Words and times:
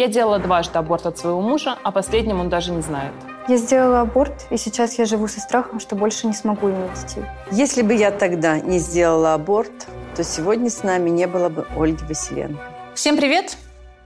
Я 0.00 0.08
делала 0.08 0.38
дважды 0.38 0.78
аборт 0.78 1.04
от 1.04 1.18
своего 1.18 1.42
мужа, 1.42 1.76
а 1.82 1.90
последним 1.90 2.40
он 2.40 2.48
даже 2.48 2.72
не 2.72 2.80
знает. 2.80 3.12
Я 3.48 3.58
сделала 3.58 4.00
аборт, 4.00 4.46
и 4.48 4.56
сейчас 4.56 4.98
я 4.98 5.04
живу 5.04 5.28
со 5.28 5.40
страхом, 5.40 5.78
что 5.78 5.94
больше 5.94 6.26
не 6.26 6.32
смогу 6.32 6.70
иметь 6.70 6.94
детей. 6.94 7.22
Если 7.50 7.82
бы 7.82 7.92
я 7.92 8.10
тогда 8.10 8.58
не 8.60 8.78
сделала 8.78 9.34
аборт, 9.34 9.88
то 10.16 10.24
сегодня 10.24 10.70
с 10.70 10.82
нами 10.84 11.10
не 11.10 11.26
было 11.26 11.50
бы 11.50 11.66
Ольги 11.76 12.02
Василенко. 12.08 12.62
Всем 12.94 13.18
привет! 13.18 13.58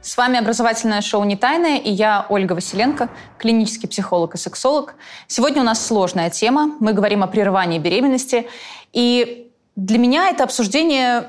С 0.03 0.17
вами 0.17 0.37
образовательное 0.37 1.01
шоу 1.01 1.23
«Не 1.23 1.37
тайное» 1.37 1.79
и 1.79 1.93
я, 1.93 2.27
Ольга 2.29 2.55
Василенко, 2.55 3.09
клинический 3.39 3.89
психолог 3.89 4.35
и 4.35 4.37
сексолог. 4.37 4.97
Сегодня 5.29 5.63
у 5.63 5.65
нас 5.65 5.87
сложная 5.87 6.29
тема. 6.29 6.75
Мы 6.81 6.93
говорим 6.93 7.23
о 7.23 7.29
прерывании 7.29 7.79
беременности. 7.79 8.49
И 8.93 9.49
для 9.77 9.99
меня 9.99 10.29
это 10.29 10.43
обсуждение 10.43 11.29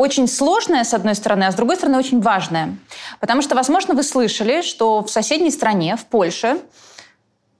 очень 0.00 0.26
сложное, 0.26 0.82
с 0.82 0.94
одной 0.94 1.14
стороны, 1.14 1.44
а 1.44 1.52
с 1.52 1.54
другой 1.54 1.76
стороны, 1.76 1.98
очень 1.98 2.20
важное. 2.20 2.76
Потому 3.20 3.42
что, 3.42 3.54
возможно, 3.54 3.94
вы 3.94 4.02
слышали, 4.02 4.62
что 4.62 5.02
в 5.02 5.10
соседней 5.10 5.50
стране, 5.50 5.96
в 5.96 6.06
Польше, 6.06 6.58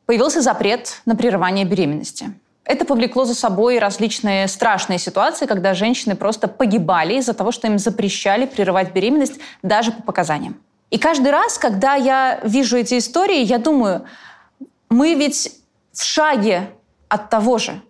появился 0.06 0.40
запрет 0.40 1.02
на 1.04 1.14
прерывание 1.14 1.66
беременности. 1.66 2.32
Это 2.64 2.86
повлекло 2.86 3.26
за 3.26 3.34
собой 3.34 3.78
различные 3.78 4.48
страшные 4.48 4.98
ситуации, 4.98 5.44
когда 5.44 5.74
женщины 5.74 6.16
просто 6.16 6.48
погибали 6.48 7.14
из-за 7.18 7.34
того, 7.34 7.52
что 7.52 7.66
им 7.66 7.78
запрещали 7.78 8.46
прерывать 8.46 8.92
беременность 8.92 9.38
даже 9.62 9.92
по 9.92 10.02
показаниям. 10.02 10.56
И 10.88 10.98
каждый 10.98 11.30
раз, 11.30 11.58
когда 11.58 11.94
я 11.94 12.40
вижу 12.42 12.78
эти 12.78 12.96
истории, 12.96 13.42
я 13.42 13.58
думаю, 13.58 14.06
мы 14.88 15.14
ведь 15.14 15.52
в 15.92 16.02
шаге 16.02 16.70
от 17.08 17.28
того 17.28 17.58
же. 17.58 17.82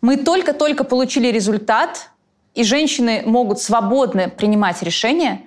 Мы 0.00 0.16
только-только 0.16 0.84
получили 0.84 1.28
результат, 1.28 2.10
и 2.54 2.64
женщины 2.64 3.22
могут 3.24 3.60
свободно 3.60 4.28
принимать 4.28 4.82
решения, 4.82 5.42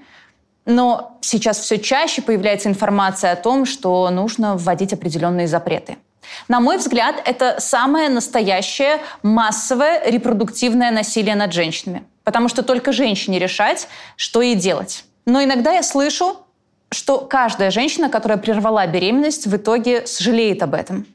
но 0.66 1.18
сейчас 1.22 1.60
все 1.60 1.78
чаще 1.78 2.22
появляется 2.22 2.70
информация 2.70 3.34
о 3.34 3.36
том, 3.36 3.66
что 3.66 4.10
нужно 4.10 4.56
вводить 4.56 4.94
определенные 4.94 5.48
запреты. 5.48 5.98
На 6.48 6.60
мой 6.60 6.78
взгляд, 6.78 7.22
это 7.26 7.60
самое 7.60 8.10
настоящее 8.10 9.00
массовое 9.24 10.10
репродуктивное 10.10 10.92
насилие 10.92 11.36
над 11.36 11.54
женщинами. 11.54 12.04
Потому 12.24 12.48
что 12.48 12.64
только 12.64 12.94
женщине 12.94 13.40
решать, 13.40 13.88
что 14.16 14.42
ей 14.42 14.56
делать. 14.56 15.04
Но 15.26 15.44
иногда 15.44 15.74
я 15.74 15.84
слышу, 15.84 16.38
что 16.92 17.20
каждая 17.20 17.72
женщина, 17.72 18.10
которая 18.10 18.38
прервала 18.38 18.88
беременность, 18.88 19.48
в 19.48 19.56
итоге 19.56 20.08
сожалеет 20.08 20.64
об 20.64 20.74
этом. 20.74 21.06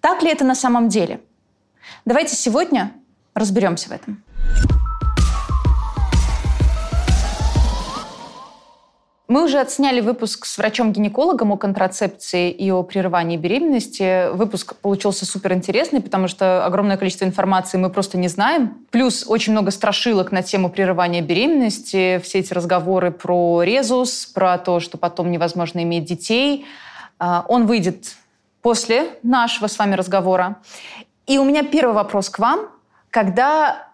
Так 0.00 0.22
ли 0.22 0.30
это 0.30 0.44
на 0.44 0.54
самом 0.54 0.88
деле? 0.88 1.20
Давайте 2.04 2.36
сегодня 2.36 2.92
разберемся 3.34 3.88
в 3.88 3.92
этом. 3.92 4.22
Мы 9.28 9.44
уже 9.44 9.60
отсняли 9.60 10.00
выпуск 10.00 10.46
с 10.46 10.56
врачом-гинекологом 10.56 11.52
о 11.52 11.58
контрацепции 11.58 12.50
и 12.50 12.70
о 12.70 12.82
прерывании 12.82 13.36
беременности. 13.36 14.30
Выпуск 14.32 14.74
получился 14.76 15.26
супер 15.26 15.52
интересный, 15.52 16.00
потому 16.00 16.28
что 16.28 16.64
огромное 16.64 16.96
количество 16.96 17.26
информации 17.26 17.76
мы 17.76 17.90
просто 17.90 18.16
не 18.16 18.28
знаем. 18.28 18.86
Плюс 18.90 19.26
очень 19.28 19.52
много 19.52 19.70
страшилок 19.70 20.32
на 20.32 20.42
тему 20.42 20.70
прерывания 20.70 21.20
беременности, 21.20 22.22
все 22.24 22.38
эти 22.38 22.54
разговоры 22.54 23.10
про 23.10 23.62
резус, 23.64 24.24
про 24.24 24.56
то, 24.56 24.80
что 24.80 24.96
потом 24.96 25.30
невозможно 25.30 25.82
иметь 25.82 26.06
детей. 26.06 26.64
А, 27.18 27.44
он 27.48 27.66
выйдет 27.66 28.16
после 28.62 29.10
нашего 29.22 29.66
с 29.66 29.78
вами 29.78 29.94
разговора. 29.94 30.56
И 31.26 31.36
у 31.36 31.44
меня 31.44 31.64
первый 31.64 31.92
вопрос 31.92 32.30
к 32.30 32.38
вам. 32.38 32.70
Когда 33.10 33.88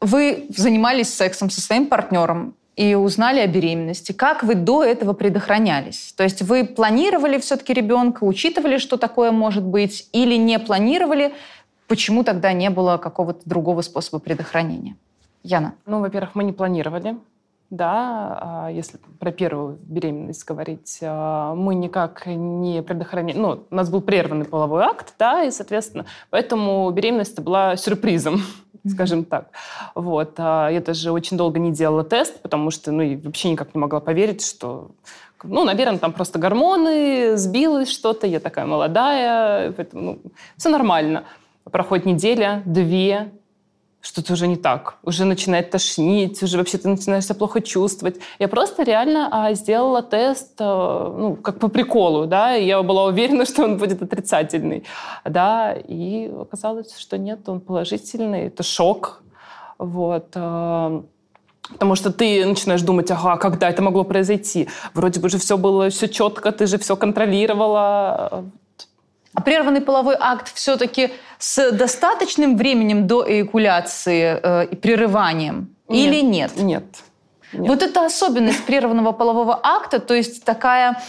вы 0.00 0.46
занимались 0.48 1.14
сексом 1.14 1.50
со 1.50 1.60
своим 1.60 1.86
партнером, 1.86 2.56
и 2.76 2.94
узнали 2.94 3.40
о 3.40 3.46
беременности. 3.46 4.12
Как 4.12 4.42
вы 4.42 4.54
до 4.54 4.82
этого 4.82 5.12
предохранялись? 5.12 6.14
То 6.16 6.24
есть 6.24 6.42
вы 6.42 6.64
планировали 6.64 7.38
все-таки 7.38 7.72
ребенка, 7.72 8.24
учитывали, 8.24 8.78
что 8.78 8.96
такое 8.96 9.30
может 9.30 9.64
быть, 9.64 10.08
или 10.12 10.36
не 10.36 10.58
планировали? 10.58 11.34
Почему 11.86 12.24
тогда 12.24 12.52
не 12.52 12.70
было 12.70 12.96
какого-то 12.96 13.40
другого 13.44 13.82
способа 13.82 14.18
предохранения? 14.18 14.96
Яна. 15.42 15.74
Ну, 15.86 16.00
во-первых, 16.00 16.34
мы 16.34 16.44
не 16.44 16.52
планировали. 16.52 17.16
Да, 17.68 18.38
а 18.42 18.68
если 18.70 18.98
про 19.18 19.32
первую 19.32 19.78
беременность 19.80 20.44
говорить, 20.44 20.98
а, 21.00 21.54
мы 21.54 21.74
никак 21.74 22.26
не 22.26 22.82
предохраняли. 22.82 23.38
Ну, 23.38 23.64
у 23.70 23.74
нас 23.74 23.88
был 23.88 24.02
прерванный 24.02 24.44
половой 24.44 24.82
акт, 24.82 25.14
да, 25.18 25.42
и, 25.42 25.50
соответственно, 25.50 26.04
поэтому 26.28 26.90
беременность 26.90 27.40
была 27.40 27.76
сюрпризом 27.76 28.42
скажем 28.88 29.24
так. 29.24 29.50
Вот. 29.94 30.34
А 30.38 30.68
я 30.68 30.80
даже 30.80 31.12
очень 31.12 31.36
долго 31.36 31.58
не 31.58 31.72
делала 31.72 32.04
тест, 32.04 32.40
потому 32.40 32.70
что 32.70 32.92
ну, 32.92 33.20
вообще 33.22 33.50
никак 33.50 33.74
не 33.74 33.80
могла 33.80 34.00
поверить, 34.00 34.44
что 34.44 34.90
ну, 35.44 35.64
наверное, 35.64 35.98
там 35.98 36.12
просто 36.12 36.38
гормоны, 36.38 37.36
сбилось 37.36 37.90
что-то, 37.90 38.26
я 38.26 38.40
такая 38.40 38.66
молодая, 38.66 39.72
поэтому 39.72 40.02
ну, 40.02 40.18
все 40.56 40.68
нормально. 40.68 41.24
Проходит 41.64 42.06
неделя, 42.06 42.62
две, 42.64 43.32
что-то 44.02 44.32
уже 44.32 44.48
не 44.48 44.56
так, 44.56 44.96
уже 45.04 45.24
начинает 45.24 45.70
тошнить, 45.70 46.42
уже 46.42 46.58
вообще 46.58 46.76
ты 46.76 46.88
начинаешь 46.88 47.24
себя 47.24 47.36
плохо 47.36 47.60
чувствовать. 47.60 48.16
Я 48.40 48.48
просто 48.48 48.82
реально 48.82 49.28
а, 49.30 49.54
сделала 49.54 50.02
тест, 50.02 50.54
а, 50.58 51.14
ну, 51.16 51.36
как 51.36 51.60
по 51.60 51.68
приколу, 51.68 52.26
да, 52.26 52.56
и 52.56 52.66
я 52.66 52.82
была 52.82 53.04
уверена, 53.04 53.46
что 53.46 53.64
он 53.64 53.78
будет 53.78 54.02
отрицательный, 54.02 54.84
да, 55.24 55.72
и 55.72 56.28
оказалось, 56.28 56.98
что 56.98 57.16
нет, 57.16 57.48
он 57.48 57.60
положительный, 57.60 58.48
это 58.48 58.62
шок, 58.62 59.22
вот. 59.78 60.26
А, 60.34 61.04
Потому 61.70 61.94
что 61.94 62.12
ты 62.12 62.44
начинаешь 62.44 62.82
думать, 62.82 63.10
ага, 63.10 63.36
когда 63.36 63.70
это 63.70 63.82
могло 63.82 64.04
произойти? 64.04 64.68
Вроде 64.94 65.20
бы 65.20 65.28
же 65.28 65.38
все 65.38 65.56
было 65.56 65.88
все 65.88 66.08
четко, 66.08 66.50
ты 66.52 66.66
же 66.66 66.76
все 66.76 66.96
контролировала. 66.96 68.44
А 69.34 69.40
прерванный 69.40 69.80
половой 69.80 70.16
акт 70.18 70.52
все-таки 70.54 71.12
с 71.42 71.72
достаточным 71.72 72.56
временем 72.56 73.08
до 73.08 73.28
эякуляции 73.28 74.38
э, 74.40 74.66
и 74.66 74.76
прерыванием? 74.76 75.74
Нет, 75.88 76.06
или 76.06 76.22
нет? 76.22 76.52
Нет. 76.56 76.84
Нет. 77.52 77.68
Вот 77.68 77.82
это 77.82 78.06
особенность 78.06 78.64
прерванного 78.64 79.10
полового 79.10 79.58
акта, 79.60 79.98
то 79.98 80.14
есть 80.14 80.44
такая 80.44 81.02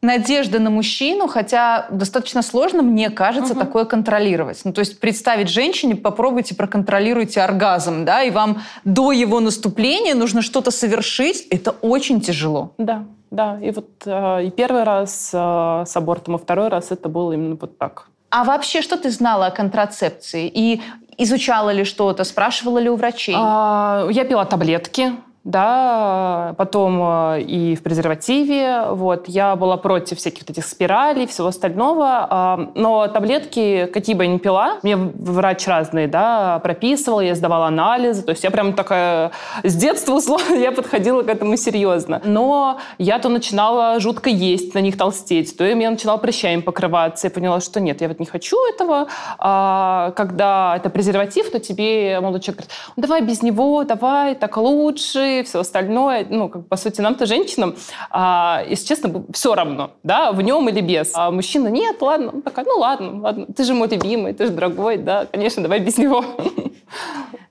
надежда 0.00 0.60
на 0.60 0.70
мужчину, 0.70 1.26
хотя 1.26 1.88
достаточно 1.90 2.42
сложно, 2.42 2.82
мне 2.82 3.10
кажется, 3.10 3.52
угу. 3.52 3.60
такое 3.60 3.84
контролировать. 3.84 4.60
Ну, 4.64 4.72
то 4.72 4.78
есть 4.78 5.00
представить 5.00 5.48
женщине, 5.48 5.96
попробуйте 5.96 6.54
проконтролируйте 6.54 7.40
оргазм, 7.40 8.04
да, 8.04 8.22
и 8.22 8.30
вам 8.30 8.62
до 8.84 9.10
его 9.10 9.40
наступления 9.40 10.14
нужно 10.14 10.40
что-то 10.40 10.70
совершить, 10.70 11.48
это 11.50 11.72
очень 11.72 12.20
тяжело. 12.20 12.74
Да, 12.78 13.06
да. 13.32 13.58
И 13.60 13.72
вот 13.72 13.90
э, 14.06 14.44
и 14.44 14.50
первый 14.52 14.84
раз 14.84 15.30
э, 15.34 15.84
с 15.84 15.96
абортом, 15.96 16.36
и 16.36 16.38
второй 16.38 16.68
раз 16.68 16.92
это 16.92 17.08
было 17.08 17.32
именно 17.32 17.58
вот 17.60 17.76
так. 17.76 18.09
А 18.30 18.44
вообще, 18.44 18.80
что 18.80 18.96
ты 18.96 19.10
знала 19.10 19.46
о 19.46 19.50
контрацепции? 19.50 20.50
И 20.52 20.80
изучала 21.18 21.70
ли 21.70 21.84
что-то, 21.84 22.24
спрашивала 22.24 22.78
ли 22.78 22.88
у 22.88 22.96
врачей? 22.96 23.34
А, 23.36 24.08
я 24.10 24.24
пила 24.24 24.44
таблетки, 24.44 25.12
да, 25.44 26.54
потом 26.58 27.00
э, 27.02 27.42
и 27.42 27.74
в 27.74 27.82
презервативе, 27.82 28.82
вот, 28.90 29.26
я 29.26 29.56
была 29.56 29.78
против 29.78 30.18
всяких 30.18 30.42
вот 30.42 30.50
этих 30.50 30.66
спиралей, 30.66 31.26
всего 31.26 31.48
остального, 31.48 32.26
а, 32.28 32.70
но 32.74 33.08
таблетки, 33.08 33.88
какие 33.90 34.14
бы 34.14 34.24
я 34.24 34.30
ни 34.30 34.36
пила, 34.36 34.78
мне 34.82 34.96
врач 34.96 35.66
разные, 35.66 36.08
да, 36.08 36.58
прописывал, 36.58 37.20
я 37.20 37.34
сдавала 37.34 37.68
анализы, 37.68 38.22
то 38.22 38.32
есть 38.32 38.44
я 38.44 38.50
прям 38.50 38.74
такая, 38.74 39.30
с 39.62 39.74
детства, 39.74 40.12
условно, 40.12 40.54
я 40.56 40.72
подходила 40.72 41.22
к 41.22 41.28
этому 41.28 41.56
серьезно, 41.56 42.20
но 42.24 42.78
я 42.98 43.18
то 43.18 43.30
начинала 43.30 43.98
жутко 43.98 44.28
есть, 44.28 44.74
на 44.74 44.80
них 44.80 44.98
толстеть, 44.98 45.56
то 45.56 45.64
я 45.64 45.74
начинала 45.90 46.18
прыщами 46.18 46.60
покрываться, 46.60 47.28
я 47.28 47.30
поняла, 47.30 47.60
что 47.60 47.80
нет, 47.80 48.02
я 48.02 48.08
вот 48.08 48.20
не 48.20 48.26
хочу 48.26 48.58
этого, 48.74 49.06
а, 49.38 50.12
когда 50.16 50.76
это 50.76 50.90
презерватив, 50.90 51.50
то 51.50 51.60
тебе 51.60 52.20
молодой 52.20 52.42
человек 52.42 52.66
говорит, 52.66 52.72
давай 52.96 53.22
без 53.22 53.42
него, 53.42 53.84
давай, 53.84 54.34
так 54.34 54.58
лучше, 54.58 55.29
все 55.44 55.60
остальное, 55.60 56.26
ну, 56.28 56.48
как, 56.48 56.68
по 56.68 56.76
сути, 56.76 57.00
нам-то, 57.00 57.26
женщинам, 57.26 57.74
а, 58.10 58.62
если 58.68 58.86
честно, 58.86 59.24
все 59.32 59.54
равно, 59.54 59.92
да, 60.02 60.32
в 60.32 60.42
нем 60.42 60.68
или 60.68 60.80
без. 60.80 61.12
А 61.14 61.30
мужчина, 61.30 61.68
нет, 61.68 62.00
ладно, 62.00 62.30
он 62.34 62.42
такая, 62.42 62.64
ну 62.64 62.78
ладно, 62.78 63.20
ладно, 63.20 63.46
ты 63.46 63.64
же 63.64 63.74
мой 63.74 63.88
любимый, 63.88 64.32
ты 64.32 64.46
же 64.46 64.52
дорогой, 64.52 64.96
да, 64.96 65.26
конечно, 65.26 65.62
давай 65.62 65.80
без 65.80 65.98
него. 65.98 66.24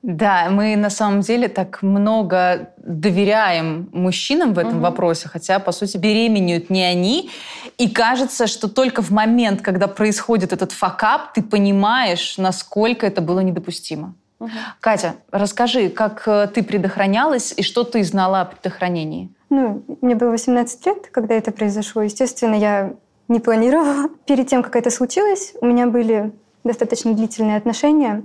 Да, 0.02 0.48
мы 0.50 0.78
на 0.78 0.90
самом 0.90 1.22
деле 1.22 1.50
так 1.50 1.81
много 1.81 2.70
доверяем 2.78 3.90
мужчинам 3.92 4.54
в 4.54 4.60
этом 4.60 4.76
угу. 4.76 4.84
вопросе, 4.84 5.28
хотя, 5.28 5.60
по 5.60 5.74
сути, 5.74 5.98
беременеют 5.98 6.70
не 6.70 6.84
они. 6.84 7.30
И 7.78 7.90
кажется, 7.90 8.48
что 8.48 8.70
только 8.70 9.02
в 9.02 9.12
момент, 9.12 9.62
когда 9.62 9.88
происходит 9.88 10.54
этот 10.54 10.72
факап, 10.72 11.34
ты 11.34 11.44
понимаешь, 11.44 12.38
насколько 12.38 13.06
это 13.06 13.22
было 13.22 13.42
недопустимо. 13.42 14.16
Угу. 14.40 14.50
Катя, 14.80 15.16
расскажи, 15.32 15.90
как 15.90 16.28
э, 16.28 16.48
ты 16.54 16.64
предохранялась 16.64 17.54
и 17.56 17.62
что 17.62 17.84
ты 17.84 18.04
знала 18.04 18.42
о 18.42 18.46
предохранении? 18.46 19.30
Ну, 19.50 19.84
мне 20.02 20.16
было 20.16 20.32
18 20.32 20.86
лет, 20.86 21.08
когда 21.12 21.36
это 21.36 21.52
произошло. 21.52 22.02
Естественно, 22.02 22.56
я 22.56 22.94
не 23.28 23.40
планировала. 23.40 24.10
Перед 24.26 24.48
тем, 24.48 24.64
как 24.64 24.76
это 24.76 24.92
случилось, 24.92 25.54
у 25.60 25.66
меня 25.66 25.88
были 25.88 26.32
достаточно 26.64 27.14
длительные 27.14 27.58
отношения. 27.58 28.24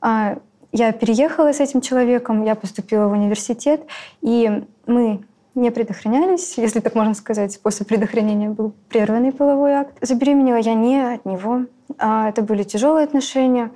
А, 0.00 0.38
я 0.72 0.92
переехала 0.92 1.52
с 1.52 1.60
этим 1.60 1.80
человеком, 1.80 2.44
я 2.44 2.54
поступила 2.54 3.08
в 3.08 3.12
университет, 3.12 3.82
и 4.22 4.64
мы 4.86 5.24
не 5.54 5.70
предохранялись, 5.70 6.56
если 6.56 6.80
так 6.80 6.94
можно 6.94 7.14
сказать. 7.14 7.60
После 7.60 7.84
предохранения 7.84 8.48
был 8.48 8.72
прерванный 8.88 9.32
половой 9.32 9.72
акт. 9.72 9.94
Забеременела 10.00 10.56
я 10.56 10.74
не 10.74 11.14
от 11.14 11.24
него. 11.24 11.66
А 11.98 12.28
это 12.28 12.42
были 12.42 12.62
тяжелые 12.62 13.04
отношения, 13.04 13.72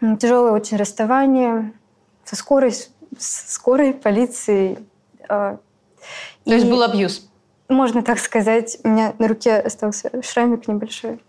тяжелое 0.00 0.52
очень 0.52 0.76
расставание 0.76 1.72
со 2.24 2.36
скорой, 2.36 2.72
с 2.72 2.88
скорой 3.18 3.94
полицией. 3.94 4.78
А, 5.28 5.58
То 6.44 6.54
есть 6.54 6.68
был 6.68 6.82
абьюз? 6.82 7.28
Можно 7.68 8.02
так 8.02 8.18
сказать. 8.18 8.78
У 8.84 8.88
меня 8.88 9.14
на 9.18 9.28
руке 9.28 9.56
остался 9.56 10.10
шрамик 10.22 10.68
небольшой. 10.68 11.20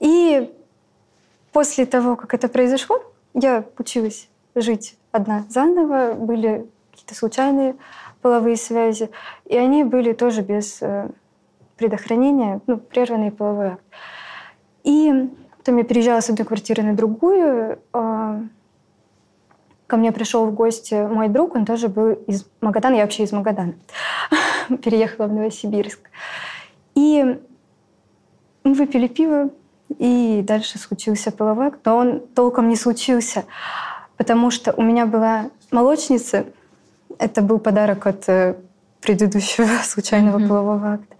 И 0.00 0.50
после 1.52 1.86
того, 1.86 2.16
как 2.16 2.34
это 2.34 2.48
произошло, 2.48 3.02
я 3.34 3.64
училась 3.78 4.28
жить 4.54 4.96
одна 5.12 5.44
заново. 5.48 6.14
Были 6.14 6.66
какие-то 6.90 7.14
случайные 7.14 7.76
половые 8.20 8.56
связи. 8.56 9.10
И 9.46 9.56
они 9.56 9.84
были 9.84 10.12
тоже 10.12 10.42
без 10.42 10.82
э, 10.82 11.08
предохранения, 11.76 12.60
ну, 12.66 12.76
прерванный 12.76 13.32
половой 13.32 13.68
акт. 13.68 13.84
И 14.84 15.30
потом 15.62 15.78
я 15.78 15.84
переезжала 15.84 16.20
с 16.20 16.28
одной 16.28 16.44
квартиры 16.44 16.82
на 16.82 16.94
другую. 16.94 17.78
Э, 17.94 18.40
ко 19.86 19.96
мне 19.96 20.10
пришел 20.10 20.44
в 20.46 20.54
гости 20.54 21.06
мой 21.06 21.28
друг, 21.28 21.54
он 21.54 21.64
тоже 21.64 21.88
был 21.88 22.12
из 22.26 22.44
Магадана, 22.60 22.96
я 22.96 23.02
вообще 23.02 23.22
из 23.22 23.32
Магадана. 23.32 23.74
Переехала 24.82 25.28
в 25.28 25.32
Новосибирск. 25.32 26.00
И 26.96 27.38
мы 28.64 28.74
выпили 28.74 29.06
пиво, 29.06 29.50
и 29.98 30.42
дальше 30.44 30.78
случился 30.78 31.30
половой 31.30 31.68
акт, 31.68 31.78
но 31.84 31.96
он 31.96 32.20
толком 32.34 32.68
не 32.68 32.76
случился, 32.76 33.44
потому 34.16 34.50
что 34.50 34.72
у 34.72 34.82
меня 34.82 35.06
была 35.06 35.50
молочница, 35.70 36.46
это 37.18 37.40
был 37.40 37.60
подарок 37.60 38.08
от 38.08 38.28
э, 38.28 38.56
предыдущего 39.00 39.68
случайного 39.84 40.38
mm-hmm. 40.38 40.48
полового 40.48 40.92
акта. 40.94 41.16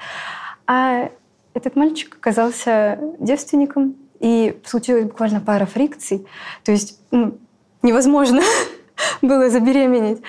А 0.66 1.10
этот 1.54 1.76
мальчик 1.76 2.16
оказался 2.16 2.98
девственником, 3.20 3.96
и 4.22 4.58
случилась 4.64 5.04
буквально 5.04 5.40
пара 5.40 5.66
фрикций. 5.66 6.26
То 6.64 6.72
есть 6.72 6.98
ну, 7.10 7.36
невозможно 7.82 8.40
было 9.22 9.50
забеременеть. 9.50 10.22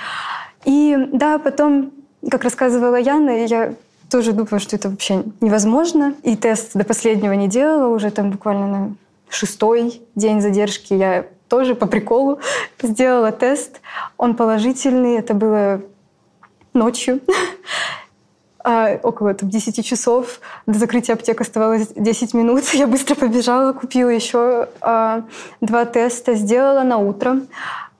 И 0.65 0.97
да, 1.13 1.37
потом, 1.37 1.91
как 2.29 2.43
рассказывала 2.43 2.95
Яна, 2.95 3.45
я 3.45 3.75
тоже 4.09 4.33
думала, 4.33 4.59
что 4.59 4.75
это 4.75 4.89
вообще 4.89 5.23
невозможно. 5.41 6.15
И 6.23 6.35
тест 6.35 6.71
до 6.73 6.83
последнего 6.83 7.33
не 7.33 7.47
делала, 7.47 7.93
уже 7.93 8.09
там 8.09 8.31
буквально 8.31 8.67
на 8.67 8.95
шестой 9.29 10.01
день 10.15 10.41
задержки 10.41 10.93
я 10.93 11.27
тоже 11.47 11.75
по 11.75 11.85
приколу 11.85 12.39
сделала 12.81 13.31
тест. 13.31 13.79
Он 14.17 14.35
положительный, 14.35 15.17
это 15.17 15.35
было 15.35 15.81
ночью. 16.73 17.21
А, 18.63 18.97
около 19.03 19.33
там, 19.33 19.49
10 19.49 19.85
часов. 19.85 20.39
До 20.65 20.79
закрытия 20.79 21.15
аптек 21.15 21.41
оставалось 21.41 21.89
10 21.95 22.33
минут. 22.33 22.63
Я 22.73 22.87
быстро 22.87 23.15
побежала, 23.15 23.73
купила 23.73 24.09
еще 24.09 24.69
а, 24.81 25.23
два 25.59 25.85
теста, 25.85 26.35
сделала 26.35 26.83
на 26.83 26.97
утро. 26.97 27.41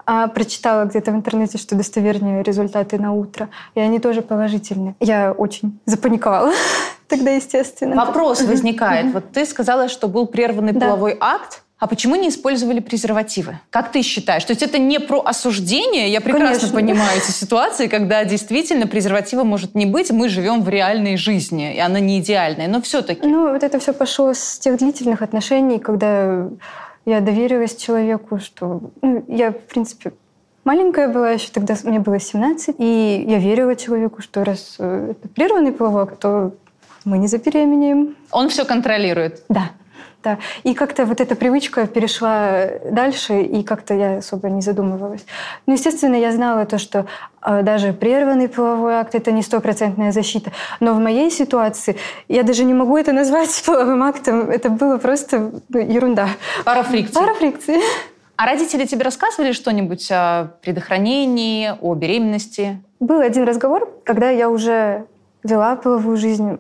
А, 0.06 0.28
прочитала 0.28 0.86
где-то 0.86 1.12
в 1.12 1.16
интернете, 1.16 1.58
что 1.58 1.76
достовернее 1.76 2.44
результаты 2.44 2.98
на 2.98 3.14
утро. 3.14 3.50
И 3.76 3.80
они 3.80 4.00
тоже 4.00 4.22
положительные. 4.22 4.96
Я 5.00 5.32
очень 5.34 5.80
запаниковала 5.86 6.52
тогда, 7.08 7.32
естественно. 7.32 7.96
Вопрос 7.96 8.42
возникает. 8.42 9.14
Вот 9.14 9.32
ты 9.32 9.46
сказала, 9.46 9.90
что 9.90 10.08
был 10.08 10.28
прерванный 10.28 10.74
половой 10.74 11.18
акт. 11.20 11.63
А 11.84 11.88
почему 11.88 12.16
не 12.16 12.30
использовали 12.30 12.80
презервативы? 12.80 13.60
Как 13.70 13.92
ты 13.92 14.04
считаешь? 14.04 14.46
То 14.46 14.52
есть 14.52 14.64
это 14.64 14.78
не 14.78 15.02
про 15.02 15.20
осуждение? 15.20 16.10
Я 16.10 16.22
прекрасно 16.22 16.70
Конечно. 16.70 16.80
понимаю 16.80 17.18
эти 17.18 17.32
ситуации, 17.32 17.88
когда 17.88 18.24
действительно 18.24 18.88
презерватива 18.88 19.44
может 19.44 19.76
не 19.76 19.86
быть. 19.86 20.10
Мы 20.10 20.30
живем 20.30 20.64
в 20.64 20.70
реальной 20.70 21.18
жизни, 21.18 21.76
и 21.76 21.80
она 21.80 22.00
не 22.00 22.22
идеальная. 22.22 22.70
Но 22.70 22.82
все-таки. 22.82 23.28
Ну, 23.28 23.52
вот 23.52 23.64
это 23.64 23.80
все 23.80 23.92
пошло 23.92 24.34
с 24.34 24.60
тех 24.60 24.78
длительных 24.78 25.22
отношений, 25.22 25.78
когда 25.78 26.48
я 27.06 27.20
доверилась 27.20 27.76
человеку, 27.76 28.40
что... 28.40 28.92
Ну, 29.02 29.26
я, 29.28 29.52
в 29.52 29.60
принципе, 29.64 30.14
маленькая 30.64 31.10
была 31.10 31.32
еще 31.32 31.50
тогда, 31.52 31.76
мне 31.84 32.00
было 32.00 32.18
17, 32.18 32.76
и 32.80 33.26
я 33.28 33.40
верила 33.40 33.76
человеку, 33.76 34.22
что 34.22 34.46
раз 34.46 34.78
э, 34.80 35.12
это 35.12 35.28
прерванный 35.28 35.74
половой 35.74 36.08
то 36.16 36.54
мы 37.04 37.18
не 37.18 37.28
забеременеем. 37.28 38.16
Он 38.32 38.48
все 38.48 38.64
контролирует? 38.64 39.44
Да. 39.50 39.72
Да. 40.24 40.40
И 40.64 40.74
как-то 40.74 41.06
вот 41.06 41.20
эта 41.20 41.36
привычка 41.36 41.86
перешла 41.86 42.68
дальше, 42.90 43.42
и 43.42 43.62
как-то 43.62 43.94
я 43.94 44.18
особо 44.18 44.50
не 44.50 44.62
задумывалась. 44.62 45.26
Ну, 45.66 45.74
естественно, 45.74 46.16
я 46.16 46.32
знала 46.32 46.66
то, 46.66 46.78
что 46.78 47.06
э, 47.42 47.62
даже 47.62 47.92
прерванный 47.92 48.48
половой 48.48 48.94
акт– 48.94 49.16
это 49.16 49.34
не 49.34 49.42
стопроцентная 49.42 50.14
защита. 50.14 50.52
Но 50.80 50.94
в 50.94 51.00
моей 51.00 51.30
ситуации 51.30 51.98
я 52.30 52.44
даже 52.44 52.64
не 52.64 52.74
могу 52.74 52.98
это 52.98 53.12
назвать 53.12 53.64
половым 53.66 54.02
актом. 54.02 54.50
Это 54.50 54.70
было 54.70 54.98
просто 54.98 55.52
ну, 55.68 55.80
ерунда. 55.80 56.30
Пара 56.64 56.84
фрикций. 56.84 57.14
Пара 57.14 57.34
фрикций. 57.34 57.82
А 58.38 58.46
родители 58.46 58.86
тебе 58.86 59.04
рассказывали 59.04 59.52
что-нибудь 59.52 60.10
о 60.10 60.54
предохранении, 60.62 61.74
о 61.82 61.94
беременности? 61.96 62.82
Был 63.02 63.20
один 63.20 63.44
разговор, 63.44 63.90
когда 64.06 64.30
я 64.30 64.50
уже 64.50 65.06
вела 65.44 65.76
половую 65.76 66.16
жизнь, 66.16 66.58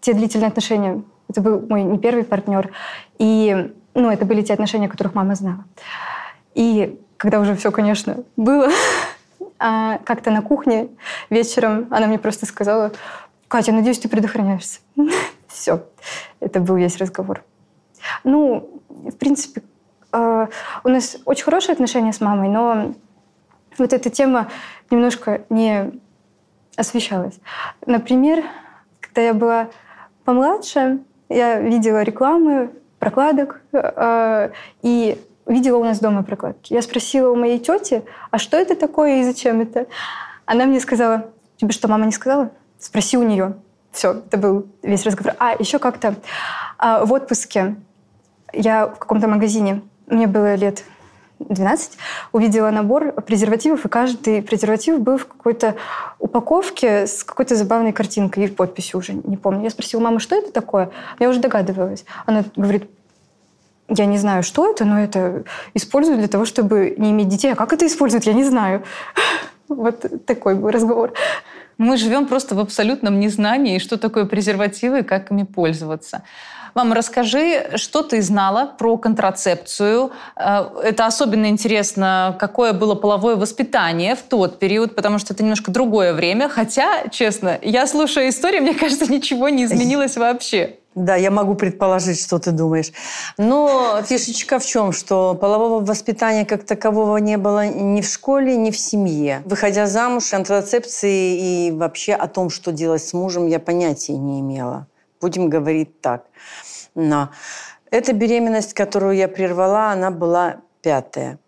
те 0.00 0.12
длительные 0.12 0.48
отношения 0.48 1.02
это 1.30 1.40
был 1.40 1.60
мой 1.60 1.82
не 1.82 1.98
первый 1.98 2.24
партнер. 2.24 2.72
И 3.18 3.72
ну, 3.94 4.10
это 4.10 4.24
были 4.24 4.42
те 4.42 4.52
отношения, 4.52 4.88
которых 4.88 5.14
мама 5.14 5.34
знала. 5.34 5.64
И 6.54 7.00
когда 7.16 7.40
уже 7.40 7.54
все, 7.54 7.70
конечно, 7.70 8.24
было, 8.36 8.68
а 9.58 9.98
как-то 10.04 10.30
на 10.30 10.42
кухне 10.42 10.88
вечером 11.30 11.86
она 11.90 12.06
мне 12.06 12.18
просто 12.18 12.46
сказала, 12.46 12.92
Катя, 13.48 13.72
надеюсь, 13.72 13.98
ты 13.98 14.08
предохраняешься. 14.08 14.80
все. 15.48 15.84
Это 16.40 16.60
был 16.60 16.76
весь 16.76 16.96
разговор. 16.96 17.44
Ну, 18.24 18.82
в 18.88 19.16
принципе, 19.16 19.62
э, 20.12 20.46
у 20.84 20.88
нас 20.88 21.18
очень 21.24 21.44
хорошие 21.44 21.74
отношения 21.74 22.12
с 22.12 22.20
мамой, 22.20 22.48
но 22.48 22.94
вот 23.78 23.92
эта 23.92 24.10
тема 24.10 24.48
немножко 24.90 25.42
не 25.50 25.92
освещалась. 26.76 27.38
Например, 27.86 28.44
когда 29.00 29.22
я 29.22 29.34
была 29.34 29.68
помладше, 30.24 31.00
я 31.30 31.60
видела 31.60 32.02
рекламы 32.02 32.70
прокладок 32.98 33.62
э, 33.72 34.50
и 34.82 35.18
видела 35.46 35.78
у 35.78 35.84
нас 35.84 36.00
дома 36.00 36.22
прокладки. 36.22 36.74
Я 36.74 36.82
спросила 36.82 37.30
у 37.30 37.36
моей 37.36 37.58
тети, 37.58 38.02
а 38.30 38.38
что 38.38 38.58
это 38.58 38.74
такое 38.74 39.20
и 39.20 39.24
зачем 39.24 39.60
это? 39.60 39.86
Она 40.44 40.66
мне 40.66 40.80
сказала, 40.80 41.30
тебе 41.56 41.72
что, 41.72 41.88
мама 41.88 42.04
не 42.04 42.12
сказала? 42.12 42.50
Спроси 42.78 43.16
у 43.16 43.22
нее. 43.22 43.54
Все, 43.92 44.12
это 44.12 44.36
был 44.36 44.66
весь 44.82 45.04
разговор. 45.06 45.34
А, 45.38 45.54
еще 45.58 45.78
как-то 45.78 46.16
э, 46.78 47.04
в 47.04 47.12
отпуске 47.12 47.76
я 48.52 48.86
в 48.86 48.98
каком-то 48.98 49.28
магазине, 49.28 49.82
мне 50.06 50.26
было 50.26 50.54
лет 50.56 50.84
12, 51.48 51.98
увидела 52.32 52.70
набор 52.70 53.12
презервативов, 53.12 53.84
и 53.84 53.88
каждый 53.88 54.42
презерватив 54.42 55.00
был 55.00 55.18
в 55.18 55.26
какой-то 55.26 55.76
упаковке 56.18 57.06
с 57.06 57.24
какой-то 57.24 57.56
забавной 57.56 57.92
картинкой 57.92 58.44
и 58.44 58.48
подписью 58.48 58.98
уже, 58.98 59.14
не 59.14 59.36
помню. 59.36 59.64
Я 59.64 59.70
спросила 59.70 60.00
мамы, 60.00 60.20
что 60.20 60.36
это 60.36 60.52
такое? 60.52 60.90
Я 61.18 61.28
уже 61.28 61.40
догадывалась. 61.40 62.04
Она 62.26 62.44
говорит, 62.56 62.90
я 63.88 64.06
не 64.06 64.18
знаю, 64.18 64.42
что 64.42 64.70
это, 64.70 64.84
но 64.84 65.00
это 65.00 65.44
используют 65.74 66.20
для 66.20 66.28
того, 66.28 66.44
чтобы 66.44 66.94
не 66.96 67.10
иметь 67.10 67.28
детей. 67.28 67.52
А 67.52 67.56
как 67.56 67.72
это 67.72 67.86
используют, 67.86 68.24
я 68.24 68.32
не 68.32 68.44
знаю. 68.44 68.84
Вот 69.68 70.26
такой 70.26 70.56
был 70.56 70.70
разговор. 70.70 71.12
Мы 71.78 71.96
живем 71.96 72.26
просто 72.26 72.56
в 72.56 72.58
абсолютном 72.58 73.20
незнании, 73.20 73.78
что 73.78 73.98
такое 73.98 74.24
презервативы 74.24 74.98
и 74.98 75.02
как 75.04 75.30
ими 75.30 75.44
пользоваться. 75.44 76.24
Мама, 76.74 76.94
расскажи, 76.94 77.70
что 77.76 78.02
ты 78.02 78.22
знала 78.22 78.66
про 78.78 78.96
контрацепцию. 78.96 80.12
Э, 80.36 80.66
это 80.82 81.06
особенно 81.06 81.46
интересно, 81.46 82.36
какое 82.38 82.72
было 82.72 82.94
половое 82.94 83.36
воспитание 83.36 84.14
в 84.14 84.22
тот 84.22 84.58
период, 84.58 84.94
потому 84.94 85.18
что 85.18 85.34
это 85.34 85.42
немножко 85.42 85.70
другое 85.70 86.12
время. 86.12 86.48
Хотя, 86.48 87.08
честно, 87.08 87.58
я 87.62 87.86
слушаю 87.86 88.28
историю, 88.28 88.62
мне 88.62 88.74
кажется, 88.74 89.10
ничего 89.10 89.48
не 89.48 89.64
изменилось 89.64 90.16
вообще. 90.16 90.76
Да, 90.96 91.14
я 91.14 91.30
могу 91.30 91.54
предположить, 91.54 92.20
что 92.20 92.40
ты 92.40 92.50
думаешь. 92.50 92.92
Но 93.38 94.02
фишечка 94.04 94.58
в 94.58 94.66
чем, 94.66 94.92
что 94.92 95.34
полового 95.40 95.84
воспитания 95.84 96.44
как 96.44 96.64
такового 96.64 97.18
не 97.18 97.36
было 97.36 97.68
ни 97.68 98.00
в 98.00 98.06
школе, 98.06 98.56
ни 98.56 98.72
в 98.72 98.76
семье. 98.76 99.42
Выходя 99.44 99.86
замуж, 99.86 100.28
контрацепции 100.30 101.68
и 101.68 101.70
вообще 101.70 102.14
о 102.14 102.26
том, 102.26 102.50
что 102.50 102.72
делать 102.72 103.04
с 103.04 103.12
мужем, 103.12 103.46
я 103.46 103.60
понятия 103.60 104.16
не 104.16 104.40
имела. 104.40 104.88
Будем 105.20 105.48
говорить 105.48 106.00
так. 106.00 106.26
Но 106.94 107.30
эта 107.90 108.12
беременность, 108.12 108.74
которую 108.74 109.16
я 109.16 109.28
прервала, 109.28 109.90
она 109.92 110.10
была 110.10 110.56
пятая. 110.82 111.38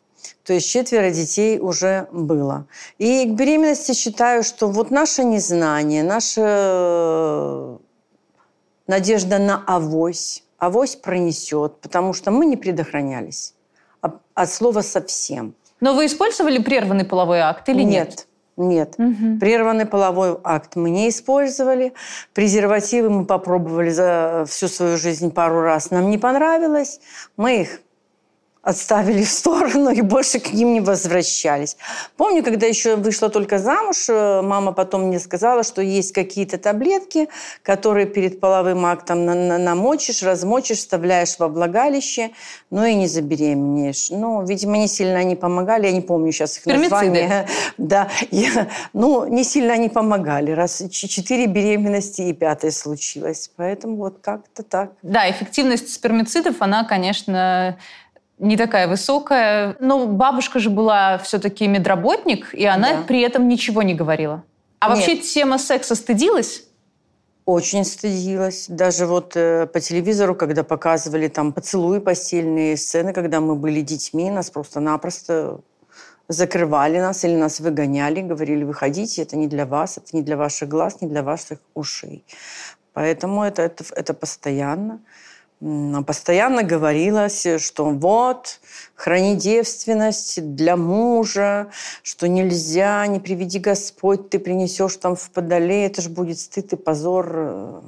То 0.45 0.53
есть 0.53 0.69
четверо 0.69 1.11
детей 1.11 1.59
уже 1.59 2.09
было. 2.13 2.67
И 2.99 3.27
к 3.27 3.31
беременности 3.31 3.93
считаю, 3.93 4.43
что 4.43 4.69
вот 4.69 4.91
наше 4.91 5.25
незнание, 5.25 6.03
наша 6.03 6.43
э, 6.45 7.79
надежда 8.87 9.39
на 9.39 9.63
авось, 9.67 10.45
авось 10.59 10.97
пронесет, 10.97 11.81
потому 11.81 12.13
что 12.13 12.31
мы 12.31 12.47
не 12.47 12.57
предохранялись 12.57 13.55
от 14.35 14.51
слова 14.51 14.81
совсем. 14.83 15.55
Но 15.81 15.95
вы 15.95 16.07
использовали 16.07 16.59
прерванный 16.59 17.05
половой 17.05 17.41
акт 17.41 17.69
или 17.69 17.83
нет? 17.83 18.09
Нет. 18.09 18.27
Нет. 18.57 18.99
Мгм. 18.99 19.39
Прерванный 19.39 19.87
половой 19.87 20.37
акт 20.45 20.77
мы 20.77 20.91
не 20.91 21.09
использовали. 21.09 21.95
Презервативы 22.35 23.09
мы 23.09 23.25
попробовали 23.25 23.91
за 23.91 24.45
всю 24.49 24.69
свою 24.69 24.97
жизнь 24.97 25.31
пару 25.31 25.63
раз. 25.63 25.91
Нам 25.91 26.11
не 26.11 26.19
понравилось. 26.19 27.01
Мы 27.37 27.63
их 27.63 27.81
отставили 28.63 29.23
в 29.25 29.31
сторону 29.31 29.91
и 29.91 30.01
больше 30.03 30.39
к 30.39 30.53
ним 30.53 30.73
не 30.75 30.81
возвращались. 30.81 31.77
Помню, 32.17 32.43
когда 32.43 32.67
еще 32.67 32.97
вышла 32.97 33.29
только 33.29 33.59
замуж, 33.59 34.07
э, 34.09 34.41
мама 34.43 34.73
потом 34.73 35.03
мне 35.09 35.19
сказала, 35.19 35.63
что 35.65 35.83
есть 35.83 36.13
какие-то 36.13 36.59
таблетки, 36.59 37.29
которые 37.63 38.07
перед 38.07 38.41
половым 38.41 38.87
актом 38.87 39.25
на- 39.27 39.35
на- 39.35 39.59
намочишь, 39.59 40.23
размочишь, 40.23 40.79
вставляешь 40.79 41.37
во 41.39 41.49
влагалище, 41.49 42.31
ну 42.71 42.85
и 42.85 42.95
не 42.95 43.09
забеременеешь. 43.09 44.11
Ну, 44.11 44.45
видимо, 44.45 44.77
не 44.79 44.89
сильно 44.89 45.19
они 45.19 45.35
помогали, 45.37 45.87
я 45.87 45.93
не 45.93 46.01
помню 46.01 46.31
сейчас 46.33 46.57
их 46.57 46.63
Спермициды. 46.63 46.89
название. 46.97 47.47
Да, 47.79 48.09
я- 48.31 48.69
ну, 48.93 49.27
не 49.27 49.43
сильно 49.45 49.75
они 49.75 49.89
помогали, 49.89 50.53
раз 50.53 50.83
четыре 50.91 51.47
беременности 51.47 52.23
и 52.23 52.33
пятая 52.33 52.71
случилась. 52.71 53.51
Поэтому 53.57 53.97
вот 53.97 54.19
как-то 54.21 54.63
так. 54.63 54.93
Да, 55.03 55.29
эффективность 55.29 55.93
спермицидов, 55.93 56.57
она, 56.61 56.85
конечно, 56.85 57.79
не 58.43 58.57
такая 58.57 58.89
высокая. 58.89 59.77
Но 59.81 60.07
бабушка 60.07 60.59
же 60.59 60.69
была 60.69 61.19
все-таки 61.19 61.67
медработник, 61.69 62.53
и 62.55 62.67
она 62.67 62.93
Да. 62.93 63.03
при 63.03 63.21
этом 63.21 63.49
ничего 63.49 63.83
не 63.83 63.95
говорила. 63.95 64.43
А 64.81 64.89
Нет. 64.89 64.97
вообще 64.97 65.17
тема 65.17 65.59
секса 65.59 65.95
стыдилась? 65.95 66.65
Очень 67.45 67.85
стыдилась. 67.85 68.67
Даже 68.69 69.07
вот 69.07 69.37
э, 69.37 69.67
по 69.67 69.81
телевизору, 69.81 70.35
когда 70.35 70.63
показывали 70.63 71.29
там 71.29 71.53
поцелуи 71.53 72.01
постельные 72.01 72.77
сцены, 72.77 73.13
когда 73.13 73.41
мы 73.41 73.55
были 73.55 73.81
детьми, 73.81 74.31
нас 74.31 74.51
просто-напросто 74.51 75.61
закрывали 76.29 76.99
нас 76.99 77.25
или 77.25 77.37
нас 77.37 77.61
выгоняли, 77.61 78.23
говорили, 78.23 78.65
выходите, 78.65 79.23
это 79.23 79.37
не 79.37 79.47
для 79.47 79.67
вас, 79.67 79.99
это 79.99 80.17
не 80.17 80.23
для 80.23 80.37
ваших 80.37 80.69
глаз, 80.69 81.01
не 81.01 81.09
для 81.09 81.23
ваших 81.23 81.59
ушей. 81.75 82.25
Поэтому 82.93 83.43
это, 83.43 83.63
это, 83.63 83.85
это 83.97 84.15
постоянно. 84.15 85.01
Постоянно 86.07 86.65
говорилось, 86.65 87.47
что 87.59 87.85
вот, 87.91 88.59
храни 88.97 89.37
девственность 89.37 90.55
для 90.57 90.77
мужа, 90.77 91.71
что 92.03 92.27
нельзя, 92.27 93.07
не 93.07 93.21
приведи 93.21 93.61
Господь, 93.61 94.29
ты 94.29 94.41
принесешь 94.41 94.97
там 94.97 95.15
в 95.15 95.31
подоле, 95.31 95.87
это 95.87 96.03
же 96.03 96.09
будет 96.09 96.41
стыд 96.41 96.73
и 96.73 96.77
позор 96.77 97.33
э, 97.33 97.81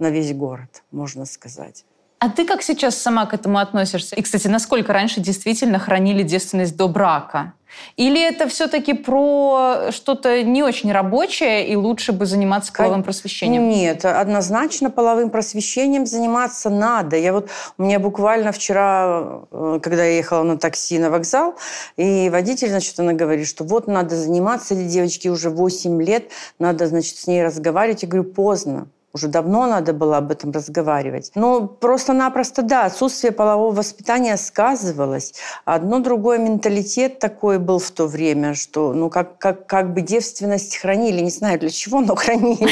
на 0.00 0.10
весь 0.10 0.34
город, 0.34 0.82
можно 0.90 1.24
сказать. 1.24 1.84
А 2.24 2.30
ты 2.30 2.46
как 2.46 2.62
сейчас 2.62 2.96
сама 2.96 3.26
к 3.26 3.34
этому 3.34 3.58
относишься? 3.58 4.16
И, 4.16 4.22
кстати, 4.22 4.48
насколько 4.48 4.94
раньше 4.94 5.20
действительно 5.20 5.78
хранили 5.78 6.22
девственность 6.22 6.74
до 6.74 6.88
брака? 6.88 7.52
Или 7.96 8.18
это 8.26 8.48
все-таки 8.48 8.94
про 8.94 9.90
что-то 9.90 10.42
не 10.42 10.62
очень 10.62 10.90
рабочее, 10.90 11.68
и 11.68 11.76
лучше 11.76 12.12
бы 12.12 12.24
заниматься 12.24 12.72
половым 12.72 13.02
просвещением? 13.02 13.68
Нет, 13.68 14.06
однозначно 14.06 14.88
половым 14.88 15.28
просвещением 15.28 16.06
заниматься 16.06 16.70
надо. 16.70 17.16
Я 17.16 17.34
вот, 17.34 17.50
у 17.76 17.82
меня 17.82 17.98
буквально 17.98 18.52
вчера, 18.52 19.42
э, 19.50 19.80
когда 19.82 20.04
я 20.04 20.16
ехала 20.16 20.44
на 20.44 20.56
такси 20.56 20.98
на 20.98 21.10
вокзал, 21.10 21.56
и 21.98 22.30
водитель, 22.30 22.70
значит, 22.70 22.98
она 22.98 23.12
говорит, 23.12 23.46
что 23.46 23.64
вот 23.64 23.86
надо 23.86 24.16
заниматься, 24.16 24.74
девочке 24.74 25.28
уже 25.28 25.50
8 25.50 26.02
лет, 26.02 26.30
надо, 26.58 26.86
значит, 26.86 27.18
с 27.18 27.26
ней 27.26 27.44
разговаривать. 27.44 28.02
Я 28.02 28.08
говорю, 28.08 28.24
поздно. 28.24 28.86
Уже 29.14 29.28
давно 29.28 29.68
надо 29.68 29.92
было 29.92 30.16
об 30.16 30.32
этом 30.32 30.50
разговаривать. 30.50 31.30
Ну, 31.36 31.68
просто-напросто, 31.68 32.62
да, 32.62 32.86
отсутствие 32.86 33.30
полового 33.30 33.72
воспитания 33.72 34.36
сказывалось. 34.36 35.34
Одно 35.64 36.00
другой 36.00 36.40
менталитет 36.40 37.20
такой 37.20 37.60
был 37.60 37.78
в 37.78 37.92
то 37.92 38.08
время, 38.08 38.54
что, 38.54 38.92
ну, 38.92 39.10
как, 39.10 39.38
как, 39.38 39.66
как 39.66 39.94
бы 39.94 40.00
девственность 40.00 40.76
хранили. 40.78 41.20
Не 41.20 41.30
знаю 41.30 41.60
для 41.60 41.70
чего, 41.70 42.00
но 42.00 42.16
хранили. 42.16 42.68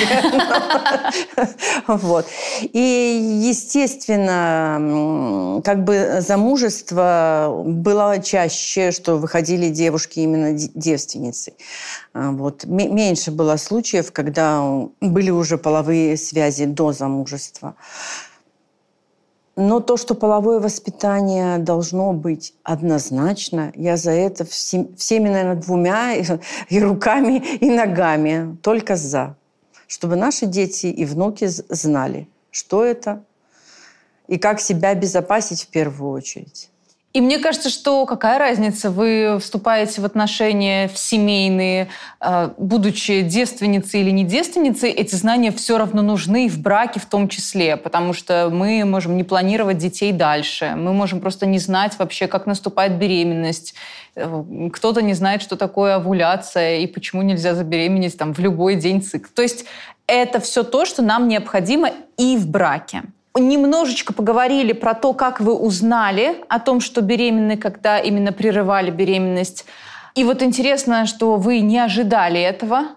Вот. 1.87 2.27
И, 2.61 3.45
естественно, 3.47 5.61
как 5.65 5.85
бы 5.85 6.19
замужество 6.27 7.63
было 7.65 8.19
чаще, 8.19 8.91
что 8.91 9.17
выходили 9.17 9.69
девушки 9.69 10.19
именно 10.19 10.55
де- 10.55 10.71
девственницы. 10.75 11.53
А, 12.15 12.33
Вот. 12.33 12.65
Меньше 12.65 13.31
было 13.31 13.57
случаев, 13.57 14.11
когда 14.11 14.61
были 15.01 15.31
уже 15.31 15.57
половые 15.57 16.17
связи 16.17 16.32
до 16.75 16.93
замужества. 16.93 17.77
Но 19.55 19.81
то, 19.81 19.99
что 19.99 20.15
половое 20.15 20.61
воспитание 20.61 21.59
должно 21.59 22.15
быть 22.15 22.55
однозначно, 22.63 23.71
я 23.77 23.99
за 23.99 24.13
это 24.13 24.45
всем- 24.47 24.97
всеми, 24.97 25.29
наверное, 25.29 25.57
двумя 25.57 26.15
и, 26.69 26.81
руками, 26.81 27.37
и 27.61 27.71
ногами, 27.71 28.57
только 28.63 28.97
за. 28.97 29.37
Чтобы 29.87 30.17
наши 30.17 30.47
дети 30.47 30.87
и 30.87 31.05
внуки 31.05 31.47
знали, 31.47 32.29
что 32.51 32.83
это 32.83 33.25
и 34.27 34.39
как 34.39 34.61
себя 34.61 34.91
обезопасить 34.91 35.65
в 35.65 35.69
первую 35.69 36.13
очередь. 36.13 36.72
И 37.13 37.21
мне 37.21 37.39
кажется, 37.39 37.69
что 37.69 38.07
какая 38.07 38.39
разница, 38.39 38.91
вы 38.91 39.39
вступаете 39.41 40.01
в 40.01 40.05
отношения 40.05 40.89
в 40.89 40.99
семейные, 40.99 41.89
э, 42.21 42.51
будучи 42.57 43.21
девственницей 43.21 44.01
или 44.01 44.11
не 44.11 44.25
девственницей, 44.25 44.91
эти 44.91 45.15
знания 45.15 45.53
все 45.53 45.79
равно 45.79 46.03
нужны 46.03 46.47
и 46.47 46.49
в 46.49 46.59
браке 46.61 47.01
в 47.01 47.07
том 47.07 47.29
числе, 47.29 47.77
потому 47.77 48.13
что 48.13 48.49
мы 48.51 48.85
можем 48.85 49.17
не 49.17 49.25
планировать 49.25 49.79
детей 49.79 50.13
дальше, 50.13 50.75
мы 50.77 50.93
можем 50.93 51.21
просто 51.21 51.47
не 51.47 51.59
знать 51.59 51.99
вообще, 51.99 52.27
как 52.27 52.47
наступает 52.47 52.99
беременность, 52.99 53.75
Э, 54.15 54.45
кто-то 54.73 55.03
не 55.03 55.15
знает, 55.15 55.43
что 55.43 55.57
такое 55.57 55.97
овуляция 55.97 56.79
и 56.79 56.87
почему 56.87 57.23
нельзя 57.23 57.55
забеременеть 57.55 58.17
там 58.19 58.35
в 58.35 58.39
любой 58.39 58.77
день 58.77 59.03
цикла. 59.03 59.31
То 59.35 59.43
есть 59.43 59.65
это 60.07 60.41
все 60.41 60.63
то, 60.63 60.85
что 60.85 61.03
нам 61.03 61.29
необходимо 61.29 61.91
и 62.19 62.37
в 62.37 62.49
браке 62.49 63.03
немножечко 63.35 64.13
поговорили 64.13 64.73
про 64.73 64.95
то, 64.95 65.13
как 65.15 65.41
вы 65.41 65.55
узнали 65.55 66.45
о 66.49 66.59
том, 66.59 66.81
что 66.81 67.01
беременны, 67.01 67.57
когда 67.57 67.99
именно 67.99 68.33
прерывали 68.33 68.91
беременность. 68.91 69.65
И 70.15 70.25
вот 70.25 70.43
интересно, 70.43 71.07
что 71.07 71.37
вы 71.37 71.61
не 71.61 71.79
ожидали 71.79 72.41
этого. 72.41 72.89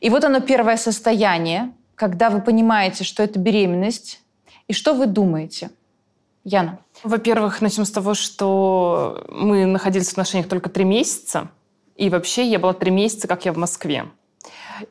И 0.00 0.10
вот 0.10 0.24
оно 0.24 0.40
первое 0.40 0.76
состояние, 0.76 1.72
когда 1.94 2.28
вы 2.30 2.40
понимаете, 2.40 3.04
что 3.04 3.22
это 3.22 3.38
беременность. 3.38 4.20
И 4.68 4.72
что 4.72 4.94
вы 4.94 5.06
думаете? 5.06 5.70
Яна. 6.44 6.78
Во-первых, 7.02 7.60
начнем 7.60 7.84
с 7.84 7.90
того, 7.90 8.14
что 8.14 9.24
мы 9.28 9.66
находились 9.66 10.08
в 10.08 10.12
отношениях 10.12 10.48
только 10.48 10.68
три 10.68 10.84
месяца. 10.84 11.48
И 11.96 12.10
вообще 12.10 12.46
я 12.46 12.58
была 12.58 12.74
три 12.74 12.90
месяца, 12.90 13.26
как 13.26 13.46
я 13.46 13.52
в 13.52 13.56
Москве. 13.56 14.06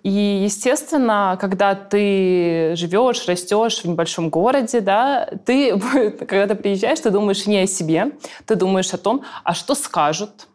И, 0.03 0.09
естественно, 0.09 1.37
когда 1.39 1.75
ты 1.75 2.75
живешь, 2.75 3.27
растешь 3.27 3.81
в 3.81 3.85
небольшом 3.85 4.29
городе, 4.29 4.81
да, 4.81 5.29
ты, 5.45 5.77
когда 6.27 6.47
ты 6.47 6.55
приезжаешь, 6.55 6.99
ты 6.99 7.09
думаешь 7.09 7.45
не 7.45 7.59
о 7.59 7.67
себе, 7.67 8.11
ты 8.45 8.55
думаешь 8.55 8.93
о 8.93 8.97
том, 8.97 9.23
а 9.43 9.53
что 9.53 9.75
скажут, 9.75 10.47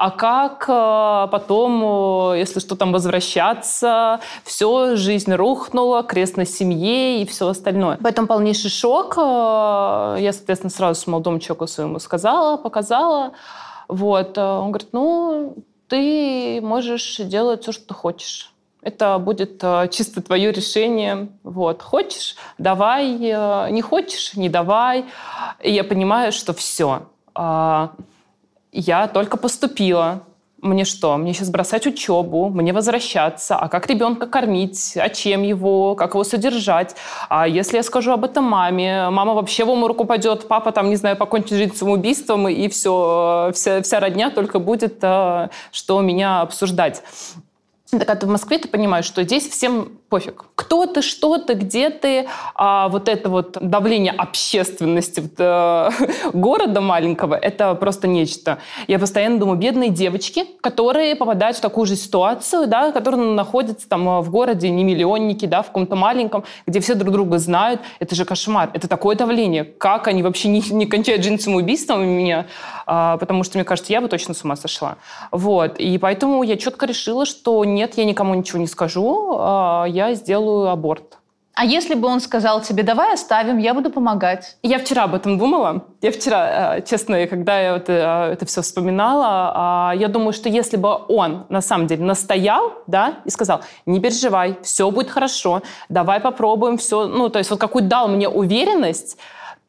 а 0.00 0.10
как 0.10 0.64
э, 0.66 1.30
потом, 1.30 2.32
э, 2.32 2.38
если 2.38 2.60
что 2.60 2.74
там 2.74 2.90
возвращаться, 2.90 4.20
все, 4.44 4.96
жизнь 4.96 5.30
рухнула, 5.34 6.02
крест 6.02 6.38
на 6.38 6.46
семье 6.46 7.20
и 7.20 7.26
все 7.26 7.48
остальное. 7.48 7.98
Поэтому 8.02 8.26
полнейший 8.26 8.70
шок. 8.70 9.18
Э, 9.18 10.16
Я, 10.18 10.32
соответственно, 10.32 10.70
сразу 10.70 10.98
с 10.98 11.06
молодому 11.06 11.38
человеку 11.38 11.66
своему 11.66 11.98
сказала, 11.98 12.56
показала. 12.56 13.32
Вот. 13.88 14.38
Он 14.38 14.70
говорит, 14.70 14.88
ну, 14.92 15.56
ты 15.90 16.60
можешь 16.62 17.16
делать 17.16 17.62
все, 17.62 17.72
что 17.72 17.92
хочешь. 17.94 18.52
Это 18.80 19.18
будет 19.18 19.62
э, 19.62 19.88
чисто 19.90 20.22
твое 20.22 20.52
решение. 20.52 21.28
Вот. 21.42 21.82
Хочешь– 21.82 22.36
давай. 22.58 23.12
э, 23.20 23.70
Не 23.70 23.82
хочешь– 23.82 24.34
не 24.34 24.48
давай. 24.48 25.04
И 25.60 25.70
я 25.70 25.84
понимаю, 25.84 26.32
что 26.32 26.54
все. 26.54 27.02
Я 28.72 29.08
только 29.12 29.36
поступила. 29.36 30.22
Мне 30.62 30.84
что? 30.84 31.16
Мне 31.16 31.32
сейчас 31.32 31.48
бросать 31.48 31.86
учебу, 31.86 32.50
мне 32.50 32.72
возвращаться. 32.72 33.56
А 33.56 33.68
как 33.68 33.86
ребенка 33.86 34.26
кормить? 34.26 34.94
А 34.96 35.08
чем 35.08 35.42
его? 35.42 35.94
Как 35.94 36.14
его 36.14 36.24
содержать? 36.24 36.96
А 37.30 37.48
если 37.48 37.78
я 37.78 37.82
скажу 37.82 38.12
об 38.12 38.24
этом 38.24 38.44
маме? 38.44 39.08
Мама 39.08 39.32
вообще 39.32 39.64
в 39.64 39.70
обморок 39.70 40.00
упадет, 40.00 40.48
папа 40.48 40.72
там, 40.72 40.90
не 40.90 40.96
знаю, 40.96 41.16
покончит 41.16 41.56
жизнь 41.56 41.74
самоубийством, 41.74 42.48
и 42.48 42.68
все, 42.68 43.52
вся, 43.54 43.80
вся 43.80 44.00
родня 44.00 44.30
только 44.30 44.58
будет, 44.58 44.98
э, 45.00 45.48
что 45.72 46.00
меня 46.02 46.42
обсуждать. 46.42 47.02
Так 47.90 48.00
когда 48.00 48.14
ты 48.14 48.26
в 48.26 48.30
Москве, 48.30 48.58
ты 48.58 48.68
понимаешь, 48.68 49.06
что 49.06 49.22
здесь 49.22 49.48
всем 49.48 49.99
пофиг. 50.10 50.44
Кто 50.56 50.86
ты, 50.86 51.02
что 51.02 51.38
ты, 51.38 51.54
где 51.54 51.88
ты, 51.88 52.26
а 52.54 52.88
вот 52.88 53.08
это 53.08 53.30
вот 53.30 53.56
давление 53.60 54.12
общественности 54.12 55.22
э, 55.38 55.90
города 56.32 56.80
маленького, 56.80 57.36
это 57.36 57.74
просто 57.76 58.08
нечто. 58.08 58.58
Я 58.88 58.98
постоянно 58.98 59.38
думаю, 59.38 59.56
бедные 59.56 59.88
девочки, 59.88 60.44
которые 60.60 61.14
попадают 61.14 61.56
в 61.56 61.60
такую 61.60 61.86
же 61.86 61.96
ситуацию, 61.96 62.66
да, 62.66 62.90
которые 62.90 63.22
находятся 63.22 63.88
там 63.88 64.20
в 64.20 64.30
городе, 64.30 64.68
не 64.68 64.82
миллионники, 64.82 65.46
да, 65.46 65.62
в 65.62 65.68
каком-то 65.68 65.94
маленьком, 65.94 66.44
где 66.66 66.80
все 66.80 66.94
друг 66.94 67.12
друга 67.12 67.38
знают, 67.38 67.80
это 68.00 68.14
же 68.14 68.24
кошмар, 68.24 68.70
это 68.74 68.88
такое 68.88 69.14
давление. 69.14 69.62
Как 69.64 70.08
они 70.08 70.22
вообще 70.22 70.48
не, 70.48 70.60
не 70.70 70.86
кончают 70.86 71.22
жизнь 71.22 71.38
самоубийством 71.38 72.00
у 72.00 72.04
меня? 72.04 72.46
А, 72.86 73.16
потому 73.18 73.44
что, 73.44 73.56
мне 73.58 73.64
кажется, 73.64 73.92
я 73.92 74.00
бы 74.00 74.08
точно 74.08 74.34
с 74.34 74.42
ума 74.42 74.56
сошла. 74.56 74.96
Вот. 75.30 75.78
И 75.78 75.96
поэтому 75.98 76.42
я 76.42 76.56
четко 76.56 76.86
решила, 76.86 77.24
что 77.24 77.64
нет, 77.64 77.96
я 77.96 78.04
никому 78.04 78.34
ничего 78.34 78.58
не 78.58 78.66
скажу, 78.66 79.36
а, 79.38 79.84
я 79.84 79.99
сделаю 80.14 80.68
аборт. 80.68 81.20
А 81.60 81.64
если 81.64 81.94
бы 81.94 82.08
он 82.08 82.20
сказал 82.20 82.62
тебе, 82.62 82.82
давай 82.82 83.12
оставим, 83.12 83.58
я 83.58 83.74
буду 83.74 83.90
помогать? 83.90 84.56
Я 84.62 84.78
вчера 84.78 85.04
об 85.04 85.14
этом 85.14 85.36
думала. 85.36 85.84
Я 86.00 86.10
вчера, 86.10 86.76
э, 86.78 86.82
честно, 86.82 87.26
когда 87.26 87.60
я 87.60 87.76
это, 87.76 87.92
э, 87.92 88.32
это 88.32 88.46
все 88.46 88.62
вспоминала, 88.62 89.52
а, 89.54 89.92
я 89.94 90.08
думаю, 90.08 90.32
что 90.32 90.48
если 90.48 90.78
бы 90.78 90.88
он 91.08 91.44
на 91.50 91.60
самом 91.60 91.86
деле 91.86 92.02
настоял, 92.02 92.72
да, 92.86 93.16
и 93.26 93.30
сказал, 93.30 93.60
не 93.84 94.00
переживай, 94.00 94.56
все 94.62 94.90
будет 94.90 95.10
хорошо, 95.10 95.60
давай 95.90 96.20
попробуем 96.20 96.78
все, 96.78 97.06
ну, 97.06 97.28
то 97.28 97.38
есть 97.38 97.50
вот 97.50 97.60
какую 97.60 97.84
дал 97.84 98.08
мне 98.08 98.26
уверенность, 98.26 99.18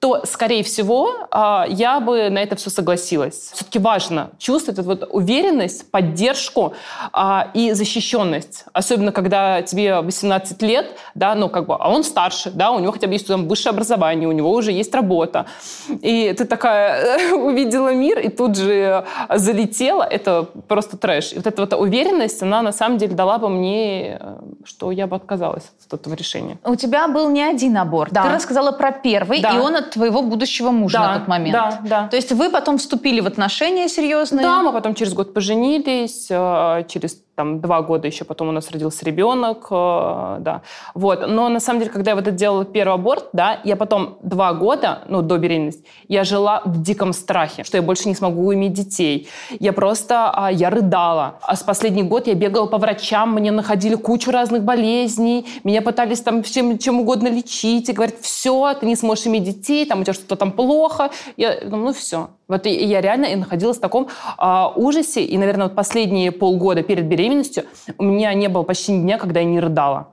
то, 0.02 0.24
скорее 0.26 0.64
всего, 0.64 1.28
а, 1.30 1.68
я 1.70 2.00
бы 2.00 2.32
на 2.32 2.40
это 2.40 2.56
все 2.56 2.72
согласилась. 2.72 3.52
Все-таки 3.54 3.78
важно 3.78 4.32
чувствовать 4.40 4.80
эту 4.80 4.88
вот 4.88 5.08
уверенность, 5.12 5.92
поддержку 5.92 6.74
а, 7.14 7.52
и 7.54 7.74
защищенность. 7.74 8.66
Особенно, 8.74 9.12
когда 9.12 9.62
тебе 9.62 10.02
18 10.02 10.60
лет, 10.64 10.98
да, 11.14 11.36
ну, 11.36 11.50
как 11.50 11.68
бы, 11.68 11.76
а 11.76 11.88
он 11.88 12.04
старше, 12.04 12.50
да, 12.50 12.72
у 12.72 12.80
него 12.80 12.92
хотя 12.94 13.06
бы 13.06 13.14
есть 13.14 13.28
там 13.28 13.48
высшее 13.48 13.74
образование, 13.74 14.28
у 14.28 14.32
него 14.32 14.52
уже 14.52 14.72
есть 14.72 14.96
работа. 14.96 15.46
И 15.88 16.34
ты 16.36 16.46
такая 16.46 17.32
увидела 17.36 17.94
мир 17.94 18.18
и 18.18 18.30
тут 18.30 18.58
же 18.58 19.06
залетела. 19.30 20.02
Это 20.02 20.48
просто 20.68 20.98
трэш. 20.98 21.34
И 21.34 21.36
вот 21.36 21.46
эта 21.46 21.62
вот 21.62 21.74
уверенность, 21.74 22.42
она 22.42 22.64
на 22.64 22.72
самом 22.72 22.98
деле 22.98 23.14
дала 23.14 23.38
бы 23.38 23.50
мне, 23.50 24.18
э, 24.20 24.38
что 24.66 24.90
я 24.90 25.06
бы 25.06 25.16
отказалась 25.16 25.70
от 25.86 26.00
этого 26.00 26.16
решения. 26.16 26.58
У 26.66 26.76
тебя 26.76 27.08
был 27.08 27.30
не 27.30 27.44
один 27.44 27.78
аборт. 27.78 28.12
Да. 28.12 28.24
Ты 28.24 28.30
рассказала 28.30 28.72
про 28.72 28.92
первый, 28.92 29.42
да. 29.42 29.52
и 29.52 29.60
он 29.60 29.76
от 29.76 29.91
твоего 29.92 30.22
будущего 30.22 30.72
мужа 30.72 30.98
да, 30.98 31.08
на 31.08 31.20
тот 31.20 31.28
момент. 31.28 31.54
Да, 31.54 31.80
да. 31.84 32.08
То 32.08 32.16
есть 32.16 32.32
вы 32.32 32.50
потом 32.50 32.78
вступили 32.78 33.20
в 33.22 33.28
отношения 33.28 33.88
серьезные? 33.88 34.44
Да, 34.44 34.64
мы 34.64 34.72
потом 34.72 34.96
через 34.96 35.14
год 35.14 35.34
поженились, 35.34 36.28
э, 36.30 36.86
через 36.88 37.18
там 37.42 37.60
два 37.60 37.82
года 37.82 38.08
еще 38.08 38.24
потом 38.24 38.50
у 38.50 38.52
нас 38.52 38.70
родился 38.70 39.04
ребенок, 39.04 39.68
э, 39.72 40.38
да. 40.42 40.62
Вот. 40.94 41.28
Но 41.28 41.50
на 41.50 41.60
самом 41.60 41.80
деле, 41.80 41.92
когда 41.92 42.12
я 42.12 42.16
вот 42.16 42.28
это 42.28 42.38
делала 42.38 42.66
первый 42.66 42.94
аборт, 42.94 43.30
да, 43.34 43.60
я 43.64 43.76
потом 43.76 44.20
два 44.22 44.54
года, 44.54 45.00
ну, 45.08 45.24
до 45.24 45.40
беременности, 45.40 45.84
я 46.08 46.24
жила 46.24 46.62
в 46.66 46.84
диком 46.84 47.14
страхе, 47.14 47.64
что 47.64 47.78
я 47.78 47.82
больше 47.82 48.10
не 48.10 48.14
смогу 48.14 48.54
иметь 48.54 48.74
детей. 48.74 49.28
Я 49.60 49.74
просто, 49.74 50.30
а, 50.30 50.52
я 50.52 50.70
рыдала. 50.70 51.40
А 51.42 51.56
с 51.56 51.64
последний 51.64 52.04
год 52.04 52.28
я 52.28 52.36
бегала 52.36 52.68
по 52.68 52.78
врачам, 52.78 53.34
мне 53.34 53.52
находили 53.52 53.96
кучу 53.96 54.30
разных 54.30 54.64
болезней, 54.64 55.48
меня 55.64 55.82
пытались 55.82 56.22
там 56.22 56.44
чем, 56.44 56.78
чем 56.78 57.00
угодно 57.00 57.28
лечить, 57.28 57.90
и 57.90 57.92
говорят, 57.92 58.16
все, 58.22 58.76
ты 58.80 58.86
не 58.86 58.96
сможешь 58.96 59.26
иметь 59.26 59.46
детей, 59.46 59.88
там 59.88 60.02
у 60.02 60.04
тебя 60.04 60.14
что-то 60.14 60.36
там 60.36 60.52
плохо. 60.52 61.10
Я 61.38 61.58
ну 61.64 61.92
все, 61.92 62.30
вот 62.52 62.66
я 62.66 63.02
реально 63.02 63.36
находилась 63.36 63.78
в 63.78 63.82
таком 63.82 64.10
а, 64.38 64.72
ужасе, 64.76 65.24
и, 65.24 65.38
наверное, 65.38 65.68
вот 65.68 65.76
последние 65.76 66.32
полгода 66.32 66.84
перед 66.84 67.06
беременностью 67.06 67.64
у 67.98 68.04
меня 68.04 68.34
не 68.34 68.50
было 68.50 68.64
почти 68.64 68.92
дня, 68.92 69.18
когда 69.18 69.40
я 69.40 69.46
не 69.46 69.60
рыдала. 69.60 70.10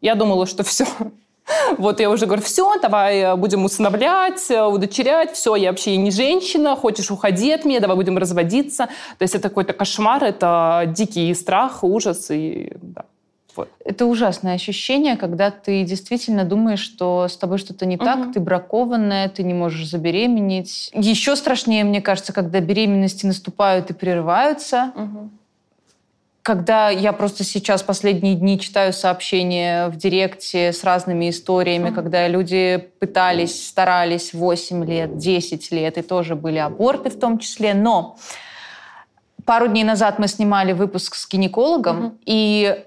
Я 0.00 0.14
думала, 0.14 0.46
что 0.46 0.62
все, 0.64 0.86
вот 1.78 2.00
я 2.00 2.10
уже 2.10 2.26
говорю, 2.26 2.42
все, 2.42 2.78
давай 2.80 3.18
э, 3.18 3.36
будем 3.36 3.64
усыновлять, 3.64 4.50
э, 4.50 4.64
удочерять, 4.64 5.32
все, 5.32 5.54
я 5.56 5.70
вообще 5.70 5.96
не 5.96 6.10
женщина, 6.10 6.76
хочешь 6.76 7.10
уходи 7.10 7.52
от 7.52 7.64
меня, 7.64 7.80
давай 7.80 7.96
будем 7.96 8.18
разводиться. 8.18 8.86
То 9.18 9.22
есть 9.22 9.34
это 9.34 9.48
какой-то 9.48 9.72
кошмар, 9.72 10.24
это 10.24 10.84
дикий 10.86 11.34
страх, 11.34 11.84
ужас 11.84 12.30
и 12.30 12.72
да. 12.80 13.04
Вот. 13.54 13.68
Это 13.84 14.06
ужасное 14.06 14.54
ощущение, 14.54 15.16
когда 15.16 15.50
ты 15.50 15.84
действительно 15.84 16.44
думаешь, 16.44 16.80
что 16.80 17.28
с 17.28 17.36
тобой 17.36 17.58
что-то 17.58 17.84
не 17.84 17.96
угу. 17.96 18.04
так, 18.04 18.32
ты 18.32 18.40
бракованная, 18.40 19.28
ты 19.28 19.42
не 19.42 19.54
можешь 19.54 19.88
забеременеть. 19.88 20.90
Еще 20.94 21.36
страшнее, 21.36 21.84
мне 21.84 22.00
кажется, 22.00 22.32
когда 22.32 22.60
беременности 22.60 23.26
наступают 23.26 23.90
и 23.90 23.94
прерываются. 23.94 24.92
Угу. 24.94 25.30
Когда 26.42 26.90
я 26.90 27.12
просто 27.12 27.44
сейчас 27.44 27.84
последние 27.84 28.34
дни 28.34 28.58
читаю 28.58 28.92
сообщения 28.92 29.86
в 29.88 29.96
директе 29.96 30.72
с 30.72 30.82
разными 30.82 31.30
историями, 31.30 31.88
угу. 31.88 31.94
когда 31.94 32.26
люди 32.26 32.90
пытались, 32.98 33.68
старались 33.68 34.32
8 34.32 34.84
лет, 34.84 35.18
10 35.18 35.70
лет, 35.72 35.98
и 35.98 36.02
тоже 36.02 36.34
были 36.34 36.58
аборты 36.58 37.10
в 37.10 37.18
том 37.18 37.38
числе. 37.38 37.74
Но 37.74 38.16
пару 39.44 39.68
дней 39.68 39.84
назад 39.84 40.18
мы 40.18 40.26
снимали 40.26 40.72
выпуск 40.72 41.14
с 41.14 41.28
гинекологом, 41.28 42.06
угу. 42.06 42.18
и 42.24 42.82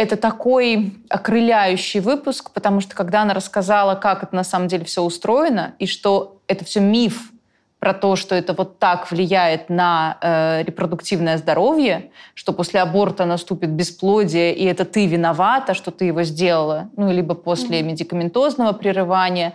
это 0.00 0.16
такой 0.16 0.94
окрыляющий 1.10 2.00
выпуск, 2.00 2.52
потому 2.52 2.80
что 2.80 2.94
когда 2.94 3.20
она 3.22 3.34
рассказала, 3.34 3.94
как 3.94 4.22
это 4.22 4.34
на 4.34 4.44
самом 4.44 4.66
деле 4.66 4.84
все 4.86 5.02
устроено, 5.02 5.74
и 5.78 5.86
что 5.86 6.40
это 6.46 6.64
все 6.64 6.80
миф 6.80 7.30
про 7.78 7.92
то, 7.92 8.16
что 8.16 8.34
это 8.34 8.54
вот 8.54 8.78
так 8.78 9.10
влияет 9.10 9.68
на 9.68 10.16
э, 10.20 10.62
репродуктивное 10.64 11.36
здоровье, 11.36 12.10
что 12.34 12.52
после 12.52 12.80
аборта 12.80 13.26
наступит 13.26 13.70
бесплодие, 13.70 14.54
и 14.54 14.64
это 14.64 14.86
ты 14.86 15.06
виновата, 15.06 15.74
что 15.74 15.90
ты 15.90 16.06
его 16.06 16.22
сделала, 16.22 16.88
ну, 16.96 17.12
либо 17.12 17.34
после 17.34 17.80
mm-hmm. 17.80 17.84
медикаментозного 17.84 18.72
прерывания. 18.72 19.54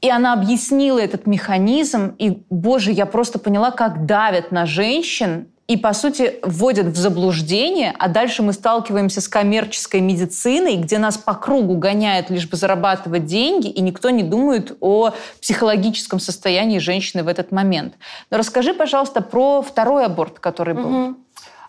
И 0.00 0.08
она 0.10 0.32
объяснила 0.32 1.00
этот 1.00 1.26
механизм, 1.26 2.14
и, 2.18 2.42
боже, 2.50 2.92
я 2.92 3.06
просто 3.06 3.38
поняла, 3.38 3.72
как 3.72 4.06
давят 4.06 4.52
на 4.52 4.64
женщин 4.64 5.48
и, 5.70 5.76
по 5.76 5.92
сути, 5.92 6.40
вводят 6.42 6.86
в 6.86 6.96
заблуждение, 6.96 7.94
а 7.96 8.08
дальше 8.08 8.42
мы 8.42 8.52
сталкиваемся 8.52 9.20
с 9.20 9.28
коммерческой 9.28 10.00
медициной, 10.00 10.74
где 10.74 10.98
нас 10.98 11.16
по 11.16 11.32
кругу 11.32 11.76
гоняют, 11.76 12.28
лишь 12.28 12.48
бы 12.48 12.56
зарабатывать 12.56 13.26
деньги, 13.26 13.68
и 13.68 13.80
никто 13.80 14.10
не 14.10 14.24
думает 14.24 14.76
о 14.80 15.12
психологическом 15.40 16.18
состоянии 16.18 16.78
женщины 16.80 17.22
в 17.22 17.28
этот 17.28 17.52
момент. 17.52 17.94
Но 18.32 18.38
расскажи, 18.38 18.74
пожалуйста, 18.74 19.20
про 19.20 19.62
второй 19.62 20.06
аборт, 20.06 20.40
который 20.40 20.74
был. 20.74 21.04
Угу. 21.04 21.16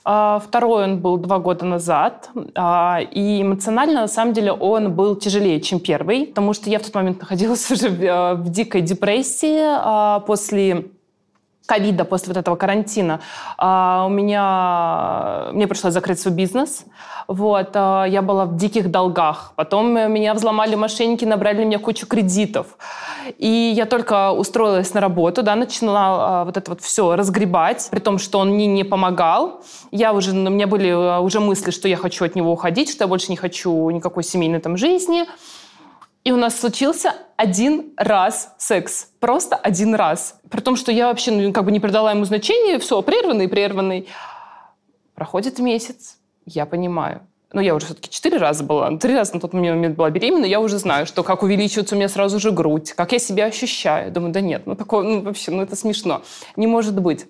Второй 0.04 0.86
он 0.86 0.98
был 0.98 1.18
два 1.18 1.38
года 1.38 1.64
назад, 1.64 2.32
а, 2.56 3.02
и 3.02 3.44
эмоционально, 3.44 4.02
на 4.02 4.08
самом 4.08 4.34
деле, 4.34 4.52
он 4.52 4.94
был 4.94 5.16
тяжелее, 5.16 5.62
чем 5.62 5.80
первый, 5.80 6.26
потому 6.26 6.54
что 6.54 6.72
я 6.72 6.80
в 6.80 6.82
тот 6.82 6.96
момент 6.96 7.20
находилась 7.20 7.70
уже 7.72 7.90
в 7.90 8.02
э, 8.02 8.50
дикой 8.50 8.82
депрессии 8.82 9.60
а, 9.62 10.22
после 10.22 10.88
ковида, 11.66 12.06
после 12.06 12.34
вот 12.34 12.38
этого 12.38 12.56
карантина, 12.56 13.22
а, 13.58 14.06
у 14.08 14.10
меня, 14.10 15.50
мне 15.54 15.68
пришлось 15.68 15.94
закрыть 15.94 16.20
свой 16.20 16.34
бизнес. 16.34 16.86
Вот, 17.28 17.70
а, 17.74 18.04
я 18.06 18.22
была 18.22 18.46
в 18.46 18.58
диких 18.58 18.92
долгах. 18.92 19.54
Потом 19.56 19.94
меня 20.12 20.34
взломали 20.34 20.76
мошенники, 20.76 21.24
набрали 21.26 21.64
мне 21.64 21.80
кучу 21.80 22.08
кредитов. 22.08 22.78
И 23.38 23.74
я 23.76 23.86
только 23.86 24.32
устроилась 24.32 24.94
на 24.94 25.02
работу, 25.02 25.44
да, 25.44 25.56
начала 25.56 26.42
а, 26.42 26.46
вот 26.46 26.58
это 26.58 26.72
вот 26.72 26.82
все 26.82 27.16
разгребать, 27.16 27.88
при 27.92 28.00
том, 28.00 28.18
что 28.18 28.40
он 28.40 28.50
мне 28.50 28.68
не 28.68 28.84
помогал. 28.84 29.62
Я 29.92 30.14
уже, 30.14 30.32
у 30.32 30.50
меня 30.50 30.68
были 30.68 30.92
уже 31.22 31.40
мысли, 31.40 31.72
что 31.72 31.88
я 31.88 31.98
хочу 31.98 32.26
от 32.26 32.36
него 32.36 32.52
уходить, 32.52 32.90
что 32.90 33.04
я 33.04 33.08
больше 33.08 33.30
не 33.30 33.38
хочу 33.38 33.90
никакой 33.92 34.24
семейной 34.24 34.60
там 34.60 34.78
жизни. 34.78 35.26
И 36.24 36.32
у 36.32 36.38
нас 36.38 36.60
случился 36.60 37.16
один 37.36 37.94
раз 37.98 38.54
секс. 38.58 39.10
Просто 39.20 39.56
один 39.56 39.96
раз. 39.96 40.40
При 40.50 40.62
том, 40.62 40.76
что 40.76 40.92
я 40.92 41.08
вообще 41.08 41.32
ну, 41.32 41.52
как 41.52 41.66
бы 41.66 41.72
не 41.72 41.80
придала 41.80 42.12
ему 42.12 42.26
значения. 42.26 42.78
Все, 42.78 43.02
прерванный, 43.02 43.48
прерванный. 43.48 44.08
Проходит 45.16 45.58
месяц. 45.60 46.18
Я 46.46 46.66
понимаю. 46.66 47.22
Ну, 47.54 47.60
я 47.60 47.76
уже 47.76 47.88
все-таки 47.88 48.10
четыре 48.10 48.38
раза 48.38 48.64
была. 48.64 48.96
Три 48.98 49.16
раза 49.16 49.34
на 49.34 49.42
тот 49.42 49.54
момент 49.54 49.98
была 49.98 50.10
беременна. 50.10 50.46
Я 50.46 50.60
уже 50.62 50.78
знаю, 50.78 51.06
что 51.06 51.24
как 51.24 51.44
увеличивается 51.44 51.96
у 51.96 51.98
меня 51.98 52.08
сразу 52.08 52.40
же 52.40 52.52
грудь, 52.52 52.94
как 52.94 53.12
я 53.12 53.20
себя 53.20 53.46
ощущаю. 53.46 54.12
Думаю, 54.12 54.32
да 54.32 54.42
нет, 54.42 54.66
ну 54.66 54.76
такое, 54.76 55.04
ну 55.04 55.22
вообще, 55.22 55.52
ну 55.52 55.62
это 55.62 55.76
смешно. 55.76 56.22
Не 56.56 56.68
может 56.68 57.00
быть. 57.00 57.26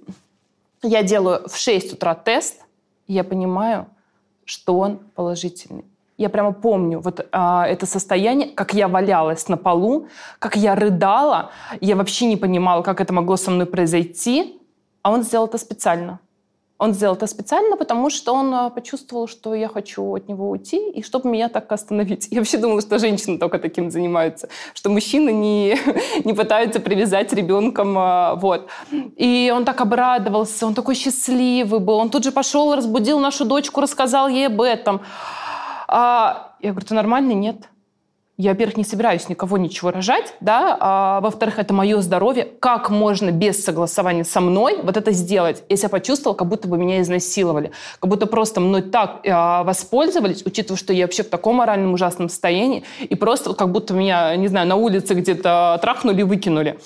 Я 0.84 1.02
делаю 1.02 1.48
в 1.48 1.58
6 1.58 1.94
утра 1.94 2.14
тест, 2.14 2.62
и 3.08 3.14
я 3.14 3.24
понимаю, 3.24 3.88
что 4.46 4.78
он 4.78 5.00
положительный. 5.16 5.86
Я 6.22 6.30
прямо 6.30 6.54
помню 6.54 7.00
вот 7.00 7.28
а, 7.32 7.66
это 7.68 7.88
состояние, 7.88 8.50
как 8.50 8.76
я 8.76 8.88
валялась 8.88 9.48
на 9.50 9.58
полу, 9.58 10.08
как 10.38 10.56
я 10.56 10.76
рыдала. 10.76 11.50
Я 11.80 11.96
вообще 11.96 12.28
не 12.28 12.38
понимала, 12.38 12.84
как 12.84 13.02
это 13.02 13.12
могло 13.12 13.38
со 13.38 13.50
мной 13.50 13.66
произойти. 13.66 14.62
А 15.02 15.12
он 15.12 15.24
сделал 15.24 15.48
это 15.48 15.58
специально. 15.58 16.20
Он 16.78 16.94
сделал 16.94 17.16
это 17.16 17.26
специально, 17.26 17.76
потому 17.76 18.12
что 18.12 18.34
он 18.34 18.54
а, 18.54 18.70
почувствовал, 18.70 19.28
что 19.28 19.56
я 19.56 19.68
хочу 19.68 20.16
от 20.16 20.28
него 20.28 20.50
уйти, 20.50 20.92
и 20.92 21.02
чтобы 21.02 21.30
меня 21.30 21.50
так 21.50 21.72
остановить. 21.72 22.28
Я 22.32 22.40
вообще 22.40 22.58
думала, 22.58 22.82
что 22.82 23.00
женщины 23.00 23.40
только 23.40 23.58
таким 23.58 23.90
занимаются, 23.90 24.50
что 24.76 24.92
мужчины 24.92 25.32
не, 25.32 25.76
не 26.24 26.34
пытаются 26.34 26.80
привязать 26.80 27.34
ребенком. 27.34 27.96
А, 27.98 28.36
вот. 28.36 28.68
И 28.92 29.52
он 29.56 29.66
так 29.66 29.82
обрадовался, 29.82 30.68
он 30.68 30.76
такой 30.76 30.94
счастливый 30.94 31.80
был. 31.80 31.98
Он 31.98 32.10
тут 32.12 32.24
же 32.24 32.32
пошел, 32.32 32.76
разбудил 32.76 33.20
нашу 33.20 33.46
дочку, 33.46 33.82
рассказал 33.82 34.28
ей 34.28 34.48
об 34.48 34.62
этом. 34.62 35.02
А, 35.92 36.56
я 36.62 36.72
говорю, 36.72 36.88
ты 36.88 36.94
нормальный? 36.94 37.36
Нет. 37.36 37.68
Я, 38.38 38.52
во-первых, 38.52 38.78
не 38.78 38.84
собираюсь 38.86 39.30
никого 39.30 39.58
ничего 39.58 39.92
рожать, 39.92 40.34
да, 40.40 40.76
а, 40.80 41.22
во-вторых, 41.22 41.60
это 41.60 41.74
мое 41.76 42.02
здоровье. 42.02 42.46
Как 42.60 42.90
можно 42.90 43.30
без 43.30 43.64
согласования 43.64 44.24
со 44.24 44.40
мной 44.40 44.80
вот 44.82 44.98
это 44.98 45.12
сделать, 45.12 45.64
если 45.70 45.86
я 45.86 45.90
почувствовала, 45.90 46.36
как 46.36 46.48
будто 46.48 46.68
бы 46.68 46.78
меня 46.78 47.02
изнасиловали, 47.02 47.72
как 48.00 48.10
будто 48.10 48.26
просто 48.26 48.60
мной 48.62 48.82
так 48.82 49.20
а, 49.28 49.64
воспользовались, 49.64 50.44
учитывая, 50.44 50.78
что 50.78 50.94
я 50.94 51.06
вообще 51.06 51.24
в 51.24 51.30
таком 51.30 51.58
моральном 51.58 51.94
ужасном 51.94 52.30
состоянии, 52.30 52.84
и 53.02 53.14
просто 53.14 53.54
как 53.54 53.72
будто 53.72 53.94
меня, 53.94 54.36
не 54.38 54.48
знаю, 54.48 54.66
на 54.68 54.78
улице 54.78 55.14
где-то 55.14 55.78
трахнули 55.82 56.22
и 56.22 56.24
выкинули. 56.24 56.80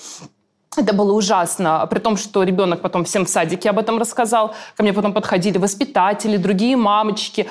Это 0.76 0.92
было 0.92 1.12
ужасно, 1.12 1.86
при 1.90 1.98
том, 1.98 2.16
что 2.16 2.42
ребенок 2.42 2.82
потом 2.82 3.04
всем 3.04 3.24
в 3.24 3.28
садике 3.28 3.70
об 3.70 3.78
этом 3.78 3.98
рассказал. 3.98 4.54
Ко 4.76 4.82
мне 4.82 4.92
потом 4.92 5.12
подходили 5.12 5.58
воспитатели, 5.58 6.36
другие 6.36 6.76
мамочки. 6.76 7.48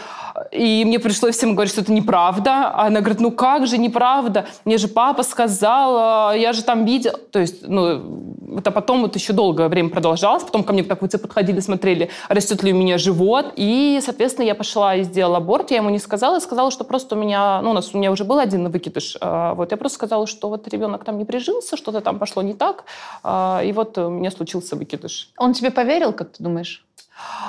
И 0.51 0.83
мне 0.85 0.99
пришлось 0.99 1.35
всем 1.35 1.53
говорить, 1.53 1.71
что 1.71 1.81
это 1.81 1.91
неправда. 1.91 2.71
А 2.73 2.87
она 2.87 2.99
говорит, 2.99 3.19
ну 3.19 3.31
как 3.31 3.67
же 3.67 3.77
неправда? 3.77 4.45
Мне 4.63 4.77
же 4.77 4.87
папа 4.87 5.23
сказал, 5.23 6.33
я 6.33 6.53
же 6.53 6.63
там 6.63 6.85
видел. 6.85 7.13
То 7.31 7.39
есть, 7.39 7.67
ну, 7.67 8.57
это 8.57 8.71
потом 8.71 9.01
вот 9.01 9.15
еще 9.15 9.33
долгое 9.33 9.69
время 9.69 9.89
продолжалось. 9.89 10.43
Потом 10.43 10.63
ко 10.63 10.73
мне 10.73 10.83
так 10.83 11.01
вот 11.01 11.11
подходили, 11.11 11.59
смотрели, 11.59 12.09
растет 12.29 12.63
ли 12.63 12.73
у 12.73 12.75
меня 12.75 12.97
живот. 12.97 13.53
И, 13.55 13.99
соответственно, 14.03 14.45
я 14.45 14.55
пошла 14.55 14.95
и 14.95 15.03
сделала 15.03 15.37
аборт. 15.37 15.71
Я 15.71 15.77
ему 15.77 15.89
не 15.89 15.99
сказала, 15.99 16.39
сказала, 16.39 16.71
что 16.71 16.83
просто 16.83 17.15
у 17.15 17.17
меня, 17.17 17.61
ну, 17.61 17.71
у 17.71 17.73
нас 17.73 17.93
у 17.93 17.97
меня 17.97 18.11
уже 18.11 18.23
был 18.23 18.37
один 18.37 18.69
выкидыш. 18.69 19.17
А, 19.21 19.53
вот 19.53 19.71
я 19.71 19.77
просто 19.77 19.95
сказала, 19.95 20.27
что 20.27 20.49
вот 20.49 20.67
ребенок 20.67 21.03
там 21.03 21.17
не 21.17 21.25
прижился, 21.25 21.77
что-то 21.77 22.01
там 22.01 22.19
пошло 22.19 22.41
не 22.41 22.53
так. 22.53 22.83
А, 23.23 23.61
и 23.63 23.71
вот 23.71 23.97
у 23.97 24.09
меня 24.09 24.31
случился 24.31 24.75
выкидыш. 24.75 25.31
Он 25.37 25.53
тебе 25.53 25.71
поверил, 25.71 26.13
как 26.13 26.31
ты 26.33 26.43
думаешь? 26.43 26.85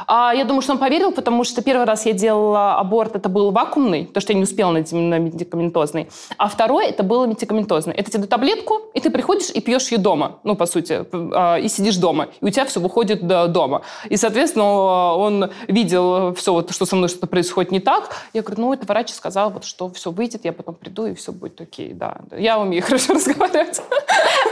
А, 0.07 0.33
я 0.35 0.45
думаю, 0.45 0.63
что 0.63 0.73
он 0.73 0.79
поверил, 0.79 1.11
потому 1.11 1.45
что 1.45 1.63
первый 1.63 1.87
раз 1.87 2.07
я 2.07 2.13
делала 2.13 2.77
аборт, 2.77 3.17
это 3.17 3.29
был 3.29 3.51
вакуумный, 3.51 4.07
потому 4.07 4.23
что 4.23 4.33
я 4.33 4.37
не 4.37 4.45
успела 4.45 4.71
на 4.71 5.19
медикаментозный. 5.19 6.09
А 6.39 6.49
второй, 6.49 6.87
это 6.87 7.03
был 7.03 7.27
медикаментозный. 7.27 7.95
Это 7.95 8.11
тебе 8.11 8.21
дают 8.21 8.31
таблетку, 8.31 8.81
и 8.95 9.01
ты 9.01 9.11
приходишь 9.11 9.51
и 9.51 9.61
пьешь 9.61 9.89
ее 9.89 9.99
дома, 9.99 10.39
ну, 10.45 10.55
по 10.55 10.67
сути, 10.67 11.05
а, 11.13 11.57
и 11.57 11.69
сидишь 11.69 11.97
дома, 11.97 12.29
и 12.41 12.45
у 12.45 12.51
тебя 12.51 12.65
все 12.65 12.81
выходит 12.81 13.27
дома. 13.27 13.83
И, 14.09 14.17
соответственно, 14.17 15.15
он 15.15 15.51
видел 15.67 16.35
все, 16.35 16.53
вот, 16.53 16.73
что 16.73 16.87
со 16.87 16.97
мной 16.97 17.09
что-то 17.09 17.27
происходит 17.27 17.73
не 17.73 17.81
так. 17.81 18.11
Я 18.33 18.43
говорю, 18.43 18.63
ну, 18.63 18.73
это 18.73 18.87
врач 18.87 19.11
сказал, 19.11 19.51
вот, 19.51 19.65
что 19.65 19.89
все 19.91 20.11
выйдет, 20.11 20.45
я 20.45 20.53
потом 20.53 20.75
приду, 20.75 21.07
и 21.07 21.15
все 21.15 21.33
будет 21.33 21.61
окей, 21.61 21.93
да. 21.93 22.19
Я 22.37 22.59
умею 22.59 22.83
хорошо 22.87 23.15
разговаривать. 23.15 23.83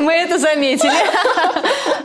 Мы 0.00 0.12
это 0.12 0.38
заметили. 0.38 0.92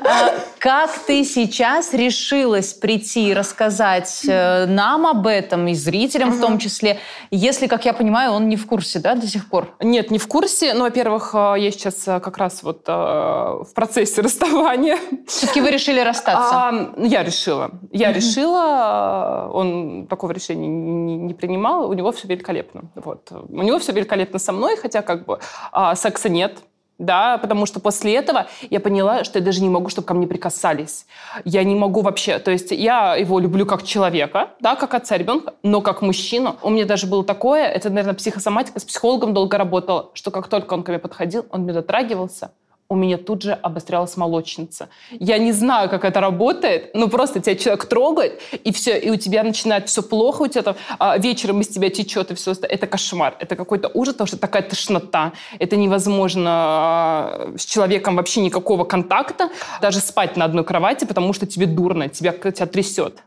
А 0.02 0.34
как 0.60 0.98
ты 1.00 1.24
сейчас 1.24 1.94
решилась 1.94 2.74
прийти 2.74 2.99
и 3.16 3.34
рассказать 3.34 4.26
э, 4.28 4.66
нам 4.66 5.08
об 5.08 5.28
этом, 5.28 5.68
и 5.68 5.74
зрителям 5.74 6.32
в 6.32 6.42
том 6.42 6.58
числе, 6.58 7.00
если, 7.32 7.68
как 7.68 7.86
я 7.86 7.94
понимаю, 7.94 8.32
он 8.32 8.50
не 8.50 8.56
в 8.56 8.66
курсе, 8.66 9.00
да, 9.00 9.16
до 9.16 9.28
сих 9.28 9.50
пор? 9.50 9.76
Нет, 9.80 10.12
не 10.12 10.18
в 10.18 10.28
курсе. 10.28 10.74
Ну, 10.74 10.82
во-первых, 10.82 11.32
э, 11.34 11.56
я 11.58 11.72
сейчас 11.72 12.08
э, 12.08 12.20
как 12.20 12.38
раз 12.38 12.64
вот 12.64 12.88
в 12.88 13.68
процессе 13.76 14.22
расставания. 14.30 14.98
Все-таки 15.28 15.62
вы 15.62 15.72
решили 15.72 16.00
расстаться? 16.00 16.70
А, 16.70 16.94
я 16.98 17.24
решила. 17.24 17.72
Я 17.92 18.12
решила. 18.12 19.50
Он 19.54 20.08
такого 20.08 20.32
решения 20.32 20.68
не, 20.68 21.18
не 21.18 21.34
принимал. 21.34 21.90
У 21.90 21.94
него 21.94 22.12
все 22.12 22.28
великолепно. 22.28 22.92
Вот. 22.96 23.32
У 23.32 23.62
него 23.62 23.80
все 23.80 23.92
великолепно 23.92 24.40
со 24.40 24.52
мной, 24.52 24.78
хотя 24.78 25.02
как 25.02 25.26
бы 25.26 25.40
а, 25.72 25.96
секса 25.96 26.30
нет 26.30 26.60
да, 27.00 27.38
потому 27.38 27.66
что 27.66 27.80
после 27.80 28.14
этого 28.16 28.48
я 28.70 28.80
поняла, 28.80 29.24
что 29.24 29.40
я 29.40 29.46
даже 29.46 29.62
не 29.62 29.70
могу, 29.70 29.90
чтобы 29.90 30.06
ко 30.06 30.14
мне 30.14 30.28
прикасались. 30.28 31.06
Я 31.46 31.64
не 31.64 31.74
могу 31.74 32.02
вообще, 32.02 32.40
то 32.40 32.52
есть 32.52 32.72
я 32.72 33.16
его 33.16 33.40
люблю 33.40 33.66
как 33.66 33.84
человека, 33.84 34.50
да, 34.60 34.76
как 34.76 34.94
отца 34.94 35.18
ребенка, 35.18 35.54
но 35.64 35.82
как 35.82 36.02
мужчину. 36.02 36.58
У 36.62 36.70
меня 36.70 36.86
даже 36.86 37.08
было 37.08 37.24
такое, 37.24 37.66
это, 37.66 37.90
наверное, 37.90 38.14
психосоматика, 38.14 38.80
с 38.80 38.84
психологом 38.84 39.34
долго 39.34 39.58
работала, 39.58 40.12
что 40.14 40.30
как 40.30 40.48
только 40.48 40.74
он 40.74 40.84
ко 40.84 40.92
мне 40.92 41.00
подходил, 41.00 41.46
он 41.50 41.62
мне 41.62 41.74
дотрагивался, 41.74 42.52
у 42.92 42.96
меня 42.96 43.18
тут 43.20 43.44
же 43.44 43.54
обострялась 43.54 44.18
молочница. 44.18 44.90
Я 45.12 45.38
не 45.38 45.52
знаю, 45.52 45.90
как 45.90 46.04
это 46.04 46.20
работает, 46.20 46.96
но 46.96 47.08
просто 47.08 47.40
тебя 47.40 47.56
человек 47.56 47.86
трогает, 47.86 48.42
и 48.64 48.72
все, 48.72 48.98
и 48.98 49.12
у 49.12 49.16
тебя 49.16 49.44
начинает 49.44 49.88
все 49.88 50.02
плохо, 50.02 50.42
у 50.42 50.48
тебя 50.48 50.64
там 50.64 50.76
а, 50.98 51.16
вечером 51.20 51.62
из 51.62 51.68
тебя 51.68 51.92
течет, 51.92 52.32
и 52.32 52.34
все. 52.34 52.54
Это 52.64 52.88
кошмар, 52.88 53.38
это 53.40 53.56
какой-то 53.56 53.92
ужас, 53.94 54.16
потому 54.16 54.28
что 54.28 54.38
такая 54.38 54.64
тошнота. 54.64 55.34
Это 55.60 55.76
невозможно 55.76 56.50
а, 56.52 57.54
с 57.56 57.66
человеком 57.66 58.16
вообще 58.16 58.42
никакого 58.42 58.86
контакта, 58.86 59.50
даже 59.82 60.00
спать 60.00 60.36
на 60.36 60.46
одной 60.46 60.64
кровати, 60.64 61.06
потому 61.06 61.34
что 61.34 61.46
тебе 61.46 61.68
дурно, 61.68 62.10
тебя, 62.10 62.32
тебя 62.32 62.66
трясет. 62.66 63.22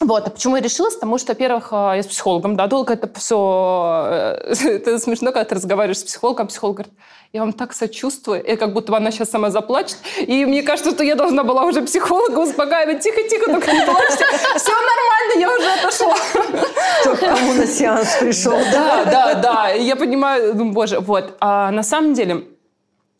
Вот, 0.00 0.26
а 0.26 0.30
почему 0.30 0.56
я 0.56 0.62
решилась? 0.62 0.94
Потому 0.94 1.18
что, 1.18 1.32
во-первых, 1.32 1.68
а, 1.72 1.94
я 1.94 2.02
с 2.02 2.06
психологом, 2.06 2.56
да, 2.56 2.66
долго 2.66 2.94
это 2.94 3.10
все... 3.18 4.06
Э, 4.08 4.54
это 4.64 4.98
смешно, 4.98 5.26
когда 5.30 5.44
ты 5.44 5.54
разговариваешь 5.56 5.98
с 5.98 6.04
психологом, 6.04 6.46
психолог 6.46 6.76
говорит, 6.76 6.94
я 7.34 7.40
вам 7.40 7.52
так 7.52 7.74
сочувствую, 7.74 8.42
и 8.42 8.56
как 8.56 8.72
будто 8.72 8.92
бы 8.92 8.96
она 8.96 9.10
сейчас 9.10 9.28
сама 9.28 9.50
заплачет. 9.50 9.98
И 10.16 10.46
мне 10.46 10.62
кажется, 10.62 10.92
что 10.92 11.04
я 11.04 11.16
должна 11.16 11.44
была 11.44 11.64
уже 11.64 11.82
психолога 11.82 12.38
успокаивать. 12.38 13.00
Тихо-тихо, 13.00 13.50
только 13.50 13.70
не 13.72 13.82
плачьте. 13.82 14.24
Все 14.56 14.72
нормально, 14.72 15.38
я 15.38 15.54
уже 15.54 15.70
отошла. 15.70 16.16
Только 17.04 17.26
кому 17.28 17.52
на 17.52 17.66
сеанс 17.66 18.16
пришел. 18.20 18.58
Да, 18.72 19.04
да, 19.04 19.34
да. 19.34 19.68
Я 19.68 19.96
понимаю, 19.96 20.54
ну, 20.54 20.72
боже, 20.72 20.98
вот. 20.98 21.36
А 21.40 21.70
на 21.72 21.82
самом 21.82 22.14
деле, 22.14 22.46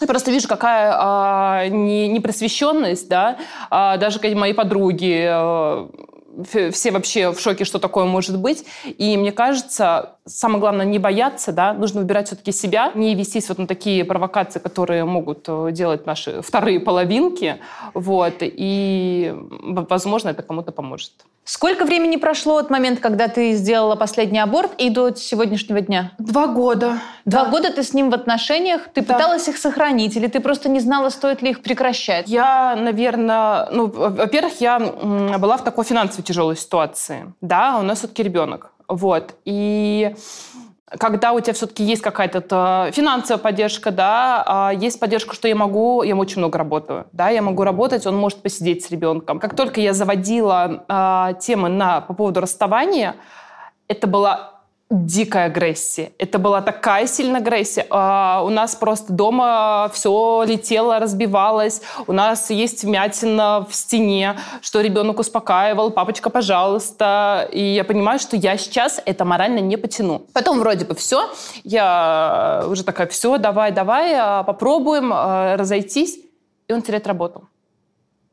я 0.01 0.07
просто 0.07 0.31
вижу, 0.31 0.49
какая 0.49 0.95
а, 0.97 1.69
непросвещенность, 1.69 3.09
да, 3.11 3.37
а, 3.69 3.99
даже 3.99 4.19
мои 4.35 4.55
подруги, 4.55 5.27
а, 5.31 5.91
все 6.73 6.91
вообще 6.91 7.33
в 7.33 7.41
шоке, 7.41 7.65
что 7.65 7.79
такое 7.79 8.05
может 8.05 8.39
быть. 8.39 8.65
И 8.85 9.17
мне 9.17 9.33
кажется, 9.33 10.17
самое 10.25 10.61
главное 10.61 10.87
не 10.87 10.99
бояться, 10.99 11.53
да, 11.53 11.73
нужно 11.73 12.01
выбирать 12.01 12.29
все-таки 12.29 12.53
себя, 12.53 12.93
не 12.95 13.15
вестись 13.15 13.49
вот 13.49 13.59
на 13.59 13.67
такие 13.67 14.05
провокации, 14.05 14.59
которые 14.59 15.05
могут 15.05 15.45
э, 15.49 15.69
делать 15.73 16.07
наши 16.07 16.43
вторые 16.43 16.81
половинки, 16.81 17.59
вот, 17.95 18.35
и, 18.41 19.35
возможно, 19.63 20.31
это 20.31 20.43
кому-то 20.43 20.73
поможет. 20.73 21.13
Сколько 21.45 21.85
времени 21.85 22.15
прошло 22.15 22.59
от 22.59 22.71
момента, 22.71 23.01
когда 23.01 23.27
ты 23.27 23.55
сделала 23.55 23.97
последний 23.97 24.39
аборт 24.39 24.71
и 24.79 24.89
до 24.89 25.13
сегодняшнего 25.17 25.81
дня? 25.81 26.13
Два 26.19 26.47
года. 26.47 27.01
Два 27.25 27.45
да. 27.45 27.51
года 27.51 27.73
ты 27.73 27.83
с 27.83 27.93
ним 27.93 28.11
в 28.11 28.15
отношениях? 28.15 28.83
Ты 28.95 29.01
да. 29.01 29.15
пыталась 29.15 29.49
их 29.49 29.57
сохранить 29.57 30.17
или 30.17 30.29
ты 30.29 30.39
просто 30.39 30.69
не 30.69 30.79
знала, 30.79 31.09
стоит 31.09 31.43
ли 31.43 31.51
их 31.51 31.63
прекращать? 31.63 32.29
Я, 32.29 32.77
наверное, 32.77 33.69
ну, 33.73 33.87
во-первых, 33.87 34.61
я 34.61 34.79
была 34.79 35.57
в 35.57 35.65
такой 35.65 35.85
финансовой 35.85 36.20
тяжелой 36.23 36.57
ситуации. 36.57 37.33
Да, 37.41 37.79
у 37.79 37.83
нас 37.83 37.99
все-таки 37.99 38.23
ребенок. 38.23 38.73
Вот. 38.89 39.35
И 39.45 40.15
когда 40.99 41.33
у 41.33 41.41
тебя 41.41 41.53
все-таки 41.53 41.85
есть 41.85 42.03
какая-то 42.03 42.91
финансовая 42.93 43.41
поддержка, 43.41 43.91
да, 43.91 44.43
а 44.47 44.73
есть 44.73 44.99
поддержка, 44.99 45.35
что 45.35 45.47
я 45.47 45.55
могу, 45.55 46.03
я 46.03 46.17
очень 46.17 46.39
много 46.39 46.59
работаю, 46.59 47.07
да, 47.13 47.29
я 47.29 47.43
могу 47.43 47.63
работать, 47.63 48.07
он 48.07 48.17
может 48.17 48.43
посидеть 48.43 48.85
с 48.85 48.91
ребенком. 48.91 49.39
Как 49.39 49.55
только 49.55 49.81
я 49.81 49.93
заводила 49.93 50.85
э, 50.89 51.35
темы 51.41 51.69
на, 51.69 52.01
по 52.01 52.15
поводу 52.15 52.41
расставания, 52.41 53.15
это 53.87 54.07
была 54.07 54.60
дикая 54.91 55.47
агрессия. 55.47 56.13
Это 56.19 56.41
была 56.41 56.63
такая 56.63 57.07
сильная 57.07 57.41
агрессия. 57.41 57.87
А, 57.91 58.43
у 58.45 58.51
нас 58.51 58.75
просто 58.75 59.13
дома 59.13 59.89
все 59.95 60.43
летело, 60.45 60.99
разбивалось. 60.99 61.81
У 62.09 62.13
нас 62.13 62.51
есть 62.51 62.83
вмятина 62.83 63.67
в 63.69 63.75
стене, 63.75 64.37
что 64.61 64.81
ребенок 64.81 65.21
успокаивал, 65.21 65.93
папочка, 65.93 66.29
пожалуйста. 66.29 67.49
И 67.53 67.61
я 67.61 67.85
понимаю, 67.85 68.19
что 68.19 68.37
я 68.37 68.57
сейчас 68.57 69.01
это 69.05 69.25
морально 69.25 69.61
не 69.61 69.77
потяну. 69.77 70.27
Потом 70.33 70.59
вроде 70.59 70.85
бы 70.85 70.97
все. 70.97 71.31
Я 71.63 72.65
уже 72.67 72.83
такая, 72.83 73.07
все, 73.07 73.39
давай, 73.39 73.71
давай, 73.71 74.15
а, 74.15 74.43
попробуем 74.43 75.13
а, 75.13 75.57
разойтись. 75.57 76.19
И 76.67 76.73
он 76.73 76.83
теряет 76.83 77.07
работу. 77.07 77.49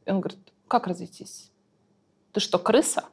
И 0.05 0.11
он 0.11 0.21
говорит, 0.21 0.39
как 0.67 0.87
разойтись? 0.87 1.51
Ты 2.33 2.39
что, 2.39 2.57
крыса? 2.57 3.03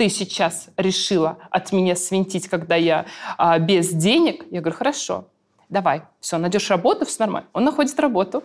Ты 0.00 0.08
сейчас 0.08 0.70
решила 0.78 1.36
от 1.50 1.72
меня 1.72 1.94
свинтить, 1.94 2.48
когда 2.48 2.74
я 2.74 3.04
а, 3.36 3.58
без 3.58 3.90
денег? 3.90 4.46
Я 4.50 4.62
говорю, 4.62 4.78
хорошо, 4.78 5.26
давай, 5.68 6.04
все, 6.20 6.38
найдешь 6.38 6.70
работу, 6.70 7.04
все 7.04 7.16
нормально. 7.18 7.50
Он 7.52 7.64
находит 7.64 8.00
работу, 8.00 8.42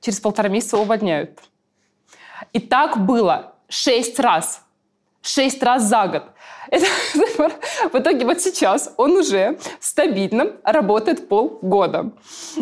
через 0.00 0.20
полтора 0.20 0.48
месяца 0.48 0.78
увольняют. 0.78 1.40
И 2.52 2.60
так 2.60 3.04
было 3.04 3.56
шесть 3.68 4.20
раз. 4.20 4.64
Шесть 5.22 5.62
раз 5.62 5.84
за 5.84 6.08
год. 6.08 6.22
Это, 6.72 6.86
в 7.92 7.98
итоге 7.98 8.24
вот 8.24 8.40
сейчас 8.40 8.94
он 8.96 9.12
уже 9.12 9.58
стабильно 9.78 10.52
работает 10.64 11.28
полгода. 11.28 12.12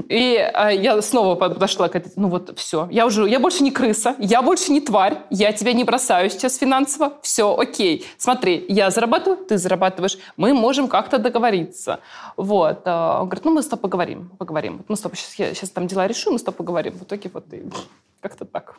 И 0.08 0.34
э, 0.34 0.76
я 0.76 1.00
снова 1.00 1.36
подошла 1.36 1.88
к 1.88 1.94
этой, 1.94 2.12
ну 2.16 2.28
вот 2.28 2.58
все, 2.58 2.88
я 2.90 3.06
уже, 3.06 3.28
я 3.28 3.38
больше 3.38 3.62
не 3.62 3.70
крыса, 3.70 4.16
я 4.18 4.42
больше 4.42 4.72
не 4.72 4.80
тварь, 4.80 5.18
я 5.30 5.52
тебя 5.52 5.72
не 5.72 5.84
бросаю 5.84 6.28
сейчас 6.28 6.56
финансово, 6.56 7.12
все, 7.22 7.56
окей. 7.56 8.04
Смотри, 8.18 8.64
я 8.68 8.90
зарабатываю, 8.90 9.44
ты 9.44 9.58
зарабатываешь, 9.58 10.18
мы 10.36 10.54
можем 10.54 10.88
как-то 10.88 11.18
договориться. 11.18 12.00
Вот. 12.36 12.82
А 12.86 13.20
он 13.22 13.28
говорит, 13.28 13.44
ну 13.44 13.52
мы 13.52 13.62
с 13.62 13.66
тобой 13.66 13.82
поговорим, 13.82 14.30
поговорим. 14.38 14.84
Мы 14.88 14.96
с 14.96 15.00
тобой 15.00 15.16
сейчас, 15.16 15.34
я 15.34 15.54
сейчас 15.54 15.70
там 15.70 15.86
дела 15.86 16.08
решу, 16.08 16.32
мы 16.32 16.38
с 16.38 16.42
тобой 16.42 16.56
поговорим. 16.56 16.94
В 16.94 17.04
итоге 17.04 17.30
вот 17.32 17.44
и 17.52 17.62
как-то 18.20 18.44
так. 18.44 18.74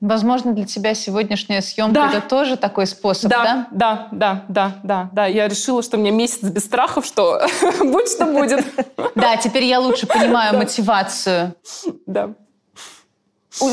Возможно, 0.00 0.52
для 0.52 0.66
тебя 0.66 0.94
сегодняшняя 0.94 1.62
съемка 1.62 1.94
Да. 1.94 2.08
это 2.10 2.20
тоже 2.28 2.56
такой 2.58 2.86
способ, 2.86 3.30
да? 3.30 3.42
Да, 3.42 3.68
да, 3.70 4.08
да, 4.12 4.44
да, 4.48 4.72
да, 4.82 5.10
да. 5.12 5.26
Я 5.26 5.48
решила, 5.48 5.82
что 5.82 5.96
меня 5.96 6.10
месяц 6.10 6.42
без 6.42 6.64
страхов, 6.64 7.06
что 7.06 7.40
будь 7.80 8.10
что 8.10 8.26
будет. 8.26 8.64
Да, 9.14 9.36
теперь 9.38 9.64
я 9.64 9.80
лучше 9.80 10.06
понимаю 10.06 10.58
мотивацию. 10.58 11.54
Да. 12.06 12.34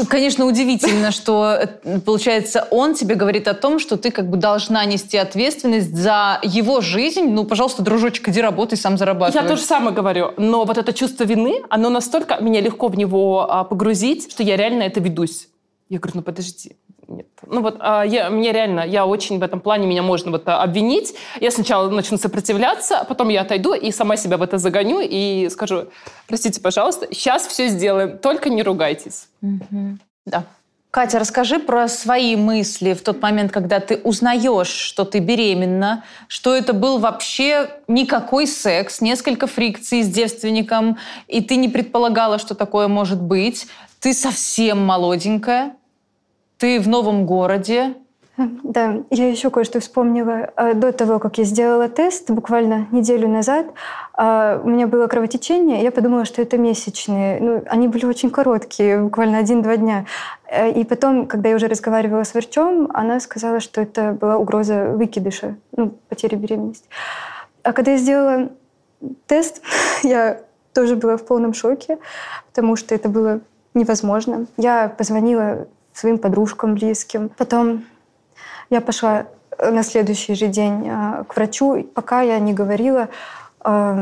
Конечно, 0.08 0.46
удивительно, 0.46 1.12
что, 1.12 1.58
э, 1.84 2.00
получается, 2.00 2.68
он 2.72 2.94
тебе 2.94 3.16
говорит 3.16 3.50
о 3.50 3.54
том, 3.54 3.80
что 3.80 3.98
ты 3.98 4.12
как 4.12 4.30
бы 4.30 4.38
должна 4.38 4.86
нести 4.86 5.18
ответственность 5.18 5.94
за 5.94 6.40
его 6.42 6.80
жизнь. 6.80 7.26
Ну, 7.32 7.44
пожалуйста, 7.44 7.82
дружочек, 7.82 8.30
иди 8.30 8.40
работай, 8.40 8.78
сам 8.78 8.98
зарабатывай. 8.98 9.44
Я 9.44 9.48
то 9.48 9.58
же 9.58 9.62
самое 9.62 9.94
говорю, 9.94 10.34
но 10.38 10.64
вот 10.64 10.78
это 10.78 10.94
чувство 10.94 11.26
вины, 11.26 11.64
оно 11.70 11.90
настолько, 11.90 12.42
меня 12.42 12.62
легко 12.62 12.88
в 12.88 12.96
него 12.96 13.46
а, 13.52 13.66
погрузить, 13.66 14.32
что 14.32 14.42
я 14.42 14.56
реально 14.56 14.84
это 14.84 15.02
ведусь. 15.02 15.50
Я 15.94 16.00
говорю, 16.00 16.14
ну 16.16 16.22
подожди, 16.24 16.76
нет. 17.08 17.28
Ну 17.46 17.62
вот 17.62 17.78
а, 17.80 18.02
я, 18.02 18.32
мне 18.32 18.52
реально, 18.52 18.80
я 18.80 19.06
очень 19.06 19.38
в 19.38 19.44
этом 19.44 19.60
плане, 19.60 19.86
меня 19.86 20.02
можно 20.02 20.32
вот 20.32 20.42
а, 20.48 20.64
обвинить. 20.64 21.14
Я 21.40 21.52
сначала 21.52 21.88
начну 21.88 22.18
сопротивляться, 22.18 23.02
а 23.02 23.04
потом 23.04 23.30
я 23.30 23.42
отойду 23.42 23.76
и 23.76 23.92
сама 23.92 24.18
себя 24.18 24.38
в 24.38 24.42
это 24.42 24.58
загоню 24.58 25.02
и 25.04 25.48
скажу, 25.52 25.90
простите, 26.28 26.62
пожалуйста, 26.62 27.10
сейчас 27.12 27.46
все 27.46 27.68
сделаем, 27.68 28.18
только 28.18 28.50
не 28.50 28.64
ругайтесь. 28.64 29.28
Мгм. 29.42 30.00
Да. 30.26 30.46
Катя, 30.90 31.20
расскажи 31.20 31.60
про 31.60 31.88
свои 31.88 32.36
мысли 32.36 32.94
в 32.94 33.04
тот 33.04 33.22
момент, 33.22 33.52
когда 33.52 33.80
ты 33.80 33.98
узнаешь, 33.98 34.68
что 34.68 35.06
ты 35.06 35.20
беременна, 35.20 36.06
что 36.28 36.56
это 36.56 36.74
был 36.74 36.98
вообще 36.98 37.70
никакой 37.88 38.48
секс, 38.48 39.00
несколько 39.00 39.46
фрикций 39.46 40.02
с 40.02 40.08
девственником, 40.08 40.98
и 41.28 41.42
ты 41.42 41.56
не 41.56 41.70
предполагала, 41.70 42.40
что 42.40 42.56
такое 42.56 42.88
может 42.88 43.22
быть. 43.22 43.68
Ты 44.00 44.14
совсем 44.14 44.84
молоденькая, 44.84 45.76
ты 46.58 46.80
в 46.80 46.88
новом 46.88 47.26
городе. 47.26 47.96
Да, 48.36 49.04
я 49.12 49.30
еще 49.30 49.52
кое-что 49.52 49.80
вспомнила. 49.80 50.50
А, 50.56 50.74
До 50.74 50.92
того, 50.92 51.20
как 51.20 51.38
я 51.38 51.44
сделала 51.44 51.88
тест, 51.88 52.32
буквально 52.32 52.88
неделю 52.92 53.28
назад, 53.28 53.68
а, 54.14 54.60
у 54.64 54.70
меня 54.70 54.88
было 54.88 55.06
кровотечение, 55.06 55.84
я 55.84 55.92
подумала, 55.92 56.26
что 56.26 56.42
это 56.42 56.58
месячные. 56.58 57.40
Ну, 57.40 57.64
они 57.68 57.88
были 57.88 58.06
очень 58.08 58.32
короткие, 58.32 59.02
буквально 59.02 59.38
один-два 59.38 59.78
дня. 59.78 60.06
Э, 60.48 60.72
И 60.72 60.84
потом, 60.84 61.28
когда 61.28 61.50
я 61.50 61.56
уже 61.56 61.68
разговаривала 61.68 62.24
с 62.24 62.34
врачом, 62.34 62.90
она 62.94 63.20
сказала, 63.20 63.60
что 63.60 63.82
это 63.82 64.14
была 64.14 64.38
угроза 64.38 64.86
выкидыша, 64.86 65.56
ну, 65.78 65.94
потери 66.10 66.36
беременности. 66.36 66.88
А 67.62 67.72
когда 67.72 67.92
я 67.92 67.98
сделала 67.98 68.50
тест, 69.28 69.62
я 70.04 70.40
тоже 70.74 70.96
была 70.96 71.18
в 71.18 71.26
полном 71.26 71.54
шоке, 71.54 72.00
потому 72.48 72.76
что 72.78 72.96
это 72.96 73.10
было 73.10 73.42
невозможно. 73.76 74.48
Я 74.58 74.90
позвонила 74.90 75.68
своим 75.94 76.18
подружкам 76.18 76.76
близким. 76.76 77.30
Потом 77.30 77.86
я 78.70 78.82
пошла 78.82 79.28
э, 79.58 79.72
на 79.72 79.84
следующий 79.84 80.36
же 80.36 80.48
день 80.48 80.88
э, 80.88 81.24
к 81.28 81.36
врачу, 81.36 81.84
пока 81.94 82.22
я 82.22 82.40
не 82.40 82.54
говорила 82.54 83.10
э, 83.64 84.02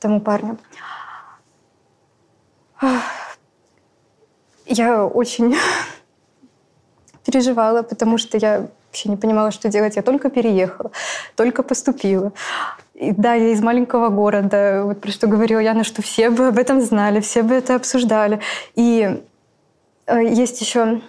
тому 0.00 0.20
парню. 0.20 0.58
Я 4.66 5.04
очень 5.04 5.56
переживала, 7.24 7.82
потому 7.82 8.18
что 8.18 8.36
я 8.38 8.68
вообще 8.88 9.08
не 9.08 9.16
понимала, 9.16 9.50
что 9.50 9.68
делать. 9.68 9.96
Я 9.96 10.02
только 10.02 10.30
переехала, 10.30 10.90
только 11.36 11.62
поступила. 11.62 12.32
И 12.94 13.12
да, 13.12 13.34
я 13.34 13.50
из 13.50 13.62
маленького 13.62 14.08
города, 14.08 14.82
вот 14.84 15.00
про 15.00 15.10
что 15.12 15.28
говорила 15.28 15.60
Яна, 15.60 15.84
что 15.84 16.02
все 16.02 16.30
бы 16.30 16.48
об 16.48 16.58
этом 16.58 16.80
знали, 16.80 17.20
все 17.20 17.42
бы 17.42 17.54
это 17.54 17.76
обсуждали. 17.76 18.40
И 18.74 19.22
есть 20.16 20.60
еще 20.60 21.00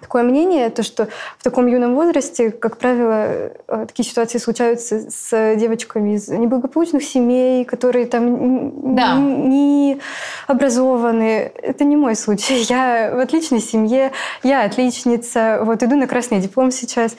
такое 0.00 0.22
мнение, 0.22 0.70
то, 0.70 0.82
что 0.82 1.08
в 1.38 1.44
таком 1.44 1.66
юном 1.66 1.94
возрасте, 1.94 2.50
как 2.50 2.78
правило, 2.78 3.52
э, 3.68 3.86
такие 3.86 4.08
ситуации 4.08 4.38
случаются 4.38 5.10
с 5.10 5.56
девочками 5.56 6.14
из 6.14 6.28
неблагополучных 6.28 7.04
семей, 7.04 7.64
которые 7.64 8.06
там 8.06 8.94
Да. 8.96 9.16
не 9.16 10.00
образованы. 10.46 11.52
Это 11.62 11.84
не 11.84 11.96
мой 11.96 12.16
случай. 12.16 12.54
Я 12.68 13.12
в 13.14 13.18
отличной 13.18 13.60
семье, 13.60 14.12
я 14.42 14.64
отличница, 14.64 15.60
вот 15.62 15.82
иду 15.82 15.96
на 15.96 16.06
красный 16.06 16.40
диплом 16.40 16.70
сейчас. 16.70 17.16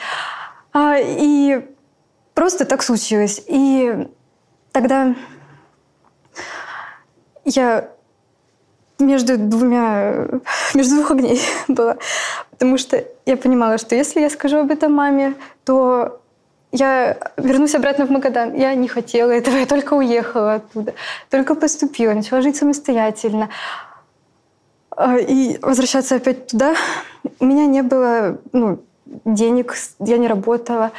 А, 0.74 0.96
и 1.00 1.62
просто 2.34 2.66
так 2.66 2.82
случилось. 2.82 3.44
И 3.48 4.08
тогда 4.72 5.16
я 7.46 7.90
между 9.02 9.38
двумя, 9.38 10.28
между 10.74 10.96
двух 10.96 11.12
огней 11.12 11.42
была. 11.68 11.98
Потому 12.52 12.78
что 12.78 13.04
я 13.26 13.38
понимала, 13.38 13.78
что 13.78 13.96
если 13.96 14.22
я 14.22 14.30
скажу 14.30 14.58
об 14.58 14.72
этом 14.72 14.94
маме, 14.94 15.34
то 15.66 16.22
я 16.72 17.18
вернусь 17.38 17.76
обратно 17.76 18.06
в 18.06 18.12
Магадан. 18.12 18.54
Я 18.54 18.74
не 18.76 18.88
хотела 18.88 19.32
этого, 19.32 19.58
я 19.58 19.66
только 19.66 19.94
уехала 19.94 20.56
оттуда, 20.56 20.94
только 21.30 21.56
поступила, 21.56 22.14
начала 22.14 22.42
жить 22.42 22.56
самостоятельно. 22.56 23.50
А, 24.92 25.18
И 25.18 25.58
возвращаться 25.62 26.16
опять 26.16 26.48
туда, 26.48 26.76
у 27.40 27.46
меня 27.46 27.66
не 27.66 27.82
было 27.82 28.38
ну, 28.54 28.80
денег, 29.26 29.76
я 30.00 30.18
не 30.18 30.28
работала. 30.28 30.92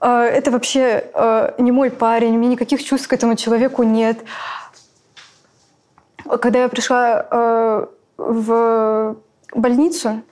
А, 0.00 0.24
Это 0.24 0.50
вообще 0.50 1.04
а, 1.14 1.54
не 1.58 1.72
мой 1.72 1.90
парень, 1.90 2.34
у 2.34 2.38
меня 2.38 2.52
никаких 2.52 2.82
чувств 2.82 3.08
к 3.08 3.12
этому 3.12 3.36
человеку 3.36 3.82
нет. 3.82 4.18
Когда 6.40 6.62
я 6.62 6.68
пришла 6.68 7.26
э, 7.30 7.86
в 8.16 9.16
больницу, 9.54 10.22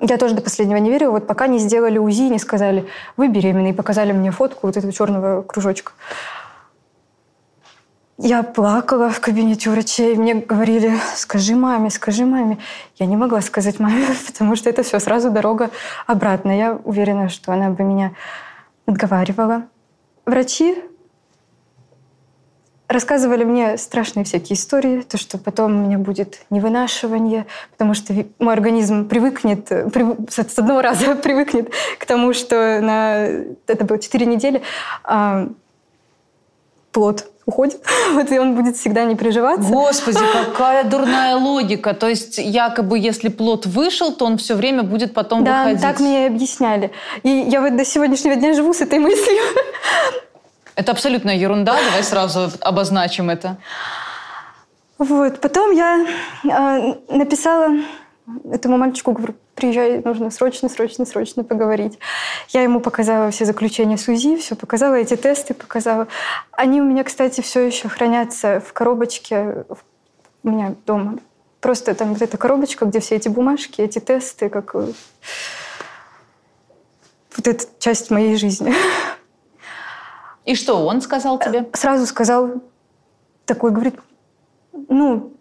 я 0.00 0.18
тоже 0.18 0.34
до 0.34 0.42
последнего 0.42 0.78
не 0.78 0.90
верила, 0.90 1.12
вот 1.12 1.26
пока 1.26 1.46
не 1.46 1.58
сделали 1.58 1.98
УЗИ, 1.98 2.22
не 2.22 2.38
сказали, 2.38 2.88
вы 3.16 3.28
беременны, 3.28 3.70
и 3.70 3.72
показали 3.72 4.12
мне 4.12 4.32
фотку 4.32 4.66
вот 4.66 4.76
этого 4.76 4.92
черного 4.92 5.42
кружочка. 5.42 5.92
Я 8.18 8.42
плакала 8.42 9.10
в 9.10 9.20
кабинете 9.20 9.70
врачей, 9.70 10.14
мне 10.16 10.34
говорили, 10.34 10.92
скажи 11.14 11.54
маме, 11.54 11.90
скажи 11.90 12.24
маме. 12.24 12.58
Я 12.96 13.06
не 13.06 13.16
могла 13.16 13.40
сказать 13.40 13.80
маме, 13.80 14.06
потому 14.26 14.54
что 14.56 14.70
это 14.70 14.82
все 14.82 15.00
сразу 15.00 15.30
дорога 15.30 15.70
обратно. 16.06 16.56
Я 16.56 16.78
уверена, 16.84 17.28
что 17.28 17.52
она 17.52 17.70
бы 17.70 17.82
меня 17.84 18.12
отговаривала. 18.86 19.64
Врачи 20.24 20.76
рассказывали 22.92 23.44
мне 23.44 23.76
страшные 23.78 24.24
всякие 24.24 24.56
истории, 24.56 25.02
то, 25.02 25.16
что 25.18 25.38
потом 25.38 25.74
у 25.82 25.86
меня 25.86 25.98
будет 25.98 26.40
невынашивание, 26.50 27.46
потому 27.72 27.94
что 27.94 28.14
мой 28.38 28.52
организм 28.54 29.08
привыкнет, 29.08 29.70
э, 29.70 29.86
прив- 29.88 30.30
с 30.30 30.58
одного 30.58 30.82
раза 30.82 31.14
привыкнет 31.22 31.72
к 31.98 32.06
тому, 32.06 32.32
что 32.32 32.80
на 32.80 33.26
это 33.66 33.84
было 33.84 33.98
4 33.98 34.26
недели, 34.26 34.62
а, 35.04 35.48
плод 36.92 37.26
уходит, 37.46 37.80
вот, 38.12 38.30
и 38.30 38.38
он 38.38 38.54
будет 38.54 38.76
всегда 38.76 39.04
не 39.04 39.16
приживаться. 39.16 39.68
Господи, 39.70 40.18
какая 40.46 40.84
дурная 40.84 41.36
логика. 41.36 41.94
То 41.94 42.08
есть 42.08 42.38
якобы 42.38 42.98
если 42.98 43.28
плод 43.28 43.66
вышел, 43.66 44.12
то 44.12 44.26
он 44.26 44.36
все 44.38 44.54
время 44.54 44.82
будет 44.82 45.14
потом 45.14 45.42
Да, 45.44 45.64
выходить. 45.64 45.82
так 45.82 46.00
мне 46.00 46.24
и 46.24 46.26
объясняли. 46.28 46.90
И 47.22 47.28
я 47.28 47.60
вот 47.60 47.76
до 47.76 47.84
сегодняшнего 47.84 48.36
дня 48.36 48.52
живу 48.54 48.72
с 48.72 48.80
этой 48.80 48.98
мыслью. 48.98 49.42
Это 50.74 50.92
абсолютная 50.92 51.36
ерунда, 51.36 51.76
давай 51.84 52.02
сразу 52.02 52.50
обозначим 52.60 53.30
это. 53.30 53.58
Вот. 54.98 55.40
Потом 55.40 55.72
я 55.72 56.06
э, 56.44 56.94
написала 57.14 57.68
этому 58.50 58.76
мальчику, 58.78 59.12
говорю, 59.12 59.34
приезжай, 59.54 60.00
нужно 60.02 60.30
срочно, 60.30 60.68
срочно, 60.68 61.04
срочно 61.04 61.44
поговорить. 61.44 61.98
Я 62.50 62.62
ему 62.62 62.80
показала 62.80 63.30
все 63.30 63.44
заключения 63.44 63.98
с 63.98 64.08
УЗИ, 64.08 64.36
все 64.36 64.54
показала, 64.54 64.94
эти 64.94 65.16
тесты 65.16 65.54
показала. 65.54 66.08
Они 66.52 66.80
у 66.80 66.84
меня, 66.84 67.04
кстати, 67.04 67.40
все 67.40 67.66
еще 67.66 67.88
хранятся 67.88 68.62
в 68.64 68.72
коробочке 68.72 69.64
у 70.42 70.48
меня 70.48 70.74
дома. 70.86 71.18
Просто 71.60 71.94
там 71.94 72.14
вот 72.14 72.22
эта 72.22 72.36
коробочка, 72.36 72.86
где 72.86 73.00
все 73.00 73.16
эти 73.16 73.28
бумажки, 73.28 73.80
эти 73.80 73.98
тесты, 73.98 74.48
как 74.48 74.74
э, 74.74 74.92
вот 77.36 77.46
эта 77.46 77.64
часть 77.78 78.10
моей 78.10 78.36
жизни. 78.36 78.74
И 80.44 80.54
что 80.54 80.84
он 80.84 81.00
сказал 81.00 81.38
тебе? 81.38 81.68
сразу 81.72 82.06
сказал 82.06 82.62
такой, 83.44 83.70
говорит, 83.70 83.96
ну, 84.88 85.32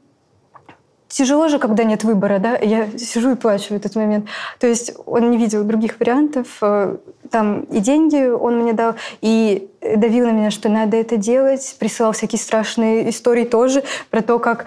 тяжело 1.07 1.47
же, 1.47 1.59
когда 1.59 1.83
нет 1.83 2.03
выбора, 2.03 2.39
да? 2.39 2.57
Я 2.57 2.97
сижу 2.97 3.31
и 3.31 3.35
плачу 3.35 3.73
в 3.73 3.77
этот 3.77 3.95
момент. 3.95 4.25
То 4.59 4.67
есть 4.67 4.93
он 5.05 5.29
не 5.31 5.37
видел 5.37 5.63
других 5.63 5.99
вариантов. 5.99 6.47
э, 6.61 6.97
Там 7.29 7.61
и 7.61 7.79
деньги 7.79 8.27
он 8.27 8.59
мне 8.59 8.73
дал, 8.73 8.95
и 9.21 9.69
давил 9.81 10.27
на 10.27 10.31
меня, 10.31 10.51
что 10.51 10.69
надо 10.69 10.97
это 10.97 11.17
делать. 11.17 11.75
Присылал 11.79 12.13
всякие 12.13 12.39
страшные 12.39 13.09
истории 13.09 13.45
тоже 13.45 13.83
про 14.09 14.21
то, 14.21 14.39
как 14.39 14.65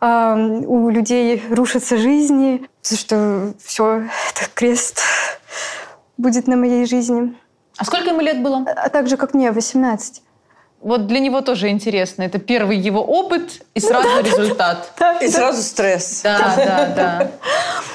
а, 0.00 0.36
у 0.36 0.88
людей 0.88 1.42
рушатся 1.50 1.96
жизни, 1.96 2.68
что 2.82 3.54
все, 3.62 4.02
это 4.30 4.50
крест 4.54 5.00
будет 6.16 6.46
на 6.46 6.56
моей 6.56 6.86
жизни. 6.86 7.34
А 7.78 7.84
сколько 7.84 8.10
ему 8.10 8.20
лет 8.20 8.42
было? 8.42 8.64
А 8.66 8.88
также, 8.88 9.16
как 9.16 9.34
мне, 9.34 9.50
18. 9.50 10.22
Вот 10.80 11.06
для 11.06 11.20
него 11.20 11.42
тоже 11.42 11.68
интересно. 11.68 12.24
Это 12.24 12.38
первый 12.38 12.76
его 12.76 13.00
опыт 13.00 13.62
и 13.74 13.80
сразу 13.80 14.08
результат. 14.20 14.92
И 15.20 15.28
сразу 15.28 15.62
стресс. 15.62 16.22
Да, 16.22 16.54
да, 16.56 16.92
да. 16.96 17.30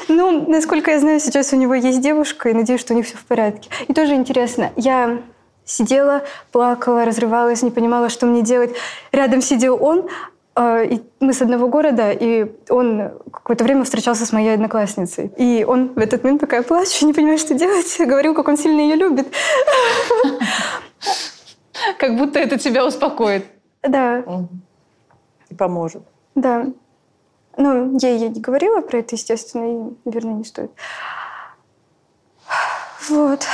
Ну, 0.08 0.50
насколько 0.50 0.92
я 0.92 1.00
знаю, 1.00 1.20
сейчас 1.20 1.52
у 1.52 1.58
него 1.58 1.74
есть 1.74 2.00
девушка, 2.00 2.50
и 2.50 2.54
надеюсь, 2.54 2.80
что 2.80 2.94
у 2.94 2.98
них 2.98 3.06
все 3.06 3.18
в 3.18 3.26
порядке. 3.26 3.70
И 3.90 3.94
тоже 3.94 4.16
интересно, 4.16 4.72
я 4.78 5.20
сидела, 5.66 6.24
плакала, 6.54 7.04
разрывалась, 7.04 7.62
не 7.62 7.72
понимала, 7.72 8.08
что 8.08 8.26
мне 8.26 8.42
делать. 8.42 8.72
Рядом 9.12 9.42
сидел 9.42 9.78
он, 9.84 10.08
и 10.58 11.02
мы 11.20 11.34
с 11.34 11.42
одного 11.42 11.68
города, 11.68 12.12
и 12.12 12.52
он 12.70 13.12
какое-то 13.32 13.64
время 13.64 13.84
встречался 13.84 14.26
с 14.26 14.32
моей 14.34 14.54
одноклассницей. 14.54 15.32
И 15.38 15.64
он 15.64 15.94
в 15.94 16.00
этот 16.00 16.24
момент, 16.24 16.42
пока 16.42 16.58
я 16.58 16.64
плачу, 16.64 17.06
не 17.06 17.14
понимаю, 17.14 17.38
что 17.38 17.54
делать, 17.54 17.96
говорил, 18.00 18.34
как 18.34 18.48
он 18.48 18.58
сильно 18.58 18.82
ее 18.82 18.96
любит. 18.96 19.28
Как 22.00 22.18
будто 22.18 22.40
это 22.40 22.58
тебя 22.58 22.86
успокоит. 22.86 23.46
Да. 23.84 24.24
И 25.50 25.54
поможет. 25.54 26.04
Да. 26.34 26.66
Ну, 27.56 27.98
я 28.00 28.10
ей 28.10 28.30
не 28.30 28.42
говорила 28.42 28.82
про 28.82 29.00
это, 29.00 29.16
естественно, 29.16 29.66
и, 29.66 29.96
наверное, 30.06 30.34
не 30.36 30.44
стоит. 30.44 30.72
Вот. 33.10 33.46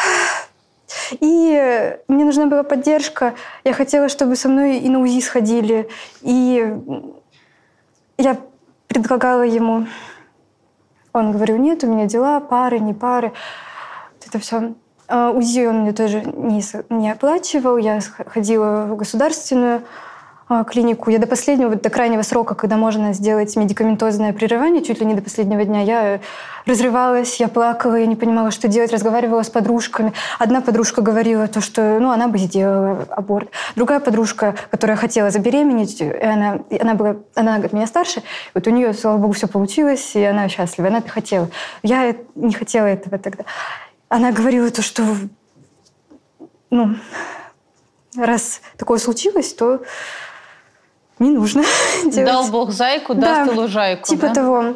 И 1.19 1.97
мне 2.07 2.25
нужна 2.25 2.45
была 2.45 2.63
поддержка. 2.63 3.33
Я 3.63 3.73
хотела, 3.73 4.09
чтобы 4.09 4.35
со 4.35 4.49
мной 4.49 4.77
и 4.77 4.89
на 4.89 4.99
УЗИ 4.99 5.21
сходили. 5.21 5.87
И 6.21 6.75
я 8.17 8.37
предлагала 8.87 9.43
ему. 9.43 9.87
Он 11.13 11.31
говорил, 11.31 11.57
нет, 11.57 11.83
у 11.83 11.87
меня 11.87 12.05
дела, 12.05 12.39
пары, 12.39 12.79
не 12.79 12.93
пары. 12.93 13.33
Это 14.25 14.39
все. 14.39 14.73
А 15.07 15.31
УЗИ 15.31 15.67
он 15.67 15.81
мне 15.81 15.93
тоже 15.93 16.21
не, 16.21 16.63
не 16.89 17.11
оплачивал. 17.11 17.77
Я 17.77 17.99
ходила 18.25 18.85
в 18.85 18.95
государственную 18.95 19.83
клинику. 20.67 21.09
Я 21.09 21.19
до 21.19 21.27
последнего, 21.27 21.75
до 21.75 21.89
крайнего 21.89 22.21
срока, 22.21 22.55
когда 22.55 22.77
можно 22.77 23.13
сделать 23.13 23.55
медикаментозное 23.55 24.33
прерывание, 24.33 24.83
чуть 24.83 24.99
ли 24.99 25.05
не 25.05 25.13
до 25.15 25.21
последнего 25.21 25.63
дня, 25.65 25.81
я 25.81 26.19
разрывалась, 26.65 27.39
я 27.39 27.47
плакала, 27.47 27.95
я 27.95 28.05
не 28.05 28.15
понимала, 28.15 28.51
что 28.51 28.67
делать, 28.67 28.91
разговаривала 28.91 29.43
с 29.43 29.49
подружками. 29.49 30.13
Одна 30.39 30.61
подружка 30.61 31.01
говорила 31.01 31.47
то, 31.47 31.61
что 31.61 31.99
ну, 31.99 32.11
она 32.11 32.27
бы 32.27 32.37
сделала 32.37 33.05
аборт. 33.09 33.49
Другая 33.75 33.99
подружка, 33.99 34.55
которая 34.69 34.97
хотела 34.97 35.29
забеременеть, 35.29 36.01
и 36.01 36.11
она, 36.11 36.59
она, 36.79 36.93
была, 36.93 37.15
она 37.35 37.55
от 37.55 37.73
меня 37.73 37.87
старше, 37.87 38.23
вот 38.53 38.67
у 38.67 38.69
нее, 38.69 38.93
слава 38.93 39.17
богу, 39.17 39.33
все 39.33 39.47
получилось, 39.47 40.15
и 40.15 40.23
она 40.23 40.47
счастлива, 40.49 40.87
она 40.87 40.99
это 40.99 41.09
хотела. 41.09 41.49
Я 41.81 42.15
не 42.35 42.53
хотела 42.53 42.85
этого 42.85 43.17
тогда. 43.17 43.45
Она 44.09 44.31
говорила 44.31 44.69
то, 44.69 44.81
что 44.81 45.03
ну, 46.69 46.95
раз 48.15 48.61
такое 48.77 48.99
случилось, 48.99 49.53
то 49.53 49.81
не 51.23 51.31
нужно 51.31 51.63
делать. 52.03 52.25
Дал 52.25 52.47
Бог 52.49 52.71
зайку, 52.71 53.13
да, 53.13 53.45
даст 53.45 53.51
и 53.51 53.55
лужайку. 53.55 54.07
Типа 54.07 54.27
да? 54.27 54.33
того. 54.33 54.73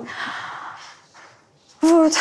Вот. 1.82 2.14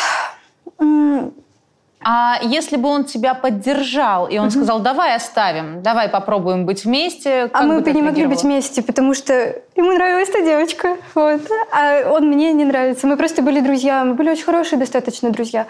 А 2.09 2.39
если 2.41 2.77
бы 2.77 2.87
он 2.87 3.03
тебя 3.03 3.33
поддержал, 3.33 4.27
и 4.27 4.37
он 4.37 4.45
угу. 4.45 4.51
сказал, 4.51 4.79
давай 4.79 5.15
оставим, 5.15 5.81
давай 5.81 6.07
попробуем 6.07 6.65
быть 6.65 6.85
вместе, 6.85 7.49
А 7.51 7.63
мы 7.63 7.81
бы 7.81 7.91
не 7.91 8.01
могли 8.01 8.27
быть 8.27 8.43
вместе, 8.43 8.81
потому 8.81 9.13
что 9.13 9.33
ему 9.75 9.91
нравилась 9.91 10.29
эта 10.29 10.41
девочка, 10.41 10.95
вот. 11.15 11.41
а 11.71 12.09
он 12.09 12.27
мне 12.29 12.53
не 12.53 12.63
нравится. 12.63 13.07
Мы 13.07 13.17
просто 13.17 13.41
были 13.41 13.59
друзья, 13.59 14.05
мы 14.05 14.13
были 14.13 14.29
очень 14.29 14.45
хорошие 14.45 14.79
достаточно 14.79 15.31
друзья. 15.31 15.67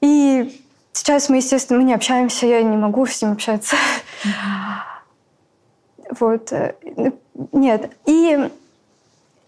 И 0.00 0.62
сейчас 0.92 1.28
мы, 1.28 1.36
естественно, 1.36 1.78
мы 1.78 1.84
не 1.84 1.94
общаемся, 1.94 2.46
я 2.46 2.62
не 2.62 2.76
могу 2.76 3.04
с 3.04 3.20
ним 3.20 3.32
общаться. 3.32 3.76
Вот. 6.20 6.52
Нет. 7.52 7.90
И, 8.06 8.50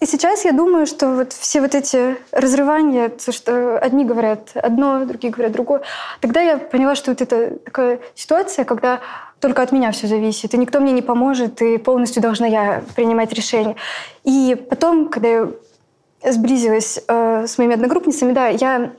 и 0.01 0.07
сейчас 0.07 0.45
я 0.45 0.53
думаю, 0.53 0.87
что 0.87 1.15
вот 1.15 1.33
все 1.33 1.61
вот 1.61 1.75
эти 1.75 2.17
разрывания, 2.33 3.09
то, 3.09 3.33
что 3.33 3.79
одни 3.79 4.05
говорят 4.05 4.51
одно, 4.55 5.05
другие 5.05 5.33
говорят 5.33 5.53
другое, 5.53 5.83
тогда 6.21 6.41
я 6.41 6.59
поняла, 6.59 6.95
что 6.95 7.11
вот 7.11 7.21
это 7.21 7.59
такая 7.59 8.01
ситуация, 8.15 8.65
когда 8.65 9.01
только 9.41 9.63
от 9.63 9.73
меня 9.73 9.93
все 9.93 10.07
зависит, 10.07 10.55
и 10.55 10.59
никто 10.59 10.81
мне 10.81 10.93
не 10.93 11.03
поможет, 11.03 11.63
и 11.63 11.79
полностью 11.79 12.23
должна 12.23 12.47
я 12.47 12.83
принимать 12.97 13.33
решение. 13.33 13.77
И 14.25 14.57
потом, 14.69 15.09
когда 15.09 15.29
я 15.29 15.53
сблизилась 16.33 17.01
э, 17.07 17.47
с 17.47 17.59
моими 17.59 17.75
одногруппницами, 17.75 18.33
да, 18.33 18.49
я 18.49 18.93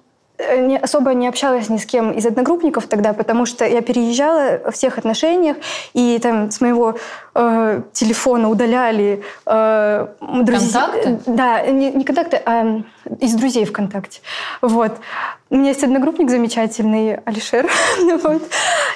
не, 0.58 0.78
особо 0.78 1.14
не 1.14 1.28
общалась 1.28 1.70
ни 1.70 1.78
с 1.78 1.86
кем 1.86 2.12
из 2.12 2.26
одногруппников 2.26 2.88
тогда, 2.88 3.14
потому 3.14 3.46
что 3.46 3.66
я 3.66 3.82
переезжала 3.82 4.62
во 4.64 4.72
всех 4.72 4.98
отношениях, 4.98 5.58
и 5.94 6.20
там 6.22 6.52
с 6.52 6.62
моего 6.62 6.98
э, 7.36 7.82
телефона 7.94 8.50
удаляли 8.50 9.24
э, 9.46 10.08
друзья. 10.22 10.88
Контакты? 10.88 11.20
Да, 11.26 11.66
не, 11.66 11.92
не 11.92 12.04
контакты, 12.04 12.42
а 12.46 12.82
из 13.20 13.34
друзей 13.36 13.66
ВКонтакте. 13.66 14.22
Вот. 14.62 14.94
У 15.52 15.56
меня 15.56 15.70
есть 15.70 15.84
одногруппник 15.84 16.30
замечательный, 16.30 17.16
Алишер. 17.26 17.68
вот. 18.24 18.44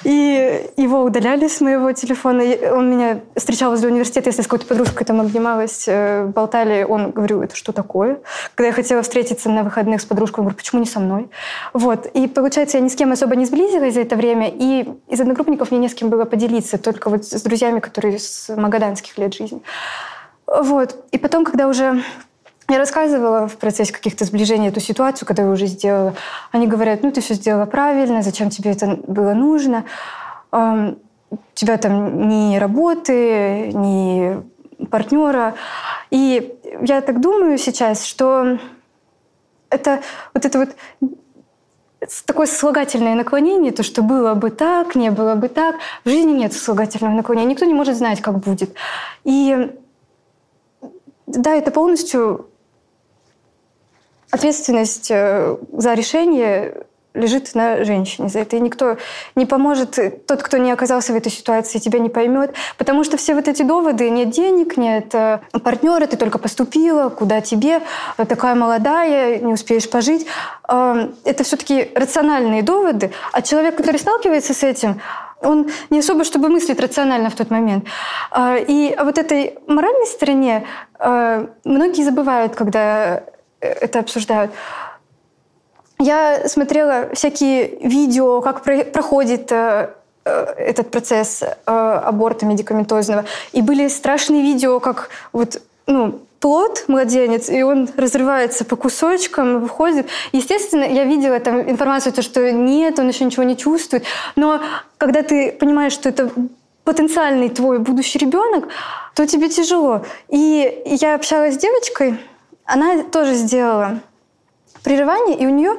И 0.04 0.70
его 0.78 1.02
удаляли 1.02 1.48
с 1.48 1.62
моего 1.62 1.92
телефона. 1.94 2.44
Он 2.72 2.92
меня 2.92 3.22
встречал 3.36 3.72
возле 3.72 3.90
университета, 3.90 4.30
если 4.30 4.44
с 4.44 4.46
какой-то 4.46 4.68
подружкой 4.68 5.08
там 5.08 5.20
обнималась, 5.20 5.86
э, 5.88 6.26
болтали. 6.26 6.84
Он 6.84 7.10
говорил, 7.10 7.42
это 7.42 7.56
что 7.56 7.72
такое? 7.72 8.20
Когда 8.54 8.68
я 8.68 8.74
хотела 8.74 9.02
встретиться 9.02 9.50
на 9.50 9.64
выходных 9.64 10.02
с 10.02 10.06
подружкой, 10.06 10.42
он 10.42 10.46
говорит, 10.46 10.60
почему 10.60 10.82
не 10.82 10.88
со 10.88 11.00
мной? 11.00 11.28
Вот. 11.74 12.06
И 12.06 12.28
получается, 12.28 12.78
я 12.78 12.84
ни 12.84 12.90
с 12.90 12.96
кем 12.96 13.12
особо 13.12 13.36
не 13.36 13.46
сблизилась 13.46 13.96
за 13.96 14.02
это 14.02 14.16
время. 14.16 14.52
И 14.54 14.88
из 15.08 15.20
одногруппников 15.20 15.72
мне 15.72 15.80
не 15.80 15.90
с 15.90 15.96
кем 15.96 16.10
было 16.10 16.26
поделиться, 16.26 16.78
только 16.78 17.10
вот 17.10 17.26
с 17.26 17.42
друзьями, 17.42 17.80
которые 17.80 18.20
с 18.20 18.56
магаданских 18.56 19.18
лет 19.18 19.34
жизни. 19.34 19.64
Вот. 20.46 21.04
И 21.12 21.18
потом, 21.18 21.46
когда 21.46 21.68
уже 21.68 22.04
я 22.70 22.78
рассказывала 22.78 23.48
в 23.48 23.58
процессе 23.58 23.92
каких-то 23.92 24.26
сближений 24.26 24.70
эту 24.70 24.80
ситуацию, 24.80 25.28
когда 25.28 25.44
я 25.44 25.50
уже 25.50 25.68
сделала. 25.68 26.16
Они 26.52 26.68
говорят, 26.68 27.04
ну 27.04 27.12
ты 27.12 27.22
все 27.22 27.34
сделала 27.34 27.66
правильно, 27.66 28.22
зачем 28.22 28.50
тебе 28.50 28.72
это 28.72 29.00
было 29.08 29.34
нужно? 29.34 29.86
У 30.52 31.38
тебя 31.54 31.78
там 31.78 32.30
ни 32.30 32.58
работы, 32.58 33.72
ни 33.74 34.42
партнера. 34.90 35.56
И 36.10 36.56
я 36.82 37.02
так 37.02 37.20
думаю 37.20 37.58
сейчас, 37.58 38.06
что 38.06 38.60
это 39.70 40.02
вот 40.34 40.46
это 40.46 40.60
вот 40.60 40.70
такое 42.26 42.48
сослагательное 42.48 43.16
наклонение, 43.16 43.72
то, 43.72 43.84
что 43.84 44.02
было 44.02 44.34
бы 44.34 44.50
так, 44.52 44.96
не 44.96 45.10
было 45.10 45.36
бы 45.36 45.48
так. 45.48 45.76
В 46.04 46.10
жизни 46.10 46.32
нет 46.32 46.54
сослагательного 46.54 47.14
наклонения. 47.14 47.52
Никто 47.52 47.66
не 47.66 47.74
может 47.74 47.98
знать, 47.98 48.22
как 48.22 48.40
будет. 48.40 48.76
И 49.24 49.72
да, 51.28 51.56
это 51.56 51.72
полностью 51.72 52.50
ответственность 54.34 55.12
э, 55.12 55.58
за 55.74 55.94
решение 55.94 56.86
лежит 57.14 57.54
на 57.54 57.84
женщине 57.84 58.30
за 58.30 58.40
это. 58.40 58.56
И 58.56 58.60
никто 58.60 58.98
не 59.36 59.46
поможет, 59.46 60.26
тот, 60.26 60.42
кто 60.42 60.58
не 60.58 60.72
оказался 60.72 61.14
в 61.14 61.16
этой 61.16 61.32
ситуации, 61.32 61.78
тебя 61.78 62.00
не 62.00 62.10
поймет. 62.10 62.56
Потому 62.80 63.04
что 63.04 63.16
все 63.18 63.36
вот 63.36 63.48
эти 63.48 63.62
доводы, 63.62 64.10
нет 64.10 64.32
денег, 64.32 64.76
нет 64.76 65.14
э, 65.14 65.40
партнера, 65.64 66.08
ты 66.08 66.18
только 66.18 66.40
поступила, 66.40 67.10
куда 67.10 67.42
тебе, 67.42 67.82
такая 68.18 68.56
молодая, 68.56 69.38
не 69.38 69.54
успеешь 69.54 69.88
пожить. 69.88 70.26
Э, 70.68 71.10
это 71.24 71.44
все-таки 71.44 71.92
рациональные 71.94 72.64
доводы. 72.64 73.12
А 73.34 73.44
человек, 73.44 73.76
который 73.76 73.98
сталкивается 73.98 74.56
с 74.56 74.64
этим, 74.64 75.00
он 75.42 75.70
не 75.92 76.00
особо, 76.00 76.24
чтобы 76.24 76.50
мыслить 76.50 76.80
рационально 76.80 77.30
в 77.30 77.36
тот 77.36 77.52
момент. 77.52 77.86
И 78.34 78.96
вот 78.98 79.18
этой 79.18 79.60
моральной 79.68 80.08
стороне 80.08 80.66
многие 80.98 82.04
забывают, 82.04 82.56
когда 82.56 83.24
это 83.64 84.00
обсуждают. 84.00 84.52
Я 86.00 86.48
смотрела 86.50 87.10
всякие 87.14 87.78
видео, 87.82 88.42
как 88.42 88.64
проходит 88.64 89.52
э, 89.52 89.90
э, 90.26 90.46
этот 90.58 90.92
процесс 90.92 91.44
э, 91.44 91.48
аборта 91.66 92.46
медикаментозного. 92.46 93.26
И 93.54 93.62
были 93.62 93.88
страшные 93.88 94.42
видео, 94.42 94.80
как 94.80 95.10
вот, 95.32 95.62
ну, 95.88 96.20
плод, 96.40 96.84
младенец, 96.90 97.50
и 97.50 97.64
он 97.64 97.88
разрывается 97.96 98.66
по 98.66 98.76
кусочкам, 98.76 99.62
выходит. 99.62 100.08
Естественно, 100.34 100.84
я 100.84 101.06
видела 101.06 101.40
там 101.40 101.62
информацию, 101.62 102.12
то, 102.12 102.22
что 102.22 102.52
нет, 102.52 103.00
он 103.00 103.08
еще 103.08 103.24
ничего 103.24 103.44
не 103.44 103.56
чувствует. 103.56 104.04
Но 104.36 104.60
когда 104.98 105.22
ты 105.24 105.54
понимаешь, 105.54 105.94
что 105.94 106.10
это 106.10 106.32
потенциальный 106.84 107.48
твой 107.48 107.80
будущий 107.80 108.20
ребенок, 108.20 108.68
то 109.16 109.26
тебе 109.26 109.48
тяжело. 109.48 110.06
И 110.28 110.84
я 110.86 111.16
общалась 111.16 111.56
с 111.56 111.58
девочкой, 111.58 112.20
она 112.66 113.04
тоже 113.04 113.34
сделала 113.36 114.00
прерывание, 114.84 115.38
и 115.38 115.46
у 115.46 115.50
нее 115.50 115.78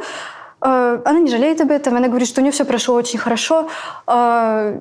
э, 0.60 1.02
она 1.04 1.18
не 1.18 1.30
жалеет 1.30 1.60
об 1.60 1.70
этом, 1.70 1.96
она 1.96 2.08
говорит, 2.08 2.28
что 2.28 2.40
у 2.40 2.42
нее 2.42 2.52
все 2.52 2.64
прошло 2.64 2.94
очень 2.94 3.18
хорошо. 3.18 3.68
Э, 4.06 4.80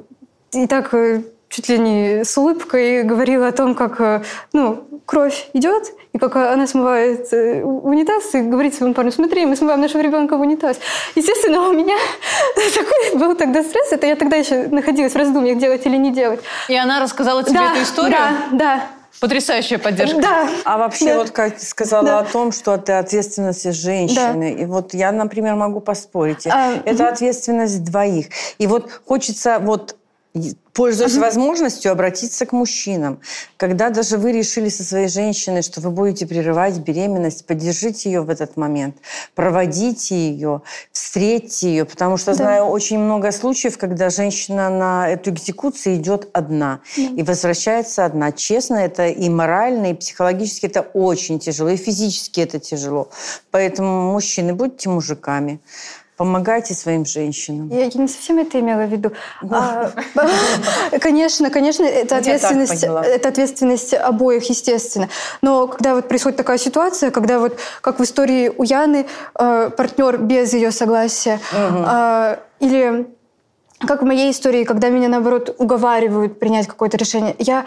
и 0.53 0.67
так 0.67 0.93
э, 0.93 1.23
чуть 1.49 1.69
ли 1.69 1.77
не 1.77 2.23
с 2.23 2.37
улыбкой 2.37 3.03
говорила 3.03 3.47
о 3.47 3.51
том, 3.51 3.75
как 3.75 3.99
э, 4.01 4.23
ну, 4.53 4.83
кровь 5.05 5.49
идет, 5.53 5.91
и 6.13 6.17
как 6.17 6.35
она 6.35 6.67
смывает 6.67 7.31
унитаз, 7.31 8.33
и 8.35 8.41
говорит 8.41 8.75
своему 8.75 8.93
парню, 8.93 9.11
смотри, 9.11 9.45
мы 9.45 9.55
смываем 9.55 9.81
нашего 9.81 10.01
ребенка 10.01 10.37
в 10.37 10.41
унитаз. 10.41 10.79
Естественно, 11.15 11.67
у 11.67 11.73
меня 11.73 11.95
такой 12.55 13.19
был 13.19 13.35
тогда 13.35 13.63
стресс, 13.63 13.91
это 13.91 14.07
я 14.07 14.15
тогда 14.15 14.37
еще 14.37 14.67
находилась 14.67 15.13
в 15.13 15.17
раздумьях, 15.17 15.57
делать 15.57 15.85
или 15.85 15.97
не 15.97 16.11
делать. 16.11 16.41
И 16.69 16.75
она 16.75 16.99
рассказала 16.99 17.43
тебе 17.43 17.59
да, 17.59 17.71
эту 17.71 17.83
историю? 17.83 18.17
Да, 18.17 18.37
да. 18.51 18.87
Потрясающая 19.19 19.77
поддержка. 19.79 20.21
Да. 20.21 20.49
А 20.65 20.77
вообще, 20.77 21.05
Да. 21.13 21.17
вот 21.19 21.29
как 21.31 21.57
ты 21.57 21.65
сказала 21.65 22.03
Да. 22.05 22.19
о 22.19 22.23
том, 22.25 22.51
что 22.51 22.75
это 22.75 22.99
ответственность 22.99 23.71
женщины. 23.73 24.53
И 24.53 24.65
вот 24.65 24.93
я, 24.93 25.11
например, 25.11 25.55
могу 25.55 25.79
поспорить. 25.79 26.45
А, 26.47 26.73
это 26.85 27.07
ответственность 27.09 27.83
двоих. 27.83 28.27
И 28.57 28.67
вот 28.67 28.89
хочется 29.05 29.59
вот 29.59 29.95
пользуясь 30.73 31.17
возможностью, 31.17 31.91
обратиться 31.91 32.47
к 32.47 32.53
мужчинам. 32.53 33.19
Когда 33.57 33.91
даже 33.91 34.17
вы 34.17 34.31
решили 34.31 34.69
со 34.69 34.83
своей 34.83 35.07
женщиной, 35.07 35.61
что 35.61 35.79
вы 35.79 35.91
будете 35.91 36.25
прерывать 36.25 36.79
беременность, 36.79 37.45
поддержите 37.45 38.09
ее 38.09 38.21
в 38.21 38.29
этот 38.31 38.57
момент, 38.57 38.95
проводите 39.35 40.15
ее, 40.15 40.63
встретьте 40.91 41.69
ее, 41.69 41.85
потому 41.85 42.17
что 42.17 42.31
Да. 42.31 42.37
знаю 42.37 42.65
очень 42.65 42.97
много 42.97 43.31
случаев, 43.31 43.77
когда 43.77 44.09
женщина 44.09 44.69
на 44.69 45.07
эту 45.09 45.29
экзекуцию 45.29 45.97
идет 45.97 46.27
одна 46.33 46.79
и 46.97 47.21
возвращается 47.21 48.03
одна. 48.03 48.31
Честно, 48.31 48.77
это 48.77 49.07
и 49.07 49.29
морально, 49.29 49.91
и 49.91 49.93
психологически 49.93 50.65
это 50.65 50.81
очень 50.81 51.39
тяжело, 51.39 51.69
и 51.69 51.77
физически 51.77 52.39
это 52.41 52.59
тяжело. 52.59 53.09
Поэтому, 53.51 54.11
мужчины, 54.11 54.55
будьте 54.55 54.89
мужиками. 54.89 55.59
Помогайте 56.23 56.73
своим 56.73 57.05
женщинам. 57.05 57.67
Я, 57.67 57.85
не 57.87 58.07
совсем 58.07 58.39
это 58.39 58.57
имела 58.57 58.83
в 58.83 58.89
виду. 58.89 59.11
А, 59.51 59.91
конечно, 61.01 61.49
конечно, 61.49 61.83
это 61.83 62.15
ответственность, 62.15 62.81
это 62.81 63.27
ответственность 63.27 63.93
обоих, 63.93 64.49
естественно. 64.49 65.09
Но 65.41 65.67
когда 65.67 65.95
вот 65.95 66.07
происходит 66.07 66.37
такая 66.37 66.57
ситуация, 66.57 67.11
когда 67.11 67.39
вот, 67.39 67.59
как 67.81 67.99
в 67.99 68.03
истории 68.05 68.49
у 68.57 68.63
Яны, 68.63 69.05
э, 69.37 69.69
партнер 69.75 70.17
без 70.17 70.53
ее 70.53 70.71
согласия, 70.71 71.41
э, 71.51 72.37
или 72.61 73.05
как 73.87 74.01
в 74.01 74.05
моей 74.05 74.31
истории, 74.31 74.63
когда 74.63 74.89
меня, 74.89 75.07
наоборот, 75.09 75.55
уговаривают 75.57 76.39
принять 76.39 76.67
какое-то 76.67 76.97
решение, 76.97 77.35
я 77.39 77.65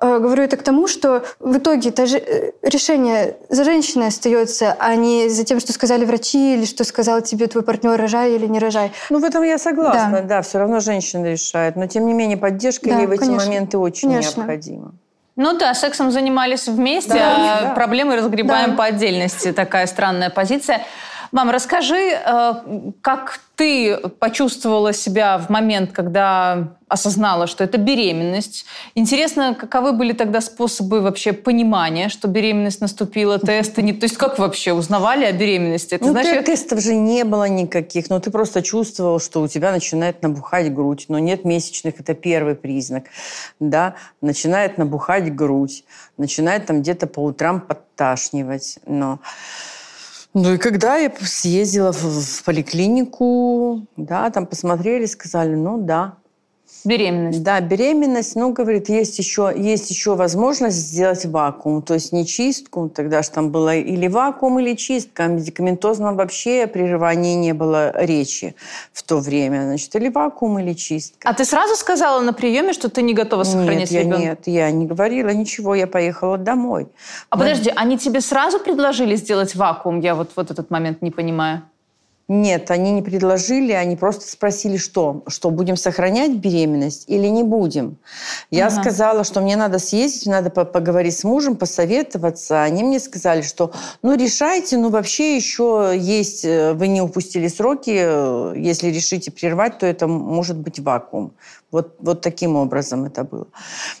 э, 0.00 0.18
говорю 0.18 0.42
это 0.42 0.56
к 0.56 0.62
тому, 0.62 0.86
что 0.88 1.24
в 1.40 1.56
итоге 1.58 1.90
это 1.90 2.06
же, 2.06 2.18
э, 2.18 2.52
решение 2.62 3.36
за 3.48 3.64
женщиной 3.64 4.08
остается, 4.08 4.76
а 4.78 4.94
не 4.94 5.28
за 5.28 5.44
тем, 5.44 5.60
что 5.60 5.72
сказали 5.72 6.04
врачи 6.04 6.54
или 6.54 6.64
что 6.64 6.84
сказал 6.84 7.20
тебе 7.22 7.46
твой 7.46 7.62
партнер, 7.62 7.96
рожай 8.00 8.32
или 8.34 8.46
не 8.46 8.58
рожай. 8.58 8.92
Ну, 9.10 9.18
в 9.20 9.24
этом 9.24 9.42
я 9.42 9.58
согласна, 9.58 10.20
Да. 10.22 10.36
да, 10.36 10.42
все 10.42 10.58
равно 10.58 10.80
женщина 10.80 11.26
решает. 11.26 11.76
Но, 11.76 11.86
тем 11.86 12.06
не 12.06 12.14
менее, 12.14 12.36
поддержка 12.36 12.88
Да, 12.90 12.98
ей 12.98 13.06
в 13.06 13.10
эти 13.10 13.20
конечно. 13.20 13.46
моменты 13.46 13.78
очень 13.78 14.08
Конечно. 14.08 14.40
необходима. 14.40 14.92
Ну 15.36 15.56
да, 15.56 15.72
сексом 15.74 16.10
занимались 16.10 16.66
вместе, 16.66 17.14
Да, 17.14 17.34
а 17.36 17.62
да. 17.62 17.70
проблемы 17.74 18.16
разгребаем 18.16 18.70
Да. 18.72 18.76
по 18.76 18.84
отдельности. 18.86 19.52
Такая 19.52 19.86
странная 19.86 20.30
позиция. 20.30 20.82
Мам, 21.32 21.50
расскажи, 21.50 21.96
э, 21.96 22.52
как 23.00 23.40
ты 23.56 23.96
почувствовала 24.20 24.92
себя 24.92 25.36
в 25.38 25.50
момент, 25.50 25.92
когда 25.92 26.76
осознала, 26.86 27.46
что 27.46 27.64
это 27.64 27.76
беременность. 27.76 28.64
Интересно, 28.94 29.54
каковы 29.54 29.92
были 29.92 30.12
тогда 30.12 30.40
способы 30.40 31.00
вообще 31.00 31.32
понимания, 31.32 32.08
что 32.08 32.28
беременность 32.28 32.80
наступила, 32.80 33.38
тесты? 33.38 33.82
Не... 33.82 33.92
То 33.92 34.04
есть 34.04 34.16
как 34.16 34.38
вообще 34.38 34.72
узнавали 34.72 35.24
о 35.24 35.32
беременности? 35.32 35.96
Это 35.96 36.04
Ну, 36.06 36.12
значит, 36.12 36.46
те- 36.46 36.52
тестов 36.52 36.80
же 36.80 36.94
не 36.94 37.24
было 37.24 37.48
никаких, 37.48 38.08
но 38.08 38.20
ты 38.20 38.30
просто 38.30 38.62
чувствовал, 38.62 39.20
что 39.20 39.42
у 39.42 39.48
тебя 39.48 39.72
начинает 39.72 40.22
набухать 40.22 40.72
грудь. 40.72 41.06
Но 41.08 41.18
нет 41.18 41.44
месячных, 41.44 42.00
это 42.00 42.14
первый 42.14 42.54
признак. 42.54 43.04
Да? 43.60 43.94
Начинает 44.20 44.78
набухать 44.78 45.34
грудь, 45.34 45.84
начинает 46.16 46.66
там 46.66 46.80
где-то 46.80 47.06
по 47.06 47.20
утрам 47.20 47.60
подташнивать. 47.60 48.78
Но... 48.86 49.18
Ну 50.34 50.54
и 50.54 50.58
когда 50.58 50.96
я 50.96 51.10
съездила 51.20 51.92
в, 51.92 52.02
в 52.02 52.44
поликлинику, 52.44 53.86
да, 53.96 54.30
там 54.30 54.46
посмотрели, 54.46 55.06
сказали, 55.06 55.54
ну 55.54 55.78
да, 55.78 56.16
беременность. 56.84 57.42
Да, 57.42 57.60
беременность, 57.60 58.36
ну, 58.36 58.52
говорит, 58.52 58.88
есть 58.88 59.18
еще, 59.18 59.52
есть 59.56 59.90
еще 59.90 60.14
возможность 60.14 60.76
сделать 60.76 61.24
вакуум, 61.26 61.82
то 61.82 61.94
есть 61.94 62.12
не 62.12 62.26
чистку, 62.26 62.88
тогда 62.88 63.22
же 63.22 63.30
там 63.30 63.50
было 63.50 63.76
или 63.76 64.08
вакуум, 64.08 64.58
или 64.60 64.74
чистка, 64.74 65.24
о 65.24 65.26
медикаментозном 65.28 66.16
вообще 66.16 66.66
прерывании 66.66 67.34
не 67.34 67.54
было 67.54 67.92
речи 67.94 68.54
в 68.92 69.02
то 69.02 69.18
время, 69.18 69.62
значит, 69.62 69.94
или 69.96 70.08
вакуум, 70.08 70.58
или 70.58 70.72
чистка. 70.72 71.28
А 71.28 71.34
ты 71.34 71.44
сразу 71.44 71.76
сказала 71.76 72.20
на 72.20 72.32
приеме, 72.32 72.72
что 72.72 72.88
ты 72.88 73.02
не 73.02 73.14
готова 73.14 73.44
сохранять 73.44 73.90
нет, 73.90 73.90
я, 73.90 74.00
ребенка? 74.00 74.18
нет, 74.18 74.40
я 74.46 74.70
не 74.70 74.86
говорила 74.86 75.30
ничего, 75.30 75.74
я 75.74 75.86
поехала 75.86 76.38
домой. 76.38 76.88
А 77.30 77.36
подожди, 77.36 77.72
они 77.74 77.98
тебе 77.98 78.20
сразу 78.20 78.58
предложили 78.58 79.16
сделать 79.16 79.54
вакуум? 79.54 80.00
Я 80.00 80.14
вот, 80.14 80.30
вот 80.36 80.50
этот 80.50 80.70
момент 80.70 81.02
не 81.02 81.10
понимаю. 81.10 81.62
Нет, 82.30 82.70
они 82.70 82.92
не 82.92 83.00
предложили, 83.00 83.72
они 83.72 83.96
просто 83.96 84.28
спросили, 84.28 84.76
что, 84.76 85.22
что 85.28 85.50
будем 85.50 85.76
сохранять 85.78 86.32
беременность 86.36 87.04
или 87.08 87.26
не 87.26 87.42
будем. 87.42 87.96
Я 88.50 88.66
Ага. 88.66 88.82
сказала, 88.82 89.24
что 89.24 89.40
мне 89.40 89.56
надо 89.56 89.78
съездить, 89.78 90.26
надо 90.26 90.50
по- 90.50 90.66
поговорить 90.66 91.16
с 91.16 91.24
мужем, 91.24 91.56
посоветоваться. 91.56 92.62
Они 92.62 92.84
мне 92.84 93.00
сказали, 93.00 93.40
что 93.40 93.72
ну 94.02 94.14
решайте, 94.14 94.76
ну 94.76 94.90
вообще 94.90 95.36
еще 95.36 95.94
есть, 95.96 96.44
э, 96.44 96.74
вы 96.74 96.88
не 96.88 97.00
упустили 97.00 97.48
сроки, 97.48 97.96
э, 97.98 98.52
если 98.58 98.88
решите 98.88 99.30
прервать, 99.30 99.78
то 99.78 99.86
это 99.86 100.06
может 100.06 100.58
быть 100.58 100.78
вакуум. 100.80 101.32
Вот, 101.70 101.96
вот 101.98 102.20
таким 102.20 102.56
образом 102.56 103.06
это 103.06 103.24
было. 103.24 103.46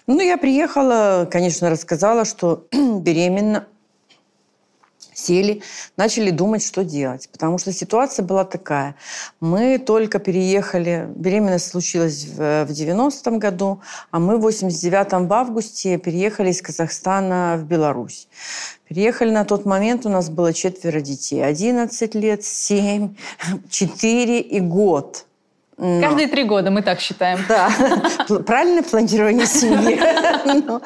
Ну, 0.06 0.20
я 0.20 0.36
приехала, 0.36 1.26
конечно, 1.30 1.70
рассказала, 1.70 2.26
что 2.26 2.66
беременна, 2.72 3.66
сели, 5.18 5.62
начали 5.96 6.30
думать, 6.30 6.64
что 6.64 6.84
делать. 6.84 7.28
Потому 7.30 7.58
что 7.58 7.72
ситуация 7.72 8.24
была 8.24 8.44
такая. 8.44 8.94
Мы 9.40 9.78
только 9.78 10.18
переехали, 10.18 11.08
беременность 11.16 11.70
случилась 11.70 12.24
в, 12.24 12.64
в 12.64 12.70
90-м 12.70 13.38
году, 13.38 13.80
а 14.10 14.18
мы 14.18 14.38
в 14.38 14.46
89-м 14.46 15.28
в 15.28 15.32
августе 15.32 15.98
переехали 15.98 16.50
из 16.50 16.62
Казахстана 16.62 17.56
в 17.58 17.64
Беларусь. 17.64 18.28
Переехали 18.88 19.30
на 19.30 19.44
тот 19.44 19.66
момент, 19.66 20.06
у 20.06 20.08
нас 20.08 20.30
было 20.30 20.52
четверо 20.52 21.00
детей. 21.00 21.44
11 21.44 22.14
лет, 22.14 22.44
7, 22.44 23.14
4 23.68 24.40
и 24.56 24.60
год. 24.60 25.27
Но- 25.78 26.00
Каждые 26.02 26.26
три 26.26 26.42
года, 26.42 26.70
мы 26.72 26.82
так 26.82 26.98
считаем. 27.00 27.38
да, 27.48 27.70
правильное 28.46 28.82
планирование 28.82 29.46
семьи. 29.46 29.98
Ну, 30.66 30.80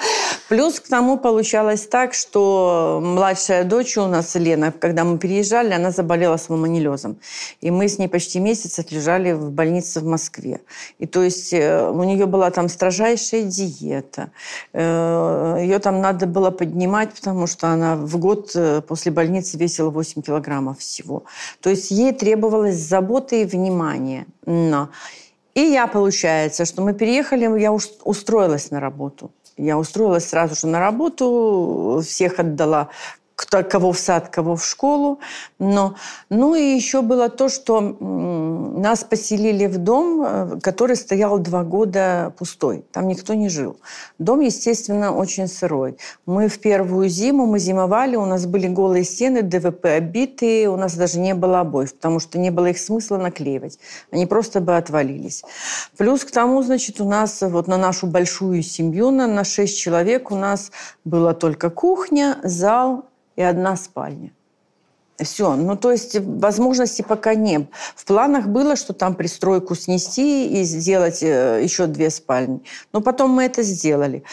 Плюс 0.49 0.81
к 0.81 0.89
тому 0.89 1.17
получалось 1.19 1.87
так, 1.87 2.15
что 2.15 3.01
младшая 3.03 3.65
дочь 3.65 3.97
у 3.97 4.07
нас, 4.07 4.35
Лена, 4.35 4.73
когда 4.73 5.05
мы 5.05 5.19
переезжали, 5.19 5.73
она 5.73 5.91
заболела 5.93 6.37
самомонелезом. 6.37 7.17
И 7.61 7.71
мы 7.71 7.89
с 7.89 7.99
ней 7.99 8.09
почти 8.09 8.41
месяц 8.41 8.79
отлежали 8.79 9.33
в 9.33 9.51
больнице 9.51 10.01
в 10.01 10.05
Москве. 10.05 10.61
И 10.99 11.07
то 11.07 11.23
есть 11.23 11.53
э, 11.53 11.89
у 11.89 12.03
нее 12.05 12.27
была 12.27 12.51
там 12.51 12.69
строжайшая 12.69 13.43
диета. 13.45 14.31
Э, 14.73 15.57
Ее 15.61 15.79
там 15.79 16.01
надо 16.01 16.27
было 16.27 16.51
поднимать, 16.51 17.11
потому 17.15 17.47
что 17.47 17.69
она 17.69 17.95
в 17.97 18.19
год 18.19 18.51
э, 18.55 18.83
после 18.87 19.13
больницы 19.13 19.57
весила 19.57 19.91
8 19.91 20.23
килограммов 20.23 20.79
всего. 20.81 21.25
То 21.61 21.71
есть 21.71 21.91
ей 21.91 22.13
требовалось 22.13 22.77
заботы 22.77 23.43
и 23.43 23.45
внимания. 23.45 24.27
Но 24.47 24.91
и 25.55 25.61
я, 25.61 25.87
получается, 25.87 26.65
что 26.65 26.83
мы 26.83 26.95
переехали, 26.95 27.61
я 27.61 27.73
устроилась 27.73 28.71
на 28.71 28.81
работу. 28.81 29.33
Я 29.59 29.77
устроилась 29.77 30.29
сразу 30.29 30.55
же 30.55 30.67
на 30.67 30.81
работу, 30.81 32.01
всех 32.03 32.39
отдала, 32.39 32.89
кто, 33.43 33.65
кого 33.65 33.91
в 33.93 33.99
сад, 33.99 34.29
кого 34.29 34.55
в 34.55 34.65
школу. 34.65 35.19
Но, 35.59 35.97
ну 36.31 36.55
и 36.55 36.63
еще 36.63 37.03
было 37.03 37.29
то, 37.29 37.49
что 37.49 37.81
нас 37.81 39.03
поселили 39.03 39.67
в 39.67 39.79
дом, 39.79 40.23
э, 40.25 40.61
который 40.63 40.95
стоял 40.95 41.39
два 41.39 41.65
года 41.65 42.33
пустой. 42.39 42.85
Там 42.93 43.09
никто 43.09 43.35
не 43.35 43.49
жил. 43.49 43.77
Дом, 44.19 44.41
естественно, 44.41 45.13
очень 45.13 45.49
сырой. 45.49 45.97
Мы 46.25 46.47
в 46.47 46.61
первую 46.61 47.09
зиму, 47.09 47.47
мы 47.47 47.59
зимовали, 47.59 48.15
у 48.15 48.27
нас 48.27 48.47
были 48.47 48.69
голые 48.69 49.03
стены, 49.03 49.43
ДВП 49.43 49.87
обитые, 49.87 50.69
у 50.69 50.77
нас 50.77 50.95
даже 50.95 51.19
не 51.19 51.35
было 51.35 51.61
обоев, 51.61 51.95
потому 51.95 52.21
что 52.21 52.39
не 52.39 52.51
было 52.51 52.67
их 52.67 52.79
смысла 52.79 53.17
наклеивать. 53.17 53.79
Они 54.13 54.27
просто 54.27 54.61
бы 54.61 54.77
отвалились. 54.77 55.43
Плюс 55.97 56.25
к 56.25 56.31
тому, 56.31 56.63
значит, 56.63 57.01
у 57.01 57.09
нас 57.09 57.41
вот 57.43 57.67
на 57.67 57.77
нашу 57.77 58.07
большую 58.07 58.63
семью, 58.63 59.11
на, 59.11 59.27
на 59.27 59.43
6 59.43 59.77
человек, 59.77 60.31
у 60.31 60.37
нас 60.37 60.71
была 61.05 61.35
только 61.35 61.71
кухня, 61.71 62.39
зал 62.45 63.05
и 63.37 63.43
одна 63.43 63.77
спальня. 63.77 64.33
Все. 65.19 65.55
Ну, 65.55 65.77
то 65.77 65.93
есть 65.93 66.17
возможности 66.19 67.03
пока 67.03 67.35
нет. 67.35 67.69
В 67.95 68.05
планах 68.05 68.47
было, 68.47 68.77
что 68.77 68.93
там 68.93 69.15
пристройку 69.15 69.75
снести 69.75 70.49
и 70.49 70.65
сделать 70.65 71.23
э, 71.23 71.61
еще 71.63 71.87
две 71.87 72.11
спальни. 72.11 72.63
Но 72.93 73.01
потом 73.01 73.31
мы 73.31 73.45
это 73.45 73.63
сделали. 73.63 74.25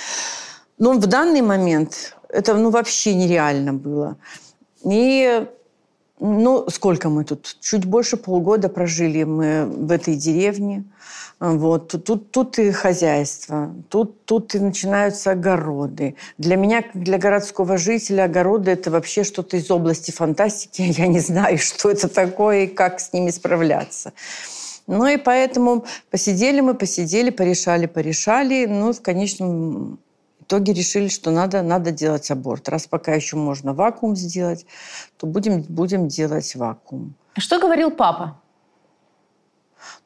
Но 0.78 0.94
в 0.94 1.06
данный 1.06 1.42
момент 1.42 2.16
это 2.30 2.56
ну, 2.56 2.70
вообще 2.70 3.14
нереально 3.14 3.74
было. 3.74 4.18
И 4.84 5.46
ну, 6.20 6.70
сколько 6.70 7.10
мы 7.10 7.24
тут? 7.24 7.58
Чуть 7.62 7.86
больше 7.86 8.18
полгода 8.18 8.68
прожили 8.68 9.24
мы 9.24 9.66
в 9.66 9.92
этой 9.92 10.16
деревне. 10.16 10.84
Вот. 11.40 12.04
Тут, 12.04 12.32
тут, 12.32 12.60
и 12.60 12.72
хозяйство, 12.72 13.74
тут, 13.88 14.26
тут 14.26 14.54
и 14.56 14.60
начинаются 14.60 15.32
огороды. 15.32 16.16
Для 16.38 16.58
меня, 16.58 16.84
для 16.94 17.18
городского 17.18 17.78
жителя, 17.78 18.26
огороды– 18.26 18.72
это 18.72 18.92
вообще 18.92 19.24
что-то 19.24 19.56
из 19.56 19.72
области 19.72 20.12
фантастики. 20.12 20.82
Я 20.98 21.08
не 21.08 21.20
знаю, 21.20 21.58
что 21.58 21.90
это 21.90 22.10
такое 22.10 22.64
и 22.64 22.68
как 22.68 23.00
с 23.00 23.14
ними 23.14 23.30
справляться. 23.30 24.12
Ну 24.88 25.08
и 25.08 25.18
поэтому 25.18 25.86
посидели 26.10 26.60
мы, 26.60 26.74
посидели, 26.74 27.30
порешали, 27.30 27.86
порешали. 27.86 28.66
Ну, 28.66 28.92
в 28.92 29.02
конечном 29.02 30.00
итоге 30.50 30.74
решили, 30.74 31.10
что 31.10 31.30
надо, 31.30 31.62
надо 31.62 31.92
делать 31.92 32.32
аборт. 32.32 32.68
Раз 32.70 32.88
пока 32.88 33.14
еще 33.14 33.38
можно 33.38 33.74
вакуум 33.74 34.16
сделать, 34.16 34.66
то 35.18 35.28
будем, 35.28 35.62
будем 35.62 36.08
делать 36.08 36.56
вакуум. 36.56 37.14
Что 37.38 37.60
говорил 37.60 37.92
папа? 37.92 38.42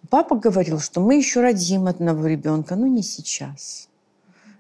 Папа 0.09 0.35
говорил, 0.35 0.81
что 0.81 0.99
мы 0.99 1.15
еще 1.15 1.39
родим 1.39 1.87
одного 1.87 2.27
ребенка, 2.27 2.75
но 2.75 2.87
не 2.87 3.03
сейчас. 3.03 3.87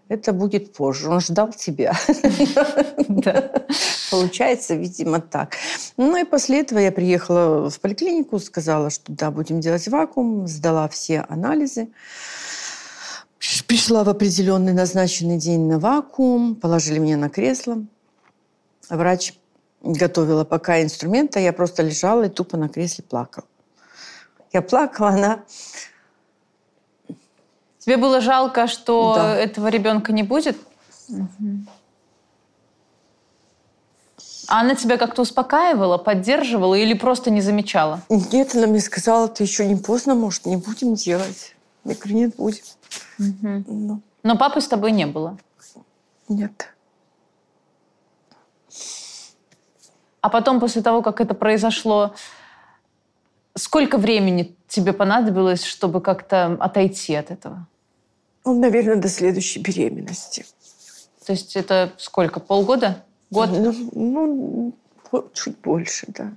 Это 0.07 0.31
будет 0.31 0.73
позже. 0.73 1.09
Он 1.09 1.19
ждал 1.19 1.51
тебя. 1.51 1.93
Получается, 4.09 4.75
видимо, 4.75 5.19
так. 5.19 5.55
Ну 5.97 6.15
и 6.15 6.23
после 6.23 6.61
этого 6.61 6.79
я 6.79 6.93
приехала 6.93 7.69
в 7.69 7.79
поликлинику, 7.81 8.39
сказала, 8.39 8.89
что 8.89 9.11
да, 9.11 9.31
будем 9.31 9.59
делать 9.59 9.87
вакуум, 9.89 10.47
сдала 10.47 10.87
все 10.87 11.25
анализы. 11.27 11.89
Пришла 13.67 14.03
в 14.03 14.09
определенный 14.09 14.71
назначенный 14.71 15.37
день 15.37 15.67
на 15.67 15.79
вакуум, 15.79 16.55
положили 16.55 16.99
меня 16.99 17.17
на 17.17 17.29
кресло. 17.29 17.83
Врач 18.89 19.33
готовила 19.81 20.45
пока 20.45 20.81
инструмента, 20.81 21.39
я 21.39 21.51
просто 21.51 21.83
лежала 21.83 22.23
и 22.23 22.29
тупо 22.29 22.55
на 22.55 22.69
кресле 22.69 23.03
плакала. 23.03 23.45
Я 24.53 24.61
плакала, 24.61 25.09
она... 25.09 25.43
Тебе 27.79 27.97
было 27.97 28.21
жалко, 28.21 28.67
что 28.67 29.15
да. 29.15 29.35
этого 29.35 29.67
ребенка 29.67 30.13
не 30.13 30.23
будет? 30.23 30.57
Угу. 31.09 31.65
А 34.47 34.61
она 34.61 34.75
тебя 34.75 34.97
как-то 34.97 35.23
успокаивала, 35.23 35.97
поддерживала 35.97 36.75
или 36.75 36.93
просто 36.93 37.29
не 37.29 37.41
замечала? 37.41 38.01
Нет, 38.07 38.55
она 38.55 38.67
мне 38.67 38.79
сказала, 38.79 39.27
ты 39.27 39.43
еще 39.43 39.65
не 39.65 39.75
поздно, 39.75 40.15
может, 40.15 40.45
не 40.45 40.55
будем 40.55 40.93
делать. 40.93 41.55
Я 41.83 41.95
говорю, 41.95 42.15
нет, 42.15 42.35
будем. 42.37 42.63
Угу. 43.19 43.63
Но. 43.67 43.99
Но 44.23 44.37
папы 44.37 44.61
с 44.61 44.67
тобой 44.67 44.91
не 44.91 45.05
было? 45.05 45.37
Нет. 46.29 46.73
А 50.21 50.29
потом, 50.29 50.59
после 50.59 50.81
того, 50.81 51.01
как 51.01 51.19
это 51.19 51.33
произошло, 51.33 52.15
сколько 53.55 53.97
времени 53.97 54.55
тебе 54.67 54.93
понадобилось, 54.93 55.63
чтобы 55.63 55.99
как-то 55.99 56.57
отойти 56.59 57.13
от 57.15 57.29
этого? 57.29 57.67
Ну, 58.45 58.59
наверное, 58.59 58.95
до 58.95 59.09
следующей 59.09 59.59
беременности. 59.59 60.45
То 61.25 61.33
есть 61.33 61.55
это 61.55 61.91
сколько, 61.97 62.39
полгода? 62.39 63.03
Год? 63.31 63.49
Ну, 63.51 64.73
ну 65.11 65.29
чуть 65.33 65.59
больше, 65.59 66.07
да. 66.09 66.33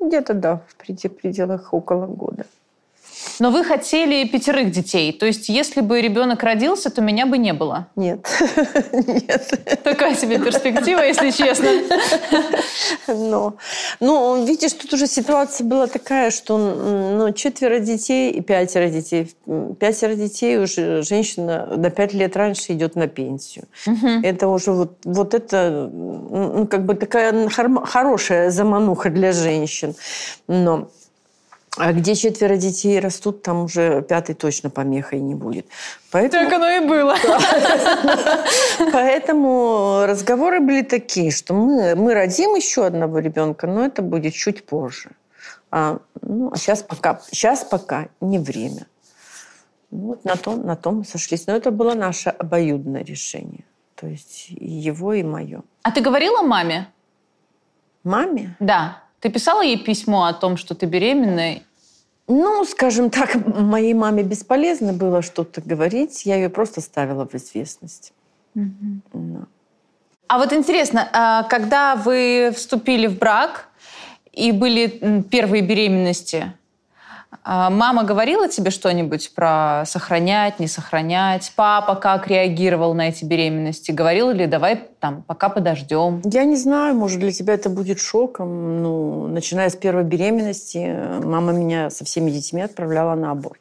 Где-то, 0.00 0.34
да, 0.34 0.62
в 0.68 0.76
пределах 0.76 1.72
около 1.72 2.06
года. 2.06 2.46
Но 3.38 3.50
вы 3.50 3.64
хотели 3.64 4.26
пятерых 4.26 4.70
детей. 4.70 5.12
То 5.12 5.26
есть, 5.26 5.48
если 5.48 5.80
бы 5.80 6.00
ребенок 6.00 6.42
родился, 6.42 6.90
то 6.90 7.00
меня 7.02 7.26
бы 7.26 7.38
не 7.38 7.52
было. 7.52 7.88
Нет. 7.96 8.26
Нет. 8.92 9.82
Такая 9.82 10.14
себе 10.14 10.38
перспектива, 10.38 11.00
если 11.00 11.30
честно. 11.30 11.68
Но, 13.08 13.54
ну, 14.00 14.44
видишь, 14.44 14.72
тут 14.72 14.92
уже 14.94 15.06
ситуация 15.06 15.66
была 15.66 15.86
такая, 15.86 16.30
что 16.30 16.56
ну, 16.56 17.32
четверо 17.32 17.78
детей 17.78 18.30
и 18.30 18.40
пятеро 18.40 18.88
детей. 18.88 19.34
Пятеро 19.78 20.14
детей 20.14 20.58
уже 20.58 21.02
женщина 21.02 21.66
на 21.76 21.90
пять 21.90 22.14
лет 22.14 22.36
раньше 22.36 22.72
идет 22.72 22.96
на 22.96 23.06
пенсию. 23.06 23.66
Угу. 23.86 24.08
Это 24.22 24.48
уже 24.48 24.72
вот, 24.72 24.98
вот 25.04 25.34
это, 25.34 25.90
ну, 25.92 26.66
как 26.66 26.84
бы 26.84 26.94
такая 26.94 27.48
хорошая 27.48 28.50
замануха 28.50 29.10
для 29.10 29.32
женщин. 29.32 29.94
Но 30.48 30.88
а 31.76 31.92
где 31.92 32.14
четверо 32.14 32.56
детей 32.56 32.98
растут, 33.00 33.42
там 33.42 33.64
уже 33.64 34.02
пятый 34.02 34.34
точно 34.34 34.70
помехой 34.70 35.20
не 35.20 35.34
будет. 35.34 35.66
Поэтому... 36.10 36.44
Так 36.44 36.52
оно 36.54 36.68
и 36.70 36.80
было. 36.80 37.16
Поэтому 38.92 40.04
разговоры 40.06 40.60
были 40.60 40.82
такие, 40.82 41.30
что 41.30 41.52
мы, 41.52 41.94
мы 41.94 42.14
родим 42.14 42.54
еще 42.54 42.86
одного 42.86 43.18
ребенка, 43.18 43.66
но 43.66 43.84
это 43.84 44.00
будет 44.00 44.32
чуть 44.34 44.64
позже. 44.64 45.10
А, 45.70 45.98
ну, 46.22 46.50
а 46.52 46.56
сейчас 46.56 46.82
пока, 46.82 47.20
сейчас 47.30 47.64
пока 47.64 48.08
не 48.20 48.38
время. 48.38 48.86
Вот 49.90 50.24
на 50.24 50.36
том, 50.36 50.64
на 50.64 50.76
том 50.76 50.98
мы 50.98 51.04
сошлись. 51.04 51.46
Но 51.46 51.54
это 51.54 51.70
было 51.70 51.94
наше 51.94 52.30
обоюдное 52.30 53.04
решение. 53.04 53.64
То 53.94 54.06
есть 54.06 54.46
его, 54.48 55.12
и 55.12 55.22
мое. 55.22 55.62
А 55.82 55.90
ты 55.90 56.00
говорила 56.00 56.42
маме? 56.42 56.88
Маме? 58.04 58.56
Да. 58.60 59.02
Ты 59.20 59.30
писала 59.30 59.62
ей 59.62 59.82
письмо 59.82 60.24
о 60.24 60.32
том, 60.34 60.56
что 60.56 60.74
ты 60.74 60.86
беременна? 60.86 61.60
Ну, 62.28 62.64
скажем 62.64 63.10
так, 63.10 63.36
моей 63.46 63.94
маме 63.94 64.22
бесполезно 64.22 64.92
было 64.92 65.22
что-то 65.22 65.60
говорить. 65.60 66.26
Я 66.26 66.36
ее 66.36 66.48
просто 66.48 66.80
ставила 66.80 67.26
в 67.26 67.34
известность. 67.34 68.12
Угу. 68.54 69.02
Да. 69.12 69.46
А 70.28 70.38
вот 70.38 70.52
интересно, 70.52 71.08
а 71.12 71.44
когда 71.44 71.94
вы 71.94 72.52
вступили 72.54 73.06
в 73.06 73.18
брак 73.18 73.68
и 74.32 74.50
были 74.50 75.22
первые 75.30 75.62
беременности, 75.62 76.52
мама 77.46 78.02
говорила 78.02 78.48
тебе 78.48 78.70
что-нибудь 78.70 79.32
про 79.34 79.84
сохранять, 79.86 80.58
не 80.58 80.66
сохранять? 80.66 81.52
Папа 81.54 81.94
как 81.94 82.26
реагировал 82.26 82.92
на 82.92 83.08
эти 83.08 83.24
беременности? 83.24 83.92
Говорил 83.92 84.30
ли, 84.30 84.46
давай 84.46 84.88
там, 84.98 85.22
пока 85.22 85.48
подождем? 85.48 86.20
Я 86.24 86.44
не 86.44 86.56
знаю, 86.56 86.96
может, 86.96 87.20
для 87.20 87.30
тебя 87.30 87.54
это 87.54 87.70
будет 87.70 88.00
шоком. 88.00 88.82
Ну, 88.82 89.28
начиная 89.28 89.70
с 89.70 89.76
первой 89.76 90.04
беременности, 90.04 90.94
мама 91.22 91.52
меня 91.52 91.90
со 91.90 92.04
всеми 92.04 92.30
детьми 92.30 92.62
отправляла 92.62 93.14
на 93.14 93.30
аборт. 93.30 93.60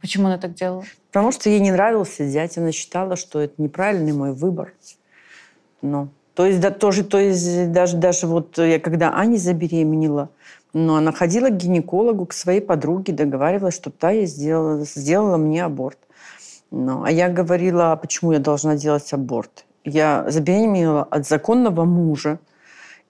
Почему 0.00 0.26
она 0.26 0.38
так 0.38 0.54
делала? 0.54 0.84
Потому 1.12 1.32
что 1.32 1.48
ей 1.48 1.60
не 1.60 1.70
нравился 1.70 2.26
зять. 2.26 2.58
Она 2.58 2.72
считала, 2.72 3.16
что 3.16 3.40
это 3.40 3.54
неправильный 3.62 4.12
мой 4.12 4.32
выбор. 4.32 4.72
Ну, 5.80 6.08
то 6.34 6.44
есть, 6.44 6.60
да, 6.60 6.70
тоже, 6.70 7.02
то 7.02 7.18
есть 7.18 7.72
даже, 7.72 7.96
даже 7.96 8.26
вот 8.26 8.58
я 8.58 8.78
когда 8.78 9.14
Ани 9.14 9.38
забеременела, 9.38 10.28
но 10.76 10.96
она 10.96 11.10
ходила 11.10 11.48
к 11.48 11.56
гинекологу, 11.56 12.26
к 12.26 12.34
своей 12.34 12.60
подруге, 12.60 13.14
договаривалась, 13.14 13.76
чтобы 13.76 13.96
та 13.98 14.10
ей 14.10 14.26
сделала, 14.26 14.84
сделала 14.84 15.38
мне 15.38 15.64
аборт. 15.64 15.98
Ну, 16.70 17.02
а 17.02 17.10
я 17.10 17.30
говорила, 17.30 17.92
а 17.92 17.96
почему 17.96 18.32
я 18.32 18.40
должна 18.40 18.76
делать 18.76 19.10
аборт? 19.14 19.64
Я 19.84 20.26
забеременела 20.28 21.04
от 21.04 21.26
законного 21.26 21.86
мужа. 21.86 22.38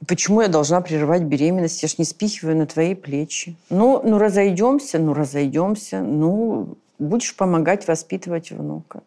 И 0.00 0.04
почему 0.04 0.42
я 0.42 0.48
должна 0.48 0.80
прерывать 0.80 1.22
беременность? 1.22 1.82
Я 1.82 1.88
ж 1.88 1.98
не 1.98 2.04
спихиваю 2.04 2.56
на 2.56 2.66
твои 2.66 2.94
плечи. 2.94 3.56
Ну, 3.68 4.00
ну 4.04 4.18
разойдемся, 4.18 5.00
ну 5.00 5.12
разойдемся. 5.12 6.02
Ну, 6.02 6.76
будешь 7.00 7.34
помогать 7.34 7.88
воспитывать 7.88 8.52
внука. 8.52 9.02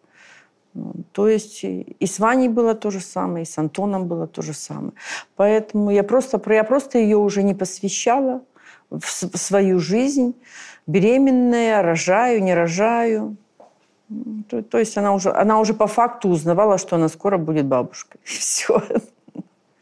Ну, 0.74 0.94
то 1.14 1.30
есть 1.30 1.64
и 1.64 2.06
с 2.06 2.20
Ваней 2.20 2.50
было 2.50 2.76
то 2.76 2.92
же 2.92 3.00
самое, 3.00 3.44
и 3.44 3.48
с 3.48 3.58
Антоном 3.58 4.08
было 4.08 4.28
то 4.28 4.42
же 4.42 4.54
самое. 4.54 4.94
Поэтому 5.36 5.92
я 5.92 6.04
просто, 6.04 6.42
я 6.54 6.64
просто 6.64 7.00
ее 7.00 7.18
уже 7.18 7.42
не 7.44 7.54
посвящала 7.54 8.42
в 8.90 9.38
свою 9.38 9.80
жизнь, 9.80 10.36
беременная, 10.88 11.82
рожаю, 11.82 12.44
не 12.44 12.54
рожаю. 12.54 13.38
То, 14.50 14.64
то 14.64 14.80
есть 14.80 14.98
она 14.98 15.14
уже, 15.14 15.32
она 15.32 15.60
уже 15.60 15.74
по 15.74 15.88
факту 15.88 16.30
узнавала, 16.30 16.78
что 16.78 16.96
она 16.96 17.10
скоро 17.10 17.38
будет 17.38 17.66
бабушкой. 17.66 18.20
Все. 18.24 18.82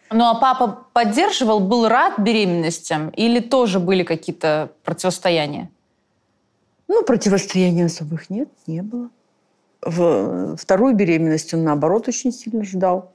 Ну 0.10 0.26
а 0.26 0.36
папа 0.40 0.86
поддерживал, 0.94 1.60
был 1.60 1.88
рад 1.88 2.20
беременностям 2.20 3.10
или 3.10 3.40
тоже 3.40 3.80
были 3.80 4.04
какие-то 4.04 4.72
противостояния? 4.84 5.70
Ну, 6.88 7.04
противостояний 7.04 7.86
особых 7.86 8.30
нет, 8.30 8.50
не 8.66 8.82
было. 8.82 9.10
В 9.82 10.56
вторую 10.58 10.96
беременность 10.96 11.54
он, 11.54 11.64
наоборот, 11.64 12.08
очень 12.08 12.32
сильно 12.32 12.64
ждал. 12.64 13.12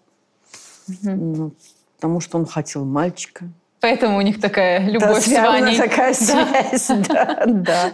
Угу. 0.88 1.10
Ну, 1.10 1.52
потому 1.96 2.20
что 2.20 2.38
он 2.38 2.46
хотел 2.46 2.84
мальчика. 2.84 3.46
Поэтому 3.82 4.18
у 4.18 4.20
них 4.20 4.40
такая 4.40 4.78
любовь 4.88 5.28
да, 5.28 5.44
с 5.44 5.48
Ваней. 5.48 5.76
такая 5.76 6.14
связь, 6.14 6.86
да, 7.08 7.42
да. 7.46 7.92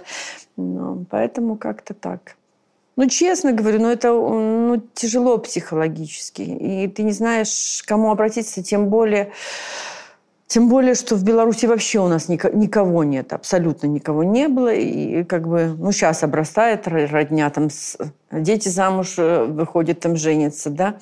Ну, 0.58 1.06
поэтому 1.10 1.56
как-то 1.56 1.94
так. 1.94 2.36
Ну, 2.96 3.08
честно 3.08 3.52
говорю, 3.52 3.80
ну, 3.80 3.88
это 3.88 4.08
ну, 4.08 4.82
тяжело 4.92 5.38
психологически. 5.38 6.42
И 6.42 6.88
ты 6.88 7.04
не 7.04 7.12
знаешь, 7.12 7.82
к 7.82 7.88
кому 7.88 8.10
обратиться, 8.10 8.62
тем 8.62 8.88
более... 8.88 9.32
Тем 10.46 10.68
более, 10.70 10.94
что 10.94 11.14
в 11.14 11.24
Беларуси 11.24 11.66
вообще 11.66 12.00
у 12.00 12.08
нас 12.08 12.28
никого 12.28 13.04
нет, 13.04 13.34
абсолютно 13.34 13.86
никого 13.86 14.24
не 14.24 14.48
было. 14.48 14.72
И 14.72 15.22
как 15.24 15.46
бы, 15.46 15.74
ну, 15.78 15.92
сейчас 15.92 16.22
обрастает 16.22 16.88
родня, 16.88 17.48
там 17.50 17.68
дети 18.30 18.68
замуж 18.68 19.14
э, 19.18 19.44
выходят, 19.44 20.00
там 20.00 20.16
женятся, 20.16 20.70
да. 20.70 20.98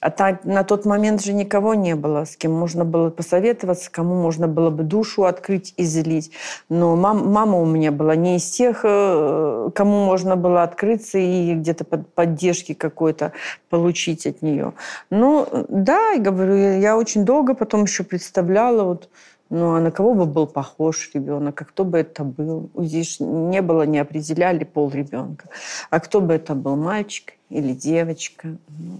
А 0.00 0.10
так, 0.10 0.44
на 0.44 0.62
тот 0.62 0.84
момент 0.84 1.24
же 1.24 1.32
никого 1.32 1.74
не 1.74 1.96
было, 1.96 2.24
с 2.24 2.36
кем 2.36 2.52
можно 2.52 2.84
было 2.84 3.10
посоветоваться, 3.10 3.90
кому 3.90 4.14
можно 4.14 4.46
было 4.46 4.70
бы 4.70 4.84
душу 4.84 5.24
открыть 5.24 5.74
и 5.76 5.84
злить. 5.84 6.30
Но 6.68 6.94
мам, 6.94 7.32
мама 7.32 7.58
у 7.58 7.66
меня 7.66 7.90
была 7.90 8.14
не 8.14 8.36
из 8.36 8.48
тех, 8.48 8.82
э, 8.84 9.70
кому 9.74 10.04
можно 10.04 10.36
было 10.36 10.62
открыться 10.62 11.18
и 11.18 11.52
где-то 11.54 11.84
под, 11.84 12.14
поддержки 12.14 12.74
какой-то 12.74 13.32
получить 13.70 14.24
от 14.26 14.40
нее. 14.40 14.74
Ну, 15.10 15.48
да, 15.68 16.10
я 16.12 16.20
говорю, 16.20 16.54
я 16.78 16.96
очень 16.96 17.24
долго 17.24 17.54
потом 17.54 17.82
еще 17.82 18.04
представляла, 18.04 18.84
вот 18.84 19.08
Ну, 19.50 19.74
а 19.74 19.80
на 19.80 19.90
кого 19.90 20.14
бы 20.14 20.26
был 20.26 20.46
похож 20.46 21.10
ребенок? 21.14 21.60
А 21.60 21.64
кто 21.64 21.84
бы 21.84 21.98
это 21.98 22.22
был? 22.22 22.70
Здесь 22.76 23.18
не 23.18 23.62
было, 23.62 23.82
не 23.82 23.98
определяли 23.98 24.64
пол 24.64 24.90
ребенка. 24.90 25.48
А 25.90 26.00
кто 26.00 26.20
бы 26.20 26.34
это 26.34 26.54
был, 26.54 26.76
мальчик 26.76 27.32
или 27.48 27.72
девочка? 27.72 28.48
Ну, 28.68 28.98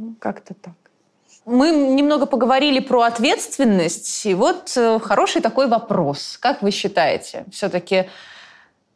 ну 0.00 0.14
как-то 0.18 0.54
так. 0.54 0.72
Мы 1.44 1.70
немного 1.70 2.26
поговорили 2.26 2.80
про 2.80 3.02
ответственность. 3.02 4.26
И 4.26 4.34
вот 4.34 4.72
э, 4.76 4.98
хороший 4.98 5.42
такой 5.42 5.68
вопрос. 5.68 6.38
Как 6.40 6.62
вы 6.62 6.70
считаете, 6.70 7.44
все-таки 7.52 8.06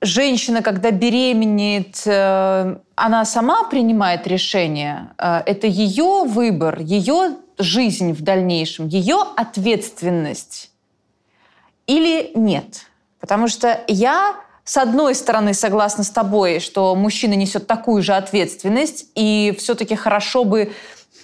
женщина, 0.00 0.62
когда 0.62 0.90
беременеет, 0.90 2.02
э, 2.06 2.76
она 2.94 3.24
сама 3.24 3.64
принимает 3.64 4.26
решение? 4.26 5.10
Э, 5.18 5.42
это 5.44 5.66
ее 5.66 6.24
выбор, 6.24 6.80
ее 6.80 7.36
жизнь 7.58 8.12
в 8.12 8.22
дальнейшем, 8.22 8.88
ее 8.88 9.18
ответственность 9.36 10.70
или 11.86 12.30
нет? 12.34 12.86
Потому 13.20 13.48
что 13.48 13.80
я 13.88 14.36
с 14.64 14.78
одной 14.78 15.14
стороны, 15.14 15.52
согласна 15.52 16.04
с 16.04 16.10
тобой, 16.10 16.58
что 16.58 16.94
мужчина 16.94 17.34
несет 17.34 17.66
такую 17.66 18.02
же 18.02 18.14
ответственность, 18.14 19.10
и 19.14 19.54
все-таки 19.58 19.94
хорошо 19.94 20.44
бы 20.44 20.72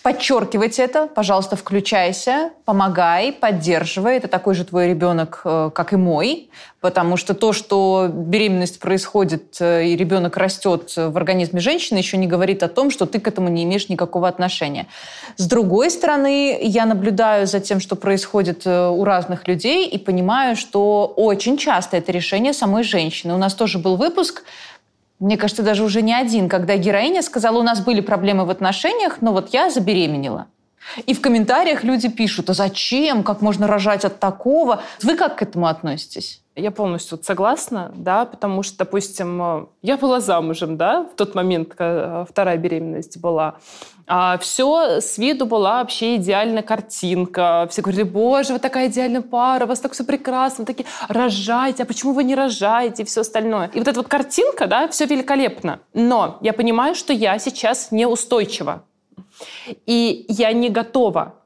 подчеркивать 0.02 0.78
это. 0.78 1.06
Пожалуйста, 1.06 1.56
включайся, 1.56 2.50
помогай, 2.64 3.32
поддерживай. 3.32 4.16
Это 4.16 4.28
такой 4.28 4.54
же 4.54 4.64
твой 4.64 4.88
ребенок, 4.88 5.42
э, 5.44 5.70
как 5.74 5.92
и 5.92 5.96
мой. 5.96 6.50
Потому 6.80 7.18
что 7.18 7.34
то, 7.34 7.52
что 7.52 8.08
беременность 8.10 8.80
происходит 8.80 9.56
э, 9.60 9.86
и 9.86 9.96
ребенок 9.96 10.36
растет 10.36 10.94
в 10.96 11.16
организме 11.16 11.60
женщины, 11.60 11.98
еще 11.98 12.16
не 12.16 12.26
говорит 12.26 12.62
о 12.62 12.68
том, 12.68 12.90
что 12.90 13.04
ты 13.04 13.20
к 13.20 13.28
этому 13.28 13.48
не 13.48 13.64
имеешь 13.64 13.88
никакого 13.88 14.28
отношения. 14.28 14.86
С 15.36 15.46
другой 15.46 15.90
стороны, 15.90 16.58
я 16.62 16.86
наблюдаю 16.86 17.46
за 17.46 17.60
тем, 17.60 17.80
что 17.80 17.96
происходит 17.96 18.66
э, 18.66 18.88
у 18.88 19.04
разных 19.04 19.46
людей, 19.48 19.86
и 19.86 19.98
понимаю, 19.98 20.56
что 20.56 21.12
очень 21.16 21.58
часто 21.58 21.98
это 21.98 22.12
решение 22.12 22.54
самой 22.54 22.84
женщины. 22.84 23.34
У 23.34 23.38
нас 23.38 23.54
тоже 23.54 23.78
был 23.78 23.96
выпуск 23.96 24.44
мне 25.20 25.36
кажется, 25.36 25.62
даже 25.62 25.84
уже 25.84 26.02
не 26.02 26.14
один, 26.14 26.48
когда 26.48 26.76
героиня 26.76 27.22
сказала, 27.22 27.58
у 27.58 27.62
нас 27.62 27.80
были 27.80 28.00
проблемы 28.00 28.46
в 28.46 28.50
отношениях, 28.50 29.18
но 29.20 29.32
вот 29.32 29.52
я 29.52 29.70
забеременела. 29.70 30.46
И 31.06 31.14
в 31.14 31.20
комментариях 31.20 31.84
люди 31.84 32.08
пишут, 32.08 32.50
а 32.50 32.54
зачем, 32.54 33.22
как 33.22 33.42
можно 33.42 33.66
рожать 33.66 34.04
от 34.04 34.18
такого? 34.18 34.82
Вы 35.02 35.16
как 35.16 35.36
к 35.36 35.42
этому 35.42 35.66
относитесь? 35.66 36.39
Я 36.56 36.72
полностью 36.72 37.18
согласна, 37.22 37.92
да, 37.94 38.24
потому 38.24 38.64
что, 38.64 38.78
допустим, 38.78 39.40
э, 39.42 39.66
я 39.82 39.96
была 39.96 40.20
замужем, 40.20 40.76
да, 40.76 41.04
в 41.04 41.14
тот 41.14 41.36
момент, 41.36 41.74
когда 41.74 42.24
вторая 42.24 42.56
беременность 42.56 43.18
была. 43.18 43.56
А 44.08 44.36
все 44.38 45.00
с 45.00 45.16
виду 45.18 45.46
была 45.46 45.78
вообще 45.78 46.16
идеальная 46.16 46.64
картинка. 46.64 47.68
Все 47.70 47.80
говорили, 47.80 48.02
боже, 48.02 48.52
вы 48.52 48.58
такая 48.58 48.88
идеальная 48.88 49.22
пара, 49.22 49.64
у 49.64 49.68
вас 49.68 49.78
так 49.78 49.92
все 49.92 50.02
прекрасно, 50.02 50.64
такие, 50.64 50.86
рожайте, 51.08 51.84
а 51.84 51.86
почему 51.86 52.12
вы 52.12 52.24
не 52.24 52.34
рожаете 52.34 53.04
и 53.04 53.06
все 53.06 53.20
остальное. 53.20 53.70
И 53.72 53.78
вот 53.78 53.86
эта 53.86 54.00
вот 54.00 54.08
картинка, 54.08 54.66
да, 54.66 54.88
все 54.88 55.06
великолепно. 55.06 55.78
Но 55.94 56.38
я 56.40 56.52
понимаю, 56.52 56.96
что 56.96 57.12
я 57.12 57.38
сейчас 57.38 57.92
неустойчива. 57.92 58.82
И 59.86 60.24
я 60.28 60.52
не 60.52 60.68
готова 60.68 61.39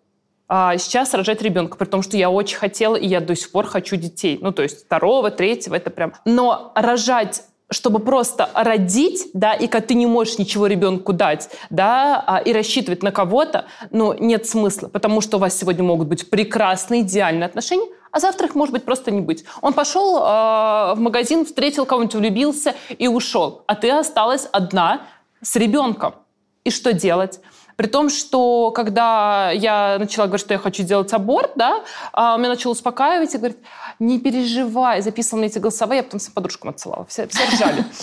а 0.49 0.76
сейчас 0.76 1.14
рожать 1.14 1.42
ребенка, 1.42 1.76
при 1.76 1.86
том, 1.86 2.03
что 2.03 2.16
я 2.16 2.30
очень 2.30 2.57
хотела, 2.57 2.97
и 2.97 3.07
я 3.07 3.20
до 3.20 3.34
сих 3.34 3.51
пор 3.51 3.66
хочу 3.66 3.97
детей. 3.97 4.38
Ну, 4.40 4.53
то 4.53 4.62
есть 4.62 4.84
второго, 4.84 5.30
третьего, 5.30 5.74
это 5.74 5.90
прям... 5.90 6.12
Но 6.24 6.72
рожать 6.74 7.45
чтобы 7.70 7.99
просто 7.99 8.51
родить, 8.55 9.30
да, 9.32 9.55
и 9.55 9.66
когда 9.66 9.88
ты 9.88 9.95
не 9.95 10.07
можешь 10.07 10.38
ничего 10.38 10.66
ребенку 10.66 11.12
дать, 11.12 11.49
да, 11.70 12.22
а, 12.26 12.38
и 12.38 12.53
рассчитывать 12.53 13.03
на 13.03 13.11
кого-то, 13.11 13.64
ну, 13.90 14.12
нет 14.12 14.47
смысла, 14.47 14.88
потому 14.88 15.20
что 15.20 15.38
у 15.38 15.40
вас 15.40 15.59
сегодня 15.59 15.82
могут 15.82 16.07
быть 16.07 16.28
прекрасные, 16.30 17.01
идеальные 17.01 17.47
отношения, 17.47 17.88
а 18.12 18.20
завтра 18.20 18.47
их 18.47 18.55
может 18.55 18.72
быть 18.72 18.84
просто 18.84 19.11
не 19.11 19.20
быть. 19.20 19.45
Он 19.61 19.72
пошел 19.72 20.18
э, 20.18 20.20
в 20.20 20.97
магазин, 20.99 21.45
встретил 21.45 21.84
кого-нибудь, 21.84 22.14
влюбился 22.14 22.74
и 22.97 23.09
ушел, 23.09 23.64
а 23.66 23.74
ты 23.74 23.90
осталась 23.90 24.47
одна 24.53 25.07
с 25.42 25.57
ребенком. 25.57 26.14
И 26.62 26.70
что 26.70 26.92
делать? 26.92 27.40
При 27.77 27.87
том, 27.87 28.09
что 28.09 28.70
когда 28.70 29.51
я 29.51 29.97
начала 29.99 30.27
говорить, 30.27 30.45
что 30.45 30.55
я 30.55 30.59
хочу 30.59 30.85
делать 30.85 31.12
аборт, 31.12 31.53
да, 31.57 31.83
а, 32.12 32.37
меня 32.37 32.51
начал 32.51 32.70
успокаивать 32.70 33.35
и 33.35 33.39
говорит, 33.39 33.59
не 33.99 34.20
переживай, 34.20 35.03
записывал 35.03 35.39
мне 35.39 35.49
эти 35.49 35.59
голосовые, 35.59 35.99
я 35.99 36.03
потом 36.03 36.20
всем 36.20 36.33
подружкам 36.35 36.70
отсылала, 36.70 37.05
все, 37.07 37.27
все 37.27 37.45
ржали. 37.47 37.85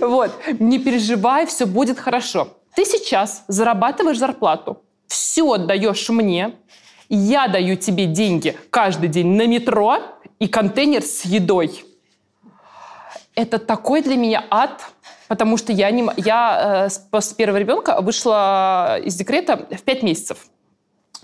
Вот, 0.00 0.32
не 0.58 0.78
переживай, 0.78 1.46
все 1.46 1.66
будет 1.66 1.98
хорошо. 1.98 2.48
Ты 2.74 2.84
сейчас 2.84 3.44
зарабатываешь 3.48 4.18
зарплату, 4.18 4.82
все 5.06 5.52
отдаешь 5.52 6.08
мне, 6.08 6.54
я 7.08 7.46
даю 7.46 7.76
тебе 7.76 8.06
деньги 8.06 8.56
каждый 8.70 9.08
день 9.08 9.36
на 9.36 9.46
метро 9.46 9.98
и 10.38 10.48
контейнер 10.48 11.02
с 11.02 11.24
едой. 11.24 11.84
Это 13.34 13.58
такой 13.58 14.02
для 14.02 14.16
меня 14.16 14.44
ад, 14.50 14.82
потому 15.32 15.56
что 15.56 15.72
я, 15.72 15.90
не, 15.90 16.06
я 16.18 16.88
э, 16.90 16.94
после 17.10 17.34
первого 17.36 17.56
ребенка 17.56 18.02
вышла 18.02 18.98
из 19.02 19.14
декрета 19.14 19.66
в 19.70 19.80
пять 19.80 20.02
месяцев. 20.02 20.36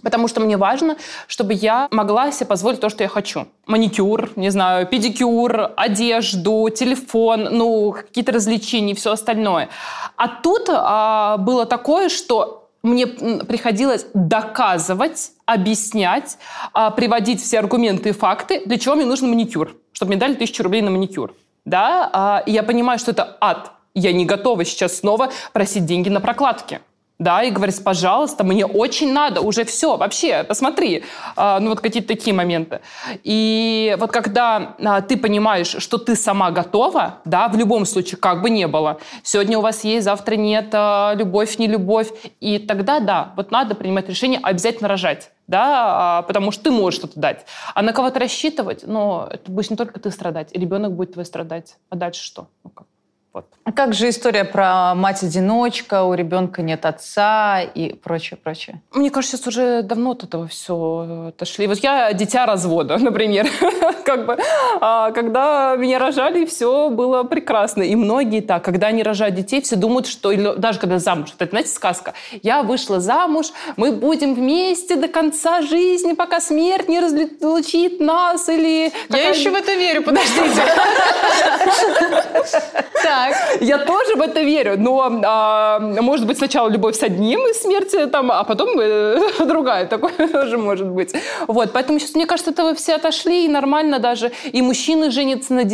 Потому 0.02 0.28
что 0.28 0.40
мне 0.40 0.56
важно, 0.56 0.96
чтобы 1.26 1.52
я 1.52 1.88
могла 1.90 2.32
себе 2.32 2.46
позволить 2.46 2.80
то, 2.80 2.88
что 2.88 3.02
я 3.02 3.08
хочу. 3.10 3.48
Маникюр, 3.66 4.30
не 4.34 4.48
знаю, 4.48 4.86
педикюр, 4.86 5.72
одежду, 5.76 6.70
телефон, 6.74 7.48
ну, 7.50 7.92
какие-то 7.92 8.32
развлечения 8.32 8.92
и 8.92 8.96
все 8.96 9.12
остальное. 9.12 9.68
А 10.16 10.28
тут 10.28 10.70
а, 10.70 11.36
было 11.36 11.66
такое, 11.66 12.08
что 12.08 12.70
мне 12.82 13.06
приходилось 13.06 14.06
доказывать, 14.14 15.32
объяснять, 15.44 16.38
а, 16.72 16.90
приводить 16.92 17.42
все 17.42 17.58
аргументы 17.58 18.08
и 18.08 18.12
факты, 18.12 18.62
для 18.64 18.78
чего 18.78 18.94
мне 18.94 19.04
нужен 19.04 19.28
маникюр, 19.28 19.76
чтобы 19.92 20.12
мне 20.12 20.18
дали 20.18 20.32
тысячу 20.32 20.62
рублей 20.62 20.80
на 20.80 20.90
маникюр. 20.90 21.34
Да? 21.66 22.08
А, 22.10 22.42
и 22.46 22.52
я 22.52 22.62
понимаю, 22.62 22.98
что 22.98 23.10
это 23.10 23.36
ад 23.42 23.72
я 23.94 24.12
не 24.12 24.24
готова 24.24 24.64
сейчас 24.64 24.98
снова 24.98 25.30
просить 25.52 25.86
деньги 25.86 26.08
на 26.08 26.20
прокладки. 26.20 26.80
Да, 27.18 27.42
и 27.42 27.50
говорить, 27.50 27.82
пожалуйста, 27.82 28.44
мне 28.44 28.64
очень 28.64 29.12
надо, 29.12 29.40
уже 29.40 29.64
все, 29.64 29.96
вообще, 29.96 30.44
посмотри. 30.44 31.02
А, 31.34 31.58
ну, 31.58 31.70
вот 31.70 31.80
какие-то 31.80 32.06
такие 32.06 32.32
моменты. 32.32 32.80
И 33.24 33.96
вот 33.98 34.12
когда 34.12 34.76
а, 34.78 35.00
ты 35.00 35.16
понимаешь, 35.16 35.74
что 35.80 35.98
ты 35.98 36.14
сама 36.14 36.52
готова, 36.52 37.16
да, 37.24 37.48
в 37.48 37.56
любом 37.56 37.86
случае, 37.86 38.18
как 38.18 38.40
бы 38.40 38.50
ни 38.50 38.66
было, 38.66 39.00
сегодня 39.24 39.58
у 39.58 39.62
вас 39.62 39.82
есть, 39.82 40.04
завтра 40.04 40.36
нет, 40.36 40.68
а, 40.72 41.14
любовь, 41.16 41.58
не 41.58 41.66
любовь, 41.66 42.08
и 42.38 42.60
тогда, 42.60 43.00
да, 43.00 43.32
вот 43.34 43.50
надо 43.50 43.74
принимать 43.74 44.08
решение 44.08 44.38
обязательно 44.40 44.88
рожать 44.88 45.30
да, 45.48 46.18
а, 46.18 46.22
потому 46.22 46.50
что 46.50 46.64
ты 46.64 46.70
можешь 46.70 46.98
что-то 47.00 47.18
дать. 47.18 47.46
А 47.74 47.80
на 47.80 47.94
кого-то 47.94 48.20
рассчитывать, 48.20 48.86
но 48.86 49.26
это 49.30 49.50
будешь 49.50 49.70
не 49.70 49.76
только 49.76 49.98
ты 49.98 50.10
страдать, 50.10 50.50
и 50.52 50.60
ребенок 50.60 50.92
будет 50.92 51.14
твой 51.14 51.24
страдать. 51.24 51.78
А 51.88 51.96
дальше 51.96 52.22
что? 52.22 52.48
Ну, 52.64 52.70
как? 52.70 52.86
Вот. 53.38 53.46
А 53.62 53.70
как 53.70 53.94
же 53.94 54.08
история 54.08 54.44
про 54.44 54.94
мать-одиночка, 54.96 56.02
у 56.02 56.14
ребенка 56.14 56.62
нет 56.62 56.84
отца 56.84 57.62
и 57.62 57.92
прочее, 57.92 58.38
прочее? 58.42 58.80
Мне 58.92 59.10
кажется, 59.10 59.36
сейчас 59.36 59.46
уже 59.46 59.82
давно 59.82 60.12
от 60.12 60.24
этого 60.24 60.48
все 60.48 61.28
отошли. 61.28 61.68
Вот 61.68 61.78
я 61.78 62.12
дитя 62.12 62.46
развода, 62.46 62.98
например. 62.98 63.46
как 64.04 64.26
бы, 64.26 64.38
а, 64.80 65.12
когда 65.12 65.76
меня 65.76 66.00
рожали, 66.00 66.46
все 66.46 66.90
было 66.90 67.22
прекрасно. 67.22 67.82
И 67.82 67.94
многие 67.94 68.40
так, 68.40 68.64
когда 68.64 68.88
они 68.88 69.04
рожают 69.04 69.36
детей, 69.36 69.60
все 69.60 69.76
думают, 69.76 70.08
что, 70.08 70.34
даже 70.56 70.80
когда 70.80 70.98
замуж, 70.98 71.30
вот 71.32 71.42
это, 71.42 71.50
знаете, 71.50 71.70
сказка, 71.70 72.14
я 72.42 72.62
вышла 72.62 73.00
замуж, 73.00 73.52
мы 73.76 73.92
будем 73.92 74.34
вместе 74.34 74.96
до 74.96 75.06
конца 75.06 75.62
жизни, 75.62 76.14
пока 76.14 76.40
смерть 76.40 76.88
не 76.88 76.98
разлучит 76.98 78.00
нас, 78.00 78.48
или... 78.48 78.92
Я 79.10 79.28
еще 79.28 79.50
в 79.50 79.54
это 79.54 79.74
верю, 79.74 80.02
подождите. 80.02 80.62
Так. 83.02 83.27
Я 83.60 83.78
тоже 83.78 84.16
в 84.16 84.20
это 84.20 84.42
верю, 84.42 84.78
но 84.78 85.20
а, 85.24 85.78
может 85.80 86.26
быть 86.26 86.38
сначала 86.38 86.68
любовь 86.68 86.96
с 86.96 87.02
одним 87.02 87.40
из 87.40 87.62
смерти, 87.62 88.06
там, 88.06 88.30
а 88.30 88.44
потом 88.44 88.78
э, 88.80 89.20
другая. 89.46 89.86
Такое 89.86 90.28
тоже 90.32 90.58
может 90.58 90.88
быть. 90.88 91.12
Вот, 91.46 91.72
поэтому 91.72 91.98
сейчас, 91.98 92.14
мне 92.14 92.26
кажется, 92.26 92.50
это 92.50 92.64
вы 92.64 92.74
все 92.74 92.94
отошли, 92.94 93.44
и 93.44 93.48
нормально 93.48 93.98
даже. 93.98 94.32
И 94.52 94.62
мужчины 94.62 95.10
женятся 95.10 95.54
на, 95.54 95.64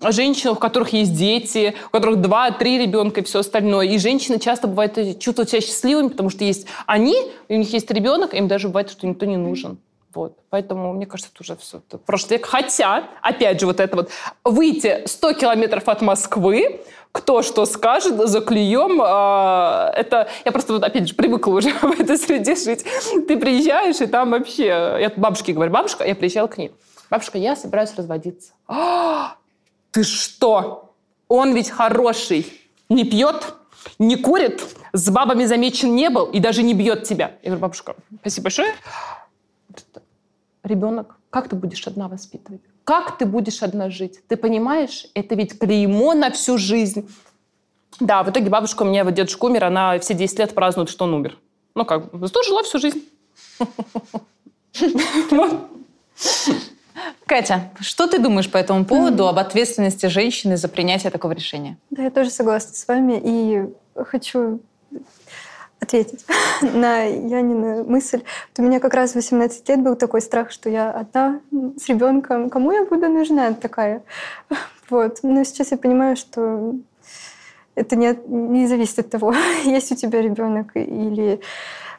на 0.00 0.12
женщинах, 0.12 0.56
у 0.56 0.60
которых 0.60 0.92
есть 0.92 1.14
дети, 1.16 1.74
у 1.88 1.90
которых 1.90 2.20
два-три 2.20 2.78
ребенка 2.78 3.20
и 3.20 3.24
все 3.24 3.40
остальное. 3.40 3.86
И 3.86 3.98
женщины 3.98 4.38
часто 4.38 4.68
бывают 4.68 4.96
чувствуют 5.18 5.50
себя 5.50 5.60
счастливыми, 5.60 6.08
потому 6.08 6.30
что 6.30 6.44
есть 6.44 6.66
они, 6.86 7.16
у 7.48 7.54
них 7.54 7.72
есть 7.72 7.90
ребенок, 7.90 8.34
им 8.34 8.48
даже 8.48 8.68
бывает, 8.68 8.90
что 8.90 9.06
никто 9.06 9.26
не 9.26 9.36
нужен. 9.36 9.78
Вот. 10.14 10.36
Поэтому, 10.50 10.92
мне 10.92 11.06
кажется, 11.06 11.30
это 11.32 11.42
уже 11.42 11.56
все 11.56 11.78
это 11.78 11.98
прошлый 11.98 12.38
век. 12.38 12.46
Хотя, 12.46 13.08
опять 13.22 13.60
же, 13.60 13.66
вот 13.66 13.80
это 13.80 13.96
вот 13.96 14.10
выйти 14.44 15.06
100 15.06 15.32
километров 15.34 15.88
от 15.88 16.02
Москвы, 16.02 16.80
кто 17.12 17.42
что 17.42 17.64
скажет, 17.66 18.16
заклюем. 18.28 19.00
Э, 19.00 19.92
это 19.98 20.28
я 20.44 20.52
просто 20.52 20.74
вот 20.74 20.82
опять 20.82 21.08
же 21.08 21.14
привыкла 21.14 21.52
уже 21.52 21.72
в 21.82 22.00
этой 22.00 22.18
среде 22.18 22.56
жить. 22.56 22.84
Ты 23.26 23.38
приезжаешь, 23.38 24.00
и 24.00 24.06
там 24.06 24.30
вообще... 24.30 24.64
Я 25.00 25.12
бабушке 25.16 25.52
говорю, 25.52 25.72
бабушка, 25.72 26.04
я 26.04 26.14
приезжала 26.14 26.48
к 26.48 26.58
ней. 26.58 26.72
Бабушка, 27.10 27.38
я 27.38 27.56
собираюсь 27.56 27.94
разводиться. 27.94 28.52
А, 28.66 29.36
ты 29.90 30.02
что? 30.02 30.94
Он 31.28 31.54
ведь 31.54 31.70
хороший. 31.70 32.46
Не 32.88 33.04
пьет, 33.04 33.54
не 33.98 34.16
курит, 34.16 34.62
с 34.92 35.08
бабами 35.08 35.46
замечен 35.46 35.94
не 35.94 36.10
был 36.10 36.26
и 36.26 36.40
даже 36.40 36.62
не 36.62 36.74
бьет 36.74 37.04
тебя. 37.04 37.32
Я 37.42 37.50
говорю, 37.50 37.62
бабушка, 37.62 37.96
спасибо 38.20 38.44
большое 38.44 38.74
ребенок, 40.72 41.18
как 41.30 41.48
ты 41.48 41.56
будешь 41.56 41.86
одна 41.86 42.08
воспитывать? 42.08 42.60
Как 42.84 43.18
ты 43.18 43.26
будешь 43.26 43.62
одна 43.62 43.90
жить? 43.90 44.20
Ты 44.26 44.36
понимаешь, 44.36 45.06
это 45.14 45.34
ведь 45.34 45.58
клеймо 45.58 46.14
на 46.14 46.30
всю 46.30 46.58
жизнь. 46.58 47.08
Да, 48.00 48.22
в 48.22 48.30
итоге 48.30 48.50
бабушка 48.50 48.82
у 48.82 48.86
меня, 48.86 49.04
вот 49.04 49.14
дедушка 49.14 49.44
умер, 49.44 49.64
она 49.64 49.98
все 49.98 50.14
10 50.14 50.38
лет 50.38 50.54
празднует, 50.54 50.88
что 50.88 51.04
он 51.04 51.14
умер. 51.14 51.38
Ну 51.74 51.84
как, 51.84 52.10
зато 52.12 52.42
жила 52.42 52.62
всю 52.62 52.78
жизнь. 52.78 53.02
Катя, 57.26 57.70
что 57.80 58.08
ты 58.08 58.18
думаешь 58.18 58.50
по 58.50 58.58
этому 58.58 58.84
поводу 58.84 59.28
об 59.28 59.38
ответственности 59.38 60.06
женщины 60.06 60.56
за 60.56 60.68
принятие 60.68 61.10
такого 61.10 61.32
решения? 61.32 61.78
Да, 61.90 62.02
я 62.02 62.10
тоже 62.10 62.30
согласна 62.30 62.74
с 62.74 62.86
вами 62.88 63.20
и 63.24 63.64
хочу 64.04 64.60
ответить 65.82 66.24
на 66.62 67.02
Янину 67.02 67.84
мысль. 67.84 68.22
Вот 68.50 68.64
у 68.64 68.66
меня 68.66 68.80
как 68.80 68.94
раз 68.94 69.12
в 69.12 69.16
18 69.16 69.68
лет 69.68 69.82
был 69.82 69.96
такой 69.96 70.22
страх, 70.22 70.50
что 70.50 70.70
я 70.70 70.90
одна 70.90 71.40
с 71.76 71.88
ребенком. 71.88 72.48
Кому 72.48 72.72
я 72.72 72.84
буду 72.84 73.08
нужна 73.08 73.52
такая? 73.52 74.02
Вот. 74.90 75.20
Но 75.22 75.42
сейчас 75.42 75.70
я 75.70 75.78
понимаю, 75.78 76.16
что 76.16 76.74
это 77.74 77.96
не, 77.96 78.14
не 78.26 78.66
зависит 78.66 78.98
от 78.98 79.10
того, 79.10 79.34
есть 79.64 79.90
у 79.90 79.94
тебя 79.94 80.20
ребенок 80.20 80.72
или 80.74 81.40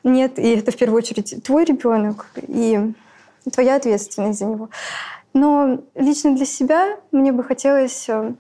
нет. 0.03 0.37
И 0.37 0.49
это 0.57 0.71
в 0.71 0.77
первую 0.77 0.99
очередь 0.99 1.43
твой 1.43 1.65
ребенок 1.65 2.27
и 2.47 2.93
твоя 3.51 3.77
ответственность 3.77 4.39
за 4.39 4.45
него. 4.45 4.69
Но 5.33 5.79
лично 5.95 6.35
для 6.35 6.45
себя 6.45 6.97
мне 7.11 7.31
бы 7.31 7.43
хотелось, 7.43 8.07
э, 8.07 8.33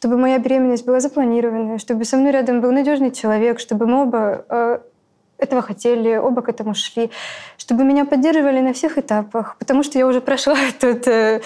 чтобы 0.00 0.16
моя 0.16 0.38
беременность 0.38 0.86
была 0.86 0.98
запланированная, 1.00 1.76
чтобы 1.76 2.06
со 2.06 2.16
мной 2.16 2.32
рядом 2.32 2.62
был 2.62 2.72
надежный 2.72 3.10
человек, 3.10 3.60
чтобы 3.60 3.86
мы 3.86 4.04
оба 4.04 4.46
э, 4.48 4.78
этого 5.36 5.60
хотели, 5.60 6.16
оба 6.16 6.40
к 6.40 6.48
этому 6.48 6.74
шли, 6.74 7.10
чтобы 7.58 7.84
меня 7.84 8.06
поддерживали 8.06 8.60
на 8.60 8.72
всех 8.72 8.96
этапах, 8.96 9.56
потому 9.58 9.82
что 9.82 9.98
я 9.98 10.06
уже 10.06 10.22
прошла 10.22 10.56
этот 10.78 11.06
э, 11.06 11.42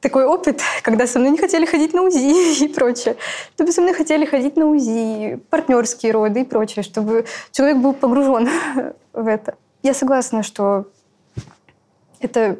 такой 0.00 0.24
опыт, 0.24 0.60
когда 0.82 1.06
со 1.06 1.20
мной 1.20 1.30
не 1.30 1.38
хотели 1.38 1.66
ходить 1.66 1.94
на 1.94 2.02
УЗИ 2.02 2.64
и 2.64 2.68
прочее, 2.68 3.14
чтобы 3.54 3.70
со 3.70 3.80
мной 3.80 3.94
хотели 3.94 4.24
ходить 4.24 4.56
на 4.56 4.66
УЗИ, 4.66 5.38
партнерские 5.48 6.10
роды 6.10 6.40
и 6.40 6.44
прочее, 6.44 6.82
чтобы 6.82 7.26
человек 7.52 7.76
был 7.76 7.92
погружен 7.92 8.48
в 9.12 9.28
это. 9.28 9.54
Я 9.84 9.94
согласна, 9.94 10.42
что 10.42 10.86
это 12.18 12.58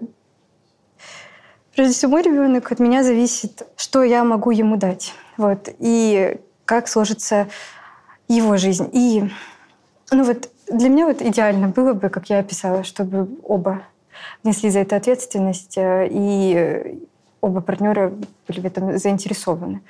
Прежде 1.74 1.92
всего, 1.92 2.12
мой 2.12 2.22
ребенок 2.22 2.70
от 2.70 2.78
меня 2.78 3.02
зависит, 3.02 3.66
что 3.76 4.04
я 4.04 4.22
могу 4.22 4.52
ему 4.52 4.76
дать. 4.76 5.12
Вот. 5.36 5.68
И 5.78 6.38
как 6.64 6.88
сложится 6.88 7.48
его 8.28 8.56
жизнь. 8.56 8.88
И 8.92 9.30
ну 10.10 10.24
вот 10.24 10.50
для 10.70 10.88
меня 10.88 11.06
вот 11.06 11.22
идеально 11.22 11.68
было 11.68 11.92
бы, 11.92 12.08
как 12.08 12.30
я 12.30 12.38
описала, 12.38 12.84
чтобы 12.84 13.28
оба 13.42 13.82
несли 14.42 14.70
за 14.70 14.80
это 14.80 14.96
ответственность, 14.96 15.76
э, 15.76 16.08
и 16.10 17.06
оба 17.40 17.60
партнера 17.60 18.12
были 18.48 18.60
в 18.60 18.64
этом 18.64 18.98
заинтересованы. 18.98 19.82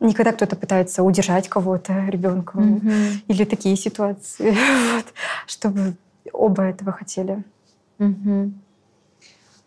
Не 0.00 0.14
когда 0.14 0.32
кто-то 0.32 0.56
пытается 0.56 1.02
удержать 1.02 1.48
кого-то, 1.48 2.06
ребенка, 2.06 2.58
mm-hmm. 2.58 3.24
или 3.26 3.44
такие 3.44 3.76
ситуации, 3.76 4.56
вот, 4.94 5.06
чтобы 5.46 5.96
оба 6.32 6.64
этого 6.64 6.92
хотели. 6.92 7.42
Mm-hmm. 7.98 8.52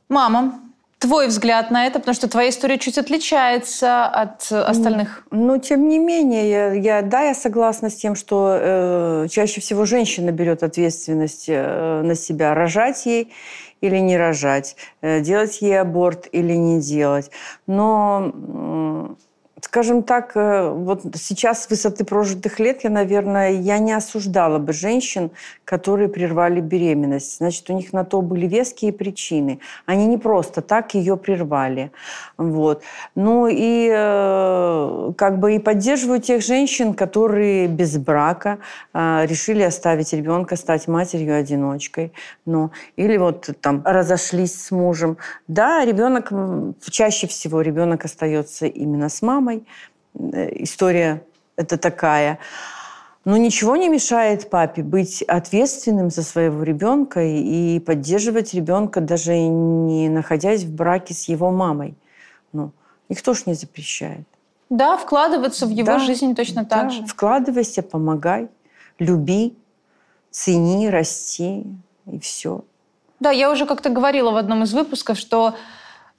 Мама, 0.08 0.60
твой 1.02 1.28
взгляд 1.28 1.72
на 1.72 1.88
это, 1.88 1.99
потому 1.99 2.14
что 2.14 2.30
твоя 2.30 2.49
история 2.49 2.78
чуть 2.78 2.97
отличается 2.99 4.06
от 4.06 4.52
остальных. 4.52 5.24
Но 5.32 5.58
тем 5.58 5.89
не 5.89 5.97
менее, 5.97 6.49
я, 6.49 6.74
я 6.74 7.02
да, 7.02 7.22
я 7.22 7.34
согласна 7.34 7.89
с 7.89 7.95
тем, 7.95 8.16
что 8.16 8.58
э, 8.62 9.28
чаще 9.30 9.62
всего 9.62 9.86
женщина 9.86 10.32
берет 10.32 10.62
ответственность 10.62 11.45
э, 11.47 12.02
на 12.04 12.14
себя, 12.14 12.54
рожать 12.54 13.06
ей 13.08 13.34
или 13.82 13.97
не 13.97 14.16
рожать, 14.16 14.76
э, 15.02 15.22
делать 15.22 15.62
ей 15.62 15.82
аборт 15.82 16.28
или 16.32 16.54
не 16.54 16.80
делать. 16.80 17.32
Но 17.66 18.32
э, 18.32 19.31
скажем 19.62 20.03
так, 20.03 20.32
э, 20.36 20.70
вот 20.70 21.01
сейчас 21.16 21.64
с 21.64 21.70
высоты 21.70 22.03
прожитых 22.03 22.59
лет 22.59 22.84
я, 22.84 22.89
наверное, 22.89 23.51
я 23.51 23.80
не 23.80 23.93
осуждала 23.93 24.57
бы 24.57 24.74
женщин, 24.74 25.32
которые 25.66 26.09
прервали 26.09 26.59
беременность. 26.59 27.38
Значит, 27.38 27.70
у 27.70 27.74
них 27.74 27.93
на 27.93 28.03
то 28.03 28.22
были 28.22 28.47
веские 28.47 28.91
причины. 28.91 29.59
Они 29.86 30.07
не 30.07 30.18
просто 30.18 30.62
так 30.62 30.93
ее 30.93 31.16
прервали. 31.16 31.91
Вот. 32.38 32.84
Ну 33.16 33.47
и 33.47 33.89
э, 33.93 35.14
как 35.18 35.39
бы 35.39 35.55
и 35.55 35.59
поддерживаю 35.59 36.20
тех 36.20 36.41
женщин, 36.43 36.93
которые 36.93 37.68
без 37.68 37.97
брака 37.97 38.57
э, 38.93 39.26
решили 39.26 39.62
оставить 39.62 40.14
ребенка, 40.14 40.55
стать 40.55 40.88
матерью-одиночкой. 40.88 42.12
Ну, 42.45 42.72
или 42.95 43.18
вот 43.18 43.49
там 43.62 43.84
разошлись 43.86 44.59
с 44.62 44.72
мужем. 44.72 45.18
Да, 45.47 45.86
ребенок, 45.86 46.32
чаще 46.89 47.28
всего 47.28 47.62
ребенок 47.62 48.05
остается 48.05 48.66
именно 48.66 49.09
с 49.09 49.22
мамой. 49.22 49.51
Э, 50.14 50.49
история 50.64 51.24
это 51.56 51.78
такая. 51.78 52.39
Но 53.24 53.38
ничего 53.38 53.76
не 53.76 53.88
мешает 53.88 54.49
папе 54.49 54.82
быть 54.82 55.22
ответственным 55.22 56.10
за 56.10 56.24
своего 56.24 56.64
ребенка 56.64 57.22
и 57.24 57.80
поддерживать 57.80 58.54
ребенка, 58.54 58.99
даже 58.99 59.38
не 59.38 60.10
находясь 60.10 60.64
в 60.64 60.74
браке 60.74 61.14
с 61.14 61.28
его 61.28 61.52
мамой. 61.52 61.93
Ну, 62.52 62.72
никто 63.10 63.34
ж 63.36 63.45
не 63.45 63.54
запрещает. 63.54 64.26
Да, 64.72 64.97
вкладываться 64.97 65.68
в 65.68 65.70
его 65.70 65.86
да, 65.86 65.99
жизнь 65.99 66.34
точно 66.34 66.66
так 66.66 66.88
да, 66.88 66.89
же. 66.89 67.06
Вкладывайся, 67.06 67.84
помогай, 67.84 68.47
люби, 68.97 69.56
цени, 70.32 70.89
расти 70.89 71.66
и 72.12 72.20
все. 72.20 72.64
Да, 73.20 73.30
я 73.30 73.52
уже 73.52 73.68
как-то 73.68 73.89
говорила 73.89 74.32
в 74.32 74.38
одном 74.38 74.64
из 74.64 74.74
выпусков, 74.74 75.20
что 75.20 75.56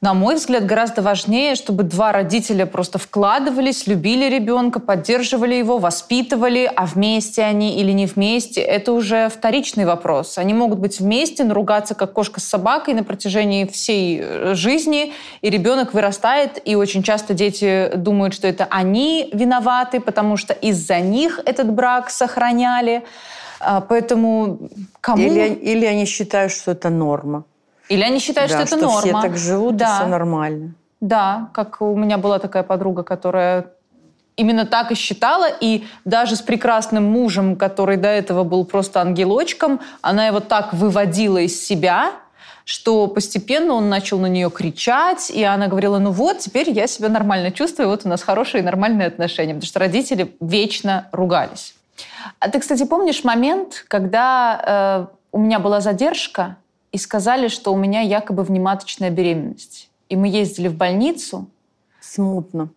на 0.02 0.14
мой 0.14 0.34
взгляд, 0.34 0.66
гораздо 0.66 1.00
важнее, 1.00 1.54
чтобы 1.54 1.84
два 1.84 2.10
родителя 2.10 2.66
просто 2.66 2.98
вкладывались, 2.98 3.86
любили 3.86 4.28
ребенка, 4.28 4.80
поддерживали 4.80 5.54
его, 5.54 5.78
воспитывали, 5.78 6.68
а 6.74 6.86
вместе 6.86 7.42
они 7.42 7.78
или 7.78 7.92
не 7.92 8.06
вместе, 8.06 8.60
это 8.60 8.92
уже 8.94 9.28
вторичный 9.28 9.84
вопрос. 9.84 10.38
Они 10.38 10.54
могут 10.54 10.80
быть 10.80 10.98
вместе, 10.98 11.44
наругаться 11.44 11.94
как 11.94 12.14
кошка 12.14 12.40
с 12.40 12.44
собакой 12.44 12.94
на 12.94 13.04
протяжении 13.04 13.64
всей 13.64 14.20
э, 14.20 14.54
жизни, 14.54 15.12
и 15.40 15.50
ребенок 15.50 15.94
вырастает, 15.94 16.60
и 16.64 16.74
очень 16.74 17.04
часто 17.04 17.32
дети 17.32 17.92
думают, 17.94 18.34
что 18.34 18.48
это 18.48 18.66
они 18.70 19.30
виноваты, 19.32 20.00
потому 20.00 20.36
что 20.36 20.52
из-за 20.52 20.98
них 20.98 21.38
этот 21.44 21.72
брак 21.72 22.10
сохраняли. 22.10 23.04
А, 23.60 23.80
поэтому 23.80 24.58
кому... 25.00 25.22
Или, 25.22 25.54
или 25.54 25.86
они 25.86 26.06
считают, 26.06 26.50
что 26.50 26.72
это 26.72 26.90
норма. 26.90 27.44
Или 27.92 28.02
они 28.02 28.18
считают, 28.18 28.50
да, 28.50 28.64
что 28.64 28.76
это 28.76 28.76
что 28.76 28.86
норма. 28.86 29.00
все 29.00 29.28
так 29.28 29.36
живут, 29.36 29.76
да. 29.76 29.84
и 29.84 30.00
все 30.00 30.06
нормально. 30.06 30.74
Да, 31.00 31.50
как 31.52 31.82
у 31.82 31.96
меня 31.96 32.16
была 32.16 32.38
такая 32.38 32.62
подруга, 32.62 33.02
которая 33.02 33.66
именно 34.36 34.64
так 34.64 34.92
и 34.92 34.94
считала, 34.94 35.48
и 35.60 35.84
даже 36.04 36.36
с 36.36 36.40
прекрасным 36.40 37.04
мужем, 37.04 37.56
который 37.56 37.96
до 37.96 38.08
этого 38.08 38.44
был 38.44 38.64
просто 38.64 39.00
ангелочком, 39.00 39.80
она 40.00 40.26
его 40.26 40.40
так 40.40 40.72
выводила 40.72 41.38
из 41.38 41.64
себя, 41.64 42.12
что 42.64 43.08
постепенно 43.08 43.74
он 43.74 43.88
начал 43.88 44.18
на 44.18 44.26
нее 44.26 44.50
кричать, 44.50 45.30
и 45.30 45.42
она 45.42 45.66
говорила, 45.66 45.98
ну 45.98 46.12
вот, 46.12 46.38
теперь 46.38 46.70
я 46.70 46.86
себя 46.86 47.08
нормально 47.08 47.50
чувствую, 47.50 47.88
вот 47.88 48.02
у 48.04 48.08
нас 48.08 48.22
хорошие 48.22 48.62
нормальные 48.62 49.08
отношения, 49.08 49.54
потому 49.54 49.66
что 49.66 49.80
родители 49.80 50.34
вечно 50.40 51.08
ругались. 51.12 51.74
А 52.38 52.48
ты, 52.48 52.60
кстати, 52.60 52.84
помнишь 52.84 53.24
момент, 53.24 53.84
когда 53.88 55.08
э, 55.10 55.14
у 55.32 55.38
меня 55.38 55.58
была 55.58 55.80
задержка, 55.80 56.56
и 56.92 56.98
сказали, 56.98 57.48
что 57.48 57.72
у 57.72 57.76
меня 57.76 58.02
якобы 58.02 58.44
внематочная 58.44 59.10
беременность. 59.10 59.90
И 60.08 60.16
мы 60.16 60.28
ездили 60.28 60.68
в 60.68 60.76
больницу. 60.76 61.46
Смутно. 62.00 62.68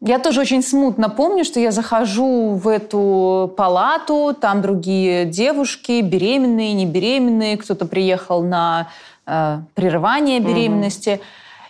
Я 0.00 0.18
тоже 0.18 0.40
очень 0.40 0.62
смутно 0.62 1.08
помню, 1.08 1.44
что 1.44 1.58
я 1.58 1.72
захожу 1.72 2.54
в 2.54 2.68
эту 2.68 3.52
палату, 3.56 4.36
там 4.40 4.62
другие 4.62 5.24
девушки, 5.24 6.00
беременные, 6.02 6.72
не 6.72 6.86
беременные, 6.86 7.56
кто-то 7.56 7.84
приехал 7.84 8.42
на 8.42 8.88
э, 9.26 9.58
прерывание 9.74 10.38
беременности. 10.38 11.10
Угу. 11.10 11.22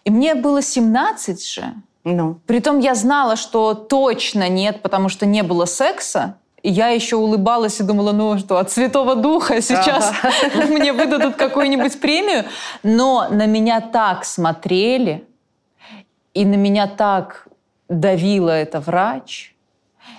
И 0.04 0.10
мне 0.10 0.34
было 0.34 0.60
17 0.60 1.46
же. 1.46 1.74
Ну. 2.04 2.38
Притом 2.46 2.80
я 2.80 2.94
знала, 2.94 3.36
что 3.36 3.74
точно 3.74 4.48
нет, 4.48 4.82
потому 4.82 5.08
что 5.08 5.26
не 5.26 5.42
было 5.42 5.64
секса 5.64 6.36
я 6.62 6.88
еще 6.88 7.16
улыбалась 7.16 7.80
и 7.80 7.84
думала, 7.84 8.12
ну 8.12 8.38
что, 8.38 8.58
от 8.58 8.70
Святого 8.70 9.14
Духа 9.14 9.60
сейчас 9.60 10.12
ага. 10.22 10.66
мне 10.68 10.92
выдадут 10.92 11.36
какую-нибудь 11.36 12.00
премию. 12.00 12.44
Но 12.82 13.28
на 13.30 13.46
меня 13.46 13.80
так 13.80 14.24
смотрели, 14.24 15.24
и 16.34 16.44
на 16.44 16.54
меня 16.54 16.86
так 16.86 17.46
давила 17.88 18.50
эта 18.50 18.80
врач. 18.80 19.54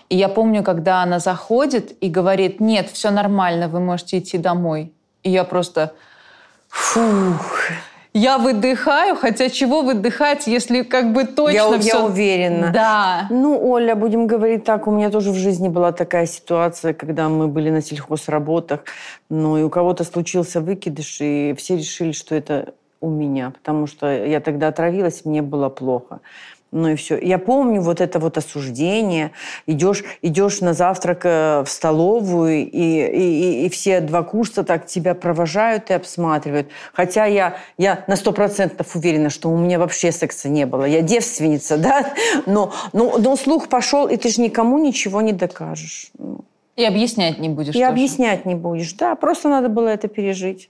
И 0.09 0.17
я 0.17 0.27
помню, 0.27 0.63
когда 0.63 1.03
она 1.03 1.19
заходит 1.19 1.95
и 2.01 2.09
говорит, 2.09 2.59
нет, 2.59 2.89
все 2.89 3.11
нормально, 3.11 3.67
вы 3.67 3.79
можете 3.79 4.17
идти 4.17 4.37
домой. 4.37 4.91
И 5.23 5.29
я 5.29 5.43
просто, 5.43 5.93
фух, 6.67 7.55
я 8.13 8.37
выдыхаю, 8.37 9.15
хотя 9.15 9.49
чего 9.49 9.81
выдыхать, 9.81 10.47
если 10.47 10.83
как 10.83 11.13
бы 11.13 11.25
точно 11.25 11.73
я, 11.73 11.79
все... 11.79 11.97
Я 11.97 12.05
уверена. 12.05 12.71
Да. 12.73 13.27
Ну, 13.29 13.59
Оля, 13.61 13.95
будем 13.95 14.27
говорить 14.27 14.63
так, 14.63 14.87
у 14.87 14.91
меня 14.91 15.09
тоже 15.09 15.31
в 15.31 15.35
жизни 15.35 15.69
была 15.69 15.91
такая 15.91 16.25
ситуация, 16.25 16.93
когда 16.93 17.29
мы 17.29 17.47
были 17.47 17.69
на 17.69 17.81
сельхозработах, 17.81 18.81
ну 19.29 19.57
и 19.57 19.63
у 19.63 19.69
кого-то 19.69 20.03
случился 20.03 20.59
выкидыш, 20.61 21.21
и 21.21 21.55
все 21.57 21.77
решили, 21.77 22.11
что 22.11 22.35
это 22.35 22.73
у 23.01 23.09
меня, 23.09 23.51
потому 23.51 23.87
что 23.87 24.07
я 24.25 24.39
тогда 24.39 24.67
отравилась, 24.67 25.23
мне 25.25 25.41
было 25.41 25.69
плохо. 25.69 26.19
Ну 26.71 26.89
и 26.89 26.95
все. 26.95 27.17
Я 27.19 27.39
помню 27.39 27.81
вот 27.81 27.99
это 27.99 28.19
вот 28.19 28.37
осуждение. 28.37 29.31
Идешь, 29.65 30.03
идешь 30.21 30.61
на 30.61 30.73
завтрак 30.73 31.21
э, 31.23 31.63
в 31.65 31.69
столовую, 31.69 32.59
и, 32.59 32.67
и, 32.69 33.65
и 33.65 33.69
все 33.69 34.01
два 34.01 34.21
курса 34.21 34.63
так 34.63 34.85
тебя 34.85 35.15
провожают 35.15 35.89
и 35.89 35.93
обсматривают. 35.93 36.69
Хотя 36.93 37.25
я, 37.25 37.57
я 37.77 38.03
на 38.07 38.15
сто 38.15 38.31
процентов 38.33 38.95
уверена, 38.95 39.31
что 39.31 39.49
у 39.49 39.57
меня 39.57 39.79
вообще 39.79 40.11
секса 40.11 40.47
не 40.47 40.67
было. 40.67 40.85
Я 40.85 41.01
девственница, 41.01 41.77
да? 41.79 42.13
Но, 42.45 42.71
но, 42.93 43.17
но 43.17 43.35
слух 43.35 43.67
пошел, 43.67 44.07
и 44.07 44.17
ты 44.17 44.29
же 44.29 44.41
никому 44.41 44.77
ничего 44.77 45.21
не 45.21 45.33
докажешь. 45.33 46.11
И 46.75 46.85
объяснять 46.85 47.39
не 47.39 47.49
будешь 47.49 47.75
И 47.75 47.79
тоже. 47.79 47.85
объяснять 47.87 48.45
не 48.45 48.55
будешь. 48.55 48.93
Да, 48.93 49.15
просто 49.15 49.49
надо 49.49 49.69
было 49.69 49.87
это 49.87 50.07
пережить. 50.07 50.69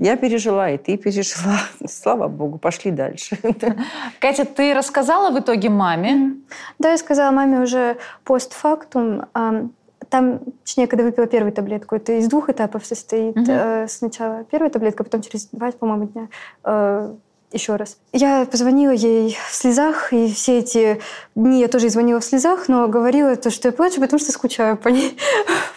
Я 0.00 0.16
пережила, 0.16 0.70
и 0.70 0.78
ты 0.78 0.96
пережила. 0.96 1.58
Слава 1.88 2.28
богу, 2.28 2.58
пошли 2.58 2.90
дальше. 2.90 3.38
Катя, 4.20 4.44
ты 4.44 4.74
рассказала 4.74 5.30
в 5.30 5.38
итоге 5.40 5.68
маме? 5.68 6.34
Да, 6.78 6.90
я 6.90 6.98
сказала 6.98 7.30
маме 7.30 7.60
уже 7.60 7.96
постфактум. 8.24 9.22
Ам, 9.34 9.70
Там, 10.08 10.40
точнее, 10.64 10.86
когда 10.86 11.04
выпила 11.04 11.26
первую 11.26 11.52
таблетку, 11.52 11.96
это 11.96 12.12
из 12.18 12.28
двух 12.28 12.48
этапов 12.50 12.84
состоит. 12.84 13.36
Э, 13.48 13.86
Сначала 13.88 14.44
первая 14.44 14.70
таблетка, 14.70 15.04
потом 15.04 15.22
через 15.22 15.46
два, 15.52 15.70
по-моему, 15.72 16.04
дня 16.08 16.28
э, 16.64 17.14
еще 17.52 17.76
раз. 17.76 17.98
Я 18.12 18.44
позвонила 18.46 18.92
ей 18.92 19.38
в 19.48 19.54
слезах, 19.54 20.12
и 20.12 20.32
все 20.32 20.58
эти 20.58 21.00
дни 21.34 21.60
я 21.60 21.68
тоже 21.68 21.88
звонила 21.88 22.20
в 22.20 22.24
слезах, 22.24 22.68
но 22.68 22.88
говорила 22.88 23.36
то, 23.36 23.50
что 23.50 23.68
я 23.68 23.72
плачу, 23.72 24.00
потому 24.00 24.18
что 24.20 24.32
скучаю 24.32 24.76
по 24.76 24.88
ней. 24.88 25.16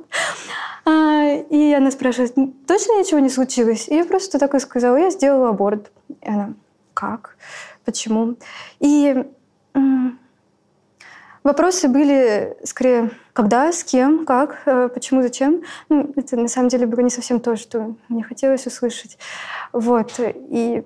А, 0.87 1.35
И 1.51 1.73
она 1.75 1.91
спрашивает, 1.91 2.37
«Н- 2.39 2.53
точно 2.67 2.99
ничего 2.99 3.21
не 3.21 3.29
случилось? 3.29 3.87
И 3.89 3.95
я 3.95 4.05
просто 4.07 4.39
так 4.39 4.55
и 4.55 4.59
сказала, 4.59 4.97
я 4.97 5.11
сделала 5.11 5.51
аборт. 5.51 5.91
И 6.23 6.29
она, 6.29 6.55
как? 6.95 7.37
Почему? 7.85 8.37
И 8.81 9.25
вопросы 11.45 11.89
были 11.89 12.57
скорее, 12.65 13.11
когда, 13.33 13.73
с 13.73 13.85
кем, 13.85 14.25
как, 14.25 14.63
э, 14.67 14.89
почему, 14.93 15.23
зачем. 15.23 15.63
Ну, 15.89 16.13
это 16.17 16.37
на 16.37 16.49
самом 16.49 16.69
деле 16.69 16.87
было 16.87 17.01
не 17.01 17.11
совсем 17.11 17.41
то, 17.41 17.57
что 17.57 17.95
мне 18.09 18.23
хотелось 18.23 18.67
услышать. 18.67 19.19
Вот. 19.73 20.15
И 20.19 20.83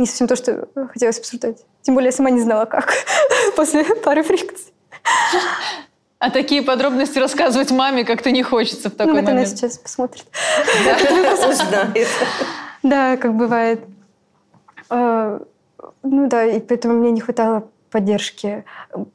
не 0.00 0.06
совсем 0.06 0.26
то, 0.26 0.34
что 0.36 0.66
хотелось 0.92 1.18
обсуждать. 1.18 1.58
Тем 1.82 1.94
более 1.94 2.08
я 2.08 2.12
сама 2.12 2.30
не 2.30 2.40
знала, 2.40 2.64
как 2.64 2.92
после 3.56 3.84
пары 3.84 4.22
фрикций. 4.22 4.72
А 6.18 6.30
такие 6.30 6.62
подробности 6.62 7.18
рассказывать 7.18 7.70
маме 7.70 8.04
как-то 8.04 8.30
не 8.30 8.42
хочется 8.42 8.90
в 8.90 8.92
такой 8.94 9.12
Ну, 9.14 9.20
вот 9.20 9.28
она 9.28 9.32
момент. 9.40 9.48
сейчас 9.48 9.78
посмотрит. 9.78 10.26
Да, 12.82 13.16
как 13.16 13.34
бывает. 13.34 13.80
Э, 14.90 15.38
Ну 16.02 16.28
да, 16.28 16.44
и 16.44 16.60
поэтому 16.60 16.94
мне 16.94 17.10
не 17.10 17.20
хватало 17.20 17.68
поддержки. 17.90 18.64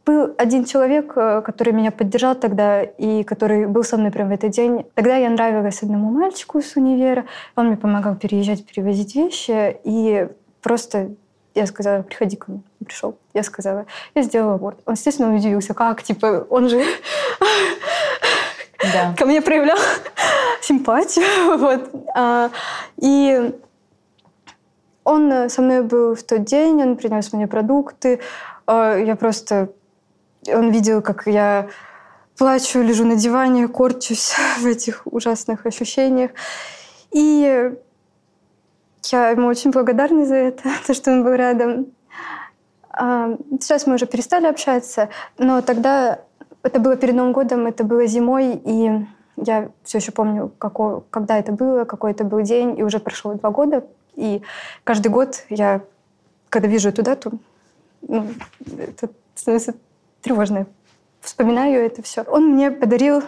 Был 0.06 0.34
один 0.38 0.66
человек, 0.66 1.14
э, 1.16 1.42
который 1.46 1.74
меня 1.74 1.92
поддержал 1.92 2.36
тогда 2.36 2.82
и 2.84 3.24
который 3.24 3.68
был 3.68 3.84
со 3.84 3.98
мной 3.98 4.12
прямо 4.12 4.32
в 4.32 4.34
этот 4.34 4.52
день. 4.52 4.86
Тогда 4.96 5.16
я 5.16 5.30
нравилась 5.30 5.82
одному 5.84 6.10
мальчику 6.12 6.62
с 6.62 6.76
универа. 6.76 7.26
Он 7.56 7.68
мне 7.68 7.78
помогал 7.78 8.16
переезжать, 8.16 8.66
перевозить 8.66 9.16
вещи. 9.16 9.78
И 9.84 10.28
просто 10.66 11.12
я 11.54 11.68
сказала, 11.68 12.02
приходи 12.02 12.36
ко 12.36 12.52
мне. 12.52 12.62
Он 12.82 12.86
пришел. 12.88 13.18
Я 13.36 13.44
сказала, 13.44 13.86
я 14.16 14.24
сделала 14.24 14.56
аборт. 14.56 14.80
Он, 14.86 14.96
естественно, 14.96 15.36
удивился. 15.36 15.76
Как? 15.76 16.02
Типа, 16.02 16.48
он 16.50 16.70
же 16.70 16.84
Да. 18.94 19.14
ко 19.16 19.26
мне 19.28 19.42
проявлял 19.42 19.78
симпатию. 20.62 21.58
Вот. 21.60 21.92
А, 22.16 22.50
И 22.98 23.54
он 25.04 25.32
э, 25.32 25.50
со 25.50 25.62
мной 25.62 25.84
был 25.84 26.16
в 26.16 26.24
тот 26.24 26.46
день, 26.46 26.82
он 26.82 26.96
принес 26.98 27.32
мне 27.32 27.48
продукты. 27.48 28.20
А, 28.66 28.98
Я 28.98 29.16
просто... 29.16 29.70
Он 30.48 30.72
видел, 30.72 31.04
как 31.04 31.28
я 31.28 31.68
плачу, 32.38 32.82
лежу 32.82 33.06
на 33.06 33.16
диване, 33.16 33.68
корчусь 33.68 34.34
в 34.60 34.66
этих 34.66 35.04
ужасных 35.06 35.68
ощущениях. 35.68 36.32
И 37.12 37.72
я 39.12 39.30
ему 39.30 39.48
очень 39.48 39.72
благодарна 39.72 40.26
за 40.26 40.36
это, 40.36 40.64
то, 40.88 40.94
что 40.94 41.12
он 41.12 41.24
был 41.24 41.34
рядом. 41.34 41.88
А, 42.90 43.38
Сейчас 43.60 43.88
мы 43.88 43.96
уже 43.96 44.06
перестали 44.06 44.46
общаться, 44.48 45.10
но 45.38 45.62
тогда 45.62 46.20
это 46.64 46.80
было 46.80 46.96
перед 46.96 47.16
Новым 47.16 47.34
годом, 47.34 47.68
это 47.68 47.84
было 47.84 48.06
зимой, 48.08 48.60
и 48.64 49.06
я 49.38 49.70
все 49.84 49.98
еще 49.98 50.12
помню, 50.12 50.52
какой, 50.58 51.02
когда 51.10 51.38
это 51.38 51.52
было, 51.52 51.86
какой 51.86 52.12
это 52.12 52.24
был 52.24 52.42
день, 52.42 52.78
и 52.80 52.84
уже 52.84 53.00
прошло 53.00 53.34
два 53.34 53.52
года. 53.52 53.86
И 54.16 54.42
каждый 54.84 55.10
год 55.10 55.44
я, 55.50 55.82
когда 56.50 56.68
вижу 56.68 56.90
эту 56.90 57.04
дату, 57.04 57.40
ну, 58.02 58.28
это 58.78 59.10
становится 59.36 59.76
тревожно. 60.22 60.68
Вспоминаю 61.22 61.86
это 61.86 62.02
все. 62.02 62.22
Он 62.24 62.54
мне 62.54 62.72
подарил 62.72 63.24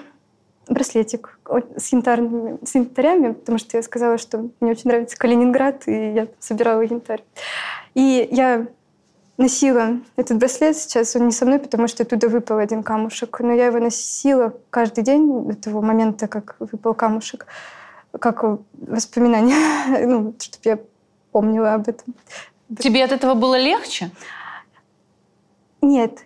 браслетик 0.69 1.39
с, 1.77 1.91
янтарными, 1.91 2.57
с 2.63 2.75
янтарями, 2.75 3.33
потому 3.33 3.57
что 3.57 3.77
я 3.77 3.83
сказала, 3.83 4.17
что 4.17 4.49
мне 4.59 4.71
очень 4.71 4.89
нравится 4.89 5.17
Калининград, 5.17 5.87
и 5.87 6.13
я 6.13 6.27
собирала 6.39 6.81
янтарь. 6.81 7.23
И 7.93 8.27
я 8.31 8.67
носила 9.37 9.99
этот 10.15 10.37
браслет 10.37 10.75
сейчас, 10.77 11.15
он 11.15 11.27
не 11.27 11.31
со 11.31 11.45
мной, 11.45 11.59
потому 11.59 11.87
что 11.87 12.03
оттуда 12.03 12.27
выпал 12.27 12.57
один 12.57 12.83
камушек, 12.83 13.39
но 13.39 13.53
я 13.53 13.67
его 13.67 13.79
носила 13.79 14.53
каждый 14.69 15.03
день 15.03 15.45
до 15.47 15.55
того 15.55 15.81
момента, 15.81 16.27
как 16.27 16.55
выпал 16.59 16.93
камушек, 16.93 17.45
как 18.19 18.43
воспоминание, 18.73 20.05
ну, 20.07 20.33
чтобы 20.39 20.61
я 20.63 20.79
помнила 21.31 21.73
об 21.75 21.87
этом. 21.87 22.15
Тебе 22.79 23.03
от 23.03 23.11
этого 23.11 23.35
было 23.35 23.57
легче? 23.57 24.11
Нет, 25.81 26.25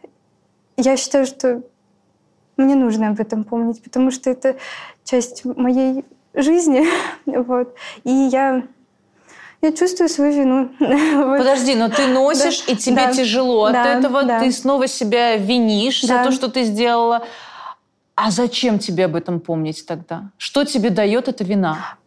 я 0.78 0.98
считаю, 0.98 1.26
что 1.26 1.62
мне 2.62 2.76
нужно 2.76 3.10
об 3.10 3.20
этом 3.20 3.44
помнить, 3.44 3.82
потому 3.84 4.12
что 4.12 4.30
это 4.30 4.56
часть 5.04 5.44
моей 5.46 6.06
жизни, 6.34 6.86
вот. 7.26 7.76
И 8.04 8.10
я, 8.12 8.64
я 9.62 9.72
чувствую 9.72 10.08
свою 10.10 10.34
вину. 10.34 10.70
Подожди, 11.38 11.76
но 11.76 11.90
ты 11.90 12.08
носишь, 12.08 12.66
Да. 12.66 12.74
и 12.74 12.76
тебе 12.76 13.08
Да. 13.08 13.14
тяжело 13.14 13.66
от 13.66 13.74
Да, 13.74 14.00
этого, 14.00 14.24
да. 14.24 14.40
ты 14.40 14.52
снова 14.52 14.88
себя 14.88 15.38
винишь 15.38 16.02
за 16.02 16.08
Да. 16.16 16.24
то, 16.26 16.32
что 16.32 16.48
ты 16.50 16.64
сделала. 16.64 17.26
А 18.16 18.30
зачем 18.30 18.78
тебе 18.78 19.06
об 19.06 19.16
этом 19.16 19.40
помнить 19.40 19.86
тогда? 19.86 20.30
Что 20.38 20.64
тебе 20.64 20.90
дает 20.90 21.28
эта 21.28 21.44
вина? 21.44 21.98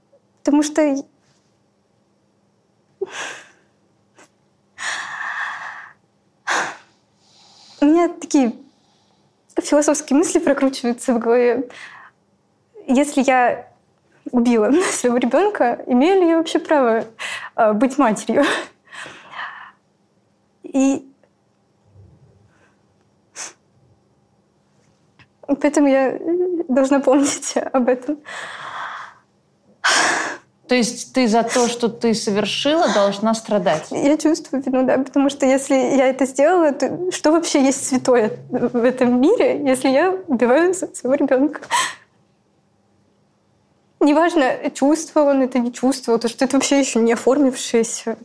Потому 0.43 0.63
что 0.63 0.83
у 7.81 7.85
меня 7.85 8.09
такие 8.09 8.53
философские 9.63 10.19
мысли 10.19 10.39
прокручиваются 10.39 11.15
в 11.15 11.19
голове. 11.19 11.69
Если 12.87 13.23
я 13.23 13.69
убила 14.31 14.71
своего 14.93 15.17
ребенка, 15.19 15.83
имею 15.87 16.21
ли 16.21 16.29
я 16.29 16.39
вообще 16.39 16.59
право 16.59 17.05
э, 17.57 17.73
быть 17.73 17.99
матерью? 17.99 18.45
И 20.63 21.07
поэтому 25.47 25.89
я 25.89 26.19
должна 26.69 27.01
помнить 27.01 27.57
об 27.73 27.89
этом. 27.89 28.19
То 30.69 30.75
есть 30.75 31.13
ты 31.13 31.29
за 31.29 31.43
то, 31.43 31.69
что 31.69 31.89
ты 31.89 32.15
совершила, 32.15 32.89
должна 32.95 33.35
страдать? 33.35 33.89
Я 33.91 34.17
чувствую 34.17 34.63
вину, 34.63 34.85
да, 34.87 34.97
потому 34.99 35.29
что 35.29 35.45
если 35.45 35.75
я 35.75 36.09
это 36.09 36.25
сделала, 36.25 36.73
то 36.73 37.11
что 37.13 37.33
вообще 37.33 37.63
есть 37.63 37.87
святое 37.87 38.39
в 38.49 38.83
этом 38.83 39.21
мире, 39.21 39.63
если 39.63 39.89
я 39.91 40.11
убиваю 40.27 40.73
своего 40.75 41.15
ребенка? 41.15 41.61
Неважно, 44.01 44.71
чувствовал 44.75 45.29
он 45.29 45.43
это, 45.43 45.59
не 45.59 45.73
чувствовал, 45.73 46.19
то 46.19 46.29
что 46.29 46.45
это 46.45 46.57
вообще 46.57 46.79
еще 46.81 46.99
не 46.99 47.13
оформившийся, 47.13 48.17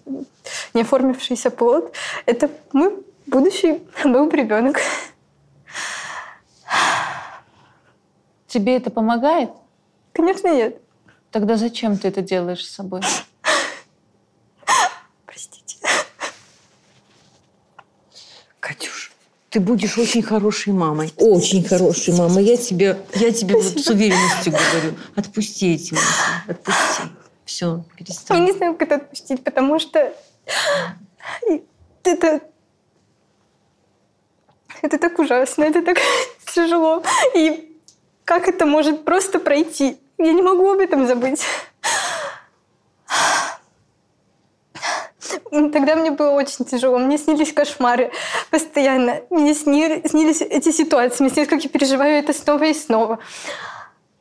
не 0.74 0.82
оформившийся 0.82 1.52
плод. 1.52 1.94
Это 2.26 2.50
мой 2.74 2.94
будущий 3.28 3.82
был 4.04 4.30
ребенок. 4.30 4.78
Тебе 8.48 8.78
это 8.78 8.90
помогает? 8.90 9.52
Конечно, 10.14 10.54
нет. 10.54 10.82
Тогда 11.32 11.58
зачем 11.58 11.98
ты 11.98 12.08
это 12.08 12.22
делаешь 12.22 12.66
с 12.66 12.74
собой? 12.74 13.02
Простите. 15.26 15.78
Катюш, 18.60 19.12
ты 19.50 19.60
будешь 19.60 19.98
очень 19.98 20.24
хорошей 20.24 20.74
мамой. 20.74 21.14
Очень 21.18 21.64
хорошей 21.64 22.16
мамой. 22.16 22.44
Я 22.44 22.58
тебе, 22.58 22.98
я 23.16 23.32
тебе 23.32 23.56
вот 23.56 23.64
с 23.64 23.88
уверенностью 23.88 24.54
говорю. 24.54 24.96
Отпусти 25.16 25.76
эти 25.76 25.94
мысли. 25.94 26.08
Отпусти. 26.48 27.04
Все, 27.46 27.84
Я 27.98 28.06
перестань. 28.06 28.44
не 28.46 28.52
знаю, 28.52 28.74
как 28.74 28.84
это 28.84 28.96
отпустить, 28.96 29.44
потому 29.44 29.80
что 29.80 30.14
это... 32.04 32.42
Это 34.82 34.98
так 34.98 35.20
ужасно, 35.20 35.64
это 35.64 35.82
так 35.84 35.98
тяжело. 36.54 37.04
И 37.36 37.76
как 38.24 38.48
это 38.48 38.66
может 38.66 39.04
просто 39.04 39.40
пройти? 39.40 39.98
Я 40.20 40.34
не 40.34 40.42
могу 40.42 40.72
об 40.72 40.80
этом 40.80 41.08
забыть. 41.08 41.46
Тогда 45.50 45.96
мне 45.96 46.12
было 46.12 46.32
очень 46.32 46.66
тяжело. 46.66 46.98
Мне 46.98 47.18
снились 47.18 47.54
кошмары 47.54 48.12
постоянно. 48.52 49.22
Мне 49.30 49.56
сни- 49.56 50.02
снились 50.06 50.42
эти 50.42 50.72
ситуации. 50.72 51.24
Мне 51.24 51.32
снилось, 51.32 51.50
как 51.50 51.64
я 51.64 51.70
переживаю 51.70 52.20
это 52.20 52.34
снова 52.34 52.66
и 52.66 52.74
снова. 52.74 53.20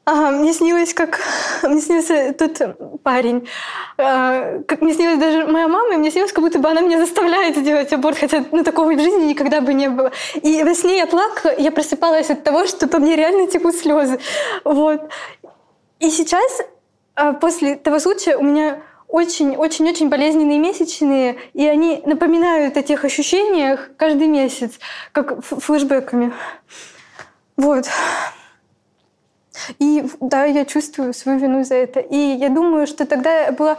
Ага, 0.04 0.30
мне 0.30 0.54
снилось, 0.54 0.94
как... 0.94 1.20
Мне 1.62 1.82
снился 1.82 2.32
тот 2.32 3.02
парень. 3.02 3.46
А, 3.98 4.60
как 4.66 4.80
мне 4.80 4.94
снилась 4.94 5.18
даже 5.18 5.46
моя 5.46 5.68
мама, 5.68 5.94
и 5.94 5.96
мне 5.98 6.10
снилось, 6.10 6.32
как 6.32 6.42
будто 6.42 6.58
бы 6.58 6.70
она 6.70 6.80
меня 6.80 6.98
заставляет 6.98 7.56
сделать 7.56 7.92
аборт, 7.92 8.16
хотя 8.16 8.42
ну, 8.50 8.64
такого 8.64 8.94
в 8.94 8.98
жизни 8.98 9.26
никогда 9.26 9.60
бы 9.60 9.74
не 9.74 9.88
было. 9.88 10.10
И 10.40 10.62
во 10.62 10.74
сне 10.74 10.96
я 10.96 11.06
плакала, 11.06 11.52
я 11.58 11.70
просыпалась 11.70 12.30
от 12.30 12.42
того, 12.42 12.66
что 12.66 12.86
по 12.86 12.98
мне 12.98 13.16
реально 13.16 13.48
текут 13.48 13.74
слезы. 13.74 14.18
Вот. 14.64 15.10
И 15.98 16.10
сейчас, 16.10 16.60
а, 17.14 17.32
после 17.32 17.76
того 17.76 17.98
случая, 17.98 18.36
у 18.36 18.42
меня 18.42 18.82
очень-очень-очень 19.08 20.08
болезненные 20.08 20.58
месячные, 20.58 21.38
и 21.54 21.66
они 21.66 22.02
напоминают 22.04 22.76
о 22.76 22.82
тех 22.82 23.04
ощущениях 23.04 23.90
каждый 23.96 24.26
месяц, 24.26 24.78
как 25.12 25.32
ф- 25.32 25.62
флешбэками. 25.64 26.32
Вот. 27.56 27.86
И 29.78 30.04
да, 30.20 30.44
я 30.44 30.64
чувствую 30.64 31.14
свою 31.14 31.38
вину 31.38 31.64
за 31.64 31.74
это. 31.74 32.00
И 32.00 32.16
я 32.16 32.48
думаю, 32.48 32.86
что 32.86 33.06
тогда 33.06 33.46
я 33.46 33.52
была 33.52 33.78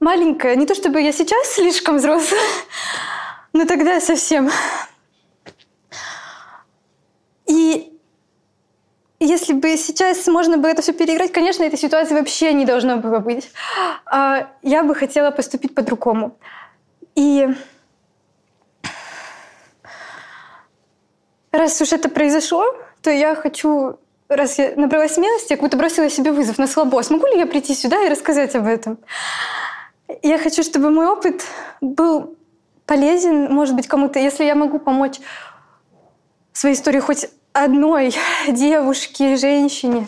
маленькая. 0.00 0.56
Не 0.56 0.66
то 0.66 0.74
чтобы 0.74 1.00
я 1.00 1.12
сейчас 1.12 1.52
слишком 1.52 1.98
взрослая, 1.98 2.40
но 3.52 3.66
тогда 3.66 4.00
совсем. 4.00 4.50
И 7.46 7.89
если 9.20 9.52
бы 9.52 9.76
сейчас 9.76 10.26
можно 10.26 10.56
было 10.56 10.70
это 10.70 10.80
все 10.80 10.92
переиграть, 10.92 11.30
конечно, 11.30 11.62
этой 11.62 11.78
ситуации 11.78 12.14
вообще 12.14 12.54
не 12.54 12.64
должно 12.64 12.96
было 12.96 13.18
быть. 13.18 13.50
А, 14.06 14.48
Я 14.62 14.82
бы 14.82 14.94
хотела 14.94 15.30
поступить 15.30 15.74
по-другому. 15.74 16.38
И 17.14 17.48
раз 21.52 21.80
уж 21.82 21.92
это 21.92 22.08
произошло, 22.08 22.64
то 23.02 23.10
я 23.10 23.34
хочу, 23.34 23.98
раз 24.28 24.58
я 24.58 24.72
набралась 24.76 25.14
смелости, 25.14 25.52
я 25.52 25.56
как 25.56 25.64
будто 25.64 25.76
бросила 25.76 26.08
себе 26.08 26.32
вызов 26.32 26.56
на 26.56 26.66
слабо. 26.66 27.02
Смогу 27.02 27.26
ли 27.26 27.38
я 27.38 27.46
прийти 27.46 27.74
сюда 27.74 28.02
и 28.06 28.08
рассказать 28.08 28.54
об 28.54 28.66
этом? 28.66 28.98
Я 30.22 30.38
хочу, 30.38 30.62
чтобы 30.62 30.90
мой 30.90 31.06
опыт 31.06 31.44
был 31.82 32.36
полезен, 32.86 33.52
может 33.52 33.76
быть, 33.76 33.86
кому-то. 33.86 34.18
Если 34.18 34.44
я 34.44 34.54
могу 34.54 34.78
помочь 34.78 35.20
своей 36.52 36.74
истории 36.74 37.00
хоть 37.00 37.28
одной 37.52 38.12
девушке, 38.48 39.36
женщине, 39.36 40.06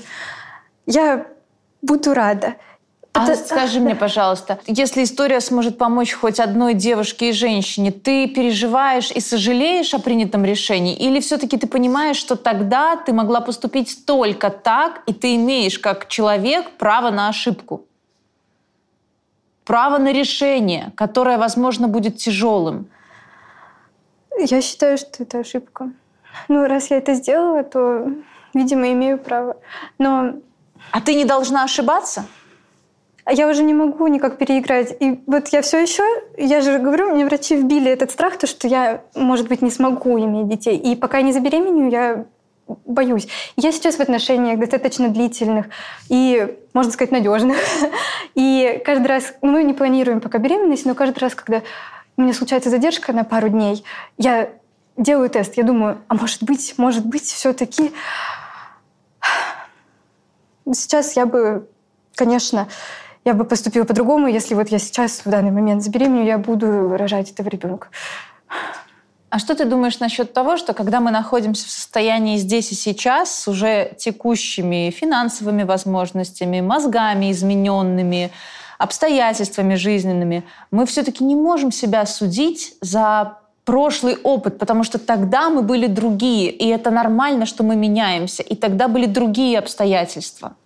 я 0.86 1.26
буду 1.80 2.14
рада. 2.14 2.56
А 3.14 3.24
Это- 3.28 3.36
скажи 3.36 3.78
мне, 3.78 3.94
пожалуйста, 3.94 4.58
если 4.66 5.04
история 5.04 5.40
сможет 5.40 5.76
помочь 5.76 6.14
хоть 6.14 6.40
одной 6.40 6.72
девушке 6.72 7.28
и 7.28 7.32
женщине, 7.32 7.90
ты 7.92 8.26
переживаешь 8.26 9.10
и 9.10 9.20
сожалеешь 9.20 9.92
о 9.92 9.98
принятом 9.98 10.46
решении? 10.46 10.96
Или 10.96 11.20
все-таки 11.20 11.58
ты 11.58 11.66
понимаешь, 11.66 12.16
что 12.16 12.36
тогда 12.36 12.96
ты 12.96 13.12
могла 13.12 13.42
поступить 13.42 14.06
только 14.06 14.48
так, 14.48 15.02
и 15.06 15.12
ты 15.12 15.34
имеешь 15.34 15.78
как 15.78 16.08
человек 16.08 16.70
право 16.78 17.10
на 17.10 17.28
ошибку? 17.28 17.84
Право 19.64 19.98
на 19.98 20.10
решение, 20.12 20.92
которое, 20.96 21.36
возможно, 21.36 21.88
будет 21.88 22.16
тяжелым. 22.16 22.88
Я 24.38 24.62
считаю, 24.62 24.96
что 24.96 25.22
это 25.22 25.40
ошибка. 25.40 25.92
Ну, 26.48 26.66
раз 26.66 26.90
я 26.90 26.98
это 26.98 27.14
сделала, 27.14 27.62
то, 27.62 28.06
видимо, 28.54 28.92
имею 28.92 29.18
право. 29.18 29.56
Но 29.98 30.34
А 30.90 31.00
ты 31.00 31.14
не 31.14 31.24
должна 31.24 31.64
ошибаться? 31.64 32.24
я 33.30 33.48
уже 33.48 33.62
не 33.62 33.74
могу 33.74 34.06
никак 34.08 34.36
переиграть. 34.36 34.96
И 35.00 35.20
вот 35.26 35.48
я 35.48 35.62
все 35.62 35.80
еще, 35.80 36.02
я 36.36 36.60
же 36.60 36.78
говорю, 36.78 37.14
мне 37.14 37.24
врачи 37.24 37.56
вбили 37.56 37.90
этот 37.90 38.10
страх, 38.10 38.36
то, 38.36 38.46
что 38.46 38.66
я, 38.66 39.02
может 39.14 39.48
быть, 39.48 39.62
не 39.62 39.70
смогу 39.70 40.18
иметь 40.18 40.48
детей. 40.48 40.76
И 40.76 40.96
пока 40.96 41.18
я 41.18 41.22
не 41.22 41.32
забеременею, 41.32 41.90
я 41.90 42.24
боюсь. 42.86 43.28
Я 43.56 43.72
сейчас 43.72 43.96
в 43.96 44.00
отношениях 44.00 44.58
достаточно 44.58 45.08
длительных 45.08 45.66
и, 46.08 46.56
можно 46.74 46.92
сказать, 46.92 47.12
надежных. 47.12 47.56
И 48.34 48.80
каждый 48.84 49.06
раз, 49.08 49.34
ну, 49.42 49.52
мы 49.52 49.62
не 49.62 49.74
планируем 49.74 50.20
пока 50.20 50.38
беременность, 50.38 50.86
но 50.86 50.94
каждый 50.94 51.18
раз, 51.18 51.34
когда 51.34 51.62
у 52.16 52.22
меня 52.22 52.32
случается 52.32 52.70
задержка 52.70 53.12
на 53.12 53.24
пару 53.24 53.48
дней, 53.48 53.84
я 54.16 54.50
делаю 54.96 55.30
тест. 55.30 55.56
Я 55.56 55.64
думаю, 55.64 55.98
а 56.08 56.14
может 56.14 56.42
быть, 56.42 56.74
может 56.76 57.06
быть, 57.06 57.24
все-таки 57.24 57.92
сейчас 60.72 61.16
я 61.16 61.26
бы, 61.26 61.68
конечно, 62.14 62.68
я 63.24 63.34
бы 63.34 63.44
поступила 63.44 63.84
по-другому, 63.84 64.26
если 64.26 64.54
вот 64.54 64.68
я 64.68 64.78
сейчас 64.78 65.22
в 65.24 65.30
данный 65.30 65.50
момент 65.50 65.82
забеременею, 65.82 66.26
я 66.26 66.38
буду 66.38 66.96
рожать 66.96 67.30
этого 67.30 67.48
ребенка. 67.48 67.88
А 69.30 69.38
что 69.38 69.54
ты 69.54 69.64
думаешь 69.64 69.98
насчет 69.98 70.34
того, 70.34 70.58
что 70.58 70.74
когда 70.74 71.00
мы 71.00 71.10
находимся 71.10 71.66
в 71.66 71.70
состоянии 71.70 72.36
здесь 72.36 72.70
и 72.70 72.74
сейчас 72.74 73.34
с 73.34 73.48
уже 73.48 73.94
текущими 73.96 74.90
финансовыми 74.90 75.62
возможностями, 75.62 76.60
мозгами 76.60 77.32
измененными, 77.32 78.30
обстоятельствами 78.76 79.76
жизненными, 79.76 80.44
мы 80.70 80.84
все-таки 80.84 81.24
не 81.24 81.34
можем 81.34 81.72
себя 81.72 82.04
судить 82.04 82.74
за 82.82 83.38
прошлый 83.64 84.16
опыт, 84.22 84.58
потому 84.58 84.84
что 84.84 84.98
тогда 84.98 85.48
мы 85.48 85.62
были 85.62 85.86
другие, 85.86 86.50
и 86.50 86.68
это 86.68 86.90
нормально, 86.90 87.46
что 87.46 87.62
мы 87.62 87.76
меняемся, 87.76 88.42
и 88.42 88.56
тогда 88.56 88.88
были 88.88 89.06
другие 89.06 89.58
обстоятельства. 89.58 90.56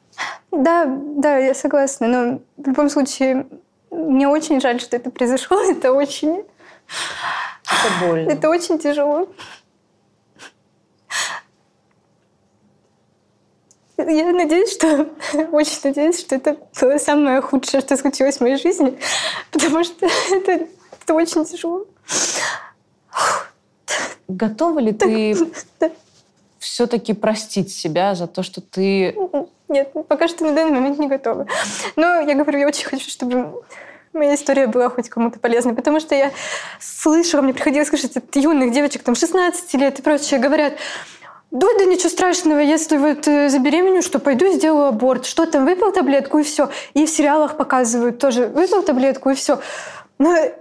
Да, 0.51 0.87
да, 0.87 1.37
я 1.37 1.55
согласна, 1.55 2.09
но 2.09 2.41
в 2.57 2.67
любом 2.67 2.89
случае 2.89 3.47
мне 3.91 4.29
очень 4.29 4.61
жаль, 4.61 4.81
что 4.81 4.97
это 4.97 5.11
произошло. 5.11 5.61
Это 5.71 5.93
очень, 5.93 6.45
Это 7.67 8.07
больно. 8.07 8.31
это 8.31 8.49
очень 8.49 8.79
тяжело. 8.79 9.29
Я 13.99 14.33
надеюсь, 14.33 14.73
что 14.73 15.09
очень 15.53 15.81
надеюсь, 15.85 16.21
что 16.21 16.35
это 16.35 16.57
было 16.81 16.99
самое 16.99 17.41
худшее, 17.41 17.81
что 17.81 17.97
случилось 17.97 18.37
в 18.37 18.41
моей 18.43 18.57
жизни, 18.57 18.99
потому 19.51 19.85
что 19.85 20.07
это, 20.31 20.67
это 21.03 21.15
очень 21.15 21.45
тяжело. 21.45 21.87
Готова 24.29 24.79
ли 24.81 24.93
ты 24.93 25.37
все-таки 26.59 27.13
простить 27.13 27.73
себя 27.73 28.15
за 28.15 28.27
то, 28.27 28.43
что 28.43 28.61
ты 28.61 29.17
Нет, 29.69 29.93
пока 30.09 30.29
что 30.29 30.45
на 30.45 30.53
данный 30.53 30.73
момент 30.73 30.99
не 30.99 31.09
готова. 31.09 31.47
Но 31.97 32.21
я 32.21 32.35
говорю, 32.35 32.59
я 32.59 32.67
очень 32.67 32.87
хочу, 32.87 33.09
чтобы 33.09 33.63
моя 34.13 34.35
история 34.35 34.67
была 34.67 34.89
хоть 34.89 35.09
кому-то 35.09 35.39
полезной, 35.39 35.75
потому 35.75 36.01
что 36.01 36.15
я 36.15 36.33
слышала, 36.81 37.43
мне 37.43 37.53
приходилось 37.53 37.89
слышать 37.89 38.17
от 38.17 38.35
юных 38.35 38.73
девочек, 38.73 39.03
там, 39.03 39.15
16 39.15 39.75
лет 39.75 39.99
и 39.99 40.03
прочее, 40.03 40.41
говорят, 40.41 40.75
да, 41.51 41.67
да 41.79 41.85
ничего 41.85 42.09
страшного, 42.09 42.59
если 42.59 42.97
вот 42.97 43.29
э, 43.29 43.49
забеременю, 43.49 44.03
что 44.03 44.19
пойду 44.19 44.53
сделаю 44.53 44.87
аборт. 44.89 45.27
Что 45.27 45.47
там, 45.47 45.65
выпил 45.65 45.93
таблетку 45.93 46.39
и 46.39 46.43
все. 46.43 46.71
И 46.93 47.07
в 47.07 47.09
сериалах 47.09 47.57
показывают 47.57 48.19
тоже, 48.19 48.49
выпил 48.49 48.83
таблетку 48.83 49.31
и 49.31 49.35
все. 49.35 49.61
Но 50.19 50.35
э, 50.35 50.53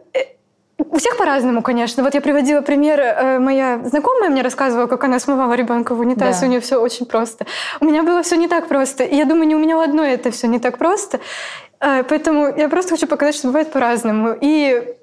у 0.77 0.97
всех 0.97 1.17
по-разному, 1.17 1.61
конечно. 1.61 2.03
Вот 2.03 2.13
я 2.13 2.21
приводила 2.21 2.61
пример, 2.61 2.99
э, 2.99 3.39
моя 3.39 3.79
знакомая 3.85 4.29
мне 4.29 4.41
рассказывала, 4.41 4.87
как 4.87 5.03
она 5.03 5.19
смывала 5.19 5.53
ребенка 5.53 5.95
в 5.95 5.99
унитаз, 5.99 6.39
Да. 6.39 6.45
у 6.45 6.49
нее 6.49 6.59
все 6.59 6.77
очень 6.81 7.05
просто. 7.05 7.45
У 7.79 7.85
меня 7.85 8.03
было 8.03 8.21
все 8.23 8.35
не 8.35 8.47
так 8.47 8.67
просто. 8.67 9.03
И 9.03 9.15
я 9.15 9.25
думаю, 9.25 9.47
не 9.47 9.55
у 9.55 9.59
меня 9.59 9.77
у 9.77 9.81
одной 9.81 10.11
это 10.11 10.31
все 10.31 10.47
не 10.47 10.59
так 10.59 10.77
просто. 10.77 11.19
Э, 11.79 12.03
Поэтому 12.03 12.47
я 12.55 12.67
просто 12.69 12.91
хочу 12.95 13.07
показать, 13.07 13.35
что 13.35 13.47
бывает 13.47 13.71
по-разному. 13.71 14.35
И 14.39 14.95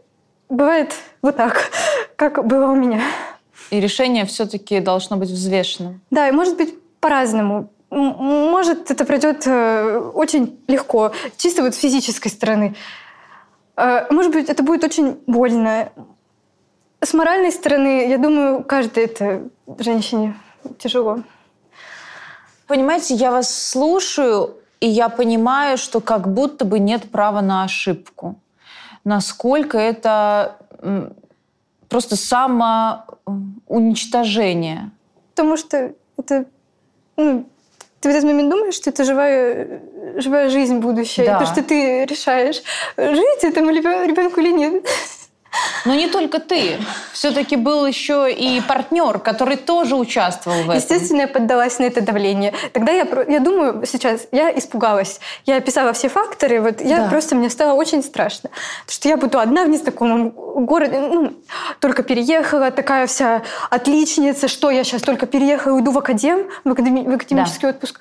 бывает 0.51 0.93
вот 1.23 1.37
так, 1.37 1.71
как 2.17 2.47
было 2.47 2.67
у 2.67 2.75
меня. 2.75 3.01
и 3.71 3.81
решение 3.81 4.27
все-таки 4.27 4.81
должно 4.81 5.17
быть 5.17 5.31
взвешенным? 5.31 6.01
Да, 6.11 6.29
и 6.29 6.33
может 6.33 6.57
быть 6.59 6.75
по-разному. 7.01 7.71
Может, 7.91 8.91
это 8.91 9.05
пройдет 9.05 9.43
э, 9.47 9.99
очень 10.15 10.59
легко, 10.67 11.13
чисто 11.37 11.63
вот 11.63 11.75
с 11.75 11.79
физической 11.79 12.29
стороны. 12.29 12.75
Э, 13.77 14.07
Может 14.11 14.33
быть, 14.33 14.49
это 14.49 14.63
будет 14.63 14.85
очень 14.85 15.19
больно. 15.27 15.91
С 17.01 17.15
моральной 17.15 17.51
стороны, 17.51 18.09
я 18.09 18.19
думаю, 18.19 18.63
каждой 18.65 19.05
это 19.05 19.49
женщине 19.79 20.35
тяжело. 20.79 21.23
Понимаете, 22.67 23.15
я 23.15 23.31
вас 23.31 23.71
слушаю, 23.71 24.57
и 24.81 24.87
я 24.87 25.09
понимаю, 25.09 25.79
что 25.79 26.01
как 26.01 26.33
будто 26.33 26.65
бы 26.65 26.79
нет 26.79 27.11
права 27.11 27.41
на 27.41 27.65
ошибку. 27.65 28.37
Насколько 29.05 29.79
это 29.79 30.59
просто 31.89 32.17
самоуничтожение. 32.17 34.91
Потому 35.35 35.57
что 35.57 35.93
это... 36.17 36.45
ну, 37.17 37.47
ты 38.03 38.09
в 38.09 38.13
этот 38.13 38.25
момент 38.25 38.51
думаешь, 38.51 38.75
что 38.75 38.91
это 38.91 39.05
живая 39.05 39.81
живая 40.17 40.49
жизнь 40.51 40.79
будущая, 40.79 41.27
Да. 41.27 41.39
то, 41.39 41.47
что 41.47 41.63
ты 41.63 42.05
решаешь, 42.05 42.63
жить 42.99 43.45
этому 43.45 43.71
ребенку 43.71 44.41
или 44.41 44.51
нет. 44.53 44.85
Но 45.85 45.95
не 45.95 46.07
только 46.09 46.39
ты. 46.39 46.79
Все-таки 47.13 47.57
был 47.57 47.85
еще 47.87 48.33
и 48.33 48.61
партнер, 48.61 49.19
который 49.19 49.57
тоже 49.57 49.97
участвовал 49.97 50.57
в 50.59 50.71
этом. 50.71 50.77
Естественно, 50.77 51.23
я 51.23 51.29
поддалась 51.29 51.79
на 51.79 51.85
это 51.85 52.01
давление. 52.01 52.55
Тогда 52.73 52.93
я, 52.93 53.07
я 53.29 53.41
думаю, 53.41 53.85
сейчас, 53.87 54.23
я 54.33 54.51
испугалась. 54.57 55.21
Я 55.45 55.57
описала 55.57 55.93
все 55.93 56.09
факторы, 56.09 56.61
вот 56.61 56.81
я 56.81 56.99
Да. 56.99 57.09
просто, 57.11 57.35
мне 57.35 57.51
стало 57.51 57.75
очень 57.75 58.03
страшно. 58.03 58.51
Что 58.89 59.09
я 59.09 59.17
буду 59.17 59.39
одна 59.39 59.65
в 59.65 59.69
незнакомом 59.69 60.31
городе, 60.31 61.01
ну, 61.01 61.33
только 61.81 62.03
переехала, 62.03 62.71
такая 62.71 63.07
вся 63.07 63.43
отличница, 63.71 64.49
что 64.49 64.71
я 64.71 64.85
сейчас 64.85 65.03
только 65.03 65.27
переехала, 65.27 65.75
уйду 65.75 65.91
в 65.91 65.99
академ, 65.99 66.47
в, 66.65 66.69
академи- 66.71 67.09
в 67.11 67.15
академический 67.15 67.69
отпуск. 67.69 68.01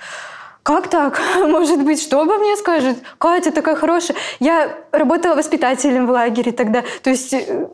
Как 0.64 0.90
так? 0.90 1.20
Может 1.38 1.84
быть, 1.84 2.02
что 2.02 2.22
обо 2.22 2.38
мне 2.38 2.56
скажет? 2.58 2.98
Катя 3.18 3.52
такая 3.52 3.76
хорошая. 3.76 4.18
Я 4.40 4.78
работала 4.92 5.36
воспитателем 5.36 6.08
в 6.08 6.12
лагере 6.12 6.52
тогда. 6.52 6.84
То 7.04 7.10
есть 7.10 7.34
э, 7.34 7.68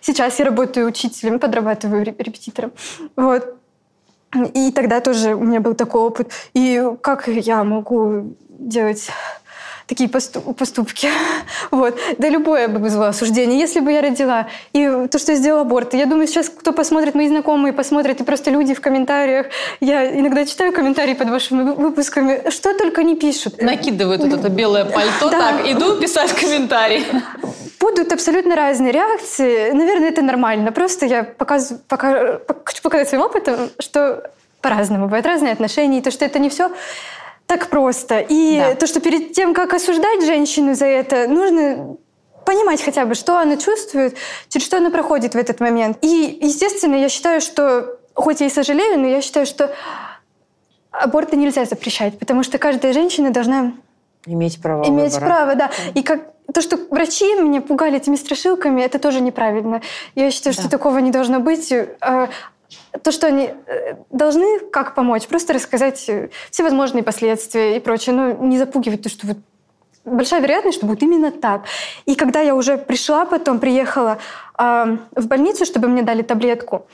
сейчас 0.00 0.38
я 0.38 0.46
работаю 0.46 0.86
учителем, 0.86 1.38
подрабатываю 1.38 2.04
реп- 2.04 2.22
репетитором. 2.22 2.72
Вот. 3.16 3.56
И 4.54 4.72
тогда 4.72 5.00
тоже 5.00 5.34
у 5.34 5.44
меня 5.44 5.60
был 5.60 5.74
такой 5.74 6.00
опыт. 6.00 6.32
И 6.54 6.82
как 7.02 7.28
я 7.28 7.62
могу 7.62 8.34
делать 8.48 9.10
такие 9.86 10.08
посту- 10.08 10.54
поступки. 10.54 11.08
Вот. 11.70 11.98
Да 12.18 12.28
любое 12.28 12.68
бы 12.68 12.78
вызвало 12.78 13.08
осуждение. 13.08 13.58
Если 13.58 13.80
бы 13.80 13.92
я 13.92 14.00
родила, 14.02 14.46
и 14.72 15.06
то, 15.10 15.18
что 15.18 15.32
я 15.32 15.38
сделала 15.38 15.62
аборт, 15.62 15.94
я 15.94 16.06
думаю, 16.06 16.26
сейчас 16.26 16.48
кто 16.48 16.72
посмотрит, 16.72 17.14
мои 17.14 17.28
знакомые 17.28 17.72
посмотрят, 17.72 18.20
и 18.20 18.24
просто 18.24 18.50
люди 18.50 18.74
в 18.74 18.80
комментариях. 18.80 19.46
Я 19.80 20.18
иногда 20.18 20.44
читаю 20.46 20.72
комментарии 20.72 21.14
под 21.14 21.30
вашими 21.30 21.62
вы- 21.62 21.74
выпусками, 21.74 22.50
что 22.50 22.74
только 22.74 23.02
не 23.02 23.16
пишут. 23.16 23.60
Накидывают 23.62 24.22
вот 24.22 24.32
это 24.32 24.48
белое 24.48 24.84
пальто, 24.84 25.30
Да. 25.30 25.38
так, 25.38 25.66
иду 25.70 25.96
писать 26.00 26.32
комментарий. 26.32 27.04
Будут 27.80 28.12
абсолютно 28.12 28.56
разные 28.56 28.92
реакции. 28.92 29.70
Наверное, 29.72 30.08
это 30.08 30.22
нормально. 30.22 30.72
Просто 30.72 31.06
я 31.06 31.22
показываю, 31.24 31.82
пока, 31.88 32.12
пок- 32.46 32.62
хочу 32.64 32.82
показать 32.82 33.08
своим 33.08 33.24
опытом, 33.24 33.70
что 33.78 34.30
по-разному 34.62 35.04
бывают 35.06 35.26
разные 35.26 35.52
отношения, 35.52 35.98
и 35.98 36.00
то, 36.02 36.10
что 36.10 36.24
это 36.24 36.38
не 36.38 36.48
все 36.48 36.70
так 37.46 37.68
просто. 37.68 38.20
И 38.20 38.58
Да. 38.58 38.74
то, 38.74 38.86
что 38.86 39.00
перед 39.00 39.32
тем, 39.32 39.54
как 39.54 39.74
осуждать 39.74 40.24
женщину 40.24 40.74
за 40.74 40.86
это, 40.86 41.28
нужно 41.28 41.96
понимать 42.44 42.82
хотя 42.82 43.04
бы, 43.06 43.14
что 43.14 43.38
она 43.38 43.56
чувствует, 43.56 44.16
через 44.48 44.66
что 44.66 44.76
она 44.78 44.90
проходит 44.90 45.34
в 45.34 45.38
этот 45.38 45.60
момент. 45.60 45.98
И, 46.02 46.38
естественно, 46.42 46.94
я 46.94 47.08
считаю, 47.08 47.40
что, 47.40 47.98
хоть 48.14 48.40
я 48.40 48.46
и 48.46 48.50
сожалею, 48.50 48.98
но 48.98 49.06
я 49.06 49.20
считаю, 49.22 49.46
что 49.46 49.74
аборты 50.90 51.36
нельзя 51.36 51.64
запрещать, 51.64 52.18
потому 52.18 52.42
что 52.42 52.58
каждая 52.58 52.92
женщина 52.92 53.30
должна 53.30 53.72
Иметь 54.26 54.60
право 54.62 54.84
Иметь 54.88 55.12
выбора. 55.14 55.26
право, 55.30 55.54
да. 55.54 55.70
И 55.94 56.02
как 56.02 56.20
то, 56.52 56.60
что 56.62 56.78
врачи 56.90 57.24
меня 57.34 57.60
пугали 57.60 57.96
этими 57.96 58.16
страшилками, 58.16 58.80
это 58.82 58.98
тоже 58.98 59.20
неправильно. 59.20 59.80
Я 60.14 60.30
считаю, 60.30 60.54
Да. 60.54 60.62
что 60.62 60.70
такого 60.70 60.98
не 60.98 61.10
должно 61.10 61.40
быть. 61.40 61.72
То, 63.02 63.12
что 63.12 63.26
они 63.26 63.50
э, 63.66 63.96
должны 64.10 64.60
как 64.70 64.94
помочь, 64.94 65.26
просто 65.26 65.52
рассказать 65.52 66.08
э, 66.08 66.30
все 66.50 66.62
возможные 66.62 67.02
последствия 67.02 67.76
и 67.76 67.80
прочее, 67.80 68.14
но 68.14 68.32
не 68.32 68.58
запугивать 68.58 69.02
то, 69.02 69.08
что 69.08 69.26
вот 69.26 69.38
большая 70.04 70.40
вероятность, 70.40 70.78
что 70.78 70.86
будет 70.86 71.02
именно 71.02 71.30
так. 71.30 71.64
И 72.06 72.14
когда 72.14 72.40
я 72.40 72.54
уже 72.54 72.76
пришла 72.76 73.24
потом, 73.24 73.58
приехала 73.58 74.18
а, 74.54 74.98
в 75.16 75.26
больницу, 75.26 75.64
чтобы 75.64 75.88
мне 75.88 76.02
дали 76.02 76.22
таблетку, 76.22 76.86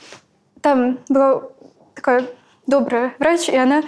там 0.61 0.99
была 1.09 1.43
такая 1.93 2.25
добрая 2.67 3.13
врач, 3.19 3.49
и 3.49 3.55
она 3.55 3.83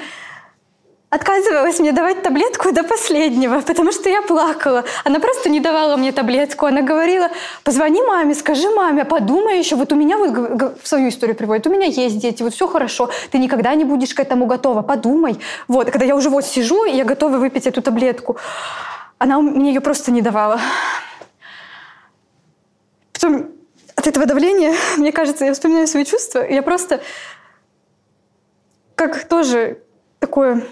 отказывалась 1.14 1.80
мне 1.80 1.92
давать 1.92 2.24
таблетку 2.24 2.72
до 2.72 2.84
последнего, 2.84 3.62
потому 3.62 3.92
что 3.92 4.10
я 4.10 4.24
плакала. 4.24 4.84
Она 5.04 5.20
просто 5.20 5.50
не 5.50 5.60
давала 5.60 5.96
мне 5.96 6.12
таблетку. 6.12 6.66
Она 6.66 6.82
говорила, 6.82 7.30
позвони 7.64 8.02
маме, 8.02 8.34
скажи 8.34 8.68
маме, 8.70 9.06
подумай 9.06 9.60
еще. 9.60 9.76
Вот 9.76 9.94
у 9.94 9.96
меня, 9.96 10.18
вот 10.18 10.80
свою 10.84 11.10
историю 11.10 11.36
приводит, 11.36 11.68
у 11.68 11.70
меня 11.70 11.86
есть 11.86 12.18
дети, 12.18 12.42
вот 12.42 12.54
все 12.54 12.68
хорошо, 12.68 13.12
ты 13.30 13.38
никогда 13.38 13.76
не 13.76 13.86
будешь 13.86 14.16
к 14.16 14.20
этому 14.20 14.48
готова, 14.48 14.82
подумай. 14.82 15.40
Вот, 15.68 15.92
когда 15.92 16.06
я 16.06 16.16
уже 16.16 16.30
вот 16.30 16.46
сижу, 16.46 16.84
и 16.86 16.96
я 16.96 17.06
готова 17.06 17.38
выпить 17.38 17.68
эту 17.68 17.84
таблетку, 17.84 18.38
она 19.20 19.40
мне 19.40 19.72
ее 19.72 19.82
просто 19.82 20.12
не 20.12 20.24
давала. 20.24 20.60
Потом 23.14 23.52
от 23.96 24.08
этого 24.08 24.26
давления, 24.26 24.74
мне 24.98 25.12
кажется, 25.12 25.46
я 25.46 25.54
вспоминаю 25.54 25.88
свои 25.88 26.06
чувства, 26.06 26.40
я 26.40 26.64
просто 26.64 27.02
как 28.96 29.26
тоже 29.26 29.78
такое 30.20 30.64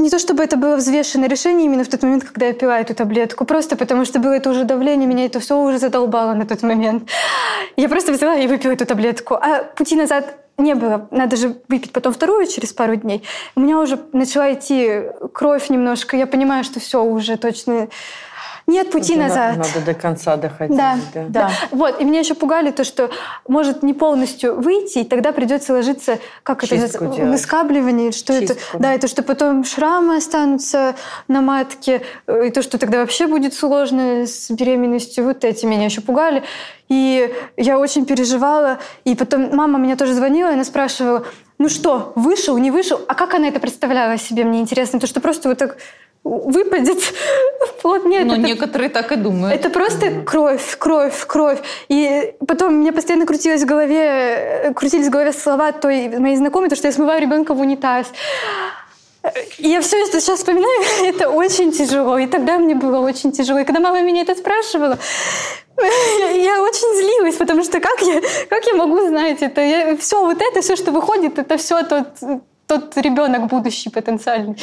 не 0.00 0.10
то 0.10 0.18
чтобы 0.18 0.42
это 0.42 0.56
было 0.56 0.76
взвешенное 0.76 1.28
решение 1.28 1.66
именно 1.66 1.84
в 1.84 1.88
тот 1.88 2.02
момент, 2.02 2.24
когда 2.24 2.46
я 2.46 2.52
пила 2.52 2.80
эту 2.80 2.94
таблетку, 2.94 3.44
просто 3.44 3.76
потому 3.76 4.04
что 4.04 4.18
было 4.18 4.32
это 4.32 4.50
уже 4.50 4.64
давление, 4.64 5.08
меня 5.08 5.26
это 5.26 5.40
все 5.40 5.56
уже 5.56 5.78
задолбало 5.78 6.34
на 6.34 6.46
тот 6.46 6.62
момент. 6.62 7.08
Я 7.76 7.88
просто 7.88 8.12
взяла 8.12 8.36
и 8.36 8.46
выпила 8.46 8.72
эту 8.72 8.86
таблетку. 8.86 9.34
А 9.34 9.62
пути 9.62 9.96
назад 9.96 10.36
не 10.58 10.74
было. 10.74 11.08
Надо 11.10 11.36
же 11.36 11.56
выпить 11.68 11.92
потом 11.92 12.12
вторую 12.12 12.46
через 12.46 12.72
пару 12.72 12.96
дней. 12.96 13.22
У 13.56 13.60
меня 13.60 13.78
уже 13.78 13.98
начала 14.12 14.52
идти 14.52 15.02
кровь 15.32 15.70
немножко. 15.70 16.16
Я 16.16 16.26
понимаю, 16.26 16.64
что 16.64 16.80
все 16.80 17.02
уже 17.02 17.36
точно... 17.36 17.88
Нет 18.66 18.90
пути 18.90 19.16
на- 19.16 19.28
назад. 19.28 19.56
Надо 19.56 19.80
до 19.84 19.94
конца 19.94 20.36
доходить. 20.36 20.76
Да, 20.76 20.96
да. 21.14 21.24
да. 21.28 21.50
Вот, 21.70 22.00
и 22.00 22.04
меня 22.04 22.20
еще 22.20 22.34
пугали 22.34 22.70
то, 22.70 22.84
что 22.84 23.10
может 23.48 23.82
не 23.82 23.94
полностью 23.94 24.60
выйти, 24.60 24.98
и 24.98 25.04
тогда 25.04 25.32
придется 25.32 25.72
ложиться, 25.72 26.18
как 26.42 26.64
это 26.64 26.76
Чистку 26.76 27.04
называется, 27.04 27.16
делать. 27.16 27.32
выскабливание, 27.32 28.12
что 28.12 28.32
это, 28.32 28.54
Чистку, 28.54 28.78
да, 28.78 28.88
да. 28.88 28.94
и 28.94 28.98
то, 28.98 29.08
что 29.08 29.22
потом 29.22 29.64
шрамы 29.64 30.16
останутся 30.16 30.94
на 31.28 31.40
матке, 31.40 32.02
э, 32.26 32.46
и 32.48 32.50
то, 32.50 32.62
что 32.62 32.78
тогда 32.78 32.98
вообще 33.00 33.26
будет 33.26 33.54
сложно 33.54 34.26
с 34.26 34.50
беременностью, 34.50 35.24
вот 35.24 35.44
эти 35.44 35.66
меня 35.66 35.86
еще 35.86 36.00
пугали. 36.00 36.42
И 36.88 37.32
я 37.56 37.78
очень 37.78 38.04
переживала, 38.04 38.78
и 39.04 39.14
потом 39.14 39.54
мама 39.54 39.78
меня 39.78 39.96
тоже 39.96 40.12
звонила, 40.14 40.50
и 40.50 40.54
она 40.54 40.64
спрашивала, 40.64 41.24
ну 41.58 41.68
что, 41.68 42.12
вышел, 42.16 42.58
не 42.58 42.70
вышел? 42.70 43.00
А 43.06 43.14
как 43.14 43.34
она 43.34 43.48
это 43.48 43.60
представляла 43.60 44.16
себе, 44.18 44.44
мне 44.44 44.60
интересно, 44.60 44.98
то, 44.98 45.06
что 45.06 45.20
просто 45.20 45.48
вот 45.48 45.58
так 45.58 45.76
выпадет 46.24 46.98
в 47.00 47.82
плод. 47.82 48.04
Нет, 48.04 48.26
Но 48.26 48.34
это- 48.34 48.42
некоторые 48.42 48.90
так 48.90 49.10
и 49.12 49.16
думают. 49.16 49.54
это 49.58 49.70
просто 49.70 50.22
кровь, 50.24 50.76
кровь, 50.78 51.26
кровь. 51.26 51.58
И 51.88 52.34
потом 52.46 52.74
мне 52.74 52.92
постоянно 52.92 53.26
крутилось 53.26 53.62
в 53.62 53.66
голове, 53.66 54.04
э, 54.64 54.74
крутились 54.74 55.06
в 55.08 55.10
голове 55.10 55.32
слова 55.32 55.72
той 55.72 56.08
моей 56.18 56.36
знакомой, 56.36 56.68
то, 56.68 56.76
что 56.76 56.88
я 56.88 56.92
смываю 56.92 57.20
ребенка 57.20 57.54
в 57.54 57.60
унитаз. 57.60 58.06
И 59.58 59.68
я 59.68 59.80
все 59.82 60.02
это 60.02 60.20
сейчас 60.20 60.38
вспоминаю, 60.38 60.82
это 61.14 61.28
очень 61.30 61.72
тяжело. 61.72 62.18
И 62.18 62.26
тогда 62.26 62.58
мне 62.58 62.74
было 62.74 63.00
очень 63.00 63.32
тяжело. 63.32 63.58
И 63.60 63.64
когда 63.64 63.80
мама 63.80 64.00
меня 64.02 64.22
это 64.22 64.34
спрашивала, 64.34 64.98
я 65.76 66.62
очень 66.62 66.96
злилась, 66.96 67.36
потому 67.36 67.64
что 67.64 67.80
как 67.80 68.00
я, 68.02 68.20
как 68.48 68.64
я 68.66 68.74
могу 68.74 69.06
знать 69.08 69.42
это? 69.42 69.96
все 69.98 70.24
вот 70.24 70.40
это, 70.40 70.60
все, 70.60 70.76
что 70.76 70.90
выходит, 70.92 71.38
это 71.38 71.56
все 71.56 71.82
тот, 71.82 72.06
тот 72.66 72.96
ребенок 72.96 73.46
будущий 73.46 73.90
потенциальный. 73.90 74.56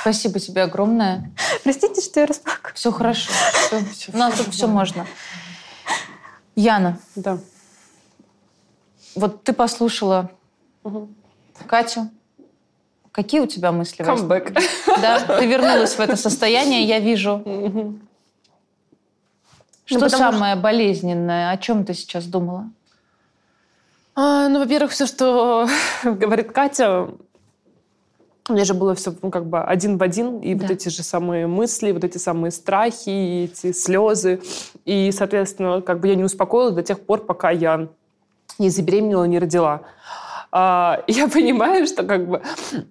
Спасибо 0.00 0.38
тебе 0.38 0.62
огромное. 0.62 1.30
Простите, 1.64 2.00
что 2.00 2.20
я 2.20 2.26
расплакалась. 2.26 2.74
Все 2.76 2.92
хорошо. 2.92 3.30
Всё. 3.92 4.12
У 4.12 4.16
нас 4.16 4.34
тут 4.34 4.48
все 4.54 4.66
можно. 4.66 5.06
Яна, 6.56 6.98
Да. 7.16 7.38
вот 9.16 9.42
ты 9.42 9.52
послушала 9.52 10.30
Катю. 11.66 12.10
Какие 13.10 13.40
у 13.40 13.46
тебя 13.46 13.72
мысли? 13.72 14.02
Камбэк. 14.02 14.52
Да, 15.00 15.20
ты 15.38 15.46
вернулась 15.46 15.94
в 15.94 16.00
это 16.00 16.16
состояние, 16.16 16.82
я 16.84 16.98
вижу. 17.00 17.42
Что 19.86 20.00
потому 20.00 20.08
что- 20.08 20.18
самое 20.32 20.56
болезненное? 20.56 21.50
О 21.50 21.56
чем 21.58 21.84
ты 21.84 21.94
сейчас 21.94 22.24
думала? 22.24 22.70
А, 24.16 24.48
ну, 24.48 24.58
во-первых, 24.60 24.92
все, 24.92 25.06
что 25.06 25.68
говорит 26.04 26.52
Катя, 26.52 27.08
у 28.48 28.52
меня 28.52 28.64
же 28.64 28.74
было 28.74 28.94
все 28.94 29.14
ну, 29.22 29.30
как 29.30 29.46
бы 29.46 29.60
один 29.62 29.96
в 29.96 30.02
один, 30.02 30.40
и 30.40 30.54
Да. 30.54 30.62
вот 30.62 30.70
эти 30.70 30.88
же 30.90 31.02
самые 31.02 31.46
мысли, 31.46 31.92
вот 31.92 32.04
эти 32.04 32.18
самые 32.18 32.50
страхи, 32.50 33.08
и 33.08 33.44
эти 33.44 33.72
слезы. 33.72 34.40
И, 34.84 35.10
соответственно, 35.12 35.80
как 35.80 36.00
бы 36.00 36.08
я 36.08 36.14
не 36.14 36.24
успокоилась 36.24 36.74
до 36.74 36.82
тех 36.82 37.00
пор, 37.00 37.20
пока 37.20 37.50
я 37.50 37.88
не 38.58 38.68
забеременела, 38.68 39.24
не 39.24 39.38
родила. 39.38 39.80
А, 40.52 41.02
я 41.08 41.26
понимаю, 41.28 41.86
что 41.86 42.02
как 42.04 42.28
бы 42.28 42.42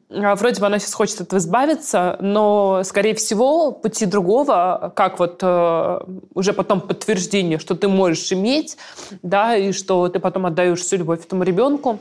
а, 0.10 0.36
вроде 0.36 0.60
бы 0.60 0.66
она 0.66 0.80
сейчас 0.80 0.94
хочет 0.96 1.22
от 1.22 1.28
этого 1.28 1.40
избавиться, 1.40 2.18
но, 2.20 2.82
скорее 2.84 3.14
всего, 3.14 3.72
пути 3.72 4.06
другого, 4.06 4.92
как 4.96 5.20
вот 5.20 5.40
э, 5.42 6.00
уже 6.34 6.54
потом 6.54 6.82
подтверждение, 6.82 7.60
что 7.60 7.76
ты 7.76 7.88
можешь 7.88 8.32
иметь, 8.34 8.78
да, 9.22 9.56
и 9.56 9.72
что 9.72 10.10
ты 10.10 10.20
потом 10.20 10.48
отдаешь 10.48 10.82
всю 10.82 10.98
любовь 10.98 11.24
этому 11.24 11.44
ребенку, 11.44 12.00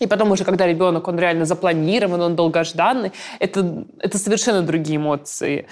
и 0.00 0.06
потом 0.06 0.32
уже, 0.32 0.44
когда 0.44 0.66
ребенок, 0.66 1.06
он 1.08 1.18
реально 1.18 1.44
запланирован, 1.44 2.20
он 2.20 2.34
долгожданный, 2.34 3.12
это, 3.38 3.84
это 3.98 4.18
совершенно 4.18 4.62
другие 4.62 4.96
эмоции. 4.96 5.66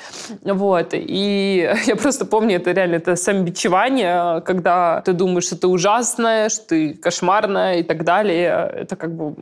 Вот. 0.44 0.88
И 0.92 1.68
я 1.86 1.97
просто 1.97 2.24
помню, 2.24 2.56
это 2.56 2.72
реально 2.72 2.97
это 2.97 3.16
самобичевание, 3.16 4.40
когда 4.42 5.01
ты 5.01 5.14
думаешь, 5.14 5.44
что 5.44 5.56
ты 5.56 5.66
ужасная, 5.66 6.48
что 6.48 6.68
ты 6.68 6.94
кошмарная 6.94 7.78
и 7.78 7.82
так 7.82 8.05
далее. 8.05 8.70
Это 8.74 8.97
как 8.97 9.14
бы 9.16 9.34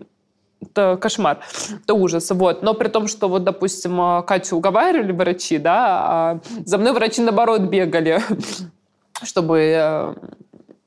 это 0.63 0.97
кошмар, 0.97 1.39
это 1.85 1.95
ужас. 1.95 2.31
Вот. 2.31 2.63
Но 2.63 2.75
при 2.75 2.89
том, 2.89 3.09
что 3.09 3.29
вот, 3.29 3.45
допустим, 3.45 4.23
Катю 4.23 4.57
уговаривали 4.57 5.13
врачи, 5.13 5.59
да, 5.59 5.87
а 6.01 6.41
за 6.65 6.79
мной 6.79 6.93
врачи 6.93 7.21
наоборот 7.21 7.63
бегали, 7.63 8.23
чтобы 9.23 9.59
э, 9.59 10.15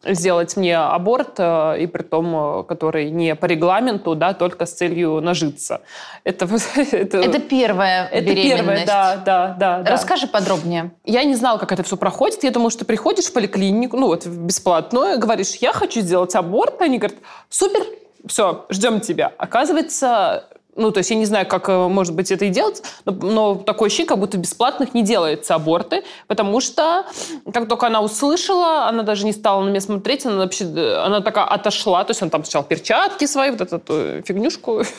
сделать 0.03 0.57
мне 0.57 0.78
аборт, 0.78 1.36
э, 1.38 1.82
и 1.82 1.88
при 1.88 2.03
том, 2.03 2.65
который 2.65 3.10
не 3.10 3.36
по 3.36 3.45
регламенту, 3.45 4.15
да, 4.15 4.34
только 4.34 4.65
с 4.65 4.73
целью 4.73 5.22
нажиться. 5.22 5.82
Это, 6.23 6.45
это, 6.76 7.18
это 7.18 7.40
первая 7.40 8.07
это 8.07 8.26
беременность. 8.26 8.86
Первая, 8.86 8.86
да, 8.86 9.15
да, 9.18 9.56
да, 9.60 9.80
да. 9.84 9.91
Расскажи 9.91 10.28
подробнее. 10.28 10.91
Я 11.06 11.23
не 11.23 11.36
знала, 11.36 11.57
как 11.57 11.72
это 11.72 11.84
все 11.84 11.98
проходит. 11.98 12.44
Я 12.44 12.52
думала, 12.52 12.72
что 12.72 12.86
приходишь 12.86 13.26
в 13.26 13.34
поликлинику, 13.34 13.98
ну 13.98 14.07
вот 14.07 14.26
бесплатно, 14.26 15.18
говоришь, 15.18 15.56
я 15.56 15.73
хочу 15.73 16.02
сделать 16.02 16.36
аборт. 16.36 16.82
Они 16.82 16.98
говорят, 16.98 17.18
супер, 17.49 17.82
все, 18.26 18.65
ждем 18.69 18.99
тебя. 18.99 19.32
Оказывается, 19.38 20.45
ну, 20.76 20.91
то 20.91 20.99
есть 20.99 21.10
я 21.10 21.18
не 21.18 21.26
знаю, 21.26 21.45
как, 21.48 21.69
э, 21.69 21.88
может 21.88 22.15
быть, 22.15 22.31
это 22.31 22.45
и 22.45 22.49
делать, 22.49 22.81
но, 23.06 23.11
но 23.11 23.56
такое 23.56 23.88
ощущение, 23.88 24.07
как 24.07 24.19
будто 24.19 24.38
бесплатных 24.38 24.93
не 24.93 25.03
делается 25.03 25.56
аборты, 25.56 26.03
потому 26.27 26.61
что 26.61 27.06
как 27.53 27.68
только 27.68 27.88
она 27.88 28.02
услышала, 28.02 28.88
она 28.88 29.03
даже 29.03 29.26
не 29.26 29.34
стала 29.34 29.64
на 29.64 29.69
меня 29.69 29.81
смотреть, 29.81 30.26
она 30.26 30.38
вообще, 30.38 30.65
она 31.03 31.22
такая 31.22 31.45
отошла, 31.45 32.03
то 32.03 32.11
есть 32.11 32.22
она 32.22 32.31
там 32.31 32.43
сначала 32.43 32.64
перчатки 32.64 33.26
свои, 33.26 33.52
вот 33.52 33.61
эту 33.61 33.81
э, 33.89 34.22
фигнюшку. 34.26 34.84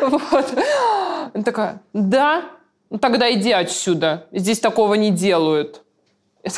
Вот. 0.00 0.46
Она 1.34 1.44
такая, 1.44 1.80
да, 1.92 2.44
ну 2.90 2.98
тогда 2.98 3.32
иди 3.32 3.52
отсюда, 3.52 4.26
здесь 4.32 4.60
такого 4.60 4.94
не 4.94 5.10
делают. 5.10 5.82
Я, 6.44 6.50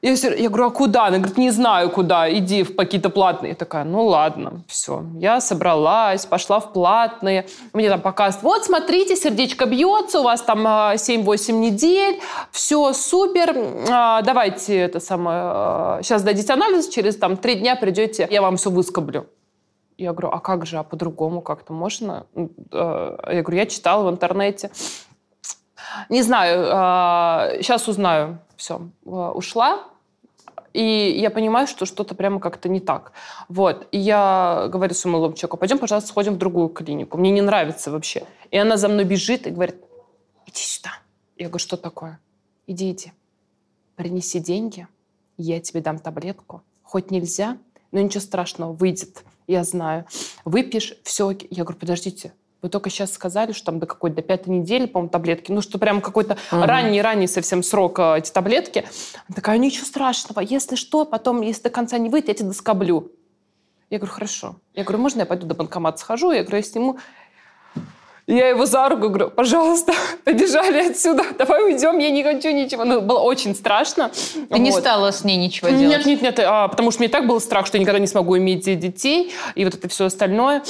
я 0.00 0.48
говорю, 0.48 0.66
а 0.66 0.70
куда? 0.70 1.06
Она 1.06 1.18
говорит, 1.18 1.38
не 1.38 1.50
знаю 1.50 1.90
куда, 1.90 2.32
иди 2.32 2.62
в 2.62 2.76
какие-то 2.76 3.10
платные. 3.10 3.50
Я 3.50 3.56
такая, 3.56 3.82
ну 3.82 4.04
ладно, 4.04 4.62
все. 4.68 5.02
Я 5.18 5.40
собралась, 5.40 6.24
пошла 6.24 6.60
в 6.60 6.72
платные. 6.72 7.46
Мне 7.72 7.88
там 7.88 8.00
показывают, 8.00 8.44
вот 8.44 8.64
смотрите, 8.64 9.16
сердечко 9.16 9.66
бьется, 9.66 10.20
у 10.20 10.22
вас 10.22 10.42
там 10.42 10.64
7-8 10.66 11.50
а, 11.50 11.52
недель, 11.52 12.20
все 12.52 12.92
супер, 12.92 13.56
а, 13.90 14.22
давайте 14.22 14.76
это 14.78 15.00
самое, 15.00 16.02
сейчас 16.04 16.22
дадите 16.22 16.52
анализ, 16.52 16.88
через 16.88 17.16
там 17.16 17.36
3 17.36 17.56
дня 17.56 17.74
придете, 17.74 18.28
я 18.30 18.40
вам 18.40 18.56
все 18.56 18.70
выскоблю. 18.70 19.26
Я 19.96 20.12
говорю, 20.12 20.28
а 20.28 20.38
как 20.38 20.64
же, 20.64 20.78
а 20.78 20.84
по-другому 20.84 21.40
как-то 21.40 21.72
можно? 21.72 22.26
Я 22.32 23.42
говорю, 23.42 23.56
я 23.56 23.66
читала 23.66 24.08
в 24.08 24.12
интернете. 24.12 24.70
Не 26.08 26.22
знаю, 26.22 27.62
сейчас 27.62 27.88
узнаю 27.88 28.38
все, 28.56 28.88
э, 29.06 29.10
ушла, 29.10 29.84
и 30.74 31.16
я 31.18 31.30
понимаю, 31.30 31.66
что 31.66 31.86
что-то 31.86 32.14
прямо 32.14 32.40
как-то 32.40 32.68
не 32.68 32.80
так. 32.80 33.12
Вот. 33.48 33.88
И 33.90 33.98
я 33.98 34.68
говорю 34.70 34.94
своему 34.94 35.32
человеку, 35.32 35.56
пойдем, 35.56 35.78
пожалуйста, 35.78 36.10
сходим 36.10 36.34
в 36.34 36.38
другую 36.38 36.68
клинику. 36.68 37.16
Мне 37.18 37.30
не 37.30 37.40
нравится 37.40 37.90
вообще. 37.90 38.26
И 38.50 38.58
она 38.58 38.76
за 38.76 38.88
мной 38.88 39.04
бежит 39.04 39.46
и 39.46 39.50
говорит, 39.50 39.76
иди 40.46 40.60
сюда. 40.60 40.90
Я 41.36 41.48
говорю, 41.48 41.62
что 41.62 41.76
такое? 41.76 42.20
Иди, 42.66 42.90
иди. 42.90 43.12
Принеси 43.96 44.40
деньги, 44.40 44.86
я 45.36 45.60
тебе 45.60 45.80
дам 45.80 45.98
таблетку. 45.98 46.62
Хоть 46.82 47.10
нельзя, 47.10 47.58
но 47.90 48.00
ничего 48.00 48.20
страшного, 48.20 48.72
выйдет. 48.72 49.24
Я 49.46 49.64
знаю. 49.64 50.04
Выпьешь, 50.44 50.94
все. 51.02 51.30
Я 51.50 51.64
говорю, 51.64 51.78
подождите, 51.80 52.32
вы 52.60 52.68
только 52.68 52.90
сейчас 52.90 53.12
сказали, 53.12 53.52
что 53.52 53.66
там 53.66 53.78
до 53.78 53.86
какой-то 53.86 54.16
до 54.16 54.22
пятой 54.22 54.48
недели, 54.50 54.86
по-моему, 54.86 55.10
таблетки. 55.10 55.52
Ну, 55.52 55.60
что 55.60 55.78
прям 55.78 56.00
какой-то 56.00 56.36
угу. 56.50 56.62
ранний-ранний 56.62 57.28
совсем 57.28 57.62
срок 57.62 57.98
э, 58.00 58.18
эти 58.18 58.32
таблетки. 58.32 58.84
Она 59.28 59.36
такая, 59.36 59.58
ничего 59.58 59.86
страшного. 59.86 60.40
Если 60.40 60.74
что, 60.74 61.04
потом, 61.04 61.40
если 61.42 61.64
до 61.64 61.70
конца 61.70 61.98
не 61.98 62.08
выйдет, 62.08 62.28
я 62.28 62.34
тебя 62.34 62.48
доскоблю. 62.48 63.12
Я 63.90 63.98
говорю, 63.98 64.12
хорошо. 64.12 64.56
Я 64.74 64.82
говорю, 64.82 65.00
можно 65.00 65.20
я 65.20 65.26
пойду 65.26 65.46
до 65.46 65.54
банкомата 65.54 65.98
схожу? 65.98 66.32
Я 66.32 66.42
говорю, 66.42 66.56
я 66.56 66.62
сниму. 66.62 66.98
Я 68.26 68.48
его 68.48 68.66
за 68.66 68.86
руку 68.90 69.08
говорю, 69.08 69.30
пожалуйста, 69.30 69.94
побежали 70.24 70.90
отсюда, 70.90 71.24
давай 71.38 71.64
уйдем, 71.64 71.96
я 71.96 72.10
не 72.10 72.22
хочу 72.22 72.50
ничего. 72.50 72.84
Ну, 72.84 73.00
было 73.00 73.20
очень 73.20 73.54
страшно. 73.54 74.10
Ты 74.34 74.46
вот. 74.50 74.58
не 74.58 74.70
стала 74.70 75.12
с 75.12 75.24
ней 75.24 75.38
ничего 75.38 75.70
делать? 75.70 76.04
Нет, 76.04 76.06
нет, 76.06 76.20
нет, 76.20 76.40
а, 76.40 76.68
потому 76.68 76.90
что 76.90 77.00
мне 77.00 77.08
так 77.08 77.26
был 77.26 77.40
страх, 77.40 77.66
что 77.66 77.78
я 77.78 77.80
никогда 77.80 77.98
не 77.98 78.06
смогу 78.06 78.36
иметь 78.36 78.64
детей, 78.64 79.32
и 79.54 79.64
вот 79.64 79.74
это 79.76 79.88
все 79.88 80.04
остальное. 80.04 80.62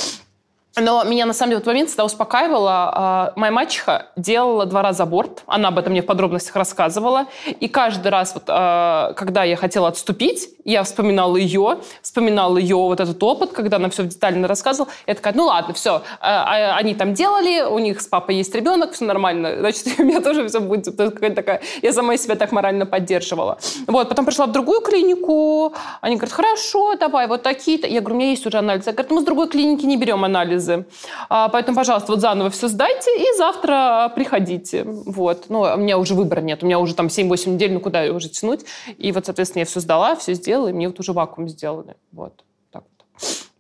Но 0.81 1.05
меня, 1.05 1.27
на 1.27 1.33
самом 1.33 1.51
деле, 1.51 1.59
в 1.59 1.63
этот 1.63 1.69
момент 1.69 1.89
всегда 1.89 2.05
успокаивала. 2.05 3.33
Моя 3.37 3.53
мачеха 3.53 4.07
делала 4.17 4.67
два 4.67 4.83
раза 4.83 5.05
аборт. 5.05 5.43
Она 5.47 5.69
об 5.69 5.79
этом 5.79 5.93
мне 5.93 6.03
в 6.03 6.07
подробностях 6.07 6.57
рассказывала. 6.57 7.27
И 7.61 7.69
каждый 7.69 8.09
раз, 8.09 8.35
вот, 8.35 8.45
а, 8.49 9.13
когда 9.15 9.45
я 9.45 9.57
хотела 9.57 9.89
отступить, 9.89 10.49
я 10.71 10.83
вспоминала 10.83 11.37
ее, 11.37 11.79
вспоминала 12.03 12.59
ее 12.59 12.77
вот 12.77 13.01
этот 13.01 13.23
опыт, 13.23 13.53
когда 13.53 13.77
она 13.77 13.89
все 13.91 14.05
детально 14.05 14.47
рассказывала. 14.49 14.91
Я 15.07 15.15
такая, 15.15 15.35
ну 15.35 15.47
ладно, 15.47 15.75
все, 15.75 16.03
а, 16.21 16.73
а, 16.73 16.77
они 16.77 16.95
там 16.95 17.15
делали, 17.15 17.63
у 17.63 17.79
них 17.79 18.01
с 18.01 18.07
папой 18.07 18.37
есть 18.37 18.55
ребенок, 18.55 18.93
все 18.93 19.05
нормально, 19.05 19.57
значит, 19.59 19.87
у 19.99 20.05
меня 20.05 20.21
тоже 20.21 20.47
все 20.49 20.61
будет 20.61 20.95
какая-то 20.97 21.37
такая... 21.37 21.63
Я 21.83 21.93
сама 21.93 22.17
себя 22.17 22.35
так 22.35 22.53
морально 22.53 22.87
поддерживала. 22.87 23.59
Вот, 23.87 24.09
потом 24.09 24.25
пришла 24.25 24.47
в 24.47 24.53
другую 24.53 24.81
клинику, 24.81 25.73
они 26.01 26.17
говорят, 26.17 26.35
хорошо, 26.35 26.95
давай, 26.97 27.27
вот 27.27 27.43
такие-то. 27.43 27.87
Я 27.87 28.01
говорю, 28.01 28.17
у 28.17 28.19
меня 28.19 28.31
есть 28.31 28.47
уже 28.47 28.59
анализы. 28.59 28.91
Я 28.91 28.93
говорю, 28.93 29.15
мы 29.15 29.21
с 29.23 29.25
другой 29.25 29.49
клиники 29.49 29.87
не 29.87 29.97
берем 29.97 30.25
анализы. 30.25 30.85
А, 31.29 31.49
поэтому, 31.49 31.77
пожалуйста, 31.77 32.13
вот 32.13 32.21
заново 32.21 32.51
все 32.51 32.69
сдайте 32.69 33.11
и 33.17 33.37
завтра 33.37 34.13
приходите. 34.15 34.85
Вот. 34.85 35.47
Ну, 35.49 35.61
у 35.61 35.77
меня 35.77 35.99
уже 35.99 36.15
выбора 36.15 36.41
нет. 36.41 36.63
У 36.63 36.67
меня 36.67 36.79
уже 36.79 36.95
там 36.95 37.07
7-8 37.07 37.51
недель, 37.51 37.73
ну 37.73 37.81
куда 37.81 38.03
уже 38.05 38.29
тянуть? 38.29 38.65
И 38.99 39.13
вот, 39.13 39.27
соответственно, 39.27 39.61
я 39.61 39.67
все 39.67 39.81
сдала, 39.81 40.17
все 40.17 40.35
сделала, 40.35 40.58
и 40.67 40.73
мне 40.73 40.89
вот 40.89 40.99
уже 40.99 41.13
вакуум 41.13 41.49
сделали. 41.49 41.97
Вот. 42.13 42.45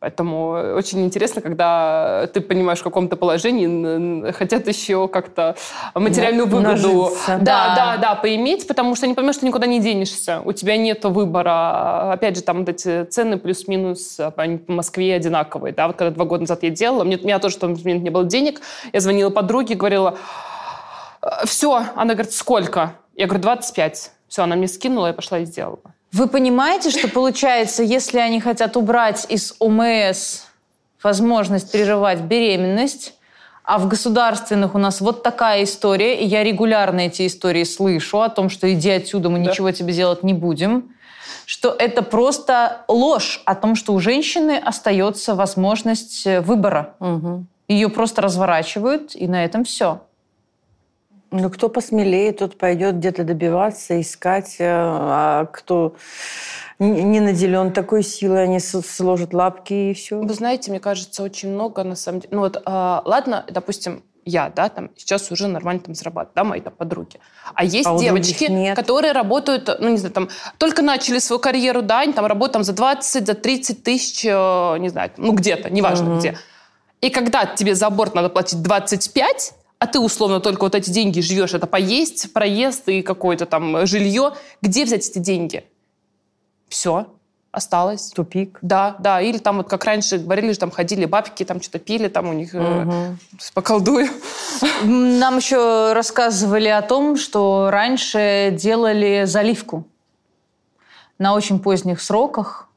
Поэтому 0.00 0.50
очень 0.76 1.04
интересно, 1.04 1.42
когда 1.42 2.28
ты 2.32 2.40
понимаешь 2.40 2.78
в 2.78 2.84
каком-то 2.84 3.16
положении, 3.16 4.30
хотят 4.30 4.68
еще 4.68 5.08
как-то 5.08 5.56
материальную 5.94 6.46
выгоду 6.46 7.10
да, 7.26 7.38
да, 7.38 7.74
да, 7.74 7.96
да, 7.96 8.14
поиметь, 8.14 8.68
потому 8.68 8.94
что 8.94 9.06
они 9.06 9.14
понимают, 9.14 9.36
что 9.36 9.46
никуда 9.46 9.66
не 9.66 9.80
денешься. 9.80 10.40
У 10.44 10.52
тебя 10.52 10.76
нет 10.76 11.04
выбора. 11.04 12.12
Опять 12.12 12.36
же, 12.36 12.42
там 12.42 12.58
вот 12.60 12.68
эти 12.68 13.04
цены 13.06 13.38
плюс-минус 13.38 14.20
они 14.36 14.58
по 14.58 14.72
Москве 14.72 15.16
одинаковые. 15.16 15.74
Да? 15.74 15.88
Вот 15.88 15.96
когда 15.96 16.12
два 16.12 16.24
года 16.26 16.42
назад 16.42 16.62
я 16.62 16.70
делала, 16.70 17.02
мне, 17.02 17.16
у 17.16 17.24
меня 17.24 17.40
тоже 17.40 17.56
в 17.56 17.58
тот 17.58 17.84
момент 17.84 18.04
не 18.04 18.10
было 18.10 18.24
денег, 18.24 18.60
я 18.92 19.00
звонила 19.00 19.30
подруге, 19.30 19.74
говорила, 19.74 20.16
все. 21.44 21.82
Она 21.96 22.14
говорит, 22.14 22.32
сколько? 22.32 22.92
Я 23.16 23.26
говорю, 23.26 23.42
25. 23.42 24.12
Все, 24.28 24.42
она 24.42 24.54
мне 24.54 24.68
скинула, 24.68 25.08
я 25.08 25.12
пошла 25.12 25.40
и 25.40 25.44
сделала. 25.44 25.80
Вы 26.12 26.26
понимаете, 26.26 26.90
что 26.90 27.08
получается, 27.08 27.82
если 27.82 28.18
они 28.18 28.40
хотят 28.40 28.76
убрать 28.76 29.26
из 29.28 29.54
ОМС 29.58 30.42
возможность 31.02 31.70
прерывать 31.70 32.20
беременность, 32.20 33.14
а 33.62 33.78
в 33.78 33.86
государственных 33.86 34.74
у 34.74 34.78
нас 34.78 35.02
вот 35.02 35.22
такая 35.22 35.64
история, 35.64 36.18
и 36.18 36.26
я 36.26 36.42
регулярно 36.42 37.00
эти 37.00 37.26
истории 37.26 37.64
слышу 37.64 38.22
о 38.22 38.30
том, 38.30 38.48
что 38.48 38.72
иди 38.72 38.88
отсюда, 38.88 39.28
мы 39.28 39.40
да. 39.40 39.50
ничего 39.50 39.70
тебе 39.70 39.92
делать 39.92 40.22
не 40.22 40.32
будем, 40.32 40.94
что 41.44 41.76
это 41.78 42.02
просто 42.02 42.84
ложь 42.88 43.42
о 43.44 43.54
том, 43.54 43.74
что 43.74 43.92
у 43.92 44.00
женщины 44.00 44.58
остается 44.58 45.34
возможность 45.34 46.24
выбора. 46.24 46.94
Угу. 47.00 47.44
Ее 47.68 47.90
просто 47.90 48.22
разворачивают, 48.22 49.14
и 49.14 49.28
на 49.28 49.44
этом 49.44 49.64
все. 49.64 50.00
Ну, 51.30 51.50
кто 51.50 51.68
посмелее, 51.68 52.32
тот 52.32 52.56
пойдет 52.56 52.96
где-то 52.96 53.24
добиваться, 53.24 54.00
искать. 54.00 54.56
Э, 54.60 54.66
а 54.68 55.46
кто 55.46 55.94
не 56.78 57.20
наделен 57.20 57.72
такой 57.72 58.02
силой, 58.02 58.44
они 58.44 58.60
сложат 58.60 59.34
лапки 59.34 59.90
и 59.90 59.94
все. 59.94 60.20
Вы 60.20 60.34
знаете, 60.34 60.70
мне 60.70 60.80
кажется, 60.80 61.22
очень 61.22 61.50
много 61.50 61.82
на 61.84 61.96
самом 61.96 62.20
деле. 62.20 62.34
Ну 62.34 62.40
вот, 62.40 62.62
а, 62.64 63.02
ладно, 63.04 63.44
допустим, 63.50 64.04
я, 64.24 64.52
да, 64.54 64.68
там 64.68 64.90
сейчас 64.96 65.30
уже 65.32 65.48
нормально 65.48 65.80
там 65.80 65.94
зарабатываю, 65.94 66.34
да, 66.36 66.44
мои 66.44 66.60
там 66.60 66.72
подруги. 66.74 67.18
А 67.54 67.64
есть 67.64 67.86
а 67.86 67.98
девочки, 67.98 68.74
которые 68.74 69.12
работают, 69.12 69.68
ну, 69.80 69.88
не 69.88 69.96
знаю, 69.96 70.14
там, 70.14 70.28
только 70.58 70.82
начали 70.82 71.18
свою 71.18 71.40
карьеру, 71.40 71.82
да, 71.82 72.00
они 72.00 72.12
там 72.12 72.26
работают 72.26 72.52
там 72.52 72.64
за 72.64 72.74
20, 72.74 73.26
за 73.26 73.34
30 73.34 73.82
тысяч, 73.82 74.24
э, 74.24 74.76
не 74.78 74.90
знаю, 74.90 75.10
ну, 75.16 75.32
где-то, 75.32 75.70
неважно 75.70 76.12
угу. 76.12 76.18
где. 76.18 76.38
И 77.00 77.10
когда 77.10 77.46
тебе 77.46 77.74
за 77.74 77.86
аборт 77.86 78.14
надо 78.14 78.28
платить 78.28 78.62
25, 78.62 79.54
а 79.78 79.86
ты 79.86 80.00
условно 80.00 80.40
только 80.40 80.64
вот 80.64 80.74
эти 80.74 80.90
деньги 80.90 81.20
живешь, 81.20 81.54
это 81.54 81.66
поесть, 81.66 82.32
проезд 82.32 82.88
и 82.88 83.02
какое-то 83.02 83.46
там 83.46 83.86
жилье, 83.86 84.34
где 84.60 84.84
взять 84.84 85.08
эти 85.08 85.18
деньги? 85.18 85.64
Все, 86.68 87.06
осталось. 87.52 88.10
Тупик. 88.10 88.58
Да, 88.62 88.96
да. 88.98 89.20
Или 89.20 89.38
там 89.38 89.58
вот 89.58 89.68
как 89.68 89.84
раньше 89.84 90.18
говорили, 90.18 90.52
что 90.52 90.60
там 90.60 90.70
ходили 90.70 91.04
бабки, 91.04 91.44
там 91.44 91.62
что-то 91.62 91.78
пили, 91.78 92.08
там 92.08 92.28
у 92.28 92.32
них 92.32 92.54
угу. 92.54 92.62
э, 92.62 93.14
поколдую. 93.54 94.08
Нам 94.82 95.36
еще 95.36 95.92
рассказывали 95.92 96.68
о 96.68 96.82
том, 96.82 97.16
что 97.16 97.68
раньше 97.70 98.54
делали 98.58 99.24
заливку 99.26 99.86
на 101.18 101.34
очень 101.34 101.58
поздних 101.58 102.00
сроках 102.00 102.67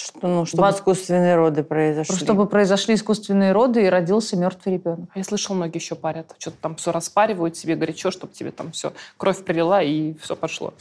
что, 0.00 0.26
ну, 0.26 0.46
чтобы 0.46 0.62
20... 0.62 0.80
искусственные 0.80 1.36
роды 1.36 1.62
произошли. 1.62 2.16
Чтобы 2.16 2.46
произошли 2.46 2.94
искусственные 2.94 3.52
роды 3.52 3.84
и 3.84 3.88
родился 3.88 4.36
мертвый 4.36 4.74
ребенок. 4.74 5.10
А 5.14 5.18
я 5.18 5.24
слышал, 5.24 5.54
многие 5.54 5.78
еще 5.78 5.94
парят. 5.94 6.34
Что-то 6.38 6.56
там 6.60 6.76
все 6.76 6.92
распаривают 6.92 7.56
себе 7.56 7.76
горячо, 7.76 8.10
чтобы 8.10 8.32
тебе 8.32 8.50
там 8.50 8.72
все 8.72 8.92
кровь 9.16 9.44
прилила 9.44 9.82
и 9.82 10.14
все 10.14 10.36
пошло. 10.36 10.74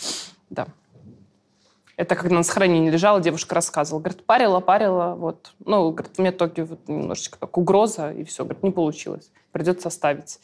Да. 0.50 0.68
Это 1.98 2.16
когда 2.16 2.36
на 2.36 2.44
сохранении 2.44 2.92
лежала, 2.92 3.20
девушка 3.20 3.56
рассказывала. 3.56 4.02
Говорит, 4.02 4.24
парила, 4.24 4.60
парила, 4.60 5.16
вот. 5.16 5.54
Ну, 5.66 5.92
говорит, 5.92 6.18
меня 6.20 6.32
только 6.32 6.64
вот 6.64 6.88
немножечко 6.88 7.40
как 7.40 7.58
угроза, 7.58 8.12
и 8.12 8.24
все. 8.24 8.44
Говорит, 8.44 8.64
не 8.64 8.72
получилось. 8.72 9.32
Придется 9.52 9.88
оставить. 9.88 10.40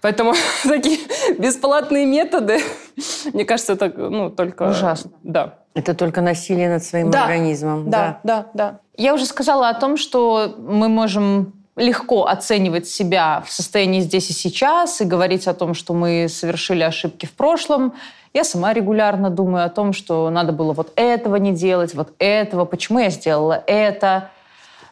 Поэтому 0.00 0.32
такие 0.62 0.98
бесплатные 1.38 2.06
методы, 2.06 2.60
мне 3.32 3.44
кажется, 3.44 3.74
это 3.74 3.88
ну, 3.88 4.30
только... 4.30 4.70
Ужасно. 4.70 5.12
Да. 5.22 5.59
Это 5.74 5.94
только 5.94 6.20
насилие 6.20 6.68
над 6.68 6.84
своим 6.84 7.10
Да. 7.10 7.24
организмом. 7.24 7.90
Да, 7.90 8.20
да, 8.24 8.46
да. 8.54 8.78
Я 8.96 9.14
уже 9.14 9.24
сказала 9.24 9.68
о 9.68 9.74
том, 9.74 9.96
что 9.96 10.54
мы 10.58 10.88
можем 10.88 11.52
легко 11.76 12.26
оценивать 12.26 12.88
себя 12.88 13.42
в 13.46 13.52
состоянии 13.52 14.00
здесь 14.00 14.30
и 14.30 14.32
сейчас 14.32 15.00
и 15.00 15.04
говорить 15.04 15.46
о 15.46 15.54
том, 15.54 15.74
что 15.74 15.94
мы 15.94 16.28
совершили 16.28 16.82
ошибки 16.82 17.26
в 17.26 17.32
прошлом. 17.32 17.94
Я 18.34 18.44
сама 18.44 18.72
регулярно 18.72 19.30
думаю 19.30 19.64
о 19.64 19.68
том, 19.68 19.92
что 19.92 20.28
надо 20.30 20.52
было 20.52 20.72
вот 20.72 20.92
этого 20.96 21.36
не 21.36 21.52
делать, 21.52 21.94
вот 21.94 22.12
этого, 22.18 22.64
почему 22.64 22.98
я 22.98 23.10
сделала 23.10 23.62
это. 23.66 24.30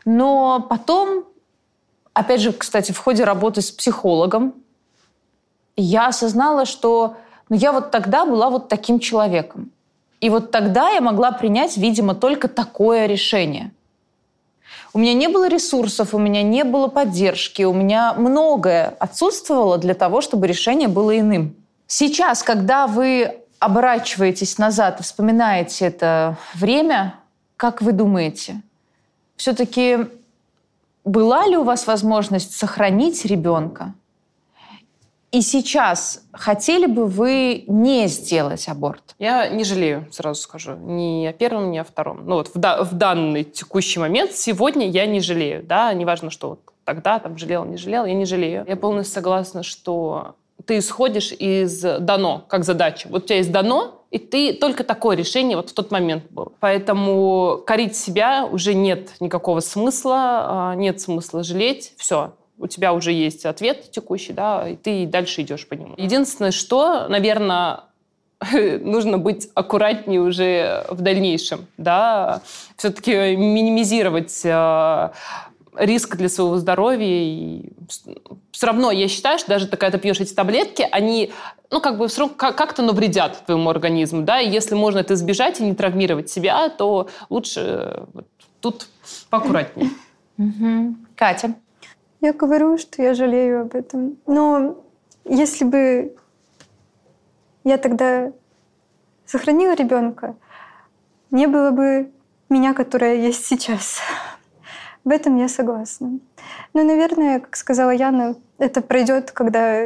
Но 0.04 0.66
потом, 0.68 1.24
опять 2.14 2.40
же, 2.40 2.52
кстати, 2.52 2.92
в 2.92 2.98
ходе 2.98 3.24
работы 3.24 3.60
с 3.60 3.70
психологом, 3.70 4.54
я 5.76 6.08
осознала, 6.08 6.64
что 6.64 7.16
ну, 7.48 7.56
я 7.56 7.72
вот 7.72 7.90
тогда 7.90 8.24
была 8.24 8.50
вот 8.50 8.68
таким 8.68 8.98
человеком. 8.98 9.70
И 10.20 10.30
вот 10.30 10.50
тогда 10.50 10.90
я 10.90 11.00
могла 11.00 11.32
принять, 11.32 11.76
видимо, 11.76 12.14
только 12.14 12.48
такое 12.48 13.06
решение. 13.06 13.72
У 14.92 14.98
меня 14.98 15.14
не 15.14 15.28
было 15.28 15.48
ресурсов, 15.48 16.14
у 16.14 16.18
меня 16.18 16.42
не 16.42 16.64
было 16.64 16.88
поддержки, 16.88 17.62
у 17.62 17.72
меня 17.72 18.14
многое 18.14 18.94
отсутствовало 18.98 19.78
для 19.78 19.94
того, 19.94 20.20
чтобы 20.20 20.46
решение 20.46 20.88
было 20.88 21.18
иным. 21.18 21.54
Сейчас, 21.86 22.42
когда 22.42 22.86
вы 22.86 23.38
оборачиваетесь 23.58 24.58
назад 24.58 25.00
вспоминаете 25.00 25.86
это 25.86 26.36
время, 26.54 27.14
как 27.56 27.82
вы 27.82 27.92
думаете, 27.92 28.62
все-таки 29.36 30.06
была 31.04 31.46
ли 31.46 31.56
у 31.56 31.64
вас 31.64 31.86
возможность 31.86 32.56
сохранить 32.56 33.24
ребенка? 33.24 33.94
И 35.30 35.42
сейчас 35.42 36.22
хотели 36.32 36.86
бы 36.86 37.04
вы 37.06 37.64
не 37.66 38.06
сделать 38.08 38.66
аборт? 38.68 39.14
Я 39.18 39.48
не 39.48 39.62
жалею, 39.64 40.08
сразу 40.10 40.40
скажу, 40.40 40.74
ни 40.74 41.26
о 41.26 41.32
первом, 41.34 41.70
ни 41.70 41.76
о 41.76 41.84
втором. 41.84 42.22
Ну 42.24 42.36
вот 42.36 42.48
в, 42.48 42.58
да- 42.58 42.82
в 42.82 42.94
данный 42.94 43.44
текущий 43.44 44.00
момент, 44.00 44.32
сегодня 44.32 44.88
я 44.88 45.04
не 45.06 45.20
жалею, 45.20 45.62
да, 45.62 45.92
неважно, 45.92 46.30
что 46.30 46.50
вот 46.50 46.60
тогда 46.84 47.18
там 47.18 47.36
жалела, 47.36 47.66
не 47.66 47.76
жалела, 47.76 48.06
я 48.06 48.14
не 48.14 48.24
жалею. 48.24 48.64
Я 48.66 48.76
полностью 48.76 49.14
согласна, 49.14 49.62
что 49.62 50.36
ты 50.64 50.78
исходишь 50.78 51.32
из 51.32 51.82
дано, 51.82 52.44
как 52.48 52.64
задача. 52.64 53.08
Вот 53.10 53.24
у 53.24 53.26
тебя 53.26 53.36
есть 53.36 53.52
дано, 53.52 54.02
и 54.10 54.18
ты 54.18 54.54
только 54.54 54.84
такое 54.84 55.14
решение 55.14 55.58
вот 55.58 55.70
в 55.70 55.74
тот 55.74 55.90
момент 55.90 56.24
был. 56.30 56.52
Поэтому 56.60 57.62
корить 57.66 57.96
себя 57.96 58.46
уже 58.50 58.72
нет 58.72 59.10
никакого 59.20 59.60
смысла, 59.60 60.70
а, 60.72 60.74
нет 60.74 61.00
смысла 61.00 61.42
жалеть, 61.42 61.92
все. 61.98 62.32
У 62.58 62.66
тебя 62.66 62.92
уже 62.92 63.12
есть 63.12 63.46
ответ 63.46 63.90
текущий, 63.90 64.32
да, 64.32 64.68
и 64.68 64.76
ты 64.76 65.06
дальше 65.06 65.42
идешь 65.42 65.66
по 65.66 65.74
нему. 65.74 65.94
Единственное, 65.96 66.50
что, 66.50 67.06
наверное, 67.08 67.80
нужно 68.80 69.18
быть 69.18 69.48
аккуратнее 69.54 70.20
уже 70.20 70.84
в 70.88 71.00
дальнейшем, 71.00 71.66
да, 71.76 72.42
все-таки 72.76 73.36
минимизировать 73.36 74.40
э, 74.44 75.10
риск 75.76 76.16
для 76.16 76.28
своего 76.28 76.56
здоровья. 76.56 77.06
И 77.06 77.70
все 78.50 78.66
равно 78.66 78.90
я 78.90 79.08
считаю, 79.08 79.38
что 79.38 79.48
даже 79.48 79.66
ты, 79.66 79.76
когда 79.76 79.96
ты 79.96 80.02
пьешь 80.02 80.20
эти 80.20 80.34
таблетки, 80.34 80.86
они, 80.90 81.32
ну, 81.70 81.80
как 81.80 81.98
бы 81.98 82.08
все 82.08 82.22
равно 82.22 82.34
как- 82.36 82.56
как-то 82.56 82.82
навредят 82.82 83.44
твоему 83.46 83.70
организму, 83.70 84.22
да, 84.22 84.40
и 84.40 84.50
если 84.50 84.74
можно 84.74 84.98
это 84.98 85.14
избежать 85.14 85.60
и 85.60 85.64
не 85.64 85.74
травмировать 85.74 86.30
себя, 86.30 86.68
то 86.68 87.08
лучше 87.30 87.60
э, 87.60 88.04
вот 88.12 88.26
тут 88.60 88.86
поаккуратнее. 89.30 89.90
Катя? 91.16 91.54
Я 92.20 92.32
говорю, 92.32 92.78
что 92.78 93.02
я 93.02 93.14
жалею 93.14 93.62
об 93.62 93.74
этом. 93.74 94.18
Но 94.26 94.84
если 95.24 95.64
бы 95.64 96.16
я 97.64 97.78
тогда 97.78 98.32
сохранила 99.24 99.74
ребенка, 99.74 100.34
не 101.30 101.46
было 101.46 101.70
бы 101.70 102.10
меня, 102.48 102.74
которая 102.74 103.16
есть 103.16 103.44
сейчас. 103.44 104.00
В 105.04 105.10
этом 105.10 105.36
я 105.36 105.48
согласна. 105.48 106.18
Но, 106.74 106.82
наверное, 106.82 107.40
как 107.40 107.56
сказала 107.56 107.90
Яна, 107.90 108.36
это 108.58 108.80
пройдет, 108.82 109.30
когда 109.30 109.82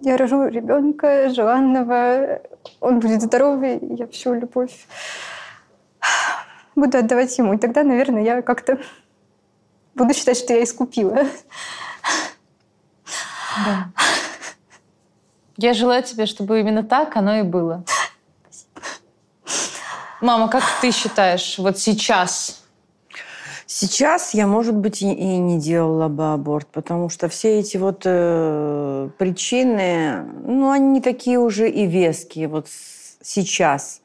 я 0.00 0.16
рожу 0.16 0.46
ребенка 0.48 1.30
желанного, 1.30 2.42
он 2.80 3.00
будет 3.00 3.22
здоровый, 3.22 3.78
я 3.80 4.06
всю 4.08 4.34
любовь 4.34 4.86
буду 6.74 6.98
отдавать 6.98 7.36
ему. 7.38 7.54
И 7.54 7.58
тогда, 7.58 7.84
наверное, 7.84 8.22
я 8.22 8.42
как-то 8.42 8.78
буду 9.94 10.14
считать, 10.14 10.38
что 10.38 10.52
я 10.52 10.64
искупила. 10.64 11.26
Я 15.56 15.72
желаю 15.72 16.02
тебе, 16.02 16.26
чтобы 16.26 16.60
именно 16.60 16.82
так 16.82 17.16
оно 17.16 17.36
и 17.36 17.42
было. 17.42 17.84
Мама, 20.20 20.48
как 20.48 20.64
ты 20.80 20.90
считаешь, 20.90 21.58
вот 21.58 21.78
сейчас 21.78 22.64
Сейчас 23.66 24.34
я, 24.34 24.46
может 24.46 24.76
быть, 24.76 25.02
и, 25.02 25.10
и 25.10 25.36
не 25.38 25.58
делала 25.58 26.08
бы 26.08 26.32
аборт, 26.32 26.68
потому 26.68 27.08
что 27.08 27.28
все 27.28 27.58
эти 27.58 27.76
вот 27.76 28.02
э, 28.04 29.10
причины, 29.18 30.22
ну, 30.46 30.70
они 30.70 30.86
не 30.86 31.00
такие 31.00 31.40
уже 31.40 31.68
и 31.68 31.86
веские 31.86 32.46
вот 32.46 32.68
сейчас. 33.20 34.00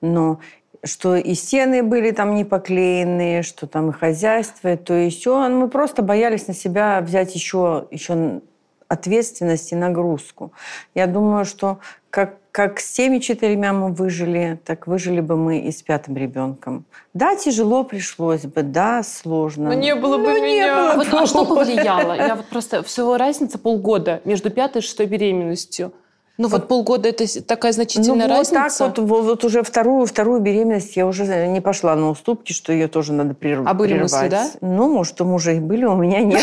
Но 0.00 0.40
что 0.84 1.16
и 1.16 1.34
стены 1.34 1.82
были 1.82 2.10
там 2.10 2.34
не 2.34 2.44
поклеенные, 2.44 3.42
что 3.42 3.66
там 3.66 3.90
и 3.90 3.92
хозяйство, 3.92 4.72
и 4.72 4.76
то 4.76 4.94
и 4.94 5.10
все. 5.10 5.48
Мы 5.48 5.68
просто 5.68 6.02
боялись 6.02 6.46
на 6.48 6.54
себя 6.54 7.00
взять 7.00 7.34
еще, 7.34 7.86
еще 7.90 8.40
ответственность 8.88 9.72
и 9.72 9.74
нагрузку. 9.74 10.52
Я 10.94 11.06
думаю, 11.06 11.44
что 11.44 11.78
как, 12.10 12.36
как 12.50 12.80
с 12.80 12.92
теми 12.92 13.18
четырьмя 13.18 13.72
мы 13.72 13.92
выжили, 13.92 14.58
так 14.64 14.86
выжили 14.86 15.20
бы 15.20 15.36
мы 15.36 15.58
и 15.58 15.72
с 15.72 15.82
пятым 15.82 16.16
ребенком. 16.16 16.84
Да, 17.12 17.36
тяжело 17.36 17.84
пришлось 17.84 18.42
бы, 18.42 18.62
да, 18.62 19.02
сложно. 19.02 19.68
было 19.96 20.18
бы 20.18 20.40
меня. 20.40 20.92
А, 20.92 20.96
вот, 20.96 21.08
а 21.12 21.26
что 21.26 21.44
повлияло? 21.44 22.14
Я 22.14 22.36
вот 22.36 22.46
просто 22.46 22.82
всего 22.82 23.16
разница 23.16 23.58
полгода 23.58 24.20
между 24.24 24.50
пятой 24.50 24.78
и 24.78 24.82
шестой 24.82 25.06
беременностью. 25.06 25.92
Ну 26.38 26.48
вот 26.48 26.68
полгода 26.68 27.08
это 27.08 27.24
такая 27.42 27.72
значительная 27.72 28.26
ну, 28.28 28.34
вот 28.34 28.52
разница. 28.52 28.78
так 28.78 28.98
вот, 28.98 29.08
вот, 29.08 29.24
вот 29.24 29.44
уже 29.44 29.62
вторую, 29.62 30.06
вторую 30.06 30.40
беременность 30.40 30.96
я 30.96 31.06
уже 31.06 31.24
не 31.46 31.60
пошла 31.60 31.96
на 31.96 32.10
уступки, 32.10 32.52
что 32.52 32.72
ее 32.72 32.88
тоже 32.88 33.12
надо 33.14 33.34
прерв- 33.34 33.64
А 33.66 33.72
были 33.74 33.94
прервать. 33.94 34.12
мысли, 34.12 34.28
да? 34.28 34.46
Ну, 34.60 34.92
может, 34.92 35.20
у 35.20 35.24
мужа 35.24 35.52
и 35.52 35.60
были, 35.60 35.84
у 35.86 35.96
меня 35.96 36.20
нет. 36.20 36.40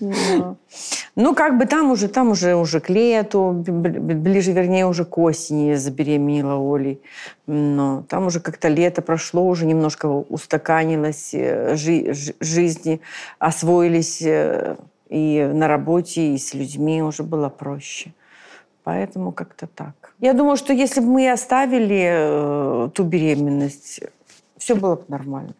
Ну. 0.00 0.56
Ну, 1.18 1.34
как 1.34 1.56
бы 1.56 1.64
там 1.64 1.90
уже, 1.92 2.08
там 2.08 2.28
уже, 2.32 2.54
уже 2.56 2.78
к 2.78 2.90
лету, 2.90 3.50
ближе, 3.66 4.52
вернее, 4.52 4.84
уже 4.86 5.06
к 5.06 5.16
осени 5.16 5.74
забеременела 5.74 6.56
Олей. 6.74 7.00
Но 7.46 8.04
там 8.10 8.26
уже 8.26 8.40
как-то 8.40 8.68
лето 8.68 9.00
прошло, 9.00 9.46
уже 9.48 9.64
немножко 9.64 10.04
устаканилось, 10.08 11.30
э, 11.32 11.74
жи- 11.74 12.12
жи- 12.12 12.34
жизни 12.40 13.00
освоились 13.38 14.20
э, 14.20 14.76
и 15.08 15.42
на 15.42 15.68
работе, 15.68 16.34
и 16.34 16.38
с 16.38 16.54
людьми 16.54 17.02
уже 17.02 17.22
было 17.22 17.48
проще. 17.48 18.12
Поэтому 18.84 19.32
как-то 19.32 19.66
так. 19.66 20.14
Я 20.20 20.32
думаю, 20.32 20.56
что 20.56 20.72
если 20.72 21.00
бы 21.00 21.06
мы 21.06 21.32
оставили 21.32 22.86
э, 22.86 22.90
ту 22.94 23.04
беременность, 23.04 24.00
все 24.56 24.74
было 24.74 24.96
бы 24.96 25.04
нормально. 25.08 25.54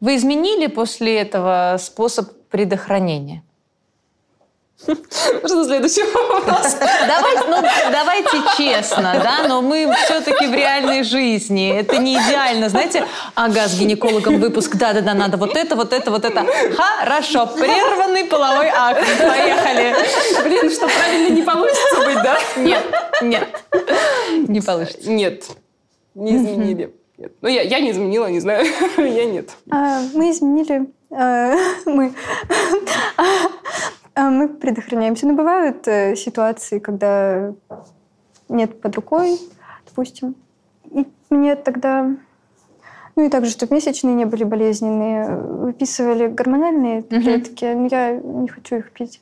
вы 0.00 0.14
изменили 0.16 0.68
после 0.68 1.20
этого 1.20 1.76
способ 1.78 2.30
предохранения? 2.50 3.42
Что 4.80 5.64
следующий 5.64 6.04
вопрос? 6.04 6.76
Давайте, 7.06 7.48
ну, 7.48 7.56
давайте 7.90 8.38
честно, 8.56 9.20
да, 9.22 9.48
но 9.48 9.60
мы 9.60 9.92
все-таки 10.04 10.46
в 10.46 10.54
реальной 10.54 11.02
жизни. 11.02 11.76
Это 11.76 11.98
не 11.98 12.14
идеально, 12.14 12.68
знаете, 12.68 13.04
ага, 13.34 13.66
с 13.66 13.76
гинекологом 13.76 14.38
выпуск, 14.38 14.76
да-да-да, 14.76 15.14
надо 15.14 15.36
вот 15.36 15.56
это, 15.56 15.74
вот 15.74 15.92
это, 15.92 16.10
вот 16.10 16.24
это. 16.24 16.46
Хорошо, 16.76 17.46
прерванный 17.46 18.24
половой 18.24 18.68
акт, 18.68 19.04
поехали. 19.18 19.94
Блин, 20.44 20.70
что 20.70 20.86
правильно 20.86 21.34
не 21.34 21.42
получится 21.42 21.96
быть, 22.06 22.22
да? 22.22 22.38
Нет, 22.56 22.84
нет, 23.20 23.48
не 24.48 24.60
получится. 24.60 25.10
Нет, 25.10 25.44
не 26.14 26.36
изменили. 26.36 26.94
Нет. 27.18 27.32
Ну, 27.42 27.48
я, 27.48 27.62
я 27.62 27.80
не 27.80 27.90
изменила, 27.90 28.26
не 28.26 28.38
знаю. 28.38 28.64
я 28.96 29.24
нет. 29.24 29.50
А, 29.72 30.02
Мы 30.14 30.30
изменили, 30.30 30.86
а, 31.10 31.52
мы, 31.84 32.14
мы 34.24 34.48
предохраняемся. 34.48 35.26
Но 35.26 35.34
бывают 35.34 35.86
э, 35.86 36.16
ситуации, 36.16 36.78
когда 36.78 37.52
нет 38.48 38.80
под 38.80 38.96
рукой, 38.96 39.38
допустим. 39.86 40.34
И 40.90 41.06
мне 41.30 41.56
тогда, 41.56 42.10
ну 43.16 43.26
и 43.26 43.28
также, 43.28 43.50
чтобы 43.50 43.74
месячные 43.74 44.14
не 44.14 44.24
были 44.24 44.44
болезненные, 44.44 45.36
выписывали 45.36 46.26
гормональные 46.28 47.02
таблетки, 47.02 47.64
но 47.64 47.88
я 47.90 48.16
не 48.16 48.48
хочу 48.48 48.76
их 48.76 48.92
пить. 48.92 49.20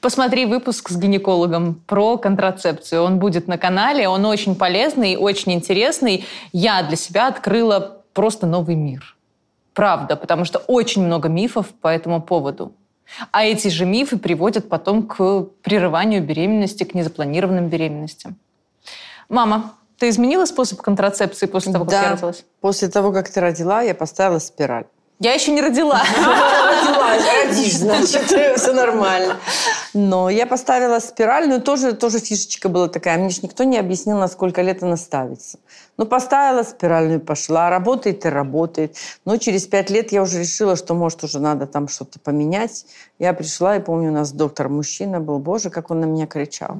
Посмотри 0.00 0.46
выпуск 0.46 0.88
с 0.88 0.96
гинекологом 0.96 1.80
про 1.86 2.18
контрацепцию. 2.18 3.04
Он 3.04 3.20
будет 3.20 3.46
на 3.46 3.56
канале, 3.56 4.08
он 4.08 4.24
очень 4.24 4.56
полезный, 4.56 5.16
очень 5.16 5.52
интересный. 5.52 6.24
Я 6.52 6.82
для 6.82 6.96
себя 6.96 7.28
открыла 7.28 8.02
просто 8.12 8.46
новый 8.46 8.74
мир. 8.74 9.16
Правда, 9.74 10.16
потому 10.16 10.44
что 10.44 10.58
очень 10.58 11.04
много 11.04 11.28
мифов 11.28 11.68
по 11.68 11.86
этому 11.86 12.20
поводу. 12.20 12.72
А 13.30 13.44
эти 13.44 13.68
же 13.68 13.84
мифы 13.84 14.16
приводят 14.18 14.68
потом 14.68 15.06
к 15.06 15.42
прерыванию 15.62 16.22
беременности, 16.22 16.84
к 16.84 16.94
незапланированным 16.94 17.68
беременностям. 17.68 18.36
Мама, 19.28 19.74
ты 19.98 20.08
изменила 20.08 20.44
способ 20.46 20.80
контрацепции 20.82 21.46
после 21.46 21.72
того, 21.72 21.84
как 21.84 21.92
да. 21.92 22.02
я 22.02 22.10
родилась? 22.12 22.44
После 22.60 22.88
того, 22.88 23.12
как 23.12 23.28
ты 23.30 23.40
родила, 23.40 23.82
я 23.82 23.94
поставила 23.94 24.38
спираль. 24.38 24.86
Я 25.20 25.32
еще 25.34 25.52
не 25.52 25.60
родила. 25.60 26.02
Родишь, 27.62 27.78
значит, 27.78 28.58
все 28.58 28.72
нормально. 28.72 29.38
Но 29.94 30.30
я 30.30 30.46
поставила 30.46 30.98
спираль, 30.98 31.48
но 31.48 31.60
тоже, 31.60 31.92
тоже 31.92 32.18
фишечка 32.18 32.68
была 32.68 32.88
такая. 32.88 33.18
Мне 33.18 33.30
же 33.30 33.40
никто 33.42 33.64
не 33.64 33.78
объяснил, 33.78 34.18
на 34.18 34.28
сколько 34.28 34.62
лет 34.62 34.82
она 34.82 34.96
ставится. 34.96 35.58
Ну, 35.96 36.06
поставила 36.06 36.62
спиральную, 36.62 37.20
пошла. 37.20 37.70
Работает 37.70 38.24
и 38.24 38.28
работает. 38.28 38.96
Но 39.24 39.36
через 39.36 39.66
пять 39.66 39.90
лет 39.90 40.12
я 40.12 40.22
уже 40.22 40.40
решила, 40.40 40.76
что, 40.76 40.94
может, 40.94 41.22
уже 41.24 41.38
надо 41.38 41.66
там 41.66 41.88
что-то 41.88 42.18
поменять. 42.18 42.86
Я 43.22 43.34
пришла, 43.34 43.76
и 43.76 43.80
помню, 43.80 44.10
у 44.10 44.14
нас 44.14 44.32
доктор 44.32 44.68
мужчина 44.68 45.20
был. 45.20 45.38
Боже, 45.38 45.70
как 45.70 45.92
он 45.92 46.00
на 46.00 46.06
меня 46.06 46.26
кричал. 46.26 46.78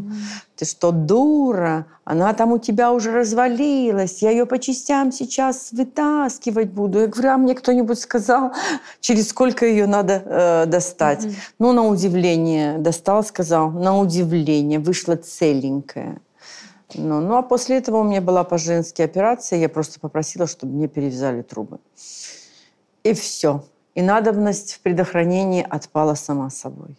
Ты 0.57 0.65
что, 0.65 0.91
дура? 0.91 1.87
Она 2.03 2.33
там 2.33 2.51
у 2.51 2.59
тебя 2.59 2.91
уже 2.91 3.13
развалилась. 3.13 4.23
Я 4.23 4.31
ее 4.33 4.45
по 4.45 4.59
частям 4.59 5.13
сейчас 5.13 5.71
вытаскивать 5.71 6.73
буду. 6.73 6.99
Я 6.99 7.07
говорю, 7.07 7.31
а 7.31 7.37
мне 7.37 7.55
кто-нибудь 7.55 7.97
сказал, 7.97 8.53
через 9.01 9.29
сколько 9.29 9.65
ее 9.67 9.87
надо 9.87 10.15
э, 10.15 10.67
достать? 10.67 11.29
Ну, 11.61 11.73
на 11.73 11.87
удивление 11.87 12.77
достал, 12.79 13.23
сказал. 13.23 13.71
На 13.71 13.97
удивление. 13.97 14.81
Вышла 14.81 15.15
целенькая. 15.15 16.21
Ну, 16.97 17.21
ну, 17.21 17.37
а 17.37 17.43
после 17.43 17.77
этого 17.77 17.99
у 17.99 18.03
меня 18.03 18.21
была 18.21 18.43
по-женски 18.43 19.01
операция. 19.01 19.61
Я 19.61 19.69
просто 19.69 20.01
попросила, 20.01 20.49
чтобы 20.49 20.73
мне 20.73 20.89
перевязали 20.89 21.43
трубы. 21.43 21.79
И 23.05 23.15
все. 23.15 23.63
И 23.95 24.03
надобность 24.03 24.75
в 24.75 24.81
предохранении 24.81 25.67
отпала 25.69 26.15
сама 26.15 26.51
собой. 26.51 26.97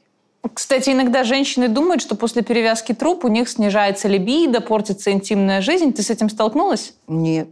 Кстати, 0.54 0.90
иногда 0.90 1.24
женщины 1.24 1.70
думают, 1.70 2.02
что 2.02 2.16
после 2.16 2.42
перевязки 2.42 2.94
труб 2.94 3.24
у 3.26 3.30
них 3.30 3.50
снижается 3.50 4.08
либидо, 4.08 4.62
портится 4.62 5.12
интимная 5.12 5.62
жизнь. 5.62 5.94
Ты 5.94 6.04
с 6.04 6.10
этим 6.10 6.30
столкнулась? 6.30 6.94
Нет. 7.08 7.48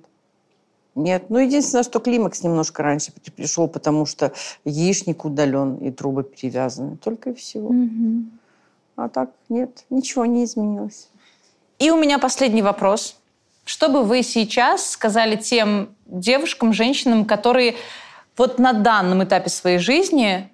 Нет. 0.94 1.30
Ну, 1.30 1.40
единственное, 1.40 1.84
что 1.84 2.00
климакс 2.00 2.44
немножко 2.44 2.84
раньше 2.84 3.14
пришел, 3.36 3.68
потому 3.68 4.06
что 4.06 4.34
яичник 4.66 5.24
удален 5.24 5.78
и 5.78 5.90
трубы 5.90 6.24
перевязаны. 6.24 6.98
Только 6.98 7.30
и 7.30 7.34
всего. 7.34 7.74
А 8.98 9.08
так 9.08 9.32
нет, 9.48 9.86
ничего 9.90 10.26
не 10.26 10.44
изменилось. 10.44 11.08
И 11.80 11.90
у 11.90 11.98
меня 11.98 12.20
последний 12.20 12.62
вопрос. 12.62 13.18
Что 13.64 13.90
бы 13.90 14.04
вы 14.04 14.22
сейчас 14.22 14.92
сказали 14.92 15.38
тем 15.38 15.90
девушкам, 16.06 16.74
женщинам, 16.74 17.26
которые 17.26 17.76
вот 18.38 18.60
на 18.60 18.74
данном 18.74 19.24
этапе 19.24 19.50
своей 19.50 19.78
жизни 19.78 20.52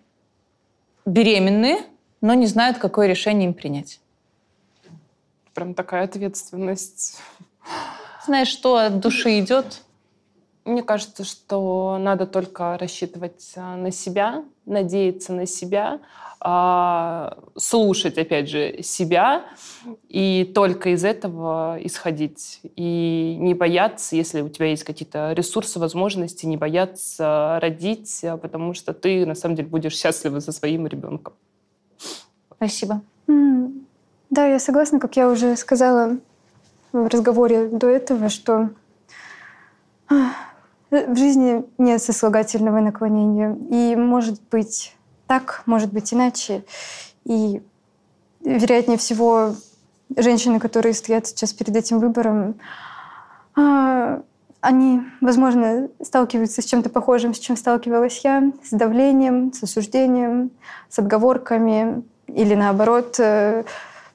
беременны, 1.05 1.79
но 2.21 2.33
не 2.33 2.47
знают, 2.47 2.77
какое 2.77 3.07
решение 3.07 3.47
им 3.47 3.53
принять? 3.53 3.99
Прям 5.53 5.73
такая 5.73 6.03
ответственность. 6.03 7.19
Знаешь, 8.25 8.49
что 8.49 8.77
от 8.77 8.99
души 8.99 9.39
идет? 9.39 9.83
Мне 10.65 10.83
кажется, 10.83 11.23
что 11.23 11.97
надо 11.97 12.27
только 12.27 12.77
рассчитывать 12.77 13.53
а, 13.55 13.77
на 13.77 13.91
себя, 13.91 14.43
надеяться 14.68 15.34
на 15.34 15.45
себя, 15.45 15.99
а, 16.39 17.39
слушать, 17.56 18.18
опять 18.18 18.48
же, 18.48 18.84
себя 18.84 19.45
и 20.07 20.49
только 20.53 20.89
из 20.89 21.03
этого 21.03 21.77
исходить. 21.81 22.61
И 22.76 23.35
не 23.39 23.56
бояться, 23.56 24.15
если 24.15 24.41
у 24.41 24.49
тебя 24.49 24.68
есть 24.68 24.84
какие-то 24.84 25.34
ресурсы, 25.34 25.80
возможности, 25.80 26.45
не 26.45 26.57
бояться 26.57 27.57
родить, 27.61 28.23
а, 28.23 28.38
потому 28.38 28.73
что 28.76 28.94
ты, 28.94 29.26
на 29.26 29.34
самом 29.34 29.56
деле, 29.56 29.68
будешь 29.68 29.95
счастлива 29.95 30.39
за 30.39 30.52
своим 30.52 30.85
ребенком. 30.85 31.34
Спасибо. 32.56 33.02
Да, 34.30 34.45
я 34.45 34.60
согласна, 34.60 34.99
как 34.99 35.15
я 35.15 35.30
уже 35.30 35.56
сказала 35.56 36.18
в 36.91 37.07
разговоре 37.07 37.68
до 37.69 37.88
этого, 37.88 38.30
что 38.30 38.69
в 40.89 41.15
жизни 41.15 41.65
нет 41.77 42.01
сослагательного 42.01 42.80
наклонения. 42.80 43.57
И 43.69 43.95
может 43.95 44.41
быть 44.49 44.95
так, 45.27 45.64
может 45.65 45.91
быть 45.91 46.14
иначе. 46.14 46.64
И 47.26 47.61
вероятнее 48.41 48.97
всего 48.97 49.55
женщины, 50.15 50.59
которые 50.59 50.93
стоят 50.93 51.27
сейчас 51.27 51.53
перед 51.53 51.76
этим 51.76 51.99
выбором, 51.99 52.55
а, 53.55 54.22
они, 54.61 55.01
возможно, 55.22 55.89
сталкиваются 56.01 56.61
с 56.61 56.65
чем-то 56.65 56.89
похожим, 56.89 57.34
с 57.34 57.39
чем 57.39 57.57
сталкивалась 57.57 58.22
я, 58.23 58.51
с 58.64 58.69
давлением, 58.72 59.53
с 59.53 59.64
осуждением, 59.64 60.51
с 60.89 60.99
отговорками 60.99 62.03
или 62.27 62.55
наоборот 62.55 63.19
э, 63.19 63.64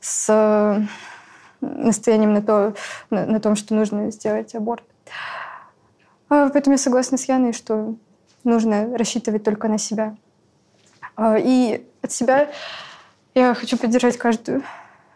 с 0.00 0.86
настоянием 1.60 2.34
на, 2.34 2.42
то, 2.42 2.74
на, 3.10 3.24
на 3.26 3.40
том, 3.40 3.56
что 3.56 3.74
нужно 3.74 4.10
сделать 4.10 4.54
аборт. 4.54 4.84
А, 6.32 6.48
Поэтому 6.48 6.72
я 6.72 6.78
согласна 6.78 7.18
с 7.18 7.28
Яной, 7.28 7.52
что 7.52 7.94
нужно 8.42 8.96
рассчитывать 8.96 9.44
только 9.44 9.68
на 9.68 9.76
себя. 9.76 10.16
А, 11.14 11.36
И 11.38 11.84
от 12.00 12.10
себя 12.10 12.50
я 13.34 13.52
хочу 13.52 13.76
поддержать 13.76 14.16
каждую, 14.16 14.62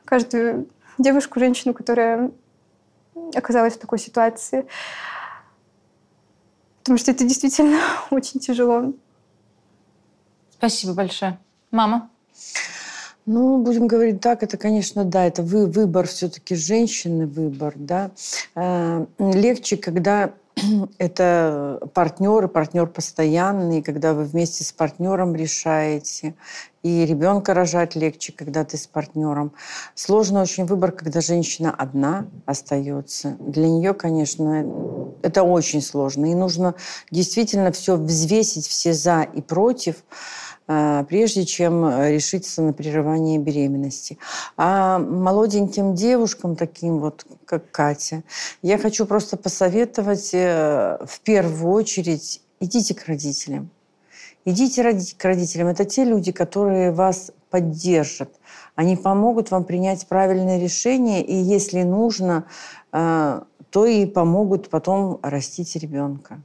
каждую 0.05 0.69
девушку, 0.99 1.41
женщину, 1.41 1.73
которая 1.73 2.33
оказалась 3.35 3.77
в 3.77 3.79
такой 3.79 3.99
ситуации. 3.99 4.67
Потому 6.81 6.99
что 6.99 7.13
это 7.13 7.25
действительно 7.25 7.81
очень 8.11 8.39
тяжело. 8.39 8.93
Спасибо 10.51 10.93
большое. 10.93 11.39
Мама? 11.71 12.11
Ну, 13.25 13.63
будем 13.63 13.87
говорить 13.87 14.21
так, 14.21 14.43
это, 14.43 14.59
конечно, 14.59 15.03
да, 15.03 15.25
это 15.25 15.43
вы, 15.43 15.67
выбор 15.67 16.07
все-таки 16.07 16.55
женщины, 16.55 17.27
выбор, 17.27 17.73
да. 17.75 18.11
Э, 18.55 19.07
легче, 19.19 19.79
когда 19.79 20.35
это 20.99 21.81
партнер, 21.95 22.49
партнер 22.49 22.87
постоянный, 22.87 23.83
когда 23.83 24.15
вы 24.15 24.25
вместе 24.25 24.65
с 24.65 24.73
партнером 24.73 25.35
решаете. 25.35 26.35
И 26.83 27.05
ребенка 27.05 27.53
рожать 27.53 27.97
легче, 27.97 28.33
когда 28.33 28.65
ты 28.65 28.77
с 28.77 28.87
партнером. 28.87 29.53
Сложно 29.95 30.41
очень 30.41 30.67
выбор, 30.67 30.93
когда 30.93 31.21
женщина 31.21 31.75
одна 31.77 32.27
остается. 32.45 33.37
Для 33.41 33.69
нее, 33.69 33.93
конечно, 33.93 34.65
это 35.23 35.43
очень 35.43 35.83
сложно. 35.83 36.31
И 36.31 36.35
нужно 36.35 36.75
действительно 37.11 37.73
все 37.73 37.97
взвесить, 37.97 38.69
все 38.69 38.93
за 38.93 39.23
и 39.23 39.43
против, 39.43 39.97
прежде 40.67 41.45
чем 41.45 41.89
решиться 42.09 42.63
на 42.63 42.73
прерывание 42.73 43.39
беременности. 43.39 44.19
А 44.57 44.99
молоденьким 44.99 45.95
девушкам, 45.95 46.57
таким 46.57 46.99
вот, 46.99 47.25
как 47.45 47.71
Катя, 47.71 48.25
я 48.63 48.79
хочу 48.79 49.07
просто 49.07 49.37
посоветовать 49.37 50.31
э, 50.35 50.99
в 51.07 51.21
первую 51.21 51.73
очередь 51.73 52.41
идите 52.61 52.95
к 52.95 53.07
родителям. 53.07 53.71
Идите 54.45 54.83
к 55.17 55.25
родителям. 55.25 55.69
Это 55.69 55.85
те 55.85 56.05
люди, 56.05 56.33
которые 56.33 56.93
вас 56.93 57.33
поддержат. 57.51 58.31
Они 58.75 58.97
помогут 58.97 59.51
вам 59.51 59.65
принять 59.65 60.07
правильное 60.07 60.61
решение, 60.61 61.25
и 61.25 61.35
если 61.35 61.83
нужно, 61.83 62.47
э, 62.93 63.41
то 63.71 63.87
и 63.87 64.07
помогут 64.07 64.69
потом 64.71 65.19
растить 65.23 65.75
ребенка. 65.77 66.41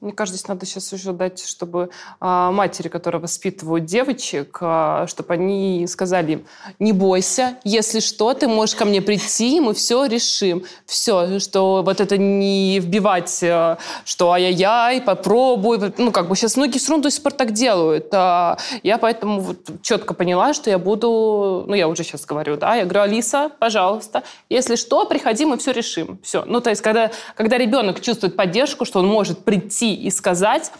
Мне 0.00 0.12
кажется, 0.12 0.38
здесь 0.38 0.48
надо 0.48 0.64
сейчас 0.64 0.90
еще 0.94 1.12
дать, 1.12 1.44
чтобы 1.44 1.90
а, 2.20 2.50
матери, 2.52 2.88
которые 2.88 3.20
воспитывают 3.20 3.84
девочек, 3.84 4.56
а, 4.62 5.06
чтобы 5.06 5.34
они 5.34 5.86
сказали 5.86 6.32
им, 6.32 6.46
не 6.78 6.92
бойся, 6.92 7.58
если 7.64 8.00
что, 8.00 8.32
ты 8.32 8.48
можешь 8.48 8.74
ко 8.76 8.86
мне 8.86 9.02
прийти, 9.02 9.58
и 9.58 9.60
мы 9.60 9.74
все 9.74 10.06
решим. 10.06 10.64
Все, 10.86 11.38
что 11.38 11.82
вот 11.84 12.00
это 12.00 12.16
не 12.16 12.80
вбивать, 12.80 13.40
а, 13.42 13.76
что 14.06 14.32
ай-яй-яй, 14.32 15.02
попробуй. 15.02 15.92
Ну, 15.98 16.12
как 16.12 16.28
бы 16.28 16.36
сейчас 16.36 16.56
многие 16.56 16.78
все 16.78 16.92
равно 16.92 17.02
до 17.02 17.10
сих 17.10 17.22
пор 17.22 17.32
так 17.32 17.52
делают. 17.52 18.08
А, 18.12 18.56
я 18.82 18.96
поэтому 18.96 19.40
вот 19.40 19.82
четко 19.82 20.14
поняла, 20.14 20.54
что 20.54 20.70
я 20.70 20.78
буду, 20.78 21.66
ну, 21.68 21.74
я 21.74 21.88
уже 21.88 22.04
сейчас 22.04 22.24
говорю, 22.24 22.56
да, 22.56 22.74
я 22.74 22.84
говорю, 22.84 23.02
Алиса, 23.02 23.50
пожалуйста, 23.58 24.22
если 24.48 24.76
что, 24.76 25.04
приходи, 25.04 25.44
мы 25.44 25.58
все 25.58 25.72
решим. 25.72 26.18
Все. 26.22 26.42
Ну, 26.46 26.62
то 26.62 26.70
есть, 26.70 26.80
когда, 26.80 27.10
когда 27.36 27.58
ребенок 27.58 28.00
чувствует 28.00 28.34
поддержку, 28.34 28.86
что 28.86 29.00
он 29.00 29.06
может 29.06 29.44
прийти 29.90 30.06
и 30.06 30.10
сказать, 30.10 30.72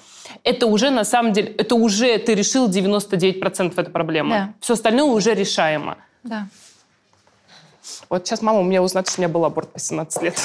это 0.44 0.66
уже 0.66 0.90
на 0.90 1.04
самом 1.04 1.32
деле, 1.32 1.52
это 1.58 1.74
уже 1.74 2.18
ты 2.18 2.34
решил 2.34 2.68
99% 2.68 3.72
этой 3.72 3.90
проблемы. 3.90 4.30
Да. 4.30 4.54
Все 4.60 4.74
остальное 4.74 5.04
уже 5.04 5.34
решаемо. 5.34 5.96
Да. 6.22 6.46
Вот 8.08 8.26
сейчас 8.26 8.42
мама 8.42 8.60
у 8.60 8.64
меня 8.64 8.82
узнает, 8.82 9.08
что 9.08 9.20
у 9.20 9.22
меня 9.22 9.32
был 9.32 9.44
аборт 9.44 9.72
по 9.72 9.78
17 9.78 10.22
лет. 10.22 10.36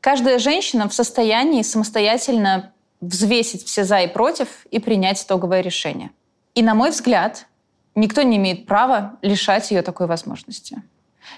Каждая 0.00 0.38
женщина 0.38 0.88
в 0.88 0.94
состоянии 0.94 1.62
самостоятельно 1.62 2.72
взвесить 3.00 3.64
все 3.64 3.84
за 3.84 4.00
и 4.00 4.08
против 4.08 4.48
и 4.70 4.78
принять 4.78 5.22
итоговое 5.22 5.62
решение. 5.62 6.10
И, 6.54 6.62
на 6.62 6.74
мой 6.74 6.90
взгляд, 6.90 7.46
никто 7.94 8.22
не 8.22 8.36
имеет 8.36 8.66
права 8.66 9.18
лишать 9.22 9.70
ее 9.70 9.82
такой 9.82 10.06
возможности. 10.06 10.82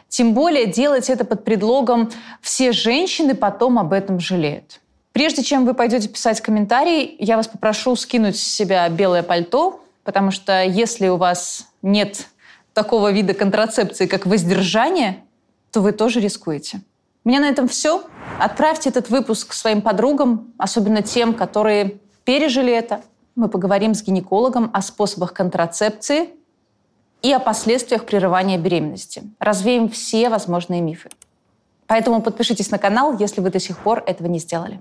Тем 0.08 0.32
более 0.32 0.66
делать 0.66 1.10
это 1.10 1.24
под 1.24 1.44
предлогом 1.44 2.10
«все 2.40 2.72
женщины 2.72 3.34
потом 3.34 3.78
об 3.78 3.92
этом 3.92 4.20
жалеют». 4.20 4.80
Прежде 5.12 5.42
чем 5.42 5.66
вы 5.66 5.74
пойдете 5.74 6.08
писать 6.08 6.40
комментарий, 6.40 7.16
я 7.18 7.36
вас 7.36 7.46
попрошу 7.46 7.96
скинуть 7.96 8.36
с 8.36 8.42
себя 8.42 8.88
белое 8.88 9.22
пальто, 9.22 9.84
потому 10.04 10.30
что 10.30 10.64
если 10.64 11.08
у 11.08 11.16
вас 11.16 11.68
нет 11.82 12.26
такого 12.72 13.12
вида 13.12 13.34
контрацепции, 13.34 14.06
как 14.06 14.24
воздержание, 14.24 15.22
то 15.70 15.80
вы 15.80 15.92
тоже 15.92 16.20
рискуете. 16.20 16.80
У 17.24 17.28
меня 17.28 17.40
на 17.40 17.48
этом 17.48 17.68
все. 17.68 18.04
Отправьте 18.40 18.88
этот 18.88 19.10
выпуск 19.10 19.52
своим 19.52 19.82
подругам, 19.82 20.52
особенно 20.58 21.02
тем, 21.02 21.34
которые 21.34 22.00
пережили 22.24 22.72
это. 22.72 23.02
Мы 23.36 23.48
поговорим 23.48 23.94
с 23.94 24.02
гинекологом 24.02 24.70
о 24.72 24.82
способах 24.82 25.32
контрацепции 25.32 26.30
и 27.22 27.32
о 27.32 27.38
последствиях 27.38 28.06
прерывания 28.06 28.58
беременности. 28.58 29.22
Развеем 29.38 29.88
все 29.88 30.28
возможные 30.28 30.80
мифы. 30.80 31.10
Поэтому 31.92 32.22
подпишитесь 32.22 32.70
на 32.70 32.78
канал, 32.78 33.18
если 33.18 33.42
вы 33.42 33.50
до 33.50 33.60
сих 33.60 33.76
пор 33.76 34.02
этого 34.06 34.26
не 34.26 34.38
сделали. 34.38 34.80